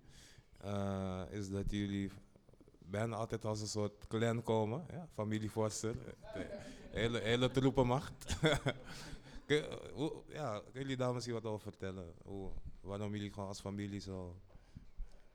eh, 0.61 1.23
is 1.31 1.51
dat 1.51 1.71
jullie 1.71 2.11
bijna 2.79 3.17
altijd 3.17 3.45
als 3.45 3.61
een 3.61 3.67
soort 3.67 4.07
clan 4.07 4.43
komen. 4.43 4.87
Ja? 4.91 5.09
Familie 5.15 5.51
hele, 6.91 7.19
hele 7.19 7.51
troepenmacht. 7.51 8.37
Kun 9.47 9.65
ja, 10.29 10.63
jullie 10.73 10.97
daar 10.97 11.15
misschien 11.15 11.35
wat 11.35 11.45
over 11.45 11.63
vertellen? 11.71 12.15
Hoe, 12.25 12.51
waarom 12.81 13.15
jullie 13.15 13.33
gewoon 13.33 13.49
als 13.49 13.61
familie 13.61 14.01
zo 14.01 14.37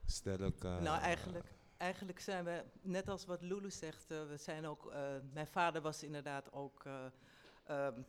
sterk... 0.10 0.62
Nou, 0.64 1.02
eigenlijk, 1.02 1.46
eigenlijk 1.78 2.20
zijn 2.20 2.46
we, 2.46 2.64
net 2.82 3.10
als 3.10 3.26
wat 3.26 3.42
Lulu 3.42 3.72
zegt, 3.72 4.12
eh, 4.12 4.28
we 4.28 4.38
zijn 4.38 4.66
ook, 4.66 4.92
eh, 4.92 5.02
mijn 5.34 5.48
vader 5.48 5.82
was 5.82 6.04
inderdaad 6.04 6.52
ook 6.52 6.86
eh, 6.86 7.06
ehm, 7.64 8.02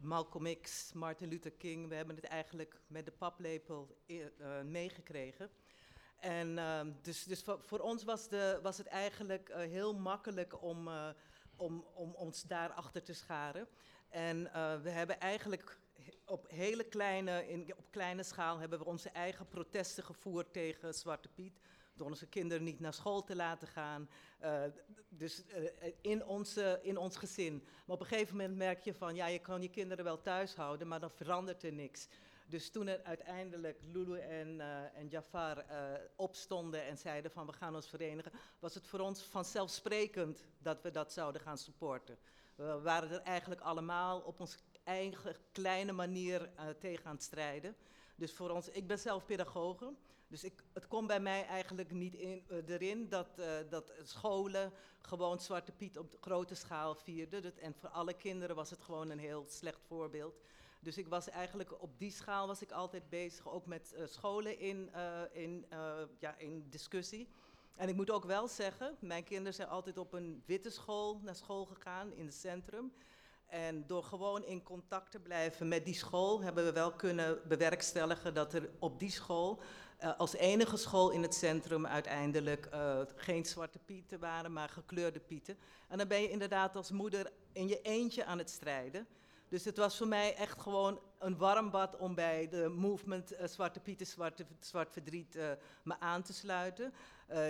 Malcolm 0.00 0.60
X, 0.60 0.92
Martin 0.92 1.28
Luther 1.28 1.52
King. 1.52 1.88
We 1.88 1.94
hebben 1.94 2.16
het 2.16 2.24
eigenlijk 2.24 2.80
met 2.86 3.04
de 3.04 3.12
paplepel 3.12 3.96
meegekregen. 4.64 5.50
En 6.16 6.58
ehm, 6.58 6.92
dus, 7.02 7.24
dus 7.24 7.42
voor, 7.42 7.78
ons 7.78 8.04
was, 8.04 8.28
de, 8.28 8.58
was 8.62 8.78
het 8.78 8.86
eigenlijk 8.86 9.52
heel 9.54 9.94
makkelijk 9.94 10.62
om, 10.62 10.88
om, 11.56 11.84
om 11.94 12.14
ons 12.14 12.42
daarachter 12.42 13.02
te 13.02 13.12
scharen. 13.12 13.68
En 14.08 14.42
we 14.82 14.90
hebben 14.90 15.20
eigenlijk 15.20 15.78
op 16.30 16.46
hele 16.48 16.84
kleine, 16.84 17.48
in, 17.48 17.72
op 17.76 17.90
kleine 17.90 18.22
schaal 18.22 18.58
hebben 18.58 18.78
we 18.78 18.84
onze 18.84 19.08
eigen 19.08 19.48
protesten 19.48 20.04
gevoerd 20.04 20.52
tegen 20.52 20.94
Zwarte 20.94 21.28
Piet. 21.28 21.60
Door 21.94 22.06
onze 22.06 22.26
kinderen 22.26 22.64
niet 22.64 22.80
naar 22.80 22.94
school 22.94 23.24
te 23.24 23.36
laten 23.36 23.68
gaan. 23.68 24.08
Eh, 24.38 24.62
dus 25.08 25.46
eh, 25.46 25.92
in, 26.00 26.24
onze, 26.24 26.78
in 26.82 26.96
ons 26.96 27.16
gezin. 27.16 27.64
Maar 27.86 27.96
op 27.96 28.00
een 28.00 28.06
gegeven 28.06 28.36
moment 28.36 28.56
merk 28.56 28.80
je 28.80 28.94
van, 28.94 29.14
ja, 29.14 29.26
je 29.26 29.38
kan 29.38 29.62
je 29.62 29.68
kinderen 29.68 30.04
wel 30.04 30.22
thuis 30.22 30.54
houden, 30.54 30.88
maar 30.88 31.00
dan 31.00 31.10
verandert 31.10 31.62
er 31.62 31.72
niks. 31.72 32.08
Dus 32.46 32.70
toen 32.70 32.86
er 32.86 33.02
uiteindelijk 33.02 33.80
Lulu 33.92 34.18
en, 34.18 34.60
eh, 34.60 34.98
en 34.98 35.08
Jafar 35.08 35.64
opstonden 36.16 36.84
en 36.84 36.98
zeiden 36.98 37.30
van 37.30 37.46
we 37.46 37.52
gaan 37.52 37.74
ons 37.74 37.88
verenigen, 37.88 38.32
was 38.58 38.74
het 38.74 38.86
voor 38.86 39.00
ons 39.00 39.22
vanzelfsprekend 39.22 40.44
dat 40.58 40.82
we 40.82 40.90
dat 40.90 41.12
zouden 41.12 41.40
gaan 41.40 41.58
supporten. 41.58 42.18
We 42.54 42.80
waren 42.80 43.10
er 43.10 43.20
eigenlijk 43.20 43.60
allemaal 43.60 44.20
op 44.20 44.40
onze 44.40 44.58
eigen 44.90 45.36
kleine 45.52 45.92
manier 45.92 46.50
eh, 46.56 46.68
tegen 46.78 47.04
aan 47.06 47.14
het 47.14 47.22
strijden. 47.22 47.76
Dus 48.14 48.32
voor 48.32 48.50
ons, 48.50 48.68
ik 48.68 48.86
ben 48.86 48.98
zelf 48.98 49.24
pedagoge, 49.24 49.94
dus 50.28 50.44
ik, 50.44 50.64
het 50.72 50.88
komt 50.88 51.06
bij 51.06 51.20
mij 51.20 51.46
eigenlijk 51.46 51.92
niet 51.92 52.14
in, 52.14 52.44
eh, 52.48 52.68
erin 52.68 53.08
dat, 53.08 53.38
eh, 53.38 53.46
dat 53.68 53.92
scholen 54.02 54.72
gewoon 55.00 55.40
Zwarte 55.40 55.72
Piet 55.72 55.98
op 55.98 56.16
grote 56.20 56.54
schaal 56.54 56.94
vierden. 56.94 57.58
En 57.58 57.74
voor 57.74 57.88
alle 57.88 58.14
kinderen 58.14 58.56
was 58.56 58.70
het 58.70 58.82
gewoon 58.82 59.10
een 59.10 59.18
heel 59.18 59.44
slecht 59.48 59.80
voorbeeld. 59.86 60.40
Dus 60.80 60.98
ik 60.98 61.08
was 61.08 61.28
eigenlijk 61.28 61.82
op 61.82 61.98
die 61.98 62.10
schaal 62.10 62.46
was 62.46 62.62
ik 62.62 62.72
altijd 62.72 63.08
bezig, 63.08 63.48
ook 63.48 63.66
met 63.66 63.94
scholen 64.04 64.58
in, 64.58 64.90
in, 65.32 65.66
ja, 66.18 66.38
in 66.38 66.66
discussie. 66.70 67.28
En 67.76 67.88
ik 67.88 67.96
moet 67.96 68.10
ook 68.10 68.24
wel 68.24 68.48
zeggen, 68.48 68.96
mijn 69.00 69.24
kinderen 69.24 69.54
zijn 69.54 69.68
altijd 69.68 69.98
op 69.98 70.12
een 70.12 70.42
witte 70.46 70.70
school 70.70 71.20
naar 71.22 71.34
school 71.34 71.64
gegaan 71.64 72.12
in 72.12 72.24
het 72.24 72.34
centrum. 72.34 72.92
En 73.50 73.86
door 73.86 74.02
gewoon 74.02 74.44
in 74.44 74.62
contact 74.62 75.10
te 75.10 75.18
blijven 75.18 75.68
met 75.68 75.84
die 75.84 75.94
school 75.94 76.42
hebben 76.42 76.64
we 76.64 76.72
wel 76.72 76.92
kunnen 76.92 77.38
bewerkstelligen 77.48 78.34
dat 78.34 78.54
er 78.54 78.70
op 78.78 78.98
die 78.98 79.10
school, 79.10 79.60
eh, 79.98 80.18
als 80.18 80.34
enige 80.34 80.76
school 80.76 81.10
in 81.10 81.22
het 81.22 81.34
centrum 81.34 81.86
uiteindelijk 81.86 82.66
eh, 82.66 83.00
geen 83.14 83.44
zwarte 83.44 83.78
pieten 83.78 84.20
waren, 84.20 84.52
maar 84.52 84.68
gekleurde 84.68 85.20
pieten. 85.20 85.58
En 85.88 85.98
dan 85.98 86.08
ben 86.08 86.20
je 86.20 86.30
inderdaad 86.30 86.76
als 86.76 86.90
moeder 86.90 87.30
in 87.52 87.68
je 87.68 87.80
eentje 87.82 88.24
aan 88.24 88.38
het 88.38 88.50
strijden. 88.50 89.06
Dus 89.48 89.64
het 89.64 89.76
was 89.76 89.96
voor 89.96 90.08
mij 90.08 90.34
echt 90.34 90.60
gewoon 90.60 91.00
een 91.18 91.36
warm 91.36 91.70
bad 91.70 91.96
om 91.96 92.14
bij 92.14 92.48
de 92.48 92.68
movement 92.68 93.32
eh, 93.32 93.46
Zwarte 93.46 93.80
Pieten, 93.80 94.06
Zwarte, 94.06 94.46
Zwart 94.60 94.92
Verdriet 94.92 95.38
me 95.82 96.00
aan 96.00 96.22
te 96.22 96.32
sluiten. 96.32 96.92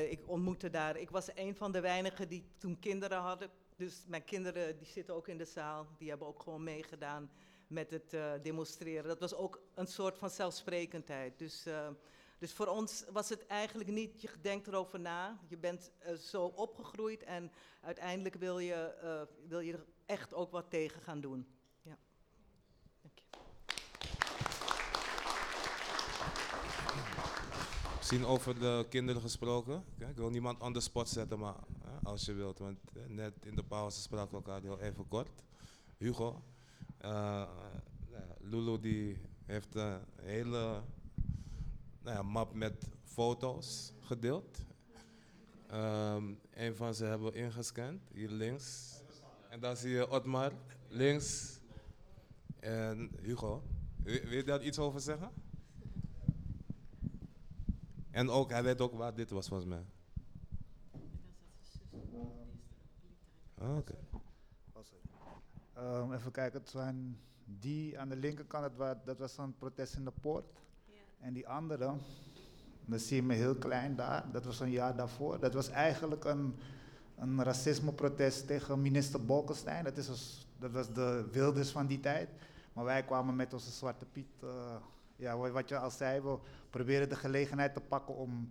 Ik 0.08 0.28
ontmoette 0.28 0.70
daar, 0.70 0.96
ik 0.96 1.10
was 1.10 1.28
een 1.34 1.56
van 1.56 1.72
de 1.72 1.80
weinigen 1.80 2.28
die 2.28 2.44
toen 2.58 2.78
kinderen 2.78 3.18
hadden. 3.18 3.50
Dus 3.80 4.04
mijn 4.06 4.24
kinderen 4.24 4.78
die 4.78 4.86
zitten 4.86 5.14
ook 5.14 5.28
in 5.28 5.38
de 5.38 5.44
zaal, 5.44 5.86
die 5.98 6.08
hebben 6.08 6.26
ook 6.26 6.42
gewoon 6.42 6.62
meegedaan 6.62 7.30
met 7.66 7.90
het 7.90 8.14
eh, 8.14 8.32
demonstreren. 8.42 9.08
Dat 9.08 9.18
was 9.20 9.34
ook 9.34 9.62
een 9.74 9.86
soort 9.86 10.18
van 10.18 10.30
zelfsprekendheid. 10.30 11.38
Dus, 11.38 11.66
eh, 11.66 11.88
dus 12.38 12.52
voor 12.52 12.66
ons 12.66 13.04
was 13.12 13.28
het 13.28 13.46
eigenlijk 13.46 13.90
niet, 13.90 14.20
je 14.20 14.30
denkt 14.40 14.66
erover 14.66 15.00
na, 15.00 15.40
je 15.48 15.56
bent 15.56 15.92
eh, 15.98 16.14
zo 16.14 16.44
opgegroeid 16.44 17.22
en 17.22 17.52
uiteindelijk 17.80 18.34
wil 18.34 18.58
je, 18.58 19.28
wil 19.48 19.60
je 19.60 19.72
er 19.72 19.86
echt 20.06 20.34
ook 20.34 20.50
wat 20.50 20.70
tegen 20.70 21.00
gaan 21.00 21.20
doen. 21.20 21.46
Ja. 21.82 21.98
Dank 23.02 23.18
je. 23.18 23.24
Misschien 28.10 28.30
over 28.30 28.58
de 28.58 28.86
kinderen 28.88 29.22
gesproken. 29.22 29.84
Ik 29.98 30.16
wil 30.16 30.30
niemand 30.30 30.60
on 30.60 30.72
the 30.72 30.80
spot 30.80 31.08
zetten, 31.08 31.38
maar 31.38 31.54
als 32.02 32.24
je 32.24 32.32
wilt. 32.32 32.58
Want 32.58 32.78
eh, 32.94 33.02
net 33.08 33.32
in 33.42 33.54
de 33.54 33.62
pauze 33.62 34.00
spraken 34.00 34.30
we 34.30 34.36
elkaar 34.36 34.60
heel 34.60 34.80
even 34.80 35.08
kort. 35.08 35.42
Hugo. 35.96 36.42
eh, 36.98 37.42
eh, 37.42 37.46
Lulu 38.40 38.80
die 38.80 39.16
heeft 39.46 39.74
een 39.74 40.00
hele 40.22 40.82
nou 42.02 42.24
map 42.24 42.54
met 42.54 42.88
foto's 43.04 43.92
gedeeld. 44.00 44.58
Ehm, 45.68 46.24
een 46.54 46.76
van 46.76 46.94
ze 46.94 47.04
hebben 47.04 47.32
we 47.32 47.38
ingescand, 47.38 48.00
hier 48.12 48.30
links. 48.30 48.98
En 49.48 49.60
dan 49.60 49.76
zie 49.76 49.90
je 49.90 50.10
Otmar, 50.10 50.52
links. 50.88 51.58
En 52.60 53.10
Hugo. 53.22 53.62
Wil 54.02 54.32
je 54.32 54.44
daar 54.44 54.62
iets 54.62 54.78
over 54.78 55.00
zeggen? 55.00 55.39
En 58.10 58.30
ook, 58.30 58.50
hij 58.50 58.62
weet 58.62 58.80
ook 58.80 58.94
waar 58.94 59.14
dit 59.14 59.30
was 59.30 59.48
volgens 59.48 59.68
mij. 59.68 59.84
Ah, 63.58 63.76
Oké. 63.76 63.94
Oh, 64.72 64.82
sorry. 64.82 65.02
Ehm, 65.74 66.12
even 66.12 66.30
kijken, 66.32 66.60
het 66.60 66.68
zijn 66.70 67.18
die 67.44 67.98
aan 67.98 68.08
de 68.08 68.16
linkerkant, 68.16 68.62
dat, 68.62 68.76
wa- 68.76 69.00
dat 69.04 69.18
was 69.18 69.38
een 69.38 69.56
protest 69.56 69.94
in 69.94 70.04
de 70.04 70.12
poort. 70.20 70.44
En 71.18 71.32
die 71.32 71.48
andere, 71.48 71.78
dan 72.86 72.98
zie 72.98 73.16
je 73.16 73.22
me 73.22 73.34
heel 73.34 73.54
klein 73.56 73.96
daar, 73.96 74.30
dat 74.32 74.44
was 74.44 74.60
een 74.60 74.70
jaar 74.70 74.96
daarvoor. 74.96 75.40
Dat 75.40 75.54
was 75.54 75.68
eigenlijk 75.68 76.24
een, 76.24 76.54
een 77.16 77.42
racismeprotest 77.42 78.46
tegen 78.46 78.82
minister 78.82 79.24
Bolkestein. 79.24 79.84
Dat, 79.84 79.96
is 79.96 80.08
als, 80.08 80.46
dat 80.58 80.70
was 80.70 80.92
de 80.92 81.28
wilders 81.32 81.70
van 81.70 81.86
die 81.86 82.00
tijd. 82.00 82.28
Maar 82.72 82.84
wij 82.84 83.04
kwamen 83.04 83.36
met 83.36 83.52
onze 83.52 83.70
Zwarte 83.70 84.04
Piet, 84.04 84.26
eh, 84.42 84.76
ja, 85.20 85.36
wa- 85.36 85.50
wat 85.50 85.68
je 85.68 85.78
al 85.78 85.90
zei, 85.90 86.20
we 86.20 86.38
proberen 86.70 87.08
de 87.08 87.16
gelegenheid 87.16 87.74
te 87.74 87.80
pakken 87.80 88.14
om 88.16 88.50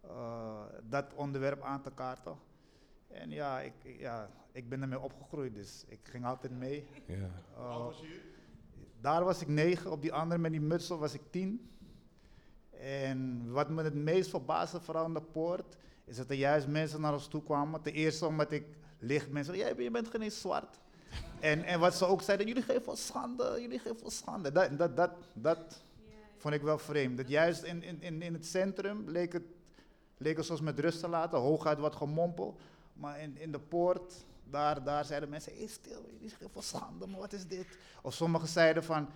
eh, 0.00 0.62
dat 0.88 1.14
onderwerp 1.14 1.62
aan 1.62 1.82
te 1.82 1.90
kaarten. 1.94 2.34
En 3.08 3.30
ja 3.30 3.60
ik, 3.60 3.72
ja, 3.98 4.30
ik 4.52 4.68
ben 4.68 4.82
ermee 4.82 5.00
opgegroeid, 5.00 5.54
dus 5.54 5.84
ik 5.88 5.98
ging 6.02 6.24
altijd 6.24 6.52
mee. 6.52 6.86
Ja. 7.06 7.14
Eh, 7.56 7.86
daar 9.00 9.24
was 9.24 9.40
ik 9.40 9.48
negen, 9.48 9.90
op 9.90 10.02
die 10.02 10.12
andere 10.12 10.40
met 10.40 10.50
die 10.50 10.60
mutsel 10.60 10.98
was 10.98 11.14
ik 11.14 11.22
tien. 11.30 11.70
En 12.70 13.50
wat 13.52 13.68
me 13.68 13.82
het 13.82 13.94
meest 13.94 14.30
verbaasde, 14.30 14.80
vooral 14.80 15.06
in 15.06 15.14
de 15.14 15.22
poort, 15.22 15.76
is 16.04 16.16
dat 16.16 16.28
er 16.30 16.36
juist 16.36 16.66
mensen 16.66 17.00
naar 17.00 17.12
ons 17.12 17.28
toe 17.28 17.42
kwamen. 17.42 17.82
Ten 17.82 17.92
eerste 17.92 18.26
omdat 18.26 18.52
ik 18.52 18.66
licht 18.98 19.30
mensen, 19.30 19.56
jij 19.56 19.74
je 19.76 19.90
bent 19.90 20.08
geen 20.08 20.22
eens 20.22 20.40
zwart. 20.40 20.80
En, 21.40 21.64
en 21.64 21.80
wat 21.80 21.94
ze 21.94 22.04
ook 22.06 22.22
zeiden, 22.22 22.46
jullie 22.46 22.62
geven 22.62 22.88
ons 22.88 23.06
schande, 23.06 23.58
jullie 23.60 23.78
geven 23.78 24.04
ons 24.04 24.16
schande. 24.16 24.52
Dat, 24.52 24.78
dat, 24.78 24.96
dat, 24.96 25.10
dat 25.32 25.82
vond 26.40 26.54
ik 26.54 26.62
wel 26.62 26.78
vreemd. 26.78 27.16
Dat 27.16 27.28
juist 27.28 27.62
in, 27.62 27.82
in, 27.82 28.22
in, 28.22 28.32
het 28.32 28.46
centrum 28.46 29.08
leek 29.08 29.32
het, 29.32 29.42
leek 30.16 30.36
het 30.36 30.46
zoals 30.46 30.60
met 30.60 30.78
rust 30.78 31.00
te 31.00 31.08
laten, 31.08 31.38
hooguit 31.38 31.78
wat 31.78 31.96
gemompel. 31.96 32.56
Maar 32.92 33.20
in, 33.20 33.36
in 33.38 33.52
de 33.52 33.60
poort, 33.60 34.24
daar, 34.44 34.84
daar 34.84 35.04
zeiden 35.04 35.28
mensen, 35.28 35.56
hey, 35.56 35.66
stil, 35.66 36.06
jullie 36.12 36.30
geven 36.30 36.50
ons 36.52 36.68
schande, 36.68 37.06
maar 37.06 37.20
wat 37.20 37.32
is 37.32 37.46
dit? 37.46 37.66
Of 38.02 38.14
sommigen 38.14 38.48
zeiden 38.48 38.84
van, 38.84 39.08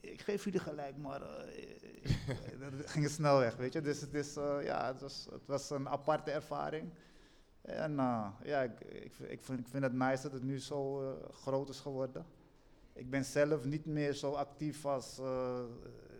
ik 0.00 0.20
geef 0.20 0.44
jullie 0.44 0.60
gelijk, 0.60 0.96
maar 0.96 1.22
eh, 1.22 2.60
dat 2.60 2.90
ging 2.90 3.08
snel 3.08 3.38
weg, 3.38 3.56
weet 3.56 3.72
je. 3.72 3.80
Dus 3.80 4.00
het, 4.00 4.14
is, 4.14 4.36
eh, 4.36 4.56
ja, 4.62 4.86
het, 4.86 5.00
was, 5.00 5.26
het 5.30 5.46
was 5.46 5.70
een 5.70 5.88
aparte 5.88 6.30
ervaring. 6.30 6.90
En 7.68 7.98
eh, 7.98 8.26
ja, 8.44 8.62
ik, 8.62 8.80
ik, 8.80 9.12
ik, 9.18 9.42
vind, 9.42 9.60
ik 9.60 9.68
vind 9.68 9.82
het 9.82 9.92
nice 9.92 10.22
dat 10.22 10.32
het 10.32 10.42
nu 10.42 10.58
zo 10.58 11.02
eh, 11.02 11.28
groot 11.34 11.68
is 11.68 11.80
geworden. 11.80 12.26
Ik 12.92 13.10
ben 13.10 13.24
zelf 13.24 13.64
niet 13.64 13.86
meer 13.86 14.12
zo 14.12 14.32
actief 14.32 14.86
als 14.86 15.18
eh, 15.18 15.60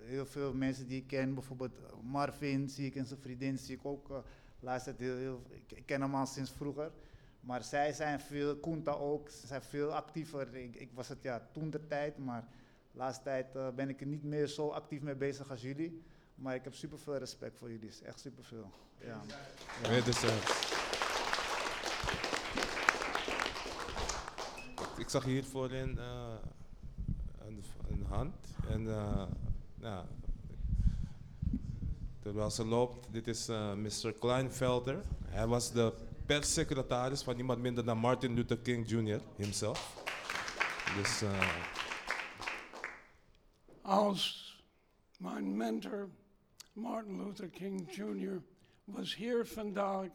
heel 0.08 0.26
veel 0.26 0.54
mensen 0.54 0.86
die 0.86 1.00
ik 1.00 1.06
ken. 1.06 1.34
Bijvoorbeeld 1.34 2.02
Marvin 2.02 2.68
zie 2.68 2.86
ik 2.86 2.96
en 2.96 3.06
zijn 3.06 3.20
vriendin 3.20 3.58
zie 3.58 3.76
ik 3.76 3.84
ook. 3.84 4.10
eh 4.10 4.16
laatst 4.60 4.92
heel, 4.96 5.42
ik, 5.68 5.86
ken 5.86 6.00
hem 6.00 6.14
al 6.14 6.26
sinds 6.26 6.50
vroeger. 6.50 6.90
Maar 7.40 7.62
zij 7.64 7.92
zijn 7.92 8.20
veel, 8.20 8.56
Kunta 8.56 8.92
ook, 8.92 9.28
ze 9.28 9.46
zijn 9.46 9.62
veel 9.62 9.94
actiever. 9.94 10.56
Ik, 10.56 10.76
ik 10.76 10.90
was 10.94 11.08
het 11.08 11.22
ja 11.22 11.48
toen 11.52 11.70
de 11.70 11.86
tijd, 11.86 12.18
maar 12.18 12.48
de 12.92 12.98
laatste 12.98 13.22
tijd 13.24 13.56
eh, 13.56 13.68
ben 13.74 13.88
ik 13.88 14.00
er 14.00 14.06
niet 14.06 14.22
meer 14.22 14.46
zo 14.46 14.68
actief 14.68 15.02
mee 15.02 15.14
bezig 15.14 15.50
als 15.50 15.62
jullie. 15.62 16.02
Maar 16.34 16.54
ik 16.54 16.64
heb 16.64 16.74
super 16.74 16.98
veel 16.98 17.16
respect 17.16 17.58
voor 17.58 17.70
jullie, 17.70 17.90
echt 18.04 18.20
super 18.20 18.44
veel. 18.44 18.70
Ja. 19.00 19.20
Wederzijds. 19.88 20.76
Ik 24.98 25.08
zag 25.08 25.24
hier 25.24 25.44
voorin 25.44 25.98
eh, 25.98 26.34
een, 27.46 27.64
een 27.88 28.04
hand. 28.08 28.34
En 28.68 28.88
eh, 28.88 29.26
ja, 29.80 30.06
terwijl 32.20 32.50
ze 32.50 32.64
loopt, 32.64 33.12
dit 33.12 33.26
is 33.26 33.48
eh, 33.48 33.74
Mr. 33.74 34.12
Kleinfelder. 34.12 35.04
Hij 35.24 35.46
was 35.46 35.72
de 35.72 35.92
perssecretaris 36.26 37.22
van 37.22 37.36
niemand 37.36 37.60
minder 37.60 37.84
dan 37.84 37.98
Martin 37.98 38.34
Luther 38.34 38.58
King 38.58 38.88
Jr. 38.88 39.20
himself. 39.36 40.04
Dus 40.96 41.22
eh, 41.22 41.58
Als 43.82 44.56
mijn 45.18 45.56
mentor 45.56 46.08
Martin 46.72 47.24
Luther 47.24 47.48
King 47.48 47.94
Jr. 47.94 48.42
was 48.84 49.14
hier 49.14 49.46
vandaag, 49.46 50.08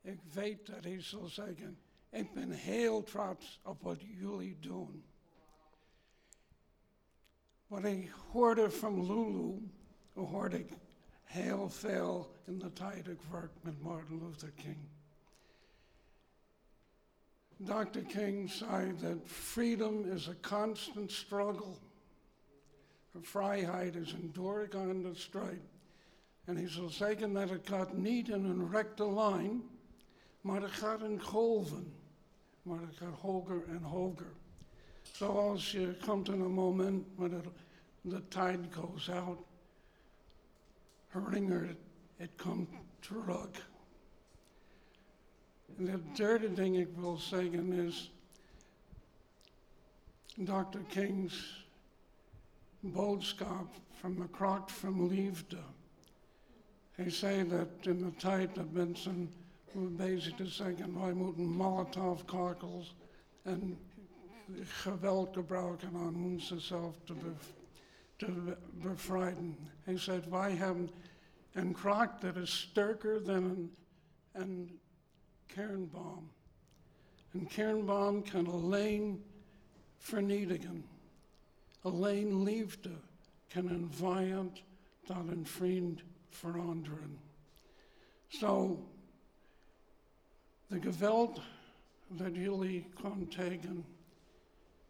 ik 0.00 0.20
weet 0.32 0.66
dat 0.66 0.84
hij 0.84 1.02
zal 1.02 1.26
zeggen, 1.26 1.78
ik 2.10 2.32
ben 2.32 2.50
heel 2.50 3.02
trots 3.02 3.60
op 3.64 3.82
wat 3.82 4.00
jullie 4.00 4.58
doen. 4.58 5.04
Wat 7.66 7.84
ik 7.84 8.10
hoorde 8.10 8.70
van 8.70 9.06
Lulu, 9.06 9.70
hoorde 10.12 10.58
ik 10.58 10.72
heel 11.22 11.70
veel 11.70 12.34
in 12.44 12.58
de 12.58 12.72
tijd 12.72 13.08
ik 13.08 13.20
werkte 13.30 13.58
met 13.60 13.82
Martin 13.82 14.22
Luther 14.24 14.50
King. 14.50 14.88
Dr. 17.56 17.98
King 17.98 18.50
zei 18.50 18.94
that 18.94 19.18
freedom 19.24 20.04
is 20.04 20.28
a 20.28 20.34
constant 20.40 21.12
struggle. 21.12 21.74
Vrijheid 23.20 23.94
is 23.94 24.12
een 24.12 24.32
doorgaande 24.32 25.14
strijd. 25.14 25.62
En 26.44 26.56
hij 26.56 26.68
zal 26.68 26.88
zeggen 26.88 27.32
dat 27.32 27.48
het 27.48 27.68
gaat 27.68 27.96
niet 27.96 28.28
in 28.28 28.44
een 28.44 28.70
rechte 28.70 29.12
lijn, 29.12 29.62
maar 30.40 30.62
het 30.62 30.70
gaat 30.70 31.02
in 31.02 31.22
golven. 31.22 31.94
Maar 32.62 32.80
het 32.80 32.96
gaat 32.96 33.18
hoger 33.18 33.68
en 33.68 33.82
hoger. 33.82 34.32
Zoals 35.12 35.72
je 35.72 35.96
komt 36.04 36.28
in 36.28 36.40
een 36.40 36.52
moment 36.52 37.06
waar 37.14 37.28
de, 37.28 37.40
de 38.00 38.28
tide 38.28 38.72
goes 38.72 39.10
out, 39.10 39.38
herinnert 41.06 41.78
het 42.16 42.30
komt 42.36 42.68
terug. 42.98 43.70
En 45.76 45.86
het 45.86 46.16
derde 46.16 46.52
ding 46.52 46.76
ik 46.76 46.88
wil 46.94 47.16
zeggen 47.16 47.72
is, 47.72 48.12
Dr. 50.34 50.78
King's 50.88 51.66
boodschap 52.80 53.74
van 53.90 54.14
de 54.14 54.28
kracht 54.28 54.72
van 54.72 55.08
liefde. 55.08 55.58
Hij 56.90 57.10
zei 57.10 57.48
dat 57.48 57.68
in 57.80 57.98
de 57.98 58.14
tijd 58.14 58.54
dat 58.54 58.70
mensen 58.70 59.32
bezig 59.72 60.34
te 60.34 60.46
zeggen, 60.46 61.00
wij 61.00 61.12
moeten 61.12 61.48
molotovcocktails 61.48 62.96
en 63.42 63.78
geweld 64.62 65.34
gebruiken 65.34 65.94
om 65.94 66.24
onszelf 66.24 66.96
te, 67.04 67.14
bev- 67.14 67.52
te 68.16 68.56
bevrijden. 68.72 69.56
Hij 69.82 69.98
zei, 69.98 70.22
wij 70.30 70.54
hebben 70.54 70.90
een 71.52 71.72
kracht 71.72 72.20
dat 72.20 72.36
is 72.36 72.60
sterker 72.60 73.24
dan 73.24 73.44
een, 73.44 73.76
een 74.32 74.80
kernbom. 75.46 76.30
Een 77.30 77.46
kernbom 77.46 78.22
kan 78.22 78.46
alleen 78.46 79.24
vernietigen. 79.96 80.84
Alleen 81.80 82.42
liefde 82.42 82.90
kan 83.48 83.68
een 83.68 83.92
vijand 83.92 84.62
tot 85.04 85.28
een 85.28 85.46
vriend 85.46 86.02
veranderen. 86.28 87.18
Zo, 88.26 88.84
de 90.66 90.80
geweld 90.80 91.40
dat 92.08 92.34
jullie 92.34 92.88
kan 92.94 93.28
tegen 93.28 93.84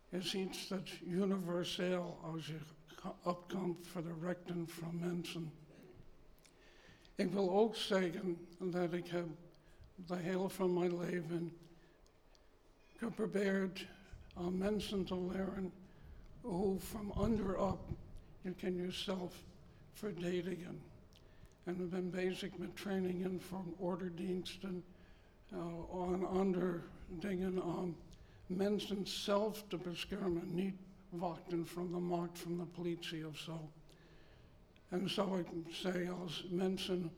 is 0.09 0.35
iets 0.35 0.69
dat 0.69 0.91
universeel 1.05 2.19
als 2.23 2.47
je 2.47 2.59
opkomt 3.23 3.87
voor 3.87 4.03
de 4.03 4.15
rechten 4.21 4.69
van 4.69 4.99
mensen. 4.99 5.53
Ik 7.15 7.33
wil 7.33 7.51
ook 7.51 7.77
zeggen 7.77 8.47
dat 8.59 8.93
ik 8.93 9.07
heb 9.07 9.29
de 9.95 10.17
hele 10.17 10.49
van 10.49 10.73
mijn 10.73 10.99
leven 10.99 11.57
geprobeerd 12.97 13.87
aan 14.35 14.59
mensen 14.59 15.05
te 15.05 15.21
leren 15.21 15.73
hoe 16.41 16.81
van 16.81 17.15
onderop 17.15 17.89
je 18.41 18.53
kan 18.53 18.75
jezelf 18.75 19.43
verdedigen. 19.93 20.83
En 21.65 21.81
ik 21.81 21.91
ben 21.91 22.11
bezig 22.11 22.57
met 22.57 22.77
trainingen 22.77 23.41
voor 23.41 23.65
orderdiensten 23.77 24.85
uh, 25.53 26.13
en 26.13 26.29
andere 26.29 26.81
dingen 27.09 27.65
om 27.65 27.97
mensen 28.47 29.07
zelf 29.07 29.65
te 29.69 29.77
beschermen, 29.77 30.55
niet 30.55 30.77
wachten 31.09 31.67
van 31.67 31.93
de 31.93 31.99
macht 31.99 32.39
van 32.39 32.57
de 32.57 32.65
politie 32.65 33.27
of 33.27 33.39
zo. 33.39 33.71
En 34.89 35.11
zou 35.11 35.33
uh, 35.33 35.39
ik 35.39 35.75
zeggen, 35.75 36.19
als 36.19 36.47
mensen 36.51 37.13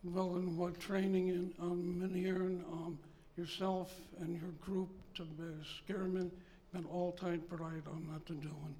willen 0.00 0.56
wat 0.56 0.80
trainingen 0.80 1.52
aan 1.58 1.70
um, 1.70 1.96
manieren 1.96 2.64
om 2.66 2.86
um, 2.86 3.00
jezelf 3.34 4.00
en 4.18 4.32
je 4.32 4.52
groep 4.60 4.90
te 5.12 5.24
beschermen, 5.24 6.26
ik 6.26 6.70
ben 6.70 6.88
altijd 6.88 7.48
bereid 7.48 7.88
om 7.88 8.06
dat 8.12 8.26
te 8.26 8.38
doen. 8.38 8.76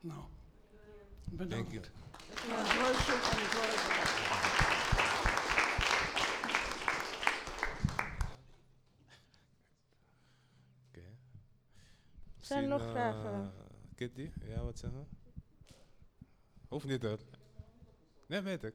Nou, 0.00 0.22
bedankt. 1.24 1.70
Thank 1.70 1.84
you. 4.54 4.59
Zijn 12.50 12.62
er 12.62 12.68
nog 12.68 12.82
vragen? 12.90 13.32
eh, 13.42 13.48
Kitty, 13.94 14.30
ja, 14.44 14.62
wat 14.64 14.78
zeggen? 14.78 15.08
Hoeft 16.68 16.86
niet 16.86 17.02
hoor. 17.02 17.18
Nee, 18.26 18.40
weet 18.40 18.64
ik. 18.64 18.74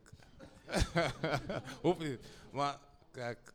Hoeft 1.81 1.99
niet. 1.99 2.19
Maar 2.51 2.79
kijk, 3.11 3.53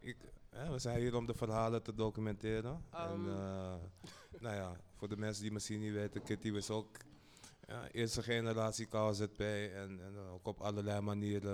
ik, 0.00 0.16
hè, 0.50 0.70
we 0.70 0.78
zijn 0.78 0.98
hier 0.98 1.16
om 1.16 1.26
de 1.26 1.34
verhalen 1.34 1.82
te 1.82 1.94
documenteren. 1.94 2.84
en, 2.90 3.00
Ehm. 3.00 3.28
eh, 3.28 3.74
nou 4.40 4.56
ja, 4.56 4.76
voor 4.96 5.08
de 5.08 5.16
mensen 5.16 5.42
die 5.42 5.52
misschien 5.52 5.80
niet 5.80 5.92
weten, 5.92 6.22
Kitty 6.22 6.52
was 6.52 6.70
ook 6.70 6.96
ja, 7.66 7.88
eerste 7.90 8.22
generatie 8.22 8.86
KZP 8.86 9.40
en, 9.40 10.00
en 10.02 10.16
ook 10.18 10.46
op 10.46 10.60
allerlei 10.60 11.00
manieren 11.00 11.52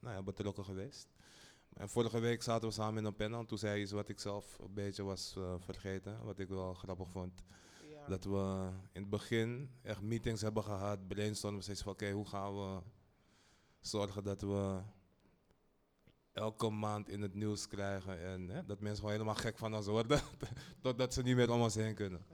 nou 0.00 0.14
ja, 0.14 0.22
betrokken 0.22 0.64
geweest. 0.64 1.08
En 1.76 1.88
vorige 1.88 2.18
week 2.18 2.42
zaten 2.42 2.68
we 2.68 2.74
samen 2.74 2.98
in 2.98 3.04
een 3.04 3.14
panel 3.16 3.40
en 3.40 3.46
toen 3.46 3.58
zei 3.58 3.72
hij 3.72 3.80
iets 3.80 3.92
wat 3.92 4.08
ik 4.08 4.20
zelf 4.20 4.58
een 4.58 4.74
beetje 4.74 5.02
was 5.02 5.34
eh, 5.36 5.54
vergeten, 5.58 6.24
wat 6.24 6.38
ik 6.38 6.48
wel 6.48 6.74
grappig 6.74 7.08
vond. 7.08 7.42
Ja. 7.88 8.06
Dat 8.08 8.24
we 8.24 8.68
in 8.92 9.00
het 9.00 9.10
begin 9.10 9.70
echt 9.82 10.00
meetings 10.00 10.42
hebben 10.42 10.62
gehad, 10.64 11.08
brainstormen, 11.08 11.62
steeds 11.62 11.82
van 11.82 11.92
oké, 11.92 12.10
hoe 12.10 12.26
gaan 12.26 12.54
we 12.54 12.80
zorgen 13.80 14.24
dat 14.24 14.40
we 14.40 14.80
elke 16.32 16.70
maand 16.70 17.08
in 17.08 17.22
het 17.22 17.34
nieuws 17.34 17.66
krijgen 17.68 18.20
en 18.20 18.48
hè, 18.48 18.64
dat 18.64 18.80
mensen 18.80 18.96
gewoon 18.96 19.12
helemaal 19.12 19.34
gek 19.34 19.58
van 19.58 19.74
ons 19.74 19.86
worden, 19.86 20.20
totdat 20.82 21.14
ze 21.14 21.22
niet 21.22 21.36
meer 21.36 21.50
om 21.50 21.60
ons 21.60 21.74
heen 21.74 21.94
kunnen. 21.94 22.26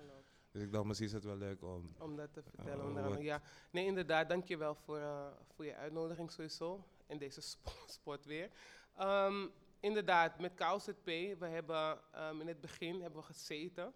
Dus 0.50 0.62
ik 0.62 0.72
dacht, 0.72 0.84
misschien 0.84 1.06
is 1.08 1.12
het 1.14 1.24
wel 1.24 1.36
leuk 1.36 1.62
om... 1.62 1.94
Om 1.98 2.16
dat 2.16 2.32
te 2.32 2.42
vertellen. 2.42 2.78
eh, 2.80 2.84
andere. 3.04 3.22
ja, 3.22 3.42
nee, 3.70 3.86
inderdaad. 3.86 4.28
Dankjewel 4.28 4.74
voor, 4.74 4.98
eh 4.98 5.26
voor 5.54 5.64
je 5.64 5.74
uitnodiging 5.76 6.30
sowieso. 6.30 6.84
In 7.06 7.18
deze 7.18 7.40
spo- 7.40 7.70
sport 7.98 8.24
weer. 8.24 8.50
Ehm, 8.96 9.46
inderdaad, 9.80 10.38
met 10.38 10.54
KZP, 10.54 11.04
we 11.38 11.46
hebben 11.46 12.00
ehm, 12.12 12.40
in 12.40 12.48
het 12.48 12.60
begin 12.60 13.00
hebben 13.00 13.20
we 13.20 13.26
gezeten. 13.26 13.94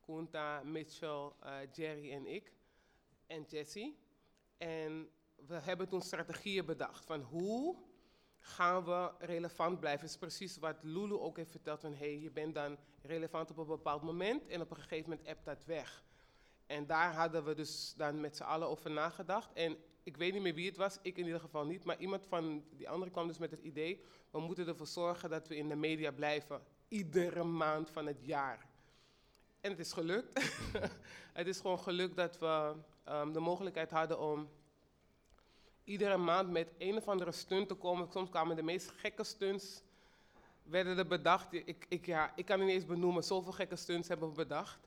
Kunta, 0.00 0.62
Mitchell, 0.62 1.30
eh, 1.40 1.54
Jerry 1.72 2.12
en 2.12 2.26
ik. 2.26 2.52
En 3.26 3.42
Jessie. 3.42 3.98
En 4.58 5.10
we 5.46 5.54
hebben 5.54 5.88
toen 5.88 6.02
strategieën 6.02 6.66
bedacht 6.66 7.04
van 7.04 7.20
hoe 7.20 7.76
gaan 8.38 8.84
we 8.84 9.10
relevant 9.18 9.80
blijven. 9.80 10.06
is 10.06 10.16
precies 10.16 10.58
wat 10.58 10.76
Lulu 10.82 11.14
ook 11.14 11.36
heeft 11.36 11.50
verteld 11.50 11.80
van 11.80 11.94
hey, 11.94 12.18
je 12.18 12.30
bent 12.30 12.54
dan 12.54 12.78
relevant 13.02 13.50
op 13.50 13.56
een 13.56 13.66
bepaald 13.66 14.02
moment 14.02 14.46
en 14.48 14.60
op 14.60 14.70
een 14.70 14.76
gegeven 14.76 15.10
moment 15.10 15.28
appt 15.28 15.44
dat 15.44 15.64
weg. 15.64 16.04
En 16.66 16.86
daar 16.86 17.14
hadden 17.14 17.44
we 17.44 17.54
dus 17.54 17.94
dan 17.96 18.20
met 18.20 18.36
z'n 18.36 18.42
allen 18.42 18.68
over 18.68 18.90
nagedacht. 18.90 19.52
En 19.52 19.76
ik 20.02 20.16
weet 20.16 20.32
niet 20.32 20.42
meer 20.42 20.54
wie 20.54 20.68
het 20.68 20.76
was, 20.76 20.98
ik 21.02 21.16
in 21.16 21.24
ieder 21.24 21.40
geval 21.40 21.64
niet, 21.64 21.84
maar 21.84 21.98
iemand 21.98 22.26
van 22.26 22.64
die 22.70 22.88
andere 22.88 23.10
kwam 23.10 23.26
dus 23.26 23.38
met 23.38 23.50
het 23.50 23.60
idee, 23.60 24.04
we 24.30 24.40
moeten 24.40 24.66
ervoor 24.68 24.86
zorgen 24.86 25.30
dat 25.30 25.48
we 25.48 25.56
in 25.56 25.68
de 25.68 25.74
media 25.74 26.10
blijven, 26.10 26.62
iedere 26.88 27.44
maand 27.44 27.90
van 27.90 28.06
het 28.06 28.18
jaar. 28.20 28.70
En 29.60 29.70
het 29.70 29.78
is 29.78 29.92
gelukt. 29.92 30.42
het 31.32 31.46
is 31.46 31.60
gewoon 31.60 31.78
gelukt 31.78 32.16
dat 32.16 32.38
we 32.38 32.74
ehm, 33.04 33.32
de 33.32 33.40
mogelijkheid 33.40 33.90
hadden 33.90 34.20
om 34.20 34.48
iedere 35.84 36.16
maand 36.16 36.50
met 36.50 36.72
een 36.78 36.96
of 36.96 37.08
andere 37.08 37.32
stunt 37.32 37.68
te 37.68 37.74
komen. 37.74 38.12
Soms 38.12 38.30
kwamen 38.30 38.56
de 38.56 38.62
meest 38.62 38.90
gekke 38.96 39.24
stunts 39.24 39.82
werden 40.62 40.98
er 40.98 41.06
bedacht. 41.06 41.52
Ik, 41.52 41.86
ik, 41.88 42.06
ja, 42.06 42.32
ik 42.36 42.44
kan 42.44 42.60
niet 42.60 42.68
eens 42.68 42.86
benoemen, 42.86 43.24
zoveel 43.24 43.52
gekke 43.52 43.76
stunts 43.76 44.08
hebben 44.08 44.28
we 44.28 44.34
bedacht. 44.34 44.78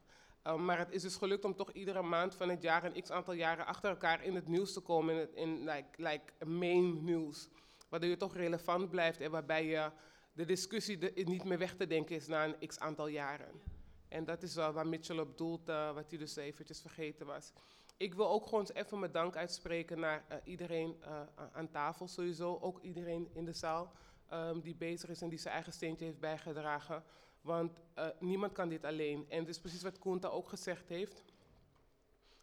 Um, 0.47 0.65
maar 0.65 0.77
het 0.77 0.91
is 0.91 1.01
dus 1.01 1.15
gelukt 1.15 1.45
om 1.45 1.55
toch 1.55 1.72
iedere 1.72 2.01
maand 2.01 2.35
van 2.35 2.49
het 2.49 2.61
jaar 2.61 2.84
een 2.84 3.01
x 3.01 3.11
aantal 3.11 3.34
jaren 3.34 3.65
achter 3.65 3.89
elkaar 3.89 4.23
in 4.23 4.35
het 4.35 4.47
nieuws 4.47 4.73
te 4.73 4.80
komen, 4.80 5.13
in, 5.13 5.19
het, 5.19 5.34
in 5.34 5.63
like, 5.63 5.88
like 5.95 6.45
main 6.45 7.03
nieuws. 7.03 7.49
Waardoor 7.89 8.09
je 8.09 8.17
toch 8.17 8.35
relevant 8.35 8.89
blijft 8.89 9.22
en 9.22 9.31
waarbij 9.31 9.65
je 9.65 9.91
de 10.34 10.45
discussie 10.45 11.23
niet 11.23 11.43
meer 11.43 11.57
weg 11.57 11.76
te 11.76 11.88
denken 11.88 12.15
is 12.15 12.27
na 12.27 12.45
een 12.45 12.67
x 12.67 12.80
aantal 12.80 13.07
jaren. 13.07 13.61
En 14.07 14.26
dat 14.26 14.43
is 14.43 14.55
wel 14.55 14.72
waar 14.72 14.88
Mitchell 14.88 15.19
op 15.19 15.38
doelt, 15.38 15.69
uh, 15.69 15.93
wat 15.93 16.09
hij 16.09 16.19
dus 16.19 16.35
eventjes 16.35 16.81
vergeten 16.81 17.26
was. 17.26 17.53
Ik 17.97 18.13
wil 18.13 18.30
ook 18.30 18.45
gewoon 18.45 18.69
even 18.73 18.99
mijn 18.99 19.11
dank 19.11 19.35
uitspreken 19.35 19.99
naar 19.99 20.26
uh, 20.30 20.38
iedereen 20.43 20.95
uh, 21.01 21.22
aan 21.51 21.69
tafel 21.69 22.07
sowieso, 22.07 22.57
ook 22.61 22.81
iedereen 22.81 23.30
in 23.34 23.45
de 23.45 23.53
zaal 23.53 23.91
um, 24.34 24.61
die 24.61 24.76
bezig 24.76 25.09
is 25.09 25.22
en 25.22 25.30
die 25.30 25.39
zijn 25.39 25.53
eigen 25.53 25.73
steentje 25.73 26.05
heeft 26.05 26.19
bijgedragen. 26.19 27.03
Want 27.45 27.80
uh, 27.97 28.07
niemand 28.19 28.51
kan 28.51 28.69
dit 28.69 28.84
alleen. 28.84 29.26
En 29.30 29.39
het 29.39 29.47
is 29.47 29.59
precies 29.59 29.81
wat 29.81 29.99
Koenta 29.99 30.27
ook 30.27 30.49
gezegd 30.49 30.89
heeft. 30.89 31.23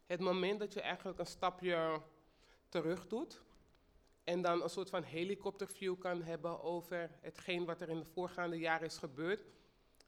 Het 0.06 0.20
moment 0.20 0.60
dat 0.60 0.72
je 0.72 0.80
eigenlijk 0.80 1.18
een 1.18 1.26
stapje 1.26 2.00
terug 2.68 3.06
doet 3.06 3.42
en 4.24 4.42
dan 4.42 4.62
een 4.62 4.70
soort 4.70 4.90
van 4.90 5.02
helikopterview 5.02 5.98
kan 5.98 6.22
hebben 6.22 6.62
over 6.62 7.10
hetgeen 7.20 7.64
wat 7.64 7.80
er 7.80 7.88
in 7.88 7.98
de 7.98 8.04
voorgaande 8.04 8.58
jaren 8.58 8.86
is 8.86 8.98
gebeurd, 8.98 9.44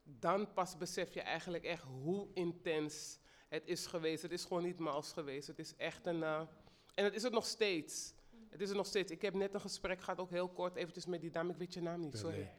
dan 0.02 0.52
pas 0.52 0.76
besef 0.76 1.14
je 1.14 1.20
eigenlijk 1.20 1.64
echt 1.64 1.82
hoe 1.82 2.28
intens 2.34 3.18
het 3.48 3.66
is 3.66 3.86
geweest. 3.86 4.22
Het 4.22 4.32
is 4.32 4.44
gewoon 4.44 4.62
niet 4.62 4.78
mals 4.78 5.12
geweest. 5.12 5.46
Het 5.46 5.58
is 5.58 5.76
echt 5.76 6.06
een. 6.06 6.20
Uh, 6.20 6.40
en 6.94 7.04
het 7.04 7.14
is 7.14 7.22
het 7.22 7.32
nog 7.32 7.46
steeds. 7.46 8.14
Het 8.48 8.60
is 8.60 8.70
er 8.70 8.76
nog 8.76 8.86
steeds. 8.86 9.10
Ik 9.10 9.22
heb 9.22 9.34
net 9.34 9.54
een 9.54 9.60
gesprek 9.60 10.00
gehad, 10.00 10.18
ook 10.18 10.30
heel 10.30 10.48
kort, 10.48 10.76
eventjes 10.76 11.06
met 11.06 11.20
die 11.20 11.30
dame. 11.30 11.50
Ik 11.50 11.56
weet 11.56 11.74
je 11.74 11.82
naam 11.82 12.00
niet, 12.00 12.18
sorry. 12.18 12.50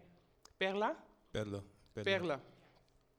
Perla? 0.58 1.04
Perla. 1.32 1.64
Perla. 2.04 2.42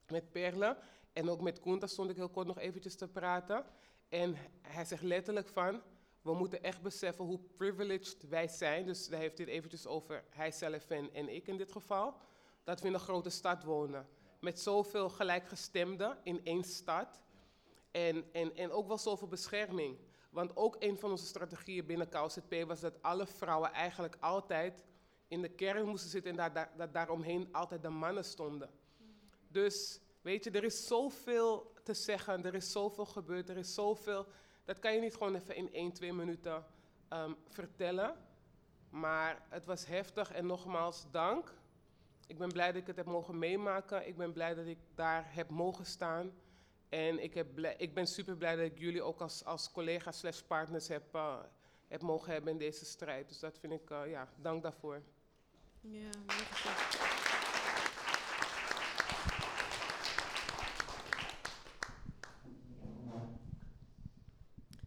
Met 0.07 0.31
Perla. 0.31 0.78
En 1.12 1.31
ook 1.31 1.40
met 1.40 1.61
Koenta 1.61 1.86
stond 1.86 2.11
ik 2.11 2.16
heel 2.16 2.28
kort 2.28 2.47
nog 2.47 2.59
eventjes 2.59 2.97
te 2.97 3.09
praten. 3.09 3.65
En 4.09 4.36
hij 4.62 4.85
zegt 4.85 5.03
letterlijk 5.03 5.48
van, 5.48 5.82
we 6.23 6.35
moeten 6.35 6.62
echt 6.62 6.82
beseffen 6.82 7.24
hoe 7.24 7.40
privileged 7.57 8.28
wij 8.28 8.48
zijn. 8.48 8.86
Dus 8.86 9.09
hij 9.09 9.19
heeft 9.19 9.36
dit 9.36 9.48
eventjes 9.48 9.86
over 9.86 10.24
hijzelf 10.28 10.90
en, 10.90 11.15
en 11.15 11.35
ik 11.35 11.47
in 11.47 11.57
dit 11.57 11.73
geval. 11.73 12.15
Dat 12.65 12.81
we 12.81 12.86
in 12.86 12.94
een 12.94 13.01
grote 13.01 13.31
stad 13.31 13.65
wonen. 13.65 14.09
Met 14.40 14.61
zoveel 14.61 15.09
gelijkgestemden 15.09 16.19
in 16.23 16.40
één 16.44 16.65
stad. 16.65 17.20
En, 17.90 18.24
en, 18.32 18.57
en 18.57 18.70
ook 18.70 18.86
wel 18.86 18.98
zoveel 18.98 19.28
bescherming. 19.28 19.98
Want 20.31 20.57
ook 20.57 20.77
een 20.78 20.98
van 20.98 21.11
onze 21.11 21.27
strategieën 21.27 21.86
binnen 21.86 22.09
KZP 22.09 22.65
was 22.66 22.81
dat 22.81 23.03
alle 23.03 23.27
vrouwen 23.27 23.73
eigenlijk 23.73 24.16
altijd 24.20 24.85
in 25.28 25.43
de 25.43 25.48
kern 25.48 25.89
moesten 25.89 26.11
zitten 26.11 26.31
en 26.31 26.36
dat 26.36 26.55
daar, 26.55 26.70
daar, 26.77 26.93
daaromheen 26.93 27.48
altijd 27.53 27.82
de 27.82 27.89
mannen 27.89 28.24
stonden. 28.24 28.70
Dus 29.48 30.01
weet 30.23 30.44
je, 30.44 30.51
er 30.51 30.65
is 30.65 30.86
zoveel 30.86 31.73
te 31.82 31.94
zeggen, 31.94 32.44
er 32.44 32.55
is 32.55 32.73
zoveel 32.73 33.07
gebeurd, 33.07 33.48
er 33.48 33.57
is 33.57 33.74
zoveel. 33.74 34.27
Dat 34.65 34.78
kan 34.78 34.94
je 34.94 35.01
niet 35.01 35.15
gewoon 35.15 35.35
even 35.35 35.57
in 35.57 35.73
1, 35.73 35.93
2 35.93 36.12
minuten 36.12 36.65
um, 37.12 37.36
vertellen. 37.48 38.16
Maar 38.90 39.43
het 39.48 39.65
was 39.65 39.86
heftig 39.86 40.32
en 40.32 40.47
nogmaals 40.47 41.07
dank. 41.11 41.55
Ik 42.27 42.39
ben 42.39 42.53
blij 42.53 42.66
dat 42.66 42.81
ik 42.81 42.86
het 42.86 42.97
heb 42.97 43.07
mogen 43.07 43.39
meemaken. 43.39 44.07
Ik 44.07 44.16
ben 44.16 44.32
blij 44.32 44.55
dat 44.55 44.66
ik 44.66 44.78
daar 44.94 45.35
heb 45.35 45.51
mogen 45.51 45.86
staan. 45.86 46.32
En 46.89 47.23
ik, 47.23 47.35
heb 47.35 47.59
ik 47.59 47.94
ben 47.94 48.07
super 48.07 48.36
blij 48.36 48.57
dat 48.57 48.65
ik 48.65 48.78
jullie 48.78 49.03
ook 49.03 49.20
als, 49.20 49.44
als 49.44 49.73
collega's 49.73 50.19
slash 50.19 50.40
partners 50.40 50.89
heb, 50.89 51.15
uh, 51.15 51.39
heb 51.89 52.03
mogen 52.03 52.32
hebben 52.32 52.53
in 52.53 52.59
deze 52.59 52.85
strijd. 52.85 53.28
Dus 53.28 53.39
dat 53.39 53.59
vind 53.59 53.73
ik, 53.73 53.90
uh, 53.90 54.11
ja, 54.11 54.28
dank 54.36 54.62
daarvoor. 54.62 55.03
Ja, 55.90 56.10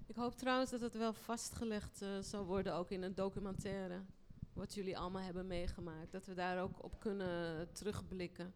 Ik 0.08 0.16
hoop 0.16 0.36
trouwens 0.36 0.72
dat 0.72 0.82
het 0.82 0.94
wel 0.94 1.14
vastgelegd 1.14 2.02
uh, 2.02 2.20
zal 2.20 2.46
worden, 2.46 2.74
ook 2.74 2.92
in 2.92 3.04
een 3.04 3.16
documentaire. 3.16 4.02
Wat 4.54 4.74
jullie 4.74 4.98
allemaal 4.98 5.22
hebben 5.22 5.48
meegemaakt. 5.48 6.12
Dat 6.12 6.26
we 6.26 6.34
daar 6.34 6.62
ook 6.62 6.84
op 6.84 7.00
kunnen 7.00 7.72
terugblikken. 7.74 8.54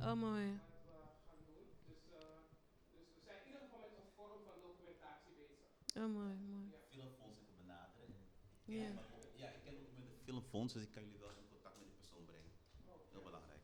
Oh, 0.00 0.12
mooi. 0.12 0.60
Oh, 5.96 6.12
mooi, 6.12 6.34
mooi. 6.50 6.72
Filmfonds 6.88 7.38
even 7.40 7.56
benaderen. 7.56 8.14
Ja. 8.74 8.90
ja, 9.34 9.48
ik 9.48 9.62
ken 9.64 9.72
ook 9.72 9.96
met 9.96 10.06
de 10.08 10.16
filmfonds, 10.24 10.72
dus 10.72 10.82
ik 10.82 10.90
kan 10.92 11.02
jullie 11.02 11.18
wel 11.18 11.28
in 11.28 11.48
contact 11.50 11.76
met 11.78 11.86
die 11.86 11.96
persoon 11.96 12.24
brengen. 12.24 12.50
Heel 13.12 13.22
belangrijk. 13.22 13.60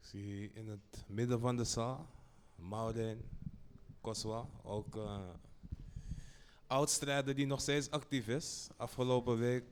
Ik 0.00 0.06
zie 0.06 0.50
in 0.52 0.68
het 0.68 1.04
midden 1.08 1.40
van 1.40 1.56
de 1.56 1.64
zaal 1.64 2.06
Maureen 2.54 3.28
Koswa, 4.00 4.46
ook 4.62 4.96
uh, 4.96 5.28
oud-strijder 6.66 7.34
die 7.34 7.46
nog 7.46 7.60
steeds 7.60 7.90
actief 7.90 8.28
is. 8.28 8.68
Afgelopen 8.76 9.38
week 9.38 9.64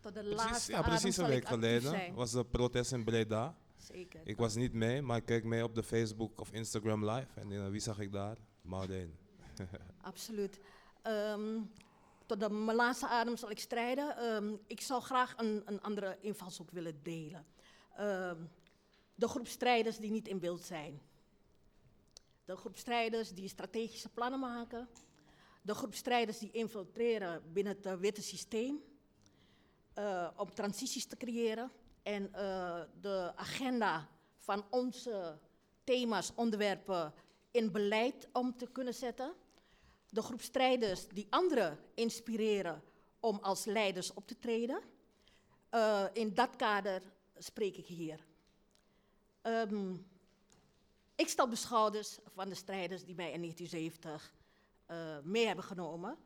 tot 0.00 0.14
de 0.14 0.20
precies, 0.20 0.36
laatste 0.36 0.72
ja, 0.72 0.82
precies 0.82 1.16
een 1.16 1.26
week 1.26 1.46
geleden 1.46 1.90
zijn. 1.90 2.14
was 2.14 2.30
de 2.30 2.44
protest 2.44 2.92
in 2.92 3.04
Breda. 3.04 3.56
Zeker. 3.76 4.20
Ik 4.24 4.36
was 4.36 4.54
niet 4.54 4.72
mee, 4.72 5.02
maar 5.02 5.16
ik 5.16 5.24
keek 5.24 5.44
mee 5.44 5.64
op 5.64 5.74
de 5.74 5.82
Facebook 5.82 6.40
of 6.40 6.52
Instagram 6.52 7.10
live. 7.10 7.40
En 7.40 7.50
uh, 7.50 7.68
wie 7.68 7.80
zag 7.80 7.98
ik 7.98 8.12
daar? 8.12 8.36
Maudeen. 8.62 9.25
Absoluut. 10.02 10.60
Ehm, 11.02 11.60
tot 12.26 12.40
de 12.40 12.50
mijn 12.50 12.76
laatste 12.76 13.08
adem 13.08 13.36
zal 13.36 13.50
ik 13.50 13.58
strijden. 13.58 14.16
Ehm, 14.16 14.54
ik 14.66 14.80
zou 14.80 15.02
graag 15.02 15.34
een, 15.36 15.62
een 15.64 15.80
andere 15.80 16.16
invalshoek 16.20 16.70
willen 16.70 17.02
delen. 17.02 17.46
Ehm, 17.96 18.44
de 19.14 19.28
groep 19.28 19.46
strijders 19.46 19.98
die 19.98 20.10
niet 20.10 20.28
in 20.28 20.38
beeld 20.38 20.62
zijn. 20.62 21.00
De 22.44 22.56
groep 22.56 22.76
strijders 22.76 23.30
die 23.32 23.48
strategische 23.48 24.08
plannen 24.08 24.40
maken. 24.40 24.88
De 25.62 25.74
groep 25.74 25.94
strijders 25.94 26.38
die 26.38 26.50
infiltreren 26.50 27.52
binnen 27.52 27.76
het 27.76 27.86
uh, 27.86 27.94
witte 27.94 28.22
systeem. 28.22 28.82
Uh, 29.98 30.30
om 30.36 30.54
transities 30.54 31.06
te 31.06 31.16
creëren. 31.16 31.70
En 32.02 32.22
uh, 32.22 32.80
de 33.00 33.32
agenda 33.36 34.08
van 34.36 34.64
onze 34.70 35.38
thema's, 35.84 36.32
onderwerpen 36.34 37.14
in 37.50 37.72
beleid 37.72 38.28
om 38.32 38.56
te 38.56 38.66
kunnen 38.66 38.94
zetten. 38.94 39.34
De 40.16 40.22
groep 40.22 40.42
strijders 40.42 41.08
die 41.08 41.26
anderen 41.30 41.78
inspireren 41.94 42.82
om 43.20 43.38
als 43.42 43.64
leiders 43.64 44.14
op 44.14 44.26
te 44.26 44.38
treden. 44.38 44.80
Uh, 45.70 46.04
in 46.12 46.34
dat 46.34 46.56
kader 46.56 47.02
spreek 47.38 47.76
ik 47.76 47.86
hier. 47.86 48.26
Um, 49.42 50.06
ik 51.14 51.28
sta 51.28 51.42
op 51.42 51.50
de 51.50 51.56
schouders 51.56 52.18
van 52.34 52.48
de 52.48 52.54
strijders 52.54 53.04
die 53.04 53.14
mij 53.14 53.32
in 53.32 53.40
1970 53.40 54.34
uh, 54.90 54.96
mee 55.22 55.46
hebben 55.46 55.64
genomen, 55.64 56.16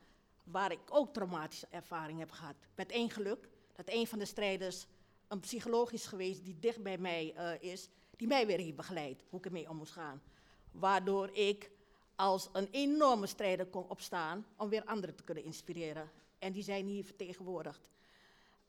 waar 0.45 0.73
ik 0.73 0.81
ook 0.89 1.13
traumatische 1.13 1.67
ervaring 1.71 2.19
heb 2.19 2.31
gehad. 2.31 2.57
Met 2.75 2.91
één 2.91 3.11
geluk, 3.11 3.49
dat 3.73 3.89
een 3.89 4.07
van 4.07 4.19
de 4.19 4.25
strijders 4.25 4.87
een 5.29 5.41
psycholoog 5.41 5.93
is 5.93 6.07
geweest 6.07 6.45
die 6.45 6.59
dicht 6.59 6.83
bij 6.83 6.99
mij 6.99 7.35
uh, 7.37 7.71
is, 7.71 7.89
die 8.17 8.29
mij 8.29 8.47
weer 8.47 8.59
heeft 8.59 8.77
begeleid, 8.77 9.25
hoe 9.29 9.39
ik 9.39 9.45
ermee 9.45 9.69
om 9.69 9.77
moest 9.77 9.93
gaan. 9.93 10.23
Waardoor 10.71 11.31
ik 11.31 11.71
als 12.21 12.49
een 12.53 12.69
enorme 12.71 13.27
strijder 13.27 13.67
kon 13.67 13.89
opstaan 13.89 14.47
om 14.57 14.69
weer 14.69 14.85
anderen 14.85 15.15
te 15.15 15.23
kunnen 15.23 15.45
inspireren. 15.45 16.11
En 16.39 16.53
die 16.53 16.63
zijn 16.63 16.87
hier 16.87 17.05
vertegenwoordigd. 17.05 17.89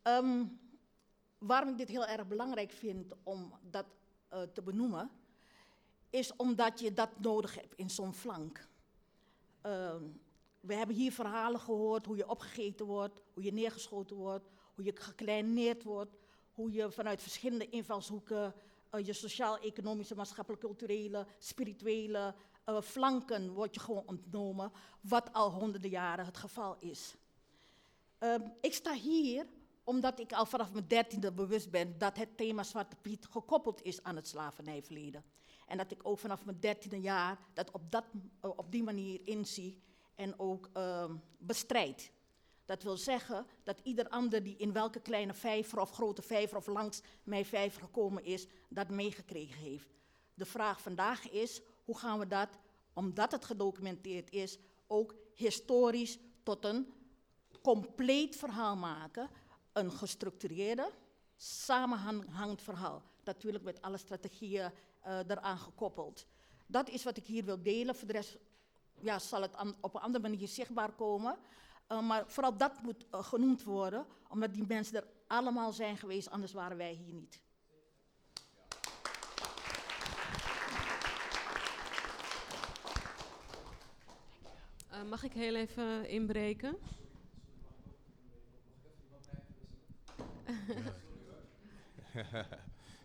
Um, 0.03 0.59
waarom 1.37 1.69
ik 1.69 1.77
dit 1.77 1.87
heel 1.87 2.05
erg 2.05 2.27
belangrijk 2.27 2.71
vind 2.71 3.13
om 3.23 3.53
dat 3.61 3.85
uh, 4.33 4.41
te 4.41 4.61
benoemen, 4.61 5.11
is 6.09 6.35
omdat 6.35 6.79
je 6.79 6.93
dat 6.93 7.19
nodig 7.19 7.55
hebt 7.55 7.75
in 7.75 7.89
zo'n 7.89 8.13
flank. 8.13 8.67
Uh, 9.65 9.95
we 10.59 10.73
hebben 10.73 10.95
hier 10.95 11.11
verhalen 11.11 11.59
gehoord 11.59 12.05
hoe 12.05 12.17
je 12.17 12.29
opgegeten 12.29 12.85
wordt, 12.85 13.19
hoe 13.33 13.43
je 13.43 13.53
neergeschoten 13.53 14.15
wordt, 14.15 14.49
hoe 14.75 14.85
je 14.85 14.93
gekleineerd 14.95 15.83
wordt, 15.83 16.17
hoe 16.51 16.71
je 16.71 16.91
vanuit 16.91 17.21
verschillende 17.21 17.69
invalshoeken 17.69 18.53
uh, 18.95 19.05
je 19.05 19.13
sociaal-economische, 19.13 20.15
maatschappelijk-culturele, 20.15 21.25
spirituele 21.37 22.35
uh, 22.72 22.81
flanken 22.81 23.53
wordt 23.53 23.73
je 23.73 23.80
gewoon 23.80 24.03
ontnomen, 24.06 24.72
wat 25.02 25.34
al 25.34 25.52
honderden 25.52 25.89
jaren 25.89 26.26
het 26.26 26.38
geval 26.38 26.76
is. 26.80 27.15
Uh, 28.19 28.35
ik 28.61 28.73
sta 28.73 28.93
hier 28.93 29.45
omdat 29.84 30.19
ik 30.19 30.34
al 30.34 30.45
vanaf 30.45 30.72
mijn 30.72 30.88
dertiende 30.88 31.31
bewust 31.31 31.72
ben 31.72 31.98
dat 31.98 32.18
het 32.18 32.38
thema 32.38 32.64
Zwarte 32.64 32.95
Piet 32.95 33.27
gekoppeld 33.30 33.81
is 33.81 34.03
aan 34.03 34.15
het 34.15 34.27
slavernijverleden. 34.27 35.23
En 35.68 35.77
dat 35.77 35.91
ik 35.91 35.99
ook 36.03 36.19
vanaf 36.19 36.45
mijn 36.45 36.60
dertiende 36.60 37.02
jaar 37.02 37.39
dat 37.53 37.72
op, 37.72 37.91
dat, 37.91 38.03
uh, 38.14 38.52
op 38.56 38.72
die 38.72 38.84
manier 38.84 39.22
inzie 39.23 39.81
en 40.15 40.39
ook 40.39 40.69
uh, 40.77 41.06
bestrijd. 41.38 42.11
Dat 42.65 42.84
wil 42.84 42.98
zeggen 42.98 43.45
dat 43.64 43.80
ieder 43.84 44.10
ander 44.10 44.43
die 44.43 44.57
in 44.57 44.73
welke 44.73 44.99
kleine 44.99 45.34
vijver 45.34 45.80
of 45.80 45.91
grote 45.91 46.22
vijver 46.22 46.57
of 46.57 46.68
langs 46.68 47.02
mijn 47.23 47.45
vijver 47.45 47.81
gekomen 47.81 48.23
is, 48.23 48.48
dat 48.69 48.89
meegekregen 48.89 49.61
heeft. 49.61 49.89
De 50.34 50.45
vraag 50.45 50.81
vandaag 50.81 51.30
is, 51.30 51.61
hoe 51.85 51.97
gaan 51.97 52.19
we 52.19 52.27
dat, 52.27 52.49
omdat 52.93 53.31
het 53.31 53.45
gedocumenteerd 53.45 54.31
is, 54.31 54.57
ook 54.87 55.15
historisch 55.33 56.19
tot 56.43 56.65
een 56.65 56.93
compleet 57.61 58.35
verhaal 58.35 58.75
maken. 58.75 59.29
Een 59.73 59.91
gestructureerde, 59.91 60.91
samenhangend 61.35 62.61
verhaal. 62.61 63.01
Natuurlijk 63.23 63.63
met 63.63 63.81
alle 63.81 63.97
strategieën 63.97 64.71
eh, 65.01 65.19
eraan 65.27 65.57
gekoppeld. 65.57 66.25
Dat 66.65 66.89
is 66.89 67.03
wat 67.03 67.17
ik 67.17 67.25
hier 67.25 67.45
wil 67.45 67.61
delen. 67.61 67.95
Voor 67.95 68.07
de 68.07 68.13
rest 68.13 68.37
ja, 68.99 69.19
zal 69.19 69.41
het 69.41 69.55
op 69.81 69.95
een 69.95 70.01
andere 70.01 70.29
manier 70.29 70.47
zichtbaar 70.47 70.91
komen. 70.91 71.37
Uh, 71.91 72.01
maar 72.07 72.23
vooral 72.27 72.57
dat 72.57 72.81
moet 72.81 73.05
uh, 73.11 73.23
genoemd 73.23 73.63
worden, 73.63 74.05
omdat 74.29 74.53
die 74.53 74.65
mensen 74.67 74.95
er 74.95 75.07
allemaal 75.27 75.71
zijn 75.71 75.97
geweest, 75.97 76.29
anders 76.29 76.53
waren 76.53 76.77
wij 76.77 76.93
hier 76.93 77.13
niet. 77.13 77.41
Uh, 85.01 85.09
mag 85.09 85.23
ik 85.23 85.33
heel 85.33 85.55
even 85.55 86.09
inbreken? 86.09 86.77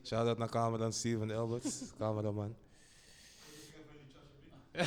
Shout-out 0.04 0.38
naar 0.38 0.48
cameraman 0.48 0.92
Steven 0.92 1.30
Elberts, 1.30 1.92
cameraman. 1.98 2.56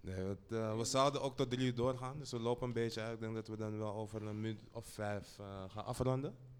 nee, 0.00 0.14
het, 0.14 0.38
uh, 0.48 0.76
we 0.76 0.84
zouden 0.84 1.22
ook 1.22 1.36
tot 1.36 1.50
drie 1.50 1.66
uur 1.66 1.74
doorgaan, 1.74 2.18
dus 2.18 2.30
we 2.30 2.40
lopen 2.40 2.66
een 2.66 2.72
beetje 2.72 3.00
uit. 3.00 3.14
Ik 3.14 3.20
denk 3.20 3.34
dat 3.34 3.48
we 3.48 3.56
dan 3.56 3.78
wel 3.78 3.94
over 3.94 4.22
een 4.22 4.40
minuut 4.40 4.60
of 4.72 4.86
vijf 4.86 5.38
uh, 5.40 5.64
gaan 5.68 5.84
afronden. 5.84 6.53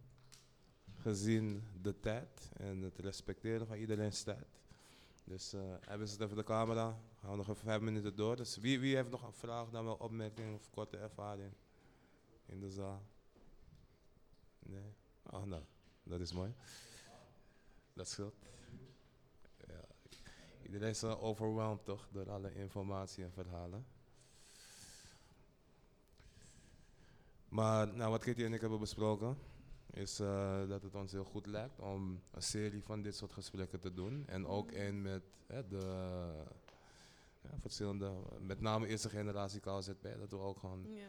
Gezien 1.04 1.64
de 1.82 2.00
tijd 2.00 2.50
en 2.52 2.82
het 2.82 2.98
respecteren 2.98 3.66
van 3.66 3.76
iedereen's 3.76 4.22
tijd. 4.22 4.46
Dus 5.24 5.54
uh, 5.54 5.60
hebben 5.80 6.08
ze 6.08 6.14
het 6.14 6.22
even 6.22 6.36
de 6.36 6.44
camera. 6.44 6.98
Gaan 7.20 7.30
we 7.30 7.36
nog 7.36 7.48
even 7.48 7.62
vijf 7.62 7.80
minuten 7.80 8.16
door. 8.16 8.36
Dus 8.36 8.56
wie, 8.56 8.80
wie 8.80 8.96
heeft 8.96 9.10
nog 9.10 9.22
een 9.22 9.32
vraag, 9.32 9.70
dan 9.70 9.84
wel 9.84 9.94
opmerking 9.94 10.54
of 10.54 10.70
korte 10.70 10.96
ervaring 10.96 11.52
in 12.46 12.60
de 12.60 12.70
zaal? 12.70 13.02
Nee? 14.58 14.94
Oh, 15.22 15.44
nou, 15.44 15.62
dat 16.02 16.20
is 16.20 16.32
mooi. 16.32 16.54
Dat 17.92 18.08
scheelt. 18.08 18.34
Ja. 19.66 19.80
Iedereen 20.62 20.88
is 20.88 21.02
uh, 21.02 21.22
overweldigd 21.22 21.84
toch 21.84 22.08
door 22.12 22.30
alle 22.30 22.54
informatie 22.54 23.24
en 23.24 23.32
verhalen. 23.32 23.86
Maar 27.48 27.94
nou, 27.94 28.10
wat 28.10 28.22
Kitty 28.22 28.44
en 28.44 28.52
ik 28.52 28.60
hebben 28.60 28.80
besproken, 28.80 29.38
is 29.94 30.20
uh, 30.20 30.68
dat 30.68 30.82
het 30.82 30.94
ons 30.94 31.12
heel 31.12 31.24
goed 31.24 31.46
lijkt 31.46 31.78
om 31.80 32.20
een 32.30 32.42
serie 32.42 32.82
van 32.82 33.02
dit 33.02 33.16
soort 33.16 33.32
gesprekken 33.32 33.80
te 33.80 33.92
doen. 33.92 34.26
En 34.26 34.46
ook 34.46 34.70
één 34.72 35.02
met 35.02 35.22
hè, 35.46 35.68
de 35.68 35.78
ja, 37.42 37.50
verschillende, 37.60 38.12
met 38.40 38.60
name 38.60 38.86
eerste 38.86 39.08
generatie 39.08 39.60
KZP, 39.60 40.02
dat 40.18 40.30
we 40.30 40.38
ook 40.38 40.58
gewoon 40.58 40.84
Ja. 40.92 41.08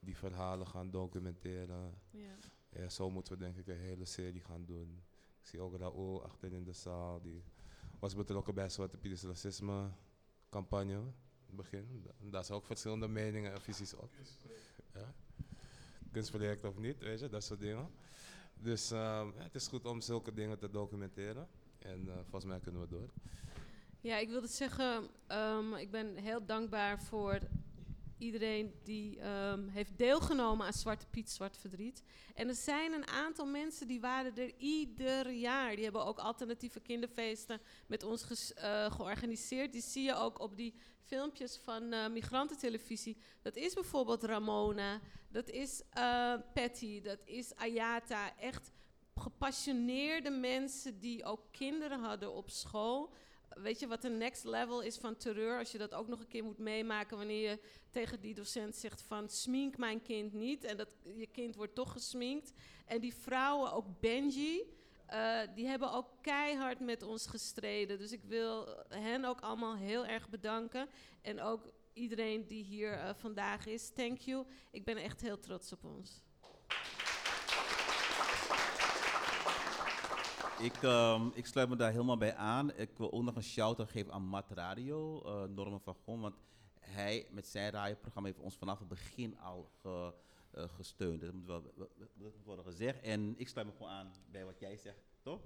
die 0.00 0.16
verhalen 0.16 0.66
gaan 0.66 0.90
documenteren. 0.90 1.94
Ja. 2.10 2.34
Ja, 2.68 2.88
zo 2.88 3.10
moeten 3.10 3.32
we 3.32 3.38
denk 3.38 3.56
ik 3.56 3.66
een 3.66 3.78
hele 3.78 4.04
serie 4.04 4.40
gaan 4.40 4.64
doen. 4.64 5.02
Ik 5.40 5.46
zie 5.48 5.60
ook 5.60 5.76
Raoul 5.76 6.24
achter 6.24 6.52
in 6.52 6.64
de 6.64 6.72
zaal, 6.72 7.20
die 7.20 7.42
was 7.98 8.14
betrokken 8.14 8.54
bij 8.54 8.68
Zwarte 8.68 8.96
Pieters 8.96 9.22
racisme 9.22 9.90
campagne 10.50 10.92
in 10.92 11.14
het 11.46 11.56
begin. 11.56 12.02
Da- 12.04 12.30
Daar 12.30 12.44
zijn 12.44 12.58
ook 12.58 12.64
verschillende 12.66 13.08
meningen 13.08 13.52
en 13.52 13.60
visies 13.60 13.94
op. 13.94 14.10
Ja. 14.94 15.14
Kunstproject 16.12 16.64
of 16.64 16.78
niet, 16.78 17.02
weet 17.02 17.20
je, 17.20 17.28
dat 17.28 17.44
soort 17.44 17.60
dingen. 17.60 17.88
Dus 18.54 18.90
ehm, 18.90 19.28
het 19.34 19.54
is 19.54 19.66
goed 19.66 19.84
om 19.86 20.00
zulke 20.00 20.32
dingen 20.32 20.58
te 20.58 20.70
documenteren. 20.70 21.48
En 21.78 22.08
eh, 22.08 22.14
volgens 22.14 22.44
mij 22.44 22.60
kunnen 22.60 22.80
we 22.80 22.88
door. 22.88 23.10
Ja, 24.00 24.16
ik 24.16 24.28
wilde 24.28 24.46
zeggen, 24.46 25.08
ehm, 25.26 25.74
ik 25.74 25.90
ben 25.90 26.16
heel 26.16 26.46
dankbaar 26.46 27.02
voor 27.02 27.38
iedereen 28.22 28.74
die 28.82 29.18
ehm, 29.18 29.68
heeft 29.68 29.98
deelgenomen 29.98 30.66
aan 30.66 30.72
Zwarte 30.72 31.06
Piet, 31.06 31.30
Zwart 31.30 31.56
Verdriet. 31.56 32.02
En 32.34 32.48
er 32.48 32.54
zijn 32.54 32.92
een 32.92 33.06
aantal 33.06 33.46
mensen 33.46 33.86
die 33.86 34.00
waren 34.00 34.36
er 34.36 34.52
ieder 34.56 35.30
jaar. 35.30 35.74
Die 35.74 35.84
hebben 35.84 36.04
ook 36.04 36.18
alternatieve 36.18 36.80
kinderfeesten 36.80 37.60
met 37.86 38.02
ons 38.02 38.54
eh, 38.54 38.92
georganiseerd. 38.92 39.72
Die 39.72 39.82
zie 39.82 40.02
je 40.02 40.14
ook 40.14 40.40
op 40.40 40.56
die 40.56 40.74
filmpjes 41.04 41.56
van 41.56 41.92
eh, 41.92 42.08
migrantentelevisie. 42.08 43.16
Dat 43.42 43.56
is 43.56 43.74
bijvoorbeeld 43.74 44.24
Ramona, 44.24 45.00
dat 45.28 45.48
is 45.48 45.82
eh, 45.90 46.34
Patty, 46.54 47.00
dat 47.00 47.18
is 47.24 47.54
Ayata. 47.54 48.36
Echt 48.38 48.70
gepassioneerde 49.14 50.30
mensen 50.30 50.98
die 50.98 51.24
ook 51.24 51.40
kinderen 51.50 52.00
hadden 52.00 52.32
op 52.32 52.50
school. 52.50 53.12
Weet 53.54 53.80
je 53.80 53.86
wat 53.86 54.04
een 54.04 54.18
next 54.18 54.44
level 54.44 54.80
is 54.80 54.96
van 54.96 55.16
terreur? 55.16 55.58
Als 55.58 55.72
je 55.72 55.78
dat 55.78 55.94
ook 55.94 56.08
nog 56.08 56.20
een 56.20 56.28
keer 56.28 56.44
moet 56.44 56.58
meemaken 56.58 57.16
wanneer 57.16 57.50
je 57.50 57.58
tegen 57.90 58.20
die 58.20 58.34
docent 58.34 58.76
zegt 58.76 59.02
van 59.02 59.28
smink 59.28 59.76
mijn 59.76 60.02
kind 60.02 60.32
niet. 60.32 60.64
En 60.64 60.76
dat 60.76 60.94
je 61.14 61.26
kind 61.26 61.54
wordt 61.54 61.74
toch 61.74 61.92
gesminkt. 61.92 62.52
En 62.86 63.00
die 63.00 63.14
vrouwen, 63.14 63.72
ook 63.72 64.00
Benji, 64.00 64.62
eh, 65.06 65.40
die 65.54 65.66
hebben 65.66 65.92
ook 65.92 66.08
keihard 66.20 66.80
met 66.80 67.02
ons 67.02 67.26
gestreden. 67.26 67.98
Dus 67.98 68.12
ik 68.12 68.24
wil 68.24 68.68
hen 68.88 69.24
ook 69.24 69.40
allemaal 69.40 69.76
heel 69.76 70.06
erg 70.06 70.28
bedanken. 70.28 70.88
En 71.22 71.40
ook 71.40 71.72
iedereen 71.92 72.46
die 72.46 72.64
hier 72.64 72.92
eh, 72.92 73.14
vandaag 73.14 73.66
is. 73.66 73.90
Thank 73.94 74.18
you. 74.18 74.46
Ik 74.70 74.84
ben 74.84 74.96
echt 74.96 75.20
heel 75.20 75.38
trots 75.38 75.72
op 75.72 75.84
ons. 75.84 76.22
Ik, 80.62 80.82
ehm, 80.82 81.26
ik 81.34 81.46
sluit 81.46 81.68
me 81.68 81.76
daar 81.76 81.90
helemaal 81.90 82.16
bij 82.16 82.34
aan. 82.34 82.76
Ik 82.76 82.90
wil 82.96 83.12
ook 83.12 83.22
nog 83.22 83.36
een 83.36 83.42
shout-out 83.42 83.90
geven 83.90 84.12
aan 84.12 84.22
Mat 84.22 84.50
Radio, 84.50 85.22
eh 85.24 85.48
Norman 85.48 85.80
van 85.80 85.94
Gon. 86.04 86.20
Want 86.20 86.34
hij 86.80 87.26
met 87.30 87.46
zijn 87.46 87.70
radioprogramma 87.72 88.28
heeft 88.28 88.40
ons 88.40 88.56
vanaf 88.56 88.78
het 88.78 88.88
begin 88.88 89.38
al 89.38 89.70
ge- 89.80 90.14
eh, 90.50 90.64
gesteund. 90.68 91.20
Dat 91.20 91.32
moet, 91.32 91.46
wel, 91.46 91.62
dat 91.76 92.08
moet 92.16 92.32
worden 92.44 92.64
gezegd. 92.64 93.00
En 93.00 93.34
ik 93.38 93.48
sluit 93.48 93.66
me 93.66 93.72
gewoon 93.72 93.92
aan 93.92 94.12
bij 94.30 94.44
wat 94.44 94.58
jij 94.60 94.76
zegt, 94.76 95.02
toch? 95.22 95.40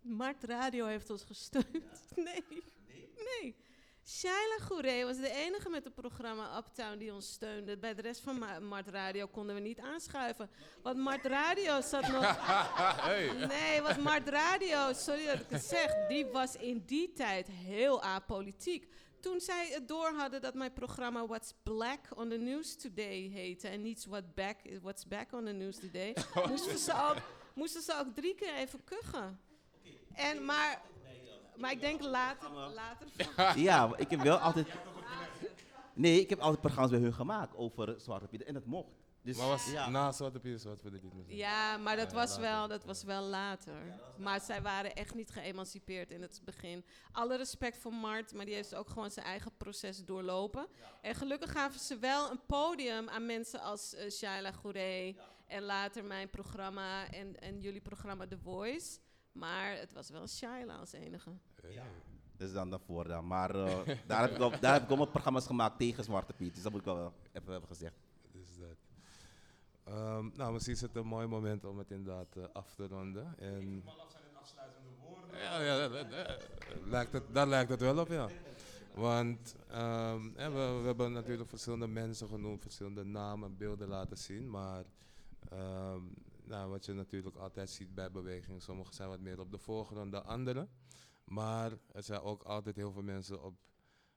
Mart 0.00 0.44
Radio 0.44 0.86
heeft 0.86 1.10
ons 1.10 1.24
gesteund. 1.24 2.12
Nee. 2.16 2.44
Nee. 3.40 3.56
Shaila 4.06 4.58
Gouré 4.58 5.04
was 5.04 5.16
de 5.16 5.30
enige 5.30 5.68
met 5.68 5.84
het 5.84 5.94
programma 5.94 6.56
Uptown 6.58 6.98
die 6.98 7.12
ons 7.14 7.32
steunde. 7.32 7.78
Bij 7.78 7.94
de 7.94 8.02
rest 8.02 8.20
van 8.20 8.38
Ma- 8.38 8.58
Mart 8.58 8.88
Radio 8.88 9.26
konden 9.26 9.54
we 9.54 9.60
niet 9.60 9.78
aanschuiven. 9.80 10.50
Want 10.82 10.96
Mart 10.96 11.24
Radio 11.24 11.80
zat 11.80 12.08
nog... 12.08 12.36
Hey. 13.04 13.46
Nee, 13.46 13.82
want 13.82 14.02
Mart 14.02 14.28
Radio, 14.28 14.92
sorry 14.92 15.26
dat 15.26 15.40
ik 15.40 15.46
het 15.48 15.64
zeg, 15.64 16.06
die 16.08 16.26
was 16.26 16.56
in 16.56 16.82
die 16.86 17.12
tijd 17.12 17.46
heel 17.48 18.02
apolitiek. 18.02 18.88
Toen 19.20 19.40
zij 19.40 19.68
het 19.72 19.88
door 19.88 20.12
hadden 20.16 20.40
dat 20.40 20.54
mijn 20.54 20.72
programma 20.72 21.26
What's 21.26 21.54
Black 21.62 22.00
on 22.16 22.28
the 22.28 22.36
News 22.36 22.76
Today 22.76 23.30
heette 23.32 23.68
en 23.68 23.82
niet 23.82 24.06
What 24.06 24.34
back, 24.34 24.56
What's 24.82 25.06
Back 25.08 25.32
on 25.32 25.44
the 25.44 25.52
News 25.52 25.78
Today, 25.78 26.16
moesten, 26.48 26.78
ze 26.78 26.92
ook, 26.92 27.16
moesten 27.54 27.82
ze 27.82 27.98
ook 27.98 28.14
drie 28.14 28.34
keer 28.34 28.54
even 28.54 28.84
kuchen. 28.84 29.40
En, 30.14 30.44
maar, 30.44 30.82
maar 31.56 31.70
ik 31.70 31.80
denk 31.80 32.02
later, 32.02 32.50
later 32.50 33.06
Ja, 33.62 33.92
ik 33.96 34.10
heb 34.10 34.20
wel 34.20 34.36
altijd... 34.36 34.66
Nee, 35.94 36.20
ik 36.20 36.30
heb 36.30 36.38
altijd 36.38 36.60
programma's 36.60 36.90
bij 36.90 37.00
hun 37.00 37.14
gemaakt 37.14 37.56
over 37.56 37.94
Zwarte 38.00 38.26
Piet. 38.26 38.42
En 38.44 38.54
dat 38.54 38.64
mocht. 38.64 38.88
Dus, 39.22 39.36
maar 39.36 39.46
was 39.48 39.70
ja. 39.70 39.88
na 39.88 40.12
Zwarte 40.12 40.38
Piet 40.40 40.60
Zwarte 40.60 40.82
Verdriet 40.82 41.14
misschien? 41.14 41.36
Ja, 41.36 41.76
maar 41.76 41.96
dat 41.96 42.10
Ja, 42.10 42.16
was 42.16 42.28
later. 42.28 42.42
wel, 42.42 42.68
dat 42.68 42.84
was 42.84 43.02
wel 43.02 43.22
later. 43.22 44.00
Maar 44.16 44.40
zij 44.40 44.62
waren 44.62 44.94
echt 44.94 45.14
niet 45.14 45.30
geëmancipeerd 45.30 46.10
in 46.10 46.22
het 46.22 46.40
begin. 46.44 46.84
Alle 47.12 47.36
respect 47.36 47.78
voor 47.78 47.92
Mart, 47.92 48.32
maar 48.34 48.44
die 48.44 48.54
heeft 48.54 48.74
ook 48.74 48.88
gewoon 48.88 49.10
zijn 49.10 49.26
eigen 49.26 49.56
proces 49.56 50.04
doorlopen. 50.04 50.66
En 51.00 51.14
gelukkig 51.14 51.52
gaven 51.52 51.80
ze 51.80 51.98
wel 51.98 52.30
een 52.30 52.40
podium 52.46 53.08
aan 53.08 53.26
mensen 53.26 53.60
als 53.60 53.94
eh 53.94 54.10
Shaila 54.10 54.52
Gouré 54.52 55.14
en 55.46 55.62
later 55.62 56.04
mijn 56.04 56.30
programma 56.30 57.10
en, 57.10 57.40
en 57.40 57.60
jullie 57.60 57.80
programma 57.80 58.26
The 58.26 58.38
Voice. 58.38 58.98
Maar 59.34 59.76
het 59.76 59.92
was 59.92 60.08
wel 60.10 60.28
Shaila 60.28 60.76
als 60.76 60.92
enige. 60.92 61.30
Dus 62.36 62.52
dan 62.52 62.70
daarvoor 62.70 63.08
dan. 63.08 63.26
Maar 63.26 63.54
eh, 63.54 63.96
daar, 64.06 64.20
heb 64.20 64.30
ik 64.30 64.36
wel, 64.36 64.60
daar 64.60 64.72
heb 64.72 64.82
ik 64.82 64.90
ook 64.90 64.98
wat 64.98 65.10
programma's 65.10 65.46
gemaakt 65.46 65.78
tegen 65.78 66.04
Zwarte 66.04 66.32
Piet. 66.32 66.54
Dus 66.54 66.62
dat 66.62 66.72
moet 66.72 66.80
ik 66.80 66.86
wel 66.86 67.12
even 67.32 67.50
hebben 67.52 67.68
gezegd. 67.68 67.94
Dus 68.32 68.48
dat. 68.58 68.76
Ehm, 69.84 70.28
nou, 70.34 70.52
misschien 70.52 70.74
is 70.74 70.80
het 70.80 70.96
een 70.96 71.06
mooi 71.06 71.26
moment 71.26 71.64
om 71.64 71.78
het 71.78 71.90
inderdaad 71.90 72.36
eh, 72.36 72.44
af 72.52 72.74
te 72.74 72.86
ronden. 72.86 73.34
En 73.38 73.82
ja, 75.32 75.60
ja 75.62 75.88
dat, 75.88 75.92
dat- 75.92 76.10
dat- 76.10 76.48
lijkt 76.84 77.12
het, 77.12 77.22
daar 77.34 77.46
lijkt 77.46 77.70
het 77.70 77.80
wel 77.80 77.98
op, 77.98 78.08
ja. 78.08 78.28
Want 78.94 79.56
ehm, 79.68 80.32
we 80.32 80.82
hebben 80.84 81.12
natuurlijk 81.12 81.48
verschillende 81.48 81.86
mensen 81.86 82.28
genoemd, 82.28 82.62
verschillende 82.62 83.04
namen, 83.04 83.56
beelden 83.56 83.88
laten 83.88 84.16
zien. 84.16 84.50
Maar 84.50 84.84
ehm, 85.50 86.00
nou, 86.46 86.70
wat 86.70 86.84
je 86.84 86.92
natuurlijk 86.92 87.36
altijd 87.36 87.70
ziet 87.70 87.94
bij 87.94 88.10
bewegingen, 88.10 88.60
sommigen 88.60 88.94
zijn 88.94 89.08
wat 89.08 89.20
meer 89.20 89.40
op 89.40 89.50
de 89.50 89.58
voorgrond 89.58 90.12
dan 90.12 90.24
anderen. 90.24 90.68
Maar 91.24 91.72
er 91.92 92.02
zijn 92.02 92.20
ook 92.20 92.42
altijd 92.42 92.76
heel 92.76 92.92
veel 92.92 93.02
mensen 93.02 93.42
op 93.42 93.56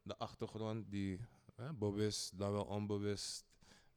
de 0.01 0.17
achtergrond 0.17 0.91
die 0.91 1.19
hè, 1.55 1.73
bewust, 1.73 2.39
dan 2.39 2.51
wel 2.51 2.65
onbewust, 2.65 3.45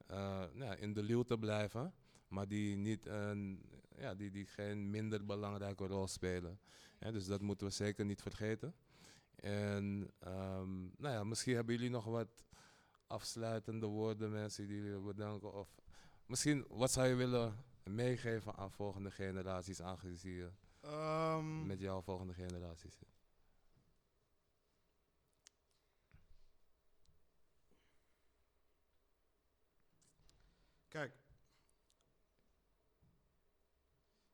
eh, 0.06 0.44
nou, 0.52 0.76
in 0.76 0.92
de 0.92 1.02
luwte 1.02 1.38
blijven. 1.38 1.94
maar 2.28 2.48
die, 2.48 2.76
niet 2.76 3.06
een, 3.06 3.62
ja, 3.96 4.14
die, 4.14 4.30
die 4.30 4.46
geen 4.46 4.90
minder 4.90 5.24
belangrijke 5.24 5.86
rol 5.86 6.06
spelen. 6.06 6.60
Dus 6.98 7.26
dat 7.26 7.40
moeten 7.40 7.66
we 7.66 7.72
zeker 7.72 8.04
niet 8.04 8.22
vergeten. 8.22 8.74
En 9.34 10.10
ehm, 10.18 10.80
nou 10.80 11.14
ja, 11.14 11.24
misschien 11.24 11.54
hebben 11.54 11.74
jullie 11.74 11.90
nog 11.90 12.04
wat 12.04 12.44
afsluitende 13.06 13.86
woorden, 13.86 14.30
mensen 14.30 14.66
die 14.66 14.82
jullie 14.82 15.00
bedanken. 15.00 15.54
Of 15.54 15.74
misschien 16.26 16.64
wat 16.68 16.90
zou 16.90 17.08
je 17.08 17.14
willen 17.14 17.54
meegeven 17.94 18.54
aan 18.54 18.72
volgende 18.72 19.10
generaties, 19.10 19.82
aangezien 19.82 20.32
je 20.32 20.50
Ehm, 20.80 21.66
met 21.66 21.80
jouw 21.80 22.02
volgende 22.02 22.34
generatie 22.34 22.90
zit? 22.90 23.08
Kijk. 30.88 31.12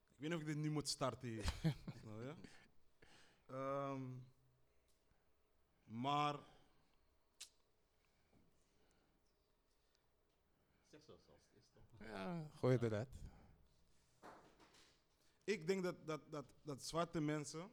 Ik 0.09 0.23
weet 0.23 0.31
niet 0.31 0.35
of 0.35 0.41
ik 0.41 0.47
dit 0.47 0.57
nu 0.57 0.71
moet 0.71 0.89
starten 0.89 1.29
hier. 1.29 1.45
Snap 2.01 2.21
je? 2.21 2.35
Ehm, 3.47 4.03
maar 5.85 6.35
Zeg 10.91 11.03
zo 11.03 11.17
zoals 11.25 11.43
het 11.45 11.57
is 11.63 11.69
toch? 11.73 12.09
Ja, 12.09 12.51
gooi 12.55 12.73
het 12.73 12.83
eruit. 12.83 13.26
Ik 15.47 15.67
denk 15.67 15.83
dat, 15.83 16.07
dat, 16.07 16.31
dat, 16.31 16.45
dat 16.63 16.83
zwarte 16.83 17.21
mensen, 17.21 17.71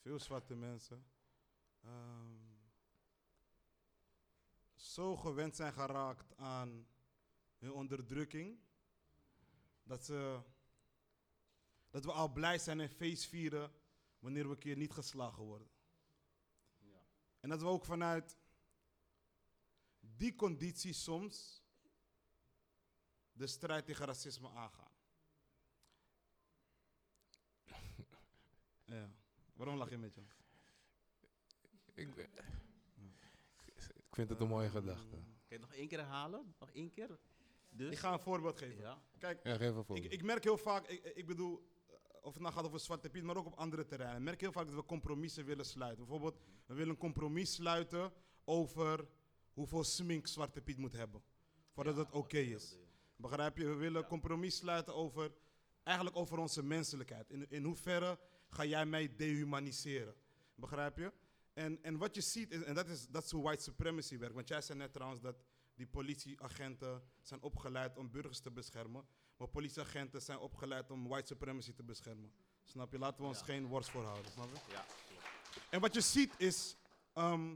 veel 0.00 0.18
zwarte 0.18 0.54
mensen, 0.54 1.06
ehm, 1.80 2.38
zo 4.74 5.16
gewend 5.16 5.56
zijn 5.56 5.72
geraakt 5.72 6.36
aan 6.36 6.86
hun 7.58 7.72
onderdrukking, 7.72 8.58
dat, 9.82 10.04
ze, 10.04 10.40
dat 11.90 12.04
we 12.04 12.12
al 12.12 12.32
blij 12.32 12.58
zijn 12.58 12.80
en 12.80 12.88
feest 12.88 13.26
vieren 13.26 13.72
wanneer 14.18 14.44
we 14.44 14.50
een 14.50 14.58
keer 14.58 14.76
niet 14.76 14.92
geslagen 14.92 15.42
worden. 15.42 15.70
En 17.40 17.48
dat 17.48 17.60
we 17.60 17.66
ook 17.66 17.84
vanuit 17.84 18.36
die 20.00 20.34
conditie 20.34 20.92
soms 20.92 21.62
de 23.32 23.46
strijd 23.46 23.84
tegen 23.84 24.06
racisme 24.06 24.50
aangaan. 24.50 24.89
Ja. 28.90 29.10
Waarom 29.54 29.76
lach 29.76 29.90
je 29.90 29.98
met 29.98 30.14
je? 30.14 30.20
Ik, 31.94 32.16
ik 33.94 34.16
vind 34.16 34.28
het 34.28 34.40
een 34.40 34.48
mooie 34.48 34.68
gedachte. 34.70 35.10
Kan 35.10 35.24
je 35.48 35.54
het 35.54 35.60
nog 35.60 35.72
één 35.72 35.88
keer 35.88 35.98
herhalen? 35.98 36.54
Nog 36.58 36.70
één 36.70 36.90
keer? 36.90 37.18
Dus, 37.70 37.90
Ik 37.90 37.98
ga 37.98 38.12
een 38.12 38.20
voorbeeld 38.20 38.58
geven. 38.58 38.80
Ja. 38.80 39.02
Kijk, 39.18 39.40
Ja, 39.44 39.56
geef 39.56 39.68
een 39.68 39.84
voorbeeld. 39.84 40.04
ik, 40.04 40.12
ik 40.12 40.22
merk 40.22 40.44
heel 40.44 40.56
vaak, 40.58 40.86
ik, 40.86 41.04
ik 41.04 41.26
bedoel, 41.26 41.62
eh, 41.88 41.94
of 42.22 42.32
het 42.32 42.42
nou 42.42 42.54
gaat 42.54 42.64
over 42.64 42.80
Zwarte 42.80 43.10
Piet, 43.10 43.22
maar 43.22 43.36
ook 43.36 43.46
op 43.46 43.54
andere 43.54 43.86
terreinen. 43.86 44.18
Ik 44.18 44.24
merk 44.24 44.40
heel 44.40 44.52
vaak 44.52 44.66
dat 44.66 44.74
we 44.74 44.84
compromissen 44.84 45.44
willen 45.44 45.64
sluiten. 45.66 45.98
Bijvoorbeeld, 46.06 46.38
we 46.66 46.74
willen 46.74 46.90
een 46.90 46.98
compromis 46.98 47.54
sluiten 47.54 48.12
over 48.44 49.08
hoeveel 49.52 49.84
smink 49.84 50.26
Zwarte 50.26 50.60
Piet 50.62 50.78
moet 50.78 50.92
hebben. 50.92 51.22
Voordat 51.70 51.96
het 51.96 52.10
oké 52.10 52.38
is. 52.38 52.76
Begrijp 53.16 53.56
je? 53.58 53.66
We 53.66 53.74
willen 53.74 54.02
een 54.02 54.08
compromis 54.08 54.56
sluiten 54.56 54.94
over, 54.94 55.32
eigenlijk 55.82 56.16
over 56.16 56.38
onze 56.38 56.62
menselijkheid. 56.62 57.30
In, 57.30 57.46
in 57.50 57.64
hoeverre 57.64 58.18
ga 58.50 58.64
jij 58.64 58.86
mij 58.86 59.16
dehumaniseren? 59.16 60.14
Begrijp 60.54 60.96
je? 60.96 61.12
En, 61.52 61.82
en 61.82 61.96
wat 61.98 62.14
je 62.14 62.20
ziet, 62.20 62.50
is, 62.50 62.62
en 62.62 62.74
dat 62.74 62.88
is, 62.88 63.06
dat 63.08 63.24
is 63.24 63.30
hoe 63.30 63.42
white 63.42 63.62
supremacy 63.62 64.18
werkt. 64.18 64.34
Want 64.34 64.48
jij 64.48 64.60
zei 64.60 64.78
net 64.78 64.92
trouwens 64.92 65.20
dat 65.20 65.36
die 65.74 65.86
politieagenten 65.86 67.02
zijn 67.20 67.42
opgeleid 67.42 67.96
om 67.96 68.10
burgers 68.10 68.40
te 68.40 68.50
beschermen. 68.50 69.04
Maar 69.36 69.48
politieagenten 69.48 70.22
zijn 70.22 70.38
opgeleid 70.38 70.90
om 70.90 71.08
white 71.08 71.26
supremacy 71.26 71.72
te 71.72 71.82
beschermen. 71.82 72.32
Snap 72.64 72.92
je? 72.92 72.98
Laten 72.98 73.20
we 73.22 73.26
ons 73.28 73.38
Ja. 73.38 73.44
geen 73.44 73.66
worst 73.66 73.90
voorhouden. 73.90 74.30
Snap 74.32 74.48
je? 74.54 74.72
Ja, 74.72 74.84
En 75.70 75.80
wat 75.80 75.94
je 75.94 76.00
ziet 76.00 76.34
is, 76.38 76.76
ehm, 77.12 77.52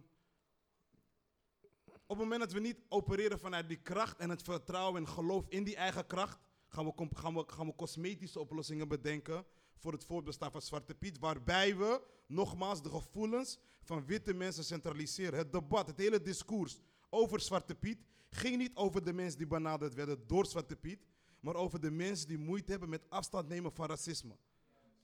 op 2.06 2.08
het 2.08 2.18
moment 2.18 2.40
dat 2.40 2.52
we 2.52 2.60
niet 2.60 2.80
opereren 2.88 3.38
vanuit 3.38 3.68
die 3.68 3.76
kracht 3.82 4.18
en 4.18 4.30
het 4.30 4.42
vertrouwen 4.42 5.00
en 5.00 5.08
geloof 5.08 5.44
in 5.48 5.64
die 5.64 5.76
eigen 5.76 6.06
kracht, 6.06 6.38
gaan 6.68 6.84
we, 6.84 6.92
gaan 7.14 7.34
we, 7.34 7.44
gaan 7.46 7.66
we 7.66 7.74
cosmetische 7.74 8.40
oplossingen 8.40 8.88
bedenken 8.88 9.44
voor 9.76 9.92
het 9.92 10.04
voortbestaan 10.04 10.52
van 10.52 10.62
Zwarte 10.62 10.94
Piet, 10.94 11.18
waarbij 11.18 11.76
we 11.76 12.02
nogmaals 12.26 12.82
de 12.82 12.90
gevoelens 12.90 13.58
van 13.82 14.06
witte 14.06 14.34
mensen 14.34 14.64
centraliseren. 14.64 15.38
Het 15.38 15.52
debat, 15.52 15.86
het 15.86 15.98
hele 15.98 16.22
discours 16.22 16.80
over 17.10 17.40
Zwarte 17.40 17.74
Piet 17.74 17.98
ging 18.30 18.56
niet 18.56 18.76
over 18.76 19.04
de 19.04 19.12
mensen 19.12 19.38
die 19.38 19.46
benaderd 19.46 19.94
werden 19.94 20.26
door 20.26 20.46
Zwarte 20.46 20.76
Piet, 20.76 21.06
maar 21.40 21.54
over 21.54 21.80
de 21.80 21.90
mensen 21.90 22.28
die 22.28 22.38
moeite 22.38 22.70
hebben 22.70 22.88
met 22.88 23.02
afstand 23.08 23.48
nemen 23.48 23.72
van 23.72 23.86
racisme. 23.86 24.36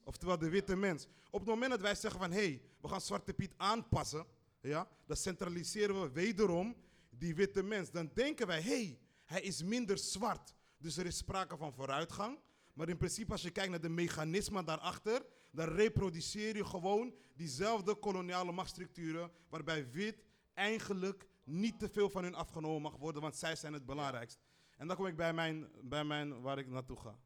Oftewel 0.05 0.39
de 0.39 0.49
witte 0.49 0.77
mens. 0.77 1.07
Op 1.31 1.41
het 1.41 1.49
moment 1.49 1.71
dat 1.71 1.81
wij 1.81 1.95
zeggen 1.95 2.21
van 2.21 2.31
hé, 2.31 2.39
hey, 2.39 2.63
we 2.81 2.89
gaan 2.89 3.01
Zwarte 3.01 3.35
Piet 3.35 3.55
aanpassen, 3.57 4.27
ja, 4.61 4.89
dan 5.07 5.17
centraliseren 5.17 6.03
we 6.03 6.11
wederom 6.11 6.77
die 7.11 7.35
witte 7.35 7.63
mens. 7.63 7.91
Dan 7.91 8.11
denken 8.15 8.47
wij, 8.47 8.61
hé, 8.61 8.85
hey, 8.85 8.99
hij 9.25 9.41
is 9.41 9.63
minder 9.63 9.99
zwart. 9.99 10.55
Dus 10.79 10.97
er 10.97 11.07
is 11.07 11.17
sprake 11.17 11.57
van 11.57 11.73
vooruitgang. 11.73 12.39
Maar 12.73 12.89
in 12.89 12.97
principe, 12.97 13.33
als 13.33 13.43
je 13.43 13.51
kijkt 13.51 13.71
naar 13.71 13.81
de 13.81 13.89
mechanismen 13.89 14.65
daarachter, 14.65 15.27
dan 15.51 15.69
reproduceer 15.69 16.57
je 16.57 16.65
gewoon 16.65 17.15
diezelfde 17.35 17.95
koloniale 17.95 18.53
machtsstructuren, 18.53 19.31
waarbij 19.49 19.91
wit 19.91 20.25
eigenlijk 20.55 21.29
niet 21.45 21.79
te 21.79 21.89
veel 21.89 22.11
van 22.11 22.23
hun 22.23 22.35
afgenomen 22.35 22.83
mag 22.83 22.97
worden, 22.97 23.23
want 23.23 23.37
zij 23.37 23.57
zijn 23.57 23.73
het 23.73 23.87
belangrijkst. 23.87 24.41
En 24.77 24.87
dan 24.87 24.97
kom 24.97 25.07
ik 25.07 25.17
bij 25.17 25.33
mijn, 25.33 25.69
bij 25.83 26.05
mijn 26.05 26.41
waar 26.41 26.59
ik 26.59 26.69
naartoe 26.69 26.97
ga. 26.97 27.19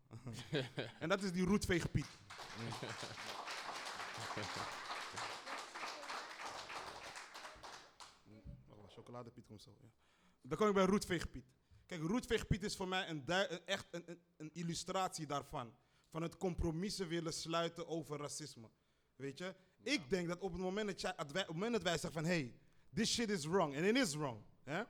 en 1.01 1.09
dat 1.09 1.23
is 1.23 1.33
die 1.33 1.45
roetveegpiet. 1.45 2.07
Wacht, 8.67 8.93
chocoladepiet 8.95 9.47
komt 9.47 9.63
zo. 9.63 9.71
Ja. 9.81 9.89
Dan 10.43 10.59
kom 10.59 10.69
ik 10.69 10.75
bij 10.75 10.85
roetveegpiet. 10.85 11.54
Kijk, 11.87 12.03
roetveegpiet 12.03 12.63
is 12.63 12.77
voor 12.77 12.89
mij 12.89 13.09
een 13.09 13.27
echt 13.65 13.87
een, 13.91 14.03
een, 14.07 14.21
een 14.37 14.51
illustratie 14.53 15.27
daarvan. 15.27 15.75
Van 16.11 16.23
het 16.23 16.37
compromissen 16.37 17.09
willen 17.09 17.33
sluiten 17.33 17.89
over 17.89 18.19
racisme. 18.19 18.71
Weet 19.17 19.39
je? 19.39 19.55
Ik 19.83 20.11
denk 20.11 20.29
dat 20.29 20.41
op 20.41 20.53
het 20.53 20.61
moment 20.61 20.87
dat, 20.87 21.01
jij, 21.01 21.13
op 21.13 21.35
het 21.35 21.49
moment 21.49 21.73
dat 21.73 21.83
wij 21.83 21.99
zeggen 21.99 22.13
van... 22.13 22.25
Hey, 22.25 22.55
this 22.95 23.13
shit 23.13 23.31
is 23.31 23.45
wrong. 23.45 23.75
En 23.75 23.85
it 23.85 23.97
is 23.97 24.15
wrong. 24.15 24.43
Hè? 24.63 24.83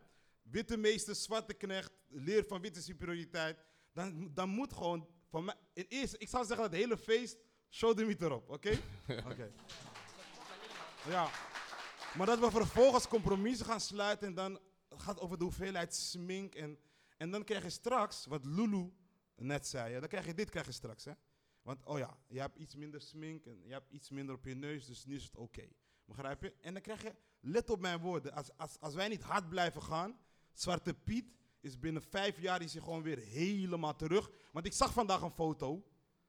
Witte 0.42 0.76
meester, 0.76 1.14
zwarte 1.14 1.54
knecht, 1.54 1.92
leer 2.08 2.44
van 2.44 2.60
witte 2.60 2.82
superioriteit. 2.82 3.64
Dan, 3.92 4.30
dan 4.34 4.48
moet 4.48 4.72
gewoon... 4.72 5.08
Van 5.28 5.44
mij, 5.44 5.54
in 5.72 5.86
eerste, 5.88 6.18
ik 6.18 6.28
zou 6.28 6.44
zeggen 6.44 6.64
dat 6.64 6.72
het 6.72 6.82
hele 6.82 6.98
feest... 6.98 7.36
Show 7.70 7.96
de 7.96 8.04
meter 8.04 8.26
erop, 8.26 8.48
oké? 8.50 8.78
Oké. 9.30 9.52
Ja. 11.08 11.30
Maar 12.16 12.26
dat 12.26 12.38
we 12.38 12.50
vervolgens 12.50 13.08
compromissen 13.08 13.66
gaan 13.66 13.80
sluiten 13.80 14.26
en 14.26 14.34
dan 14.34 14.58
gaat 15.04 15.20
over 15.20 15.38
de 15.38 15.44
hoeveelheid 15.44 15.94
smink. 15.94 16.54
En, 16.54 16.78
en 17.16 17.30
dan 17.30 17.44
krijg 17.44 17.62
je 17.62 17.70
straks, 17.70 18.26
wat 18.26 18.44
Lulu 18.44 18.92
net 19.36 19.66
zei, 19.66 20.00
dan 20.00 20.08
krijg 20.08 20.26
je 20.26 20.34
dit 20.34 20.50
krijg 20.50 20.66
je 20.66 20.72
straks. 20.72 21.04
Hè? 21.04 21.12
Want 21.62 21.84
oh 21.84 21.98
ja, 21.98 22.16
je 22.28 22.40
hebt 22.40 22.56
iets 22.56 22.74
minder 22.74 23.00
smink 23.00 23.44
en 23.46 23.62
je 23.64 23.72
hebt 23.72 23.90
iets 23.90 24.10
minder 24.10 24.34
op 24.34 24.44
je 24.44 24.54
neus, 24.54 24.86
dus 24.86 25.04
nu 25.04 25.14
is 25.14 25.24
het 25.24 25.36
oké. 25.36 25.68
Begrijp 26.04 26.42
je? 26.42 26.54
En 26.60 26.72
dan 26.72 26.82
krijg 26.82 27.02
je, 27.02 27.14
let 27.40 27.70
op 27.70 27.80
mijn 27.80 28.00
woorden, 28.00 28.32
als, 28.32 28.56
als, 28.56 28.80
als 28.80 28.94
wij 28.94 29.08
niet 29.08 29.22
hard 29.22 29.48
blijven 29.48 29.82
gaan, 29.82 30.18
Zwarte 30.52 30.94
Piet 30.94 31.32
is 31.60 31.78
binnen 31.78 32.02
vijf 32.02 32.40
jaar 32.40 32.62
is 32.62 32.72
hij 32.72 32.82
gewoon 32.82 33.02
weer 33.02 33.18
helemaal 33.18 33.96
terug. 33.96 34.30
Want 34.52 34.66
ik 34.66 34.72
zag 34.72 34.92
vandaag 34.92 35.22
een 35.22 35.30
foto 35.30 35.84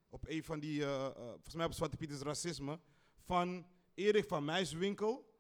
op 0.09 0.27
een 0.27 0.43
van 0.43 0.59
die, 0.59 0.83
eh, 0.83 1.05
eh, 1.05 1.13
volgens 1.15 1.55
mij 1.55 1.65
op 1.65 1.73
Zwarte 1.73 1.97
Piet 1.97 2.11
is 2.11 2.19
racisme, 2.19 2.79
van 3.19 3.67
Erik 3.93 4.25
van 4.27 4.45
Muiswinkel. 4.45 5.33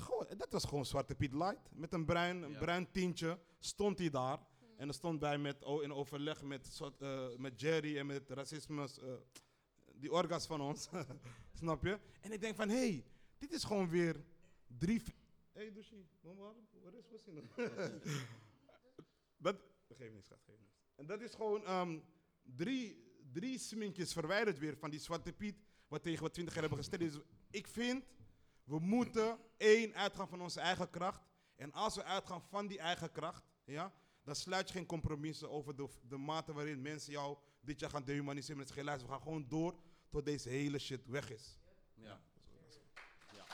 Gewoon, 0.00 0.26
dat 0.36 0.52
was 0.52 0.64
gewoon 0.64 0.86
Zwarte 0.86 1.14
Piet 1.14 1.32
Light. 1.32 1.70
Met 1.74 1.92
een 1.92 2.04
bruin, 2.04 2.42
een 2.42 2.52
Ja. 2.52 2.58
bruin 2.58 2.90
tintje 2.90 3.38
stond 3.58 3.98
hij 3.98 4.10
daar. 4.10 4.38
En 4.76 4.84
dan 4.84 4.94
stond 4.94 5.18
bij 5.20 5.38
met, 5.38 5.64
oh, 5.64 5.82
in 5.82 5.92
overleg 5.92 6.42
met, 6.42 6.80
eh, 6.98 7.36
met 7.36 7.60
Jerry 7.60 7.98
en 7.98 8.06
met 8.06 8.30
racisme, 8.30 8.82
eh, 8.82 9.12
die 9.94 10.12
orgas 10.12 10.46
van 10.46 10.60
ons. 10.60 10.88
Snap 11.58 11.84
je? 11.84 11.98
En 12.20 12.32
ik 12.32 12.40
denk 12.40 12.56
van, 12.56 12.68
hé, 12.68 12.76
hey, 12.76 13.04
dit 13.38 13.52
is 13.52 13.64
gewoon 13.64 13.88
weer 13.88 14.24
drie... 14.78 15.02
Hé, 15.52 15.60
hey, 15.60 15.72
Dushi, 15.72 16.08
waar 16.20 16.94
is 16.94 17.08
Wassino? 17.10 17.40
Dat, 19.36 19.56
geef 19.88 20.12
niks, 20.12 20.28
geef 20.28 20.58
niks. 20.58 20.72
En 20.94 21.06
dat 21.06 21.20
is 21.20 21.34
gewoon 21.34 21.64
ehm, 21.64 21.98
drie, 22.42 23.12
drie 23.32 23.58
sminkjes 23.58 24.12
verwijderd 24.12 24.58
weer 24.58 24.76
van 24.76 24.90
die 24.90 25.00
Zwarte 25.00 25.32
Piet, 25.32 25.56
wat 25.88 26.02
tegen 26.02 26.22
wat 26.22 26.32
20 26.32 26.54
jaar 26.54 26.62
hebben 26.62 26.84
gesteld. 26.84 27.00
Dus 27.12 27.22
ik 27.50 27.66
vind, 27.66 28.04
we 28.68 28.78
moeten 28.78 29.38
één 29.56 29.94
uitgaan 29.94 30.28
van 30.28 30.40
onze 30.40 30.60
eigen 30.60 30.90
kracht. 30.90 31.26
En 31.56 31.72
als 31.72 31.94
we 31.94 32.04
uitgaan 32.04 32.42
van 32.42 32.66
die 32.66 32.78
eigen 32.78 33.12
kracht, 33.12 33.42
ja, 33.64 33.92
dan 34.22 34.34
sluit 34.34 34.68
je 34.68 34.74
geen 34.74 34.86
compromissen 34.86 35.50
over 35.50 35.76
de, 35.76 35.88
de 36.08 36.16
mate 36.16 36.52
waarin 36.52 36.82
mensen 36.82 37.12
jou 37.12 37.36
dit 37.60 37.80
jaar 37.80 37.90
gaan 37.90 38.04
dehumaniseren. 38.04 38.56
Met 38.56 38.66
zeggen, 38.66 38.84
luister, 38.84 39.08
we 39.08 39.14
gaan 39.14 39.22
gewoon 39.22 39.48
door 39.48 39.74
tot 40.08 40.24
deze 40.24 40.48
hele 40.48 40.78
shit 40.78 41.06
weg 41.06 41.30
is. 41.30 41.58
Ja. 41.94 42.20
Ja. 43.34 43.44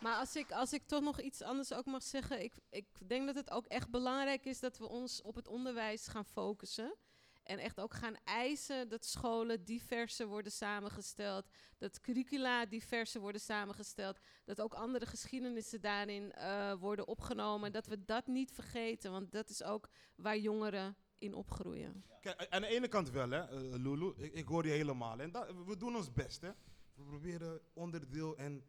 Maar 0.00 0.16
als 0.16 0.36
ik, 0.36 0.52
als 0.52 0.72
ik 0.72 0.82
toch 0.86 1.02
nog 1.02 1.20
iets 1.20 1.42
anders 1.42 1.72
ook 1.72 1.86
mag 1.86 2.02
zeggen, 2.02 2.42
ik, 2.42 2.54
ik 2.70 2.86
denk 3.06 3.26
dat 3.26 3.34
het 3.34 3.50
ook 3.50 3.66
echt 3.66 3.90
belangrijk 3.90 4.44
is 4.44 4.60
dat 4.60 4.78
we 4.78 4.88
ons 4.88 5.22
op 5.22 5.34
het 5.34 5.48
onderwijs 5.48 6.06
gaan 6.06 6.24
focussen. 6.24 6.96
En 7.42 7.58
echt 7.58 7.80
ook 7.80 7.94
gaan 7.94 8.16
eisen 8.24 8.88
dat 8.88 9.04
scholen 9.04 9.64
diverser 9.64 10.26
worden 10.26 10.52
samengesteld. 10.52 11.48
Dat 11.78 12.00
curricula 12.00 12.66
diverser 12.66 13.20
worden 13.20 13.40
samengesteld. 13.40 14.18
Dat 14.44 14.60
ook 14.60 14.74
andere 14.74 15.06
geschiedenissen 15.06 15.80
daarin 15.80 16.32
eh, 16.32 16.74
worden 16.74 17.06
opgenomen. 17.06 17.72
Dat 17.72 17.86
we 17.86 18.04
dat 18.04 18.26
niet 18.26 18.52
vergeten, 18.52 19.10
want 19.10 19.32
dat 19.32 19.48
is 19.48 19.62
ook 19.62 19.88
waar 20.16 20.38
jongeren 20.38 20.96
in 21.18 21.34
opgroeien. 21.34 22.04
Kijk, 22.20 22.46
aan 22.48 22.60
de 22.60 22.66
ene 22.66 22.88
kant 22.88 23.10
wel, 23.10 23.30
hè, 23.30 23.40
eh, 23.40 23.78
Lulu. 23.78 24.12
Ik, 24.16 24.32
ik 24.32 24.46
hoor 24.46 24.66
je 24.66 24.72
helemaal. 24.72 25.20
En 25.20 25.30
dat, 25.30 25.54
we 25.66 25.76
doen 25.76 25.96
ons 25.96 26.12
best, 26.12 26.40
hè. 26.40 26.50
We 26.94 27.04
proberen 27.04 27.60
onderdeel 27.72 28.36
en 28.36 28.64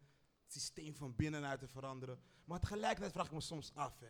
systeem 0.46 0.96
van 0.96 1.14
binnenuit 1.16 1.58
te 1.58 1.68
veranderen. 1.68 2.20
Maar 2.44 2.60
tegelijkertijd 2.60 3.12
vraag 3.12 3.26
ik 3.26 3.32
me 3.32 3.40
soms 3.40 3.74
af, 3.74 4.00
hè. 4.00 4.08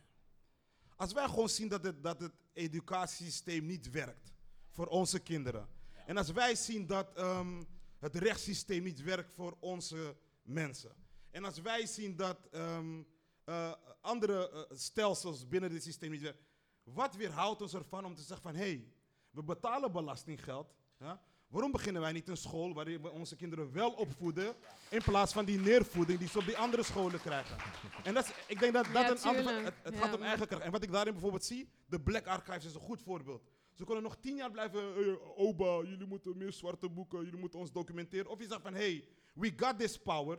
Als 0.97 1.13
wij 1.13 1.29
gewoon 1.29 1.49
zien 1.49 1.69
dat 1.69 1.85
het, 1.85 2.03
dat 2.03 2.21
het 2.21 2.33
educatiesysteem 2.53 3.67
niet 3.67 3.91
werkt 3.91 4.34
voor 4.75 4.87
onze 4.87 5.19
kinderen. 5.19 5.69
En 6.07 6.17
als 6.17 6.31
wij 6.33 6.55
zien 6.55 6.87
dat 6.87 7.13
ehm, 7.15 7.63
het 7.99 8.15
rechtssysteem 8.17 8.83
niet 8.83 9.03
werkt 9.03 9.33
voor 9.33 9.57
onze 9.61 10.17
mensen. 10.43 10.93
En 11.31 11.45
als 11.45 11.61
wij 11.61 11.87
zien 11.87 12.17
dat 12.17 12.39
ehm, 12.51 13.03
eh, 13.45 13.73
andere 14.01 14.51
eh, 14.51 14.77
stelsels 14.77 15.49
binnen 15.49 15.71
dit 15.71 15.83
systeem 15.83 16.11
niet 16.11 16.21
werken. 16.21 16.45
Wat 16.83 17.15
weerhoudt 17.17 17.63
ons 17.63 17.75
ervan 17.75 18.05
om 18.05 18.15
te 18.15 18.23
zeggen 18.23 18.43
van 18.43 18.55
hé, 18.55 18.65
hey, 18.69 18.93
we 19.31 19.43
betalen 19.43 19.93
belastinggeld. 19.93 20.75
Ja? 20.99 21.23
Waarom 21.49 21.73
beginnen 21.73 22.03
wij 22.03 22.13
niet 22.13 22.29
een 22.29 22.37
school 22.37 22.75
waarin 22.75 23.03
we 23.03 23.11
onze 23.11 23.37
kinderen 23.37 23.73
wel 23.73 23.91
opvoeden, 23.93 24.55
in 24.91 25.03
plaats 25.03 25.33
van 25.33 25.45
die 25.45 25.59
neervoeding 25.59 26.19
die 26.19 26.29
ze 26.29 26.39
op 26.39 26.45
die 26.45 26.57
andere 26.59 26.83
scholen 26.83 27.21
krijgen? 27.21 27.57
En 28.05 28.15
dat 28.15 28.25
is, 28.25 28.33
ik 28.47 28.59
denk 28.59 28.73
dat 28.73 28.85
dat 28.85 28.93
Ja, 28.93 29.09
een 29.39 29.65
het, 29.65 29.75
het 29.83 29.95
Ja, 29.95 30.01
gaat 30.01 30.13
om 30.15 30.19
maar- 30.21 30.29
eigen 30.29 30.47
kracht. 30.47 30.63
En 30.63 30.71
wat 30.71 30.83
ik 30.83 30.93
daarin 30.93 31.13
bijvoorbeeld 31.13 31.45
zie, 31.45 31.69
de 31.87 32.01
Black 32.01 32.27
Archives 32.27 32.65
is 32.65 32.75
een 32.75 32.81
goed 32.81 33.03
voorbeeld. 33.03 33.43
Ze 33.75 33.85
kunnen 33.85 34.03
nog 34.03 34.17
tien 34.17 34.37
jaar 34.37 34.51
blijven, 34.51 35.37
Oba, 35.37 35.89
jullie 35.89 36.07
moeten 36.07 36.37
meer 36.37 36.53
zwarte 36.53 36.89
boeken, 36.89 37.25
jullie 37.25 37.39
moeten 37.39 37.59
ons 37.59 37.73
documenteren. 37.73 38.31
Of 38.31 38.39
je 38.39 38.47
zegt 38.47 38.63
van, 38.63 38.75
hey, 38.75 39.09
we 39.35 39.53
got 39.57 39.79
this 39.79 39.99
power. 39.99 40.39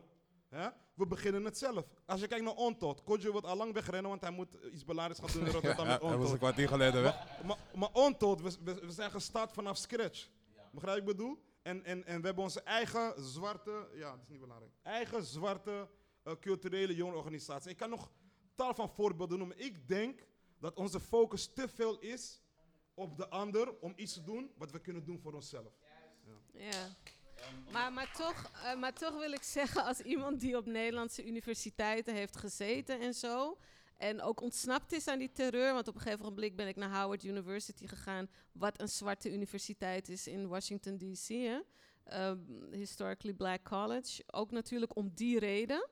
Hè? 0.49 0.69
We 0.93 1.07
beginnen 1.07 1.45
het 1.45 1.57
zelf. 1.57 1.85
Als 2.05 2.21
je 2.21 2.27
kijkt 2.27 2.43
naar 2.43 2.53
Ontot, 2.53 3.03
Kodjo 3.03 3.31
wordt 3.31 3.45
al 3.45 3.55
lang 3.55 3.73
wegrennen, 3.73 4.09
want 4.09 4.21
hij 4.21 4.31
moet 4.31 4.59
eh, 4.59 4.73
iets 4.73 4.85
belangrijks 4.85 5.19
gaan 5.23 5.39
doen 5.39 5.47
in 5.47 5.53
Rotterdam 5.61 5.85
Ja, 5.85 5.91
met 5.91 6.01
hij 6.01 6.17
was 6.17 6.31
een 6.31 6.37
kwartier 6.37 6.67
geleden 6.67 7.01
weg. 7.01 7.15
Maar, 7.27 7.45
maar, 7.45 7.57
maar 7.75 7.89
Ontot, 7.93 8.41
we, 8.41 8.57
we, 8.63 8.85
we 8.85 8.91
zijn 8.91 9.11
gestart 9.11 9.51
vanaf 9.51 9.77
scratch. 9.77 10.29
Begrijp 10.71 10.97
ik 10.97 11.05
bedoel? 11.05 11.43
En, 11.61 11.83
en, 11.83 12.05
en 12.05 12.19
we 12.19 12.25
hebben 12.25 12.43
onze 12.43 12.61
eigen 12.61 13.13
zwarte, 13.23 13.89
ja, 13.93 14.11
dat 14.11 14.21
is 14.21 14.29
niet 14.29 14.39
belangrijk, 14.39 14.71
eigen 14.81 15.23
zwarte 15.23 15.89
eh, 16.23 16.33
culturele 16.39 16.95
jongerenorganisatie. 16.95 17.71
Ik 17.71 17.77
kan 17.77 17.89
nog 17.89 18.11
tal 18.55 18.73
van 18.73 18.89
voorbeelden 18.89 19.37
noemen. 19.37 19.59
Ik 19.59 19.87
denk 19.87 20.27
dat 20.59 20.75
onze 20.75 20.99
focus 20.99 21.53
te 21.53 21.67
veel 21.67 21.99
is 21.99 22.41
op 22.95 23.17
de 23.17 23.29
ander 23.29 23.79
om 23.79 23.93
iets 23.95 24.13
te 24.13 24.23
doen 24.23 24.51
wat 24.57 24.71
we 24.71 24.79
kunnen 24.79 25.05
doen 25.05 25.19
voor 25.19 25.33
onszelf. 25.33 25.73
Ja. 26.53 26.95
Maar, 27.71 27.93
maar, 27.93 28.11
toch, 28.11 28.51
eh, 28.63 28.75
maar 28.79 28.93
toch 28.93 29.19
wil 29.19 29.31
ik 29.31 29.43
zeggen, 29.43 29.83
als 29.83 29.99
iemand 29.99 30.39
die 30.39 30.57
op 30.57 30.65
Nederlandse 30.65 31.25
universiteiten 31.25 32.13
heeft 32.13 32.37
gezeten 32.37 32.99
en 32.99 33.13
zo. 33.13 33.57
En 33.97 34.21
ook 34.21 34.41
ontsnapt 34.41 34.91
is 34.91 35.07
aan 35.07 35.19
die 35.19 35.31
terreur. 35.31 35.73
Want 35.73 35.87
op 35.87 35.95
een 35.95 36.01
gegeven 36.01 36.25
moment 36.25 36.55
ben 36.55 36.67
ik 36.67 36.75
naar 36.75 37.01
Howard 37.01 37.23
University 37.23 37.87
gegaan. 37.87 38.29
Wat 38.51 38.79
een 38.79 38.89
zwarte 38.89 39.33
universiteit 39.33 40.09
is 40.09 40.27
in 40.27 40.47
Washington 40.47 40.97
DC. 40.97 41.29
Ehm, 42.03 42.37
historically 42.71 43.33
Black 43.33 43.63
College. 43.63 44.23
Ook 44.27 44.51
natuurlijk 44.51 44.95
om 44.95 45.11
die 45.13 45.39
reden. 45.39 45.89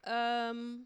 Ehm, 0.00 0.76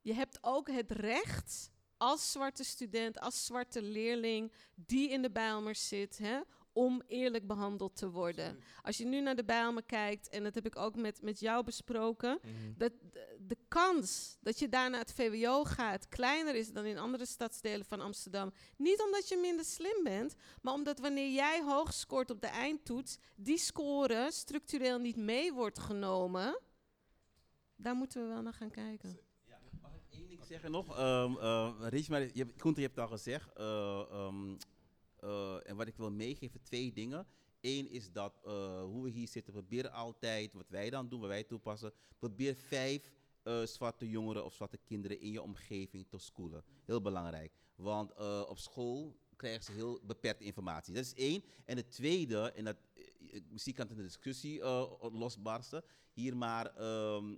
je 0.00 0.14
hebt 0.14 0.38
ook 0.40 0.70
het 0.70 0.92
recht 0.92 1.70
als 1.96 2.32
zwarte 2.32 2.64
student, 2.64 3.20
als 3.20 3.44
zwarte 3.44 3.82
leerling 3.82 4.52
die 4.74 5.10
in 5.10 5.22
de 5.22 5.30
Bijlmer 5.30 5.74
zit, 5.74 6.18
hè, 6.18 6.40
om 6.72 7.02
eerlijk 7.06 7.46
behandeld 7.46 7.96
te 7.96 8.10
worden. 8.10 8.58
Als 8.82 8.96
je 8.96 9.04
nu 9.06 9.20
naar 9.20 9.36
de 9.36 9.44
Bijlmer 9.44 9.82
kijkt, 9.82 10.28
en 10.28 10.42
dat 10.42 10.54
heb 10.54 10.66
ik 10.66 10.76
ook 10.76 10.96
met, 10.96 11.22
met 11.22 11.40
jou 11.40 11.64
besproken, 11.64 12.38
Mhm. 12.42 12.52
dat 12.76 12.92
de, 13.12 13.36
de 13.46 13.56
kans 13.68 14.36
dat 14.40 14.58
je 14.58 14.68
daar 14.68 14.90
naar 14.90 15.00
het 15.00 15.12
VWO 15.12 15.64
gaat 15.64 16.08
kleiner 16.08 16.54
is 16.54 16.72
dan 16.72 16.84
in 16.84 16.98
andere 16.98 17.26
stadsdelen 17.26 17.86
van 17.86 18.00
Amsterdam. 18.00 18.52
Niet 18.76 19.02
omdat 19.02 19.28
je 19.28 19.36
minder 19.36 19.64
slim 19.64 20.04
bent, 20.04 20.34
maar 20.62 20.74
omdat 20.74 20.98
wanneer 20.98 21.32
jij 21.32 21.62
hoog 21.62 21.92
scoort 21.92 22.30
op 22.30 22.40
de 22.40 22.46
eindtoets, 22.46 23.18
die 23.36 23.58
score 23.58 24.28
structureel 24.32 24.98
niet 24.98 25.16
mee 25.16 25.52
wordt 25.52 25.78
genomen. 25.78 26.60
Daar 27.76 27.94
moeten 27.94 28.22
we 28.22 28.28
wel 28.28 28.42
naar 28.42 28.52
gaan 28.54 28.70
kijken. 28.70 29.18
Zeggen 30.46 30.70
nog. 30.70 30.98
Um, 30.98 31.36
uh, 31.36 31.72
Richma, 31.80 32.16
je, 32.16 32.22
hebt- 32.24 32.34
je 32.36 32.82
hebt 32.82 32.96
het 32.96 32.98
al 32.98 33.08
gezegd. 33.08 33.52
eh, 33.52 34.00
ehm, 34.10 34.56
eh, 35.20 35.68
en 35.68 35.76
wat 35.76 35.86
ik 35.86 35.96
wil 35.96 36.10
meegeven, 36.10 36.62
twee 36.62 36.92
dingen. 36.92 37.26
Eén 37.60 37.90
is 37.90 38.12
dat 38.12 38.40
eh, 38.44 38.82
hoe 38.82 39.02
we 39.02 39.10
hier 39.10 39.28
zitten, 39.28 39.52
proberen 39.52 39.92
altijd, 39.92 40.52
wat 40.52 40.68
wij 40.68 40.90
dan 40.90 41.08
doen, 41.08 41.20
wat 41.20 41.28
wij 41.28 41.44
toepassen, 41.44 41.92
probeer 42.18 42.54
vijf 42.54 43.12
eh, 43.42 43.62
zwarte 43.62 44.08
jongeren 44.08 44.44
of 44.44 44.52
zwarte 44.54 44.76
kinderen 44.84 45.20
in 45.20 45.30
je 45.30 45.42
omgeving 45.42 46.06
te 46.08 46.18
schoolen. 46.18 46.64
Heel 46.84 47.00
belangrijk. 47.00 47.52
Want 47.76 48.12
eh, 48.12 48.42
op 48.48 48.58
school 48.58 49.16
krijgen 49.36 49.64
ze 49.64 49.72
heel 49.72 50.00
beperkte 50.02 50.44
informatie. 50.44 50.94
Dat 50.94 51.04
is 51.04 51.14
één. 51.14 51.42
En 51.64 51.76
het 51.76 51.90
tweede, 51.90 52.52
en 52.52 52.64
dat, 52.64 52.76
eh, 52.94 53.40
misschien 53.50 53.74
kan 53.74 53.86
het 53.86 53.96
in 53.96 54.02
de 54.02 54.08
discussie 54.08 54.60
eh, 54.60 54.92
losbarsten, 55.12 55.84
hier 56.12 56.36
maar 56.36 56.66
ehm, 56.76 57.36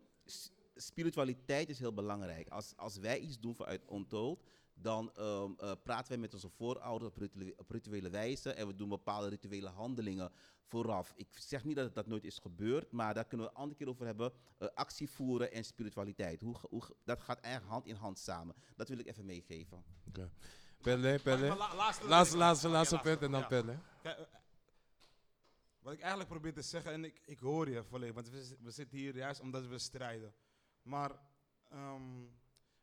spiritualiteit 0.80 1.68
is 1.68 1.78
heel 1.78 1.94
belangrijk. 1.94 2.48
Als, 2.48 2.72
als 2.76 2.96
wij 2.98 3.18
iets 3.18 3.40
doen 3.40 3.55
vanuit 3.55 3.82
Untold, 3.92 4.42
dan 4.74 5.12
ehm, 5.14 5.52
eh, 5.59 5.72
praten 5.82 6.09
wij 6.09 6.18
met 6.18 6.34
onze 6.34 6.48
voorouders 6.48 7.10
op, 7.10 7.16
rituele, 7.16 7.52
op 7.56 7.70
rituele 7.70 8.10
wijze 8.10 8.52
en 8.52 8.66
we 8.66 8.74
doen 8.74 8.88
bepaalde 8.88 9.28
rituele 9.28 9.68
handelingen 9.68 10.32
vooraf. 10.62 11.12
Ik 11.16 11.28
zeg 11.38 11.64
niet 11.64 11.76
dat 11.76 11.84
het 11.84 11.94
dat 11.94 12.06
nooit 12.06 12.24
is 12.24 12.38
gebeurd, 12.38 12.92
maar 12.92 13.14
daar 13.14 13.24
kunnen 13.24 13.46
we 13.46 13.52
een 13.52 13.59
andere 13.59 13.78
keer 13.78 13.88
over 13.88 14.06
hebben. 14.06 14.32
Eh, 14.59 14.68
actie 14.74 15.10
voeren 15.10 15.52
en 15.52 15.64
spiritualiteit. 15.64 16.40
Hoe, 16.40 16.56
hoe, 16.68 16.82
dat 17.05 17.20
gaat 17.20 17.40
eigenlijk 17.40 17.72
hand 17.72 17.86
in 17.86 17.94
hand 17.94 18.18
samen. 18.18 18.55
Dat 18.76 18.88
wil 18.88 18.98
ik 18.98 19.06
even 19.06 19.24
meegeven. 19.24 19.84
Oké. 20.09 20.30
Pelle, 20.82 21.18
Pelle. 21.18 21.48
Maar 21.48 21.56
la- 21.56 21.74
laatste- 21.74 22.68
laatste, 22.68 22.98
punt 22.98 23.22
en 23.22 23.30
dan 23.30 23.40
ja. 23.40 23.46
Pelle. 23.46 23.78
Kijk, 24.02 24.18
eh, 24.18 24.24
wat 25.80 25.92
ik 25.92 26.00
eigenlijk 26.00 26.30
probeer 26.30 26.52
te 26.55 26.62
zeggen, 26.62 26.92
en 26.92 27.05
ik, 27.05 27.20
ik 27.24 27.38
hoor 27.38 27.68
je 27.70 27.84
volledig, 27.84 28.14
want 28.14 28.30
we 28.60 28.70
zitten 28.70 28.98
hier 28.98 29.16
juist 29.16 29.40
omdat 29.40 29.66
we 29.66 29.78
strijden. 29.78 30.34
Maar 30.82 31.10
ehm, 31.68 32.24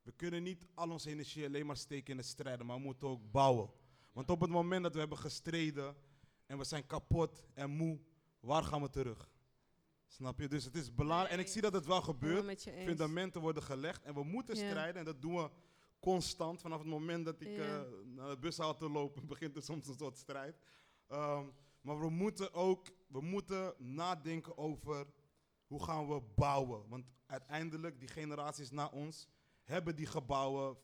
we 0.02 0.12
kunnen 0.12 0.44
niet 0.44 0.68
al 0.74 0.90
onze 0.90 1.10
energie 1.10 1.46
alleen 1.46 1.66
maar 1.66 1.78
steken 1.78 2.12
in 2.12 2.18
het 2.18 2.28
strijden, 2.28 2.66
maar 2.66 2.76
we 2.76 2.82
moeten 2.84 3.08
ook 3.08 3.32
bouwen. 3.32 3.70
Want 4.12 4.30
op 4.30 4.42
het 4.42 4.50
moment 4.50 4.84
dat 4.84 4.94
we 4.94 5.00
hebben 5.00 5.18
gestreden 5.18 5.96
en 6.46 6.58
we 6.58 6.64
zijn 6.64 6.88
kapot 6.88 7.46
en 7.54 7.70
moe, 7.70 8.00
waar 8.40 8.64
gaan 8.64 8.82
we 8.82 8.90
terug? 8.90 9.30
Snap 10.08 10.40
je? 10.40 10.48
Dus 10.48 10.64
het 10.64 10.76
is 10.76 10.96
belangrijk. 10.96 11.34
En 11.34 11.40
ik 11.40 11.48
zie 11.48 11.62
dat 11.62 11.74
het 11.74 11.86
wel 11.86 12.02
gebeurt. 12.02 12.62
Fundamenten 12.62 13.42
worden 13.42 13.64
gelegd 13.64 14.04
en 14.04 14.14
we 14.14 14.24
moeten 14.24 14.56
strijden. 14.56 14.96
En 14.96 15.06
dat 15.06 15.22
doen 15.22 15.36
we 15.36 15.50
constant. 16.00 16.62
Vanaf 16.62 16.80
het 16.80 16.88
moment 16.88 17.26
dat 17.26 17.42
ik 17.42 17.58
eh, 17.58 17.82
naar 18.06 18.30
de 18.30 18.38
bushalte 18.40 18.90
loop, 18.90 19.22
begint 19.28 19.56
er 19.56 19.64
soms 19.64 19.88
een 19.88 19.98
soort 19.98 20.18
strijd. 20.18 20.60
Ehm, 21.08 21.46
maar 21.82 22.00
we 22.00 22.10
moeten 22.10 22.54
ook 22.54 22.88
we 23.08 23.22
moeten 23.22 23.74
nadenken 23.78 24.58
over 24.58 25.08
hoe 25.68 25.84
gaan 25.84 26.08
we 26.08 26.22
bouwen. 26.36 26.88
Want 26.90 27.06
uiteindelijk, 27.26 28.00
die 28.00 28.08
generaties 28.08 28.72
na 28.72 28.88
ons, 28.88 29.28
hebben 29.64 29.96
die 29.96 30.06
gebouwen 30.06 30.78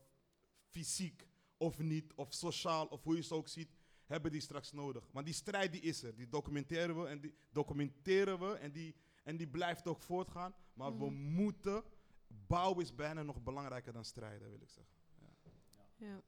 fysiek 0.70 1.28
of 1.58 1.80
niet, 1.80 2.14
of 2.14 2.34
sociaal, 2.34 2.86
of 2.86 3.04
hoe 3.04 3.16
je 3.16 3.22
ze 3.24 3.34
ook 3.36 3.48
ziet, 3.48 3.70
hebben 4.06 4.32
die 4.32 4.42
straks 4.42 4.72
nodig. 4.72 5.12
Maar 5.12 5.24
die 5.24 5.34
strijd 5.34 5.72
die 5.72 5.82
is 5.82 6.04
er, 6.04 6.16
die 6.16 6.28
documenteren 6.30 7.02
we 7.02 7.08
en 7.08 7.22
die 7.22 7.34
documenteren 7.52 8.40
we 8.40 8.54
en 8.54 8.72
die, 8.72 8.96
en 9.24 9.38
die 9.38 9.48
blijft 9.48 9.88
ook 9.88 10.02
voortgaan. 10.02 10.54
Maar 10.74 10.98
we 10.98 11.06
Mhm. 11.06 11.14
moeten, 11.34 11.84
bouwen 12.28 12.84
is 12.84 12.96
bijna 12.96 13.24
nog 13.24 13.42
belangrijker 13.44 13.94
dan 13.94 14.06
strijden, 14.06 14.50
wil 14.50 14.62
ik 14.62 14.70
zeggen. 14.70 14.94
Ja. 15.96 16.22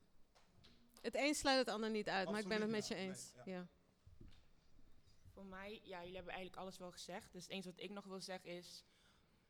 Het 1.01 1.15
een 1.15 1.35
sluit 1.35 1.57
het 1.57 1.69
ander 1.75 1.89
niet 1.89 2.09
uit, 2.09 2.29
maar 2.31 2.39
ik 2.39 2.47
ben 2.47 2.61
het 2.61 2.69
met 2.69 2.87
je 2.87 2.95
ja. 2.95 3.01
eens. 3.01 3.33
Nee, 3.45 3.55
ja. 3.55 3.67
Voor 5.33 5.45
mij, 5.45 5.79
ja, 5.83 5.99
jullie 5.99 6.15
hebben 6.15 6.33
eigenlijk 6.33 6.61
alles 6.61 6.77
wel 6.77 6.91
gezegd. 6.91 7.31
Dus 7.31 7.47
enige 7.47 7.69
wat 7.69 7.79
ik 7.79 7.89
nog 7.89 8.05
wil 8.05 8.21
zeggen 8.21 8.49
is, 8.49 8.83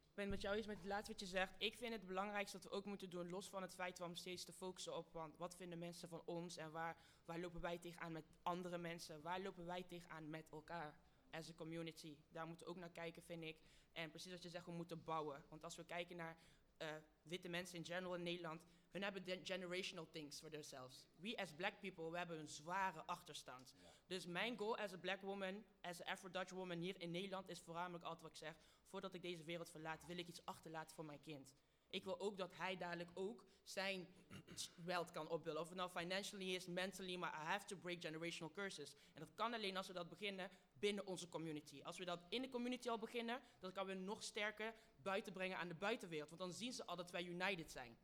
ik 0.10 0.16
ben 0.16 0.30
met 0.30 0.42
jou 0.42 0.56
eens 0.56 0.66
met 0.66 0.78
het 0.78 0.86
laatste 0.86 1.12
wat 1.12 1.20
je 1.20 1.26
zegt. 1.26 1.54
Ik 1.58 1.78
vind 1.78 1.94
het 1.94 2.06
belangrijkste 2.06 2.58
dat 2.58 2.70
we 2.70 2.76
ook 2.76 2.86
moeten 2.86 3.10
doen, 3.10 3.30
los 3.30 3.50
van 3.50 3.62
het 3.62 3.74
feit 3.74 4.02
om 4.02 4.16
steeds 4.16 4.44
te 4.44 4.54
focussen 4.54 4.98
op, 4.98 5.12
want 5.12 5.38
wat 5.38 5.56
vinden 5.56 5.80
mensen 5.80 6.10
van 6.10 6.22
ons 6.26 6.58
en 6.58 6.72
waar, 6.72 6.98
waar 7.26 7.40
lopen 7.40 7.62
wij 7.62 7.78
tegenaan 7.78 8.12
met 8.12 8.32
andere 8.42 8.78
mensen? 8.78 9.22
Waar 9.22 9.42
lopen 9.42 9.66
wij 9.66 9.84
tegenaan 9.84 10.30
met 10.30 10.50
elkaar 10.50 10.96
as 11.32 11.50
a 11.50 11.54
community? 11.54 12.18
Daar 12.32 12.48
moeten 12.48 12.66
we 12.66 12.72
ook 12.72 12.80
naar 12.80 12.90
kijken, 12.90 13.22
vind 13.22 13.44
ik. 13.44 13.58
En 13.92 14.10
precies 14.10 14.32
wat 14.32 14.44
je 14.44 14.50
zegt, 14.50 14.66
we 14.66 14.72
moeten 14.72 15.04
bouwen. 15.04 15.44
Want 15.50 15.64
als 15.64 15.76
we 15.76 15.86
kijken 15.86 16.16
naar 16.16 16.38
eh, 16.78 16.88
witte 17.24 17.50
mensen 17.50 17.78
in 17.78 17.86
general 17.86 18.16
in 18.16 18.24
Nederland, 18.24 18.62
hun 18.94 19.04
hebben 19.04 19.24
generational 19.44 20.08
things 20.12 20.40
for 20.40 20.50
themselves. 20.50 21.08
We 21.16 21.38
as 21.38 21.54
black 21.54 21.80
people, 21.80 22.12
we 22.12 22.18
hebben 22.18 22.40
een 22.40 22.48
zware 22.48 23.04
achterstand. 23.06 23.76
Dus 24.08 24.26
mijn 24.26 24.58
goal 24.58 24.78
as 24.78 24.94
a 24.94 24.98
black 24.98 25.22
woman, 25.22 25.64
as 25.82 26.02
a 26.02 26.12
Afro-Dutch 26.12 26.52
woman 26.52 26.78
hier 26.78 27.02
in 27.02 27.12
Nederland 27.12 27.50
is 27.50 27.60
voornamelijk 27.60 28.04
altijd 28.04 28.22
wat 28.22 28.32
ik 28.32 28.38
zeg, 28.38 28.56
voordat 28.86 29.14
ik 29.14 29.22
deze 29.22 29.44
wereld 29.44 29.70
verlaat, 29.70 30.06
wil 30.06 30.18
ik 30.18 30.28
iets 30.28 30.46
achterlaten 30.46 30.96
voor 30.96 31.06
mijn 31.06 31.22
kind. 31.22 31.54
Ik 31.90 32.04
wil 32.04 32.20
ook 32.20 32.38
dat 32.38 32.56
hij 32.56 32.78
dadelijk 32.78 33.10
ook 33.14 33.46
zijn 33.64 34.08
wealth 34.86 35.12
kan 35.12 35.30
opbouwen. 35.30 35.64
Of 35.64 35.70
het 35.70 35.78
nou 35.78 35.90
financially 35.90 36.56
is, 36.56 36.66
mentally, 36.66 37.16
maar 37.16 37.34
I 37.34 37.46
have 37.46 37.66
to 37.66 37.76
break 37.76 38.02
generational 38.02 38.54
curses. 38.54 38.96
En 39.14 39.20
dat 39.20 39.34
kan 39.34 39.54
alleen 39.54 39.78
als 39.78 39.88
we 39.88 39.94
dat 39.94 40.10
beginnen 40.10 40.50
binnen 40.80 41.06
onze 41.06 41.30
community. 41.30 41.82
Als 41.84 41.98
we 41.98 42.06
dat 42.06 42.26
in 42.30 42.42
de 42.42 42.50
community 42.50 42.90
al 42.90 42.98
beginnen, 42.98 43.42
dan 43.60 43.72
kan 43.72 43.86
we 43.86 43.94
nog 43.94 44.24
sterker 44.24 44.74
buiten 45.02 45.34
brengen 45.34 45.58
aan 45.58 45.68
de 45.68 45.76
buitenwereld. 45.76 46.30
Want 46.30 46.42
dan 46.42 46.54
zien 46.54 46.74
ze 46.74 46.86
al 46.86 46.96
dat 46.96 47.12
wij 47.12 47.24
united 47.24 47.72
zijn. 47.72 47.98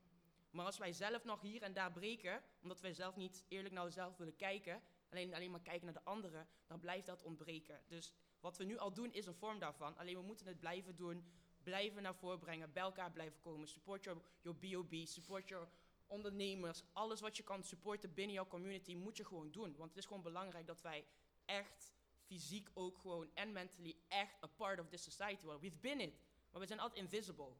Maar 0.49 0.65
als 0.65 0.77
wij 0.77 0.93
zelf 0.93 1.23
nog 1.23 1.41
hier 1.41 1.61
en 1.61 1.73
daar 1.73 1.91
breken, 1.91 2.43
omdat 2.61 2.81
wij 2.81 2.93
zelf 2.93 3.15
niet 3.15 3.45
eerlijk 3.47 3.73
naar 3.73 3.83
onszelf 3.83 4.17
willen 4.17 4.35
kijken, 4.35 4.81
alleen, 5.09 5.33
alleen 5.33 5.51
maar 5.51 5.61
kijken 5.61 5.85
naar 5.85 5.93
de 5.93 6.03
anderen, 6.03 6.47
dan 6.67 6.79
blijft 6.79 7.05
dat 7.05 7.23
ontbreken. 7.23 7.81
Dus 7.87 8.13
wat 8.39 8.57
we 8.57 8.63
nu 8.63 8.77
al 8.77 8.93
doen 8.93 9.13
is 9.13 9.25
een 9.25 9.35
vorm 9.35 9.59
daarvan. 9.59 9.97
Alleen 9.97 10.15
we 10.15 10.21
moeten 10.21 10.47
het 10.47 10.59
blijven 10.59 10.95
doen, 10.95 11.25
blijven 11.63 12.01
naar 12.01 12.15
voren 12.15 12.39
brengen, 12.39 12.73
bij 12.73 12.83
elkaar 12.83 13.11
blijven 13.11 13.39
komen. 13.39 13.67
Support 13.67 14.03
your, 14.03 14.21
your 14.41 14.57
BOB, 14.57 15.05
support 15.05 15.47
your 15.47 15.69
ondernemers. 16.07 16.83
Alles 16.93 17.21
wat 17.21 17.37
je 17.37 17.43
kan 17.43 17.63
supporten 17.63 18.13
binnen 18.13 18.35
jouw 18.35 18.47
community 18.47 18.95
moet 18.95 19.17
je 19.17 19.25
gewoon 19.25 19.51
doen. 19.51 19.75
Want 19.75 19.89
het 19.89 19.97
is 19.97 20.05
gewoon 20.05 20.23
belangrijk 20.23 20.67
dat 20.67 20.81
wij 20.81 21.05
echt 21.45 21.93
fysiek 22.25 22.69
ook 22.73 22.97
gewoon 22.97 23.29
en 23.33 23.51
mentally 23.51 23.95
echt 24.07 24.43
a 24.43 24.47
part 24.47 24.79
of 24.79 24.87
this 24.87 25.03
society 25.03 25.43
worden. 25.43 25.61
We've 25.61 25.77
been 25.77 25.99
it, 25.99 26.19
maar 26.51 26.61
we 26.61 26.67
zijn 26.67 26.79
altijd 26.79 27.01
invisible. 27.01 27.55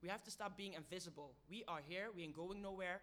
We 0.00 0.08
have 0.08 0.22
to 0.22 0.30
stop 0.30 0.56
being 0.56 0.74
invisible. 0.74 1.34
We 1.48 1.62
are 1.64 1.82
here, 1.88 2.10
we 2.14 2.22
ain't 2.22 2.34
going 2.34 2.60
nowhere. 2.60 3.00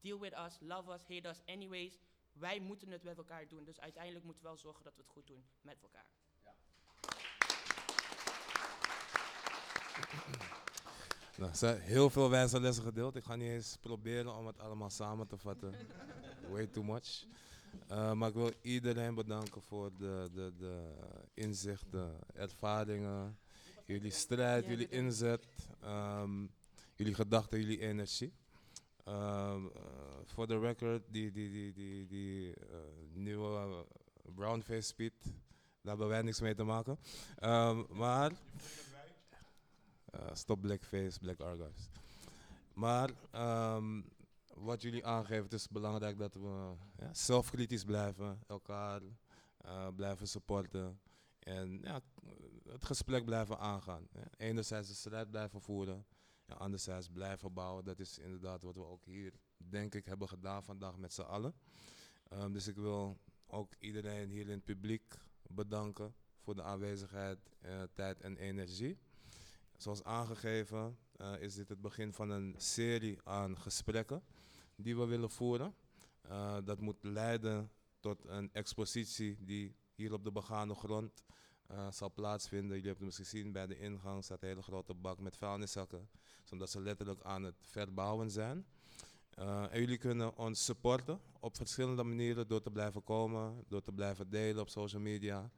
Deal 0.00 0.18
with 0.18 0.32
us, 0.46 0.58
love 0.60 0.92
us, 0.92 1.02
hate 1.08 1.28
us 1.28 1.40
anyways. 1.46 1.98
Wij 2.32 2.60
moeten 2.60 2.90
het 2.90 3.02
met 3.02 3.16
elkaar 3.16 3.48
doen. 3.48 3.64
Dus 3.64 3.80
uiteindelijk 3.80 4.24
moeten 4.24 4.42
we 4.42 4.48
wel 4.48 4.58
zorgen 4.58 4.84
dat 4.84 4.94
we 4.94 5.02
het 5.02 5.10
goed 5.10 5.26
doen 5.26 5.44
met 5.60 5.76
elkaar. 5.82 6.06
Nou, 11.36 11.50
er 11.50 11.56
zijn 11.56 11.80
heel 11.80 12.10
veel 12.10 12.30
wijze 12.30 12.60
lessen 12.60 12.84
gedeeld. 12.84 13.16
Ik 13.16 13.24
ga 13.24 13.36
niet 13.36 13.48
eens 13.48 13.76
proberen 13.76 14.36
om 14.36 14.46
het 14.46 14.58
allemaal 14.58 14.90
samen 14.90 15.26
te 15.26 15.36
vatten. 15.36 15.74
Way 16.50 16.66
too 16.66 16.82
much. 16.82 17.26
Uh, 17.90 18.12
maar 18.12 18.28
ik 18.28 18.34
wil 18.34 18.52
iedereen 18.60 19.14
bedanken 19.14 19.62
voor 19.62 19.96
de, 19.96 20.30
de, 20.32 20.52
de 20.56 20.94
inzichten, 21.34 22.18
ervaringen, 22.34 23.38
jullie 23.84 24.10
strijd, 24.10 24.66
jullie 24.66 24.88
inzet, 24.88 25.46
um, 25.84 26.50
jullie 26.94 27.14
gedachten, 27.14 27.60
jullie 27.60 27.80
energie. 27.80 28.32
Voor 30.24 30.42
um, 30.42 30.46
de 30.46 30.54
uh, 30.54 30.60
record, 30.60 31.02
die, 31.08 31.30
die, 31.30 31.50
die, 31.50 31.72
die, 31.72 32.06
die 32.06 32.48
uh, 32.48 32.54
nieuwe 33.12 33.86
brownface 34.34 34.80
speed, 34.80 35.12
daar 35.22 35.32
hebben 35.82 36.08
wij 36.08 36.22
niks 36.22 36.40
mee 36.40 36.54
te 36.54 36.64
maken. 36.64 36.98
Um, 37.42 37.86
maar, 37.90 38.32
stop 40.32 40.60
blackface, 40.60 41.18
black 41.18 41.40
archives. 41.40 41.88
Maar 42.74 43.10
wat 44.54 44.82
jullie 44.82 45.06
aangeven, 45.06 45.44
het 45.44 45.52
is 45.52 45.68
belangrijk 45.68 46.18
dat 46.18 46.34
we 46.34 46.72
ja, 46.96 47.14
zelfkritisch 47.14 47.84
blijven, 47.84 48.38
elkaar 48.46 49.00
uh, 49.64 49.88
blijven 49.96 50.28
supporten 50.28 51.00
en 51.44 51.80
ja, 51.82 52.00
het 52.68 52.84
gesprek 52.84 53.24
blijven 53.24 53.58
aangaan. 53.58 54.08
Ja. 54.12 54.28
Enerzijds 54.36 54.88
de 54.88 54.94
strijd 54.94 55.30
blijven 55.30 55.60
voeren, 55.60 56.06
en 56.46 56.58
anderzijds 56.58 57.08
blijven 57.08 57.52
bouwen. 57.52 57.84
Dat 57.84 57.98
is 57.98 58.18
inderdaad 58.18 58.62
wat 58.62 58.74
we 58.74 58.84
ook 58.84 59.04
hier, 59.04 59.32
denk 59.56 59.94
ik, 59.94 60.06
hebben 60.06 60.28
gedaan 60.28 60.64
vandaag 60.64 60.96
met 60.96 61.12
z'n 61.12 61.20
allen. 61.20 61.54
Um, 62.32 62.52
dus 62.52 62.66
ik 62.66 62.76
wil 62.76 63.18
ook 63.46 63.74
iedereen 63.78 64.30
hier 64.30 64.44
in 64.44 64.54
het 64.54 64.64
publiek 64.64 65.14
bedanken 65.42 66.14
voor 66.38 66.54
de 66.54 66.62
aanwezigheid, 66.62 67.38
uh, 67.62 67.82
tijd 67.92 68.20
en 68.20 68.36
energie. 68.36 68.98
Zoals 69.76 70.04
aangegeven 70.04 70.98
uh, 71.16 71.40
is 71.40 71.54
dit 71.54 71.68
het 71.68 71.80
begin 71.80 72.12
van 72.12 72.30
een 72.30 72.54
serie 72.56 73.18
aan 73.24 73.58
gesprekken 73.58 74.22
die 74.76 74.96
we 74.96 75.04
willen 75.04 75.30
voeren. 75.30 75.74
Uh, 76.26 76.56
dat 76.64 76.80
moet 76.80 77.04
leiden 77.04 77.70
tot 78.00 78.24
een 78.24 78.52
expositie 78.52 79.44
die 79.44 79.76
hier 79.94 80.12
op 80.12 80.24
de 80.24 80.32
begane 80.32 80.74
grond 80.74 81.24
uh, 81.70 81.90
zal 81.90 82.12
plaatsvinden. 82.12 82.76
Jullie 82.76 82.86
hebben 82.86 83.06
het 83.06 83.18
misschien 83.18 83.40
gezien, 83.40 83.52
bij 83.52 83.66
de 83.66 83.78
ingang 83.78 84.24
staat 84.24 84.42
een 84.42 84.48
hele 84.48 84.62
grote 84.62 84.94
bak 84.94 85.20
met 85.20 85.36
vuilniszakken, 85.36 86.08
zodat 86.44 86.70
ze 86.70 86.80
letterlijk 86.80 87.22
aan 87.22 87.42
het 87.42 87.54
verbouwen 87.60 88.30
zijn. 88.30 88.66
Uh, 89.38 89.72
en 89.72 89.80
jullie 89.80 89.98
kunnen 89.98 90.36
ons 90.36 90.64
supporten 90.64 91.20
op 91.40 91.56
verschillende 91.56 92.02
manieren 92.02 92.48
door 92.48 92.62
te 92.62 92.70
blijven 92.70 93.04
komen, 93.04 93.64
door 93.68 93.82
te 93.82 93.92
blijven 93.92 94.30
delen 94.30 94.62
op 94.62 94.68
social 94.68 95.02
media, 95.02 95.50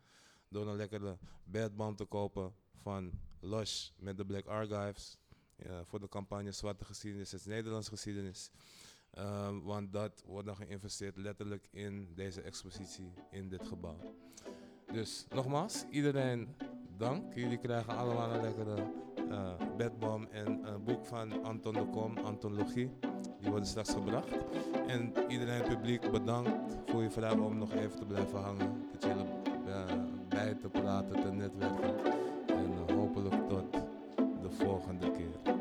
door 0.49 0.67
een 0.67 0.77
lekkere 0.77 1.19
bedband 1.45 1.97
te 1.97 2.05
kopen 2.05 2.55
van 2.83 3.13
Lush 3.41 3.91
met 3.97 4.17
de 4.17 4.27
Black 4.27 4.47
Archives. 4.47 5.19
Ja, 5.57 5.85
voor 5.85 6.01
de 6.01 6.09
campagne 6.09 6.53
Zwarte 6.53 6.85
Geschiedenis 6.85 7.35
is 7.35 7.45
Nederlands 7.45 7.89
Geschiedenis. 7.89 8.51
Um, 9.19 9.63
want 9.63 9.93
dat 9.93 10.23
wordt 10.27 10.47
dan 10.47 10.57
geïnvesteerd 10.57 11.17
letterlijk 11.17 11.69
in 11.71 12.09
deze 12.15 12.43
expositie, 12.43 13.13
in 13.31 13.49
dit 13.49 13.67
gebouw. 13.67 13.97
Dus 14.93 15.27
nogmaals, 15.29 15.85
iedereen 15.91 16.49
dank. 16.97 17.35
Jullie 17.35 17.59
krijgen 17.59 17.97
allemaal 17.97 18.31
een 18.31 18.41
lekkere 18.41 18.77
uh, 19.29 19.53
bedbom 19.77 20.27
en 20.31 20.67
een 20.67 20.85
boek 20.85 21.07
van 21.07 21.45
Anton 21.45 21.73
de 21.73 21.85
Kom, 21.85 22.19
Antologie. 22.19 22.91
Die 23.41 23.51
worden 23.51 23.69
straks 23.69 23.91
gebracht. 23.91 24.29
En 24.87 25.13
iedereen 25.29 25.63
publiek 25.63 26.11
bedankt 26.11 26.77
voor 26.87 27.03
je 27.03 27.11
vraag 27.11 27.37
om 27.37 27.59
nog 27.59 27.73
even 27.73 27.99
te 27.99 28.07
blijven 28.07 28.39
hangen. 28.39 28.87
Te 28.91 29.09
chillen, 29.09 29.27
uh, 29.67 29.85
bij 30.29 30.55
te 30.55 30.69
praten, 30.69 31.21
te 31.21 31.33
netwerken. 31.33 32.05
En 32.47 32.95
hopelijk 32.95 33.49
tot 33.49 33.73
de 34.43 34.51
volgende 34.51 35.11
keer. 35.11 35.56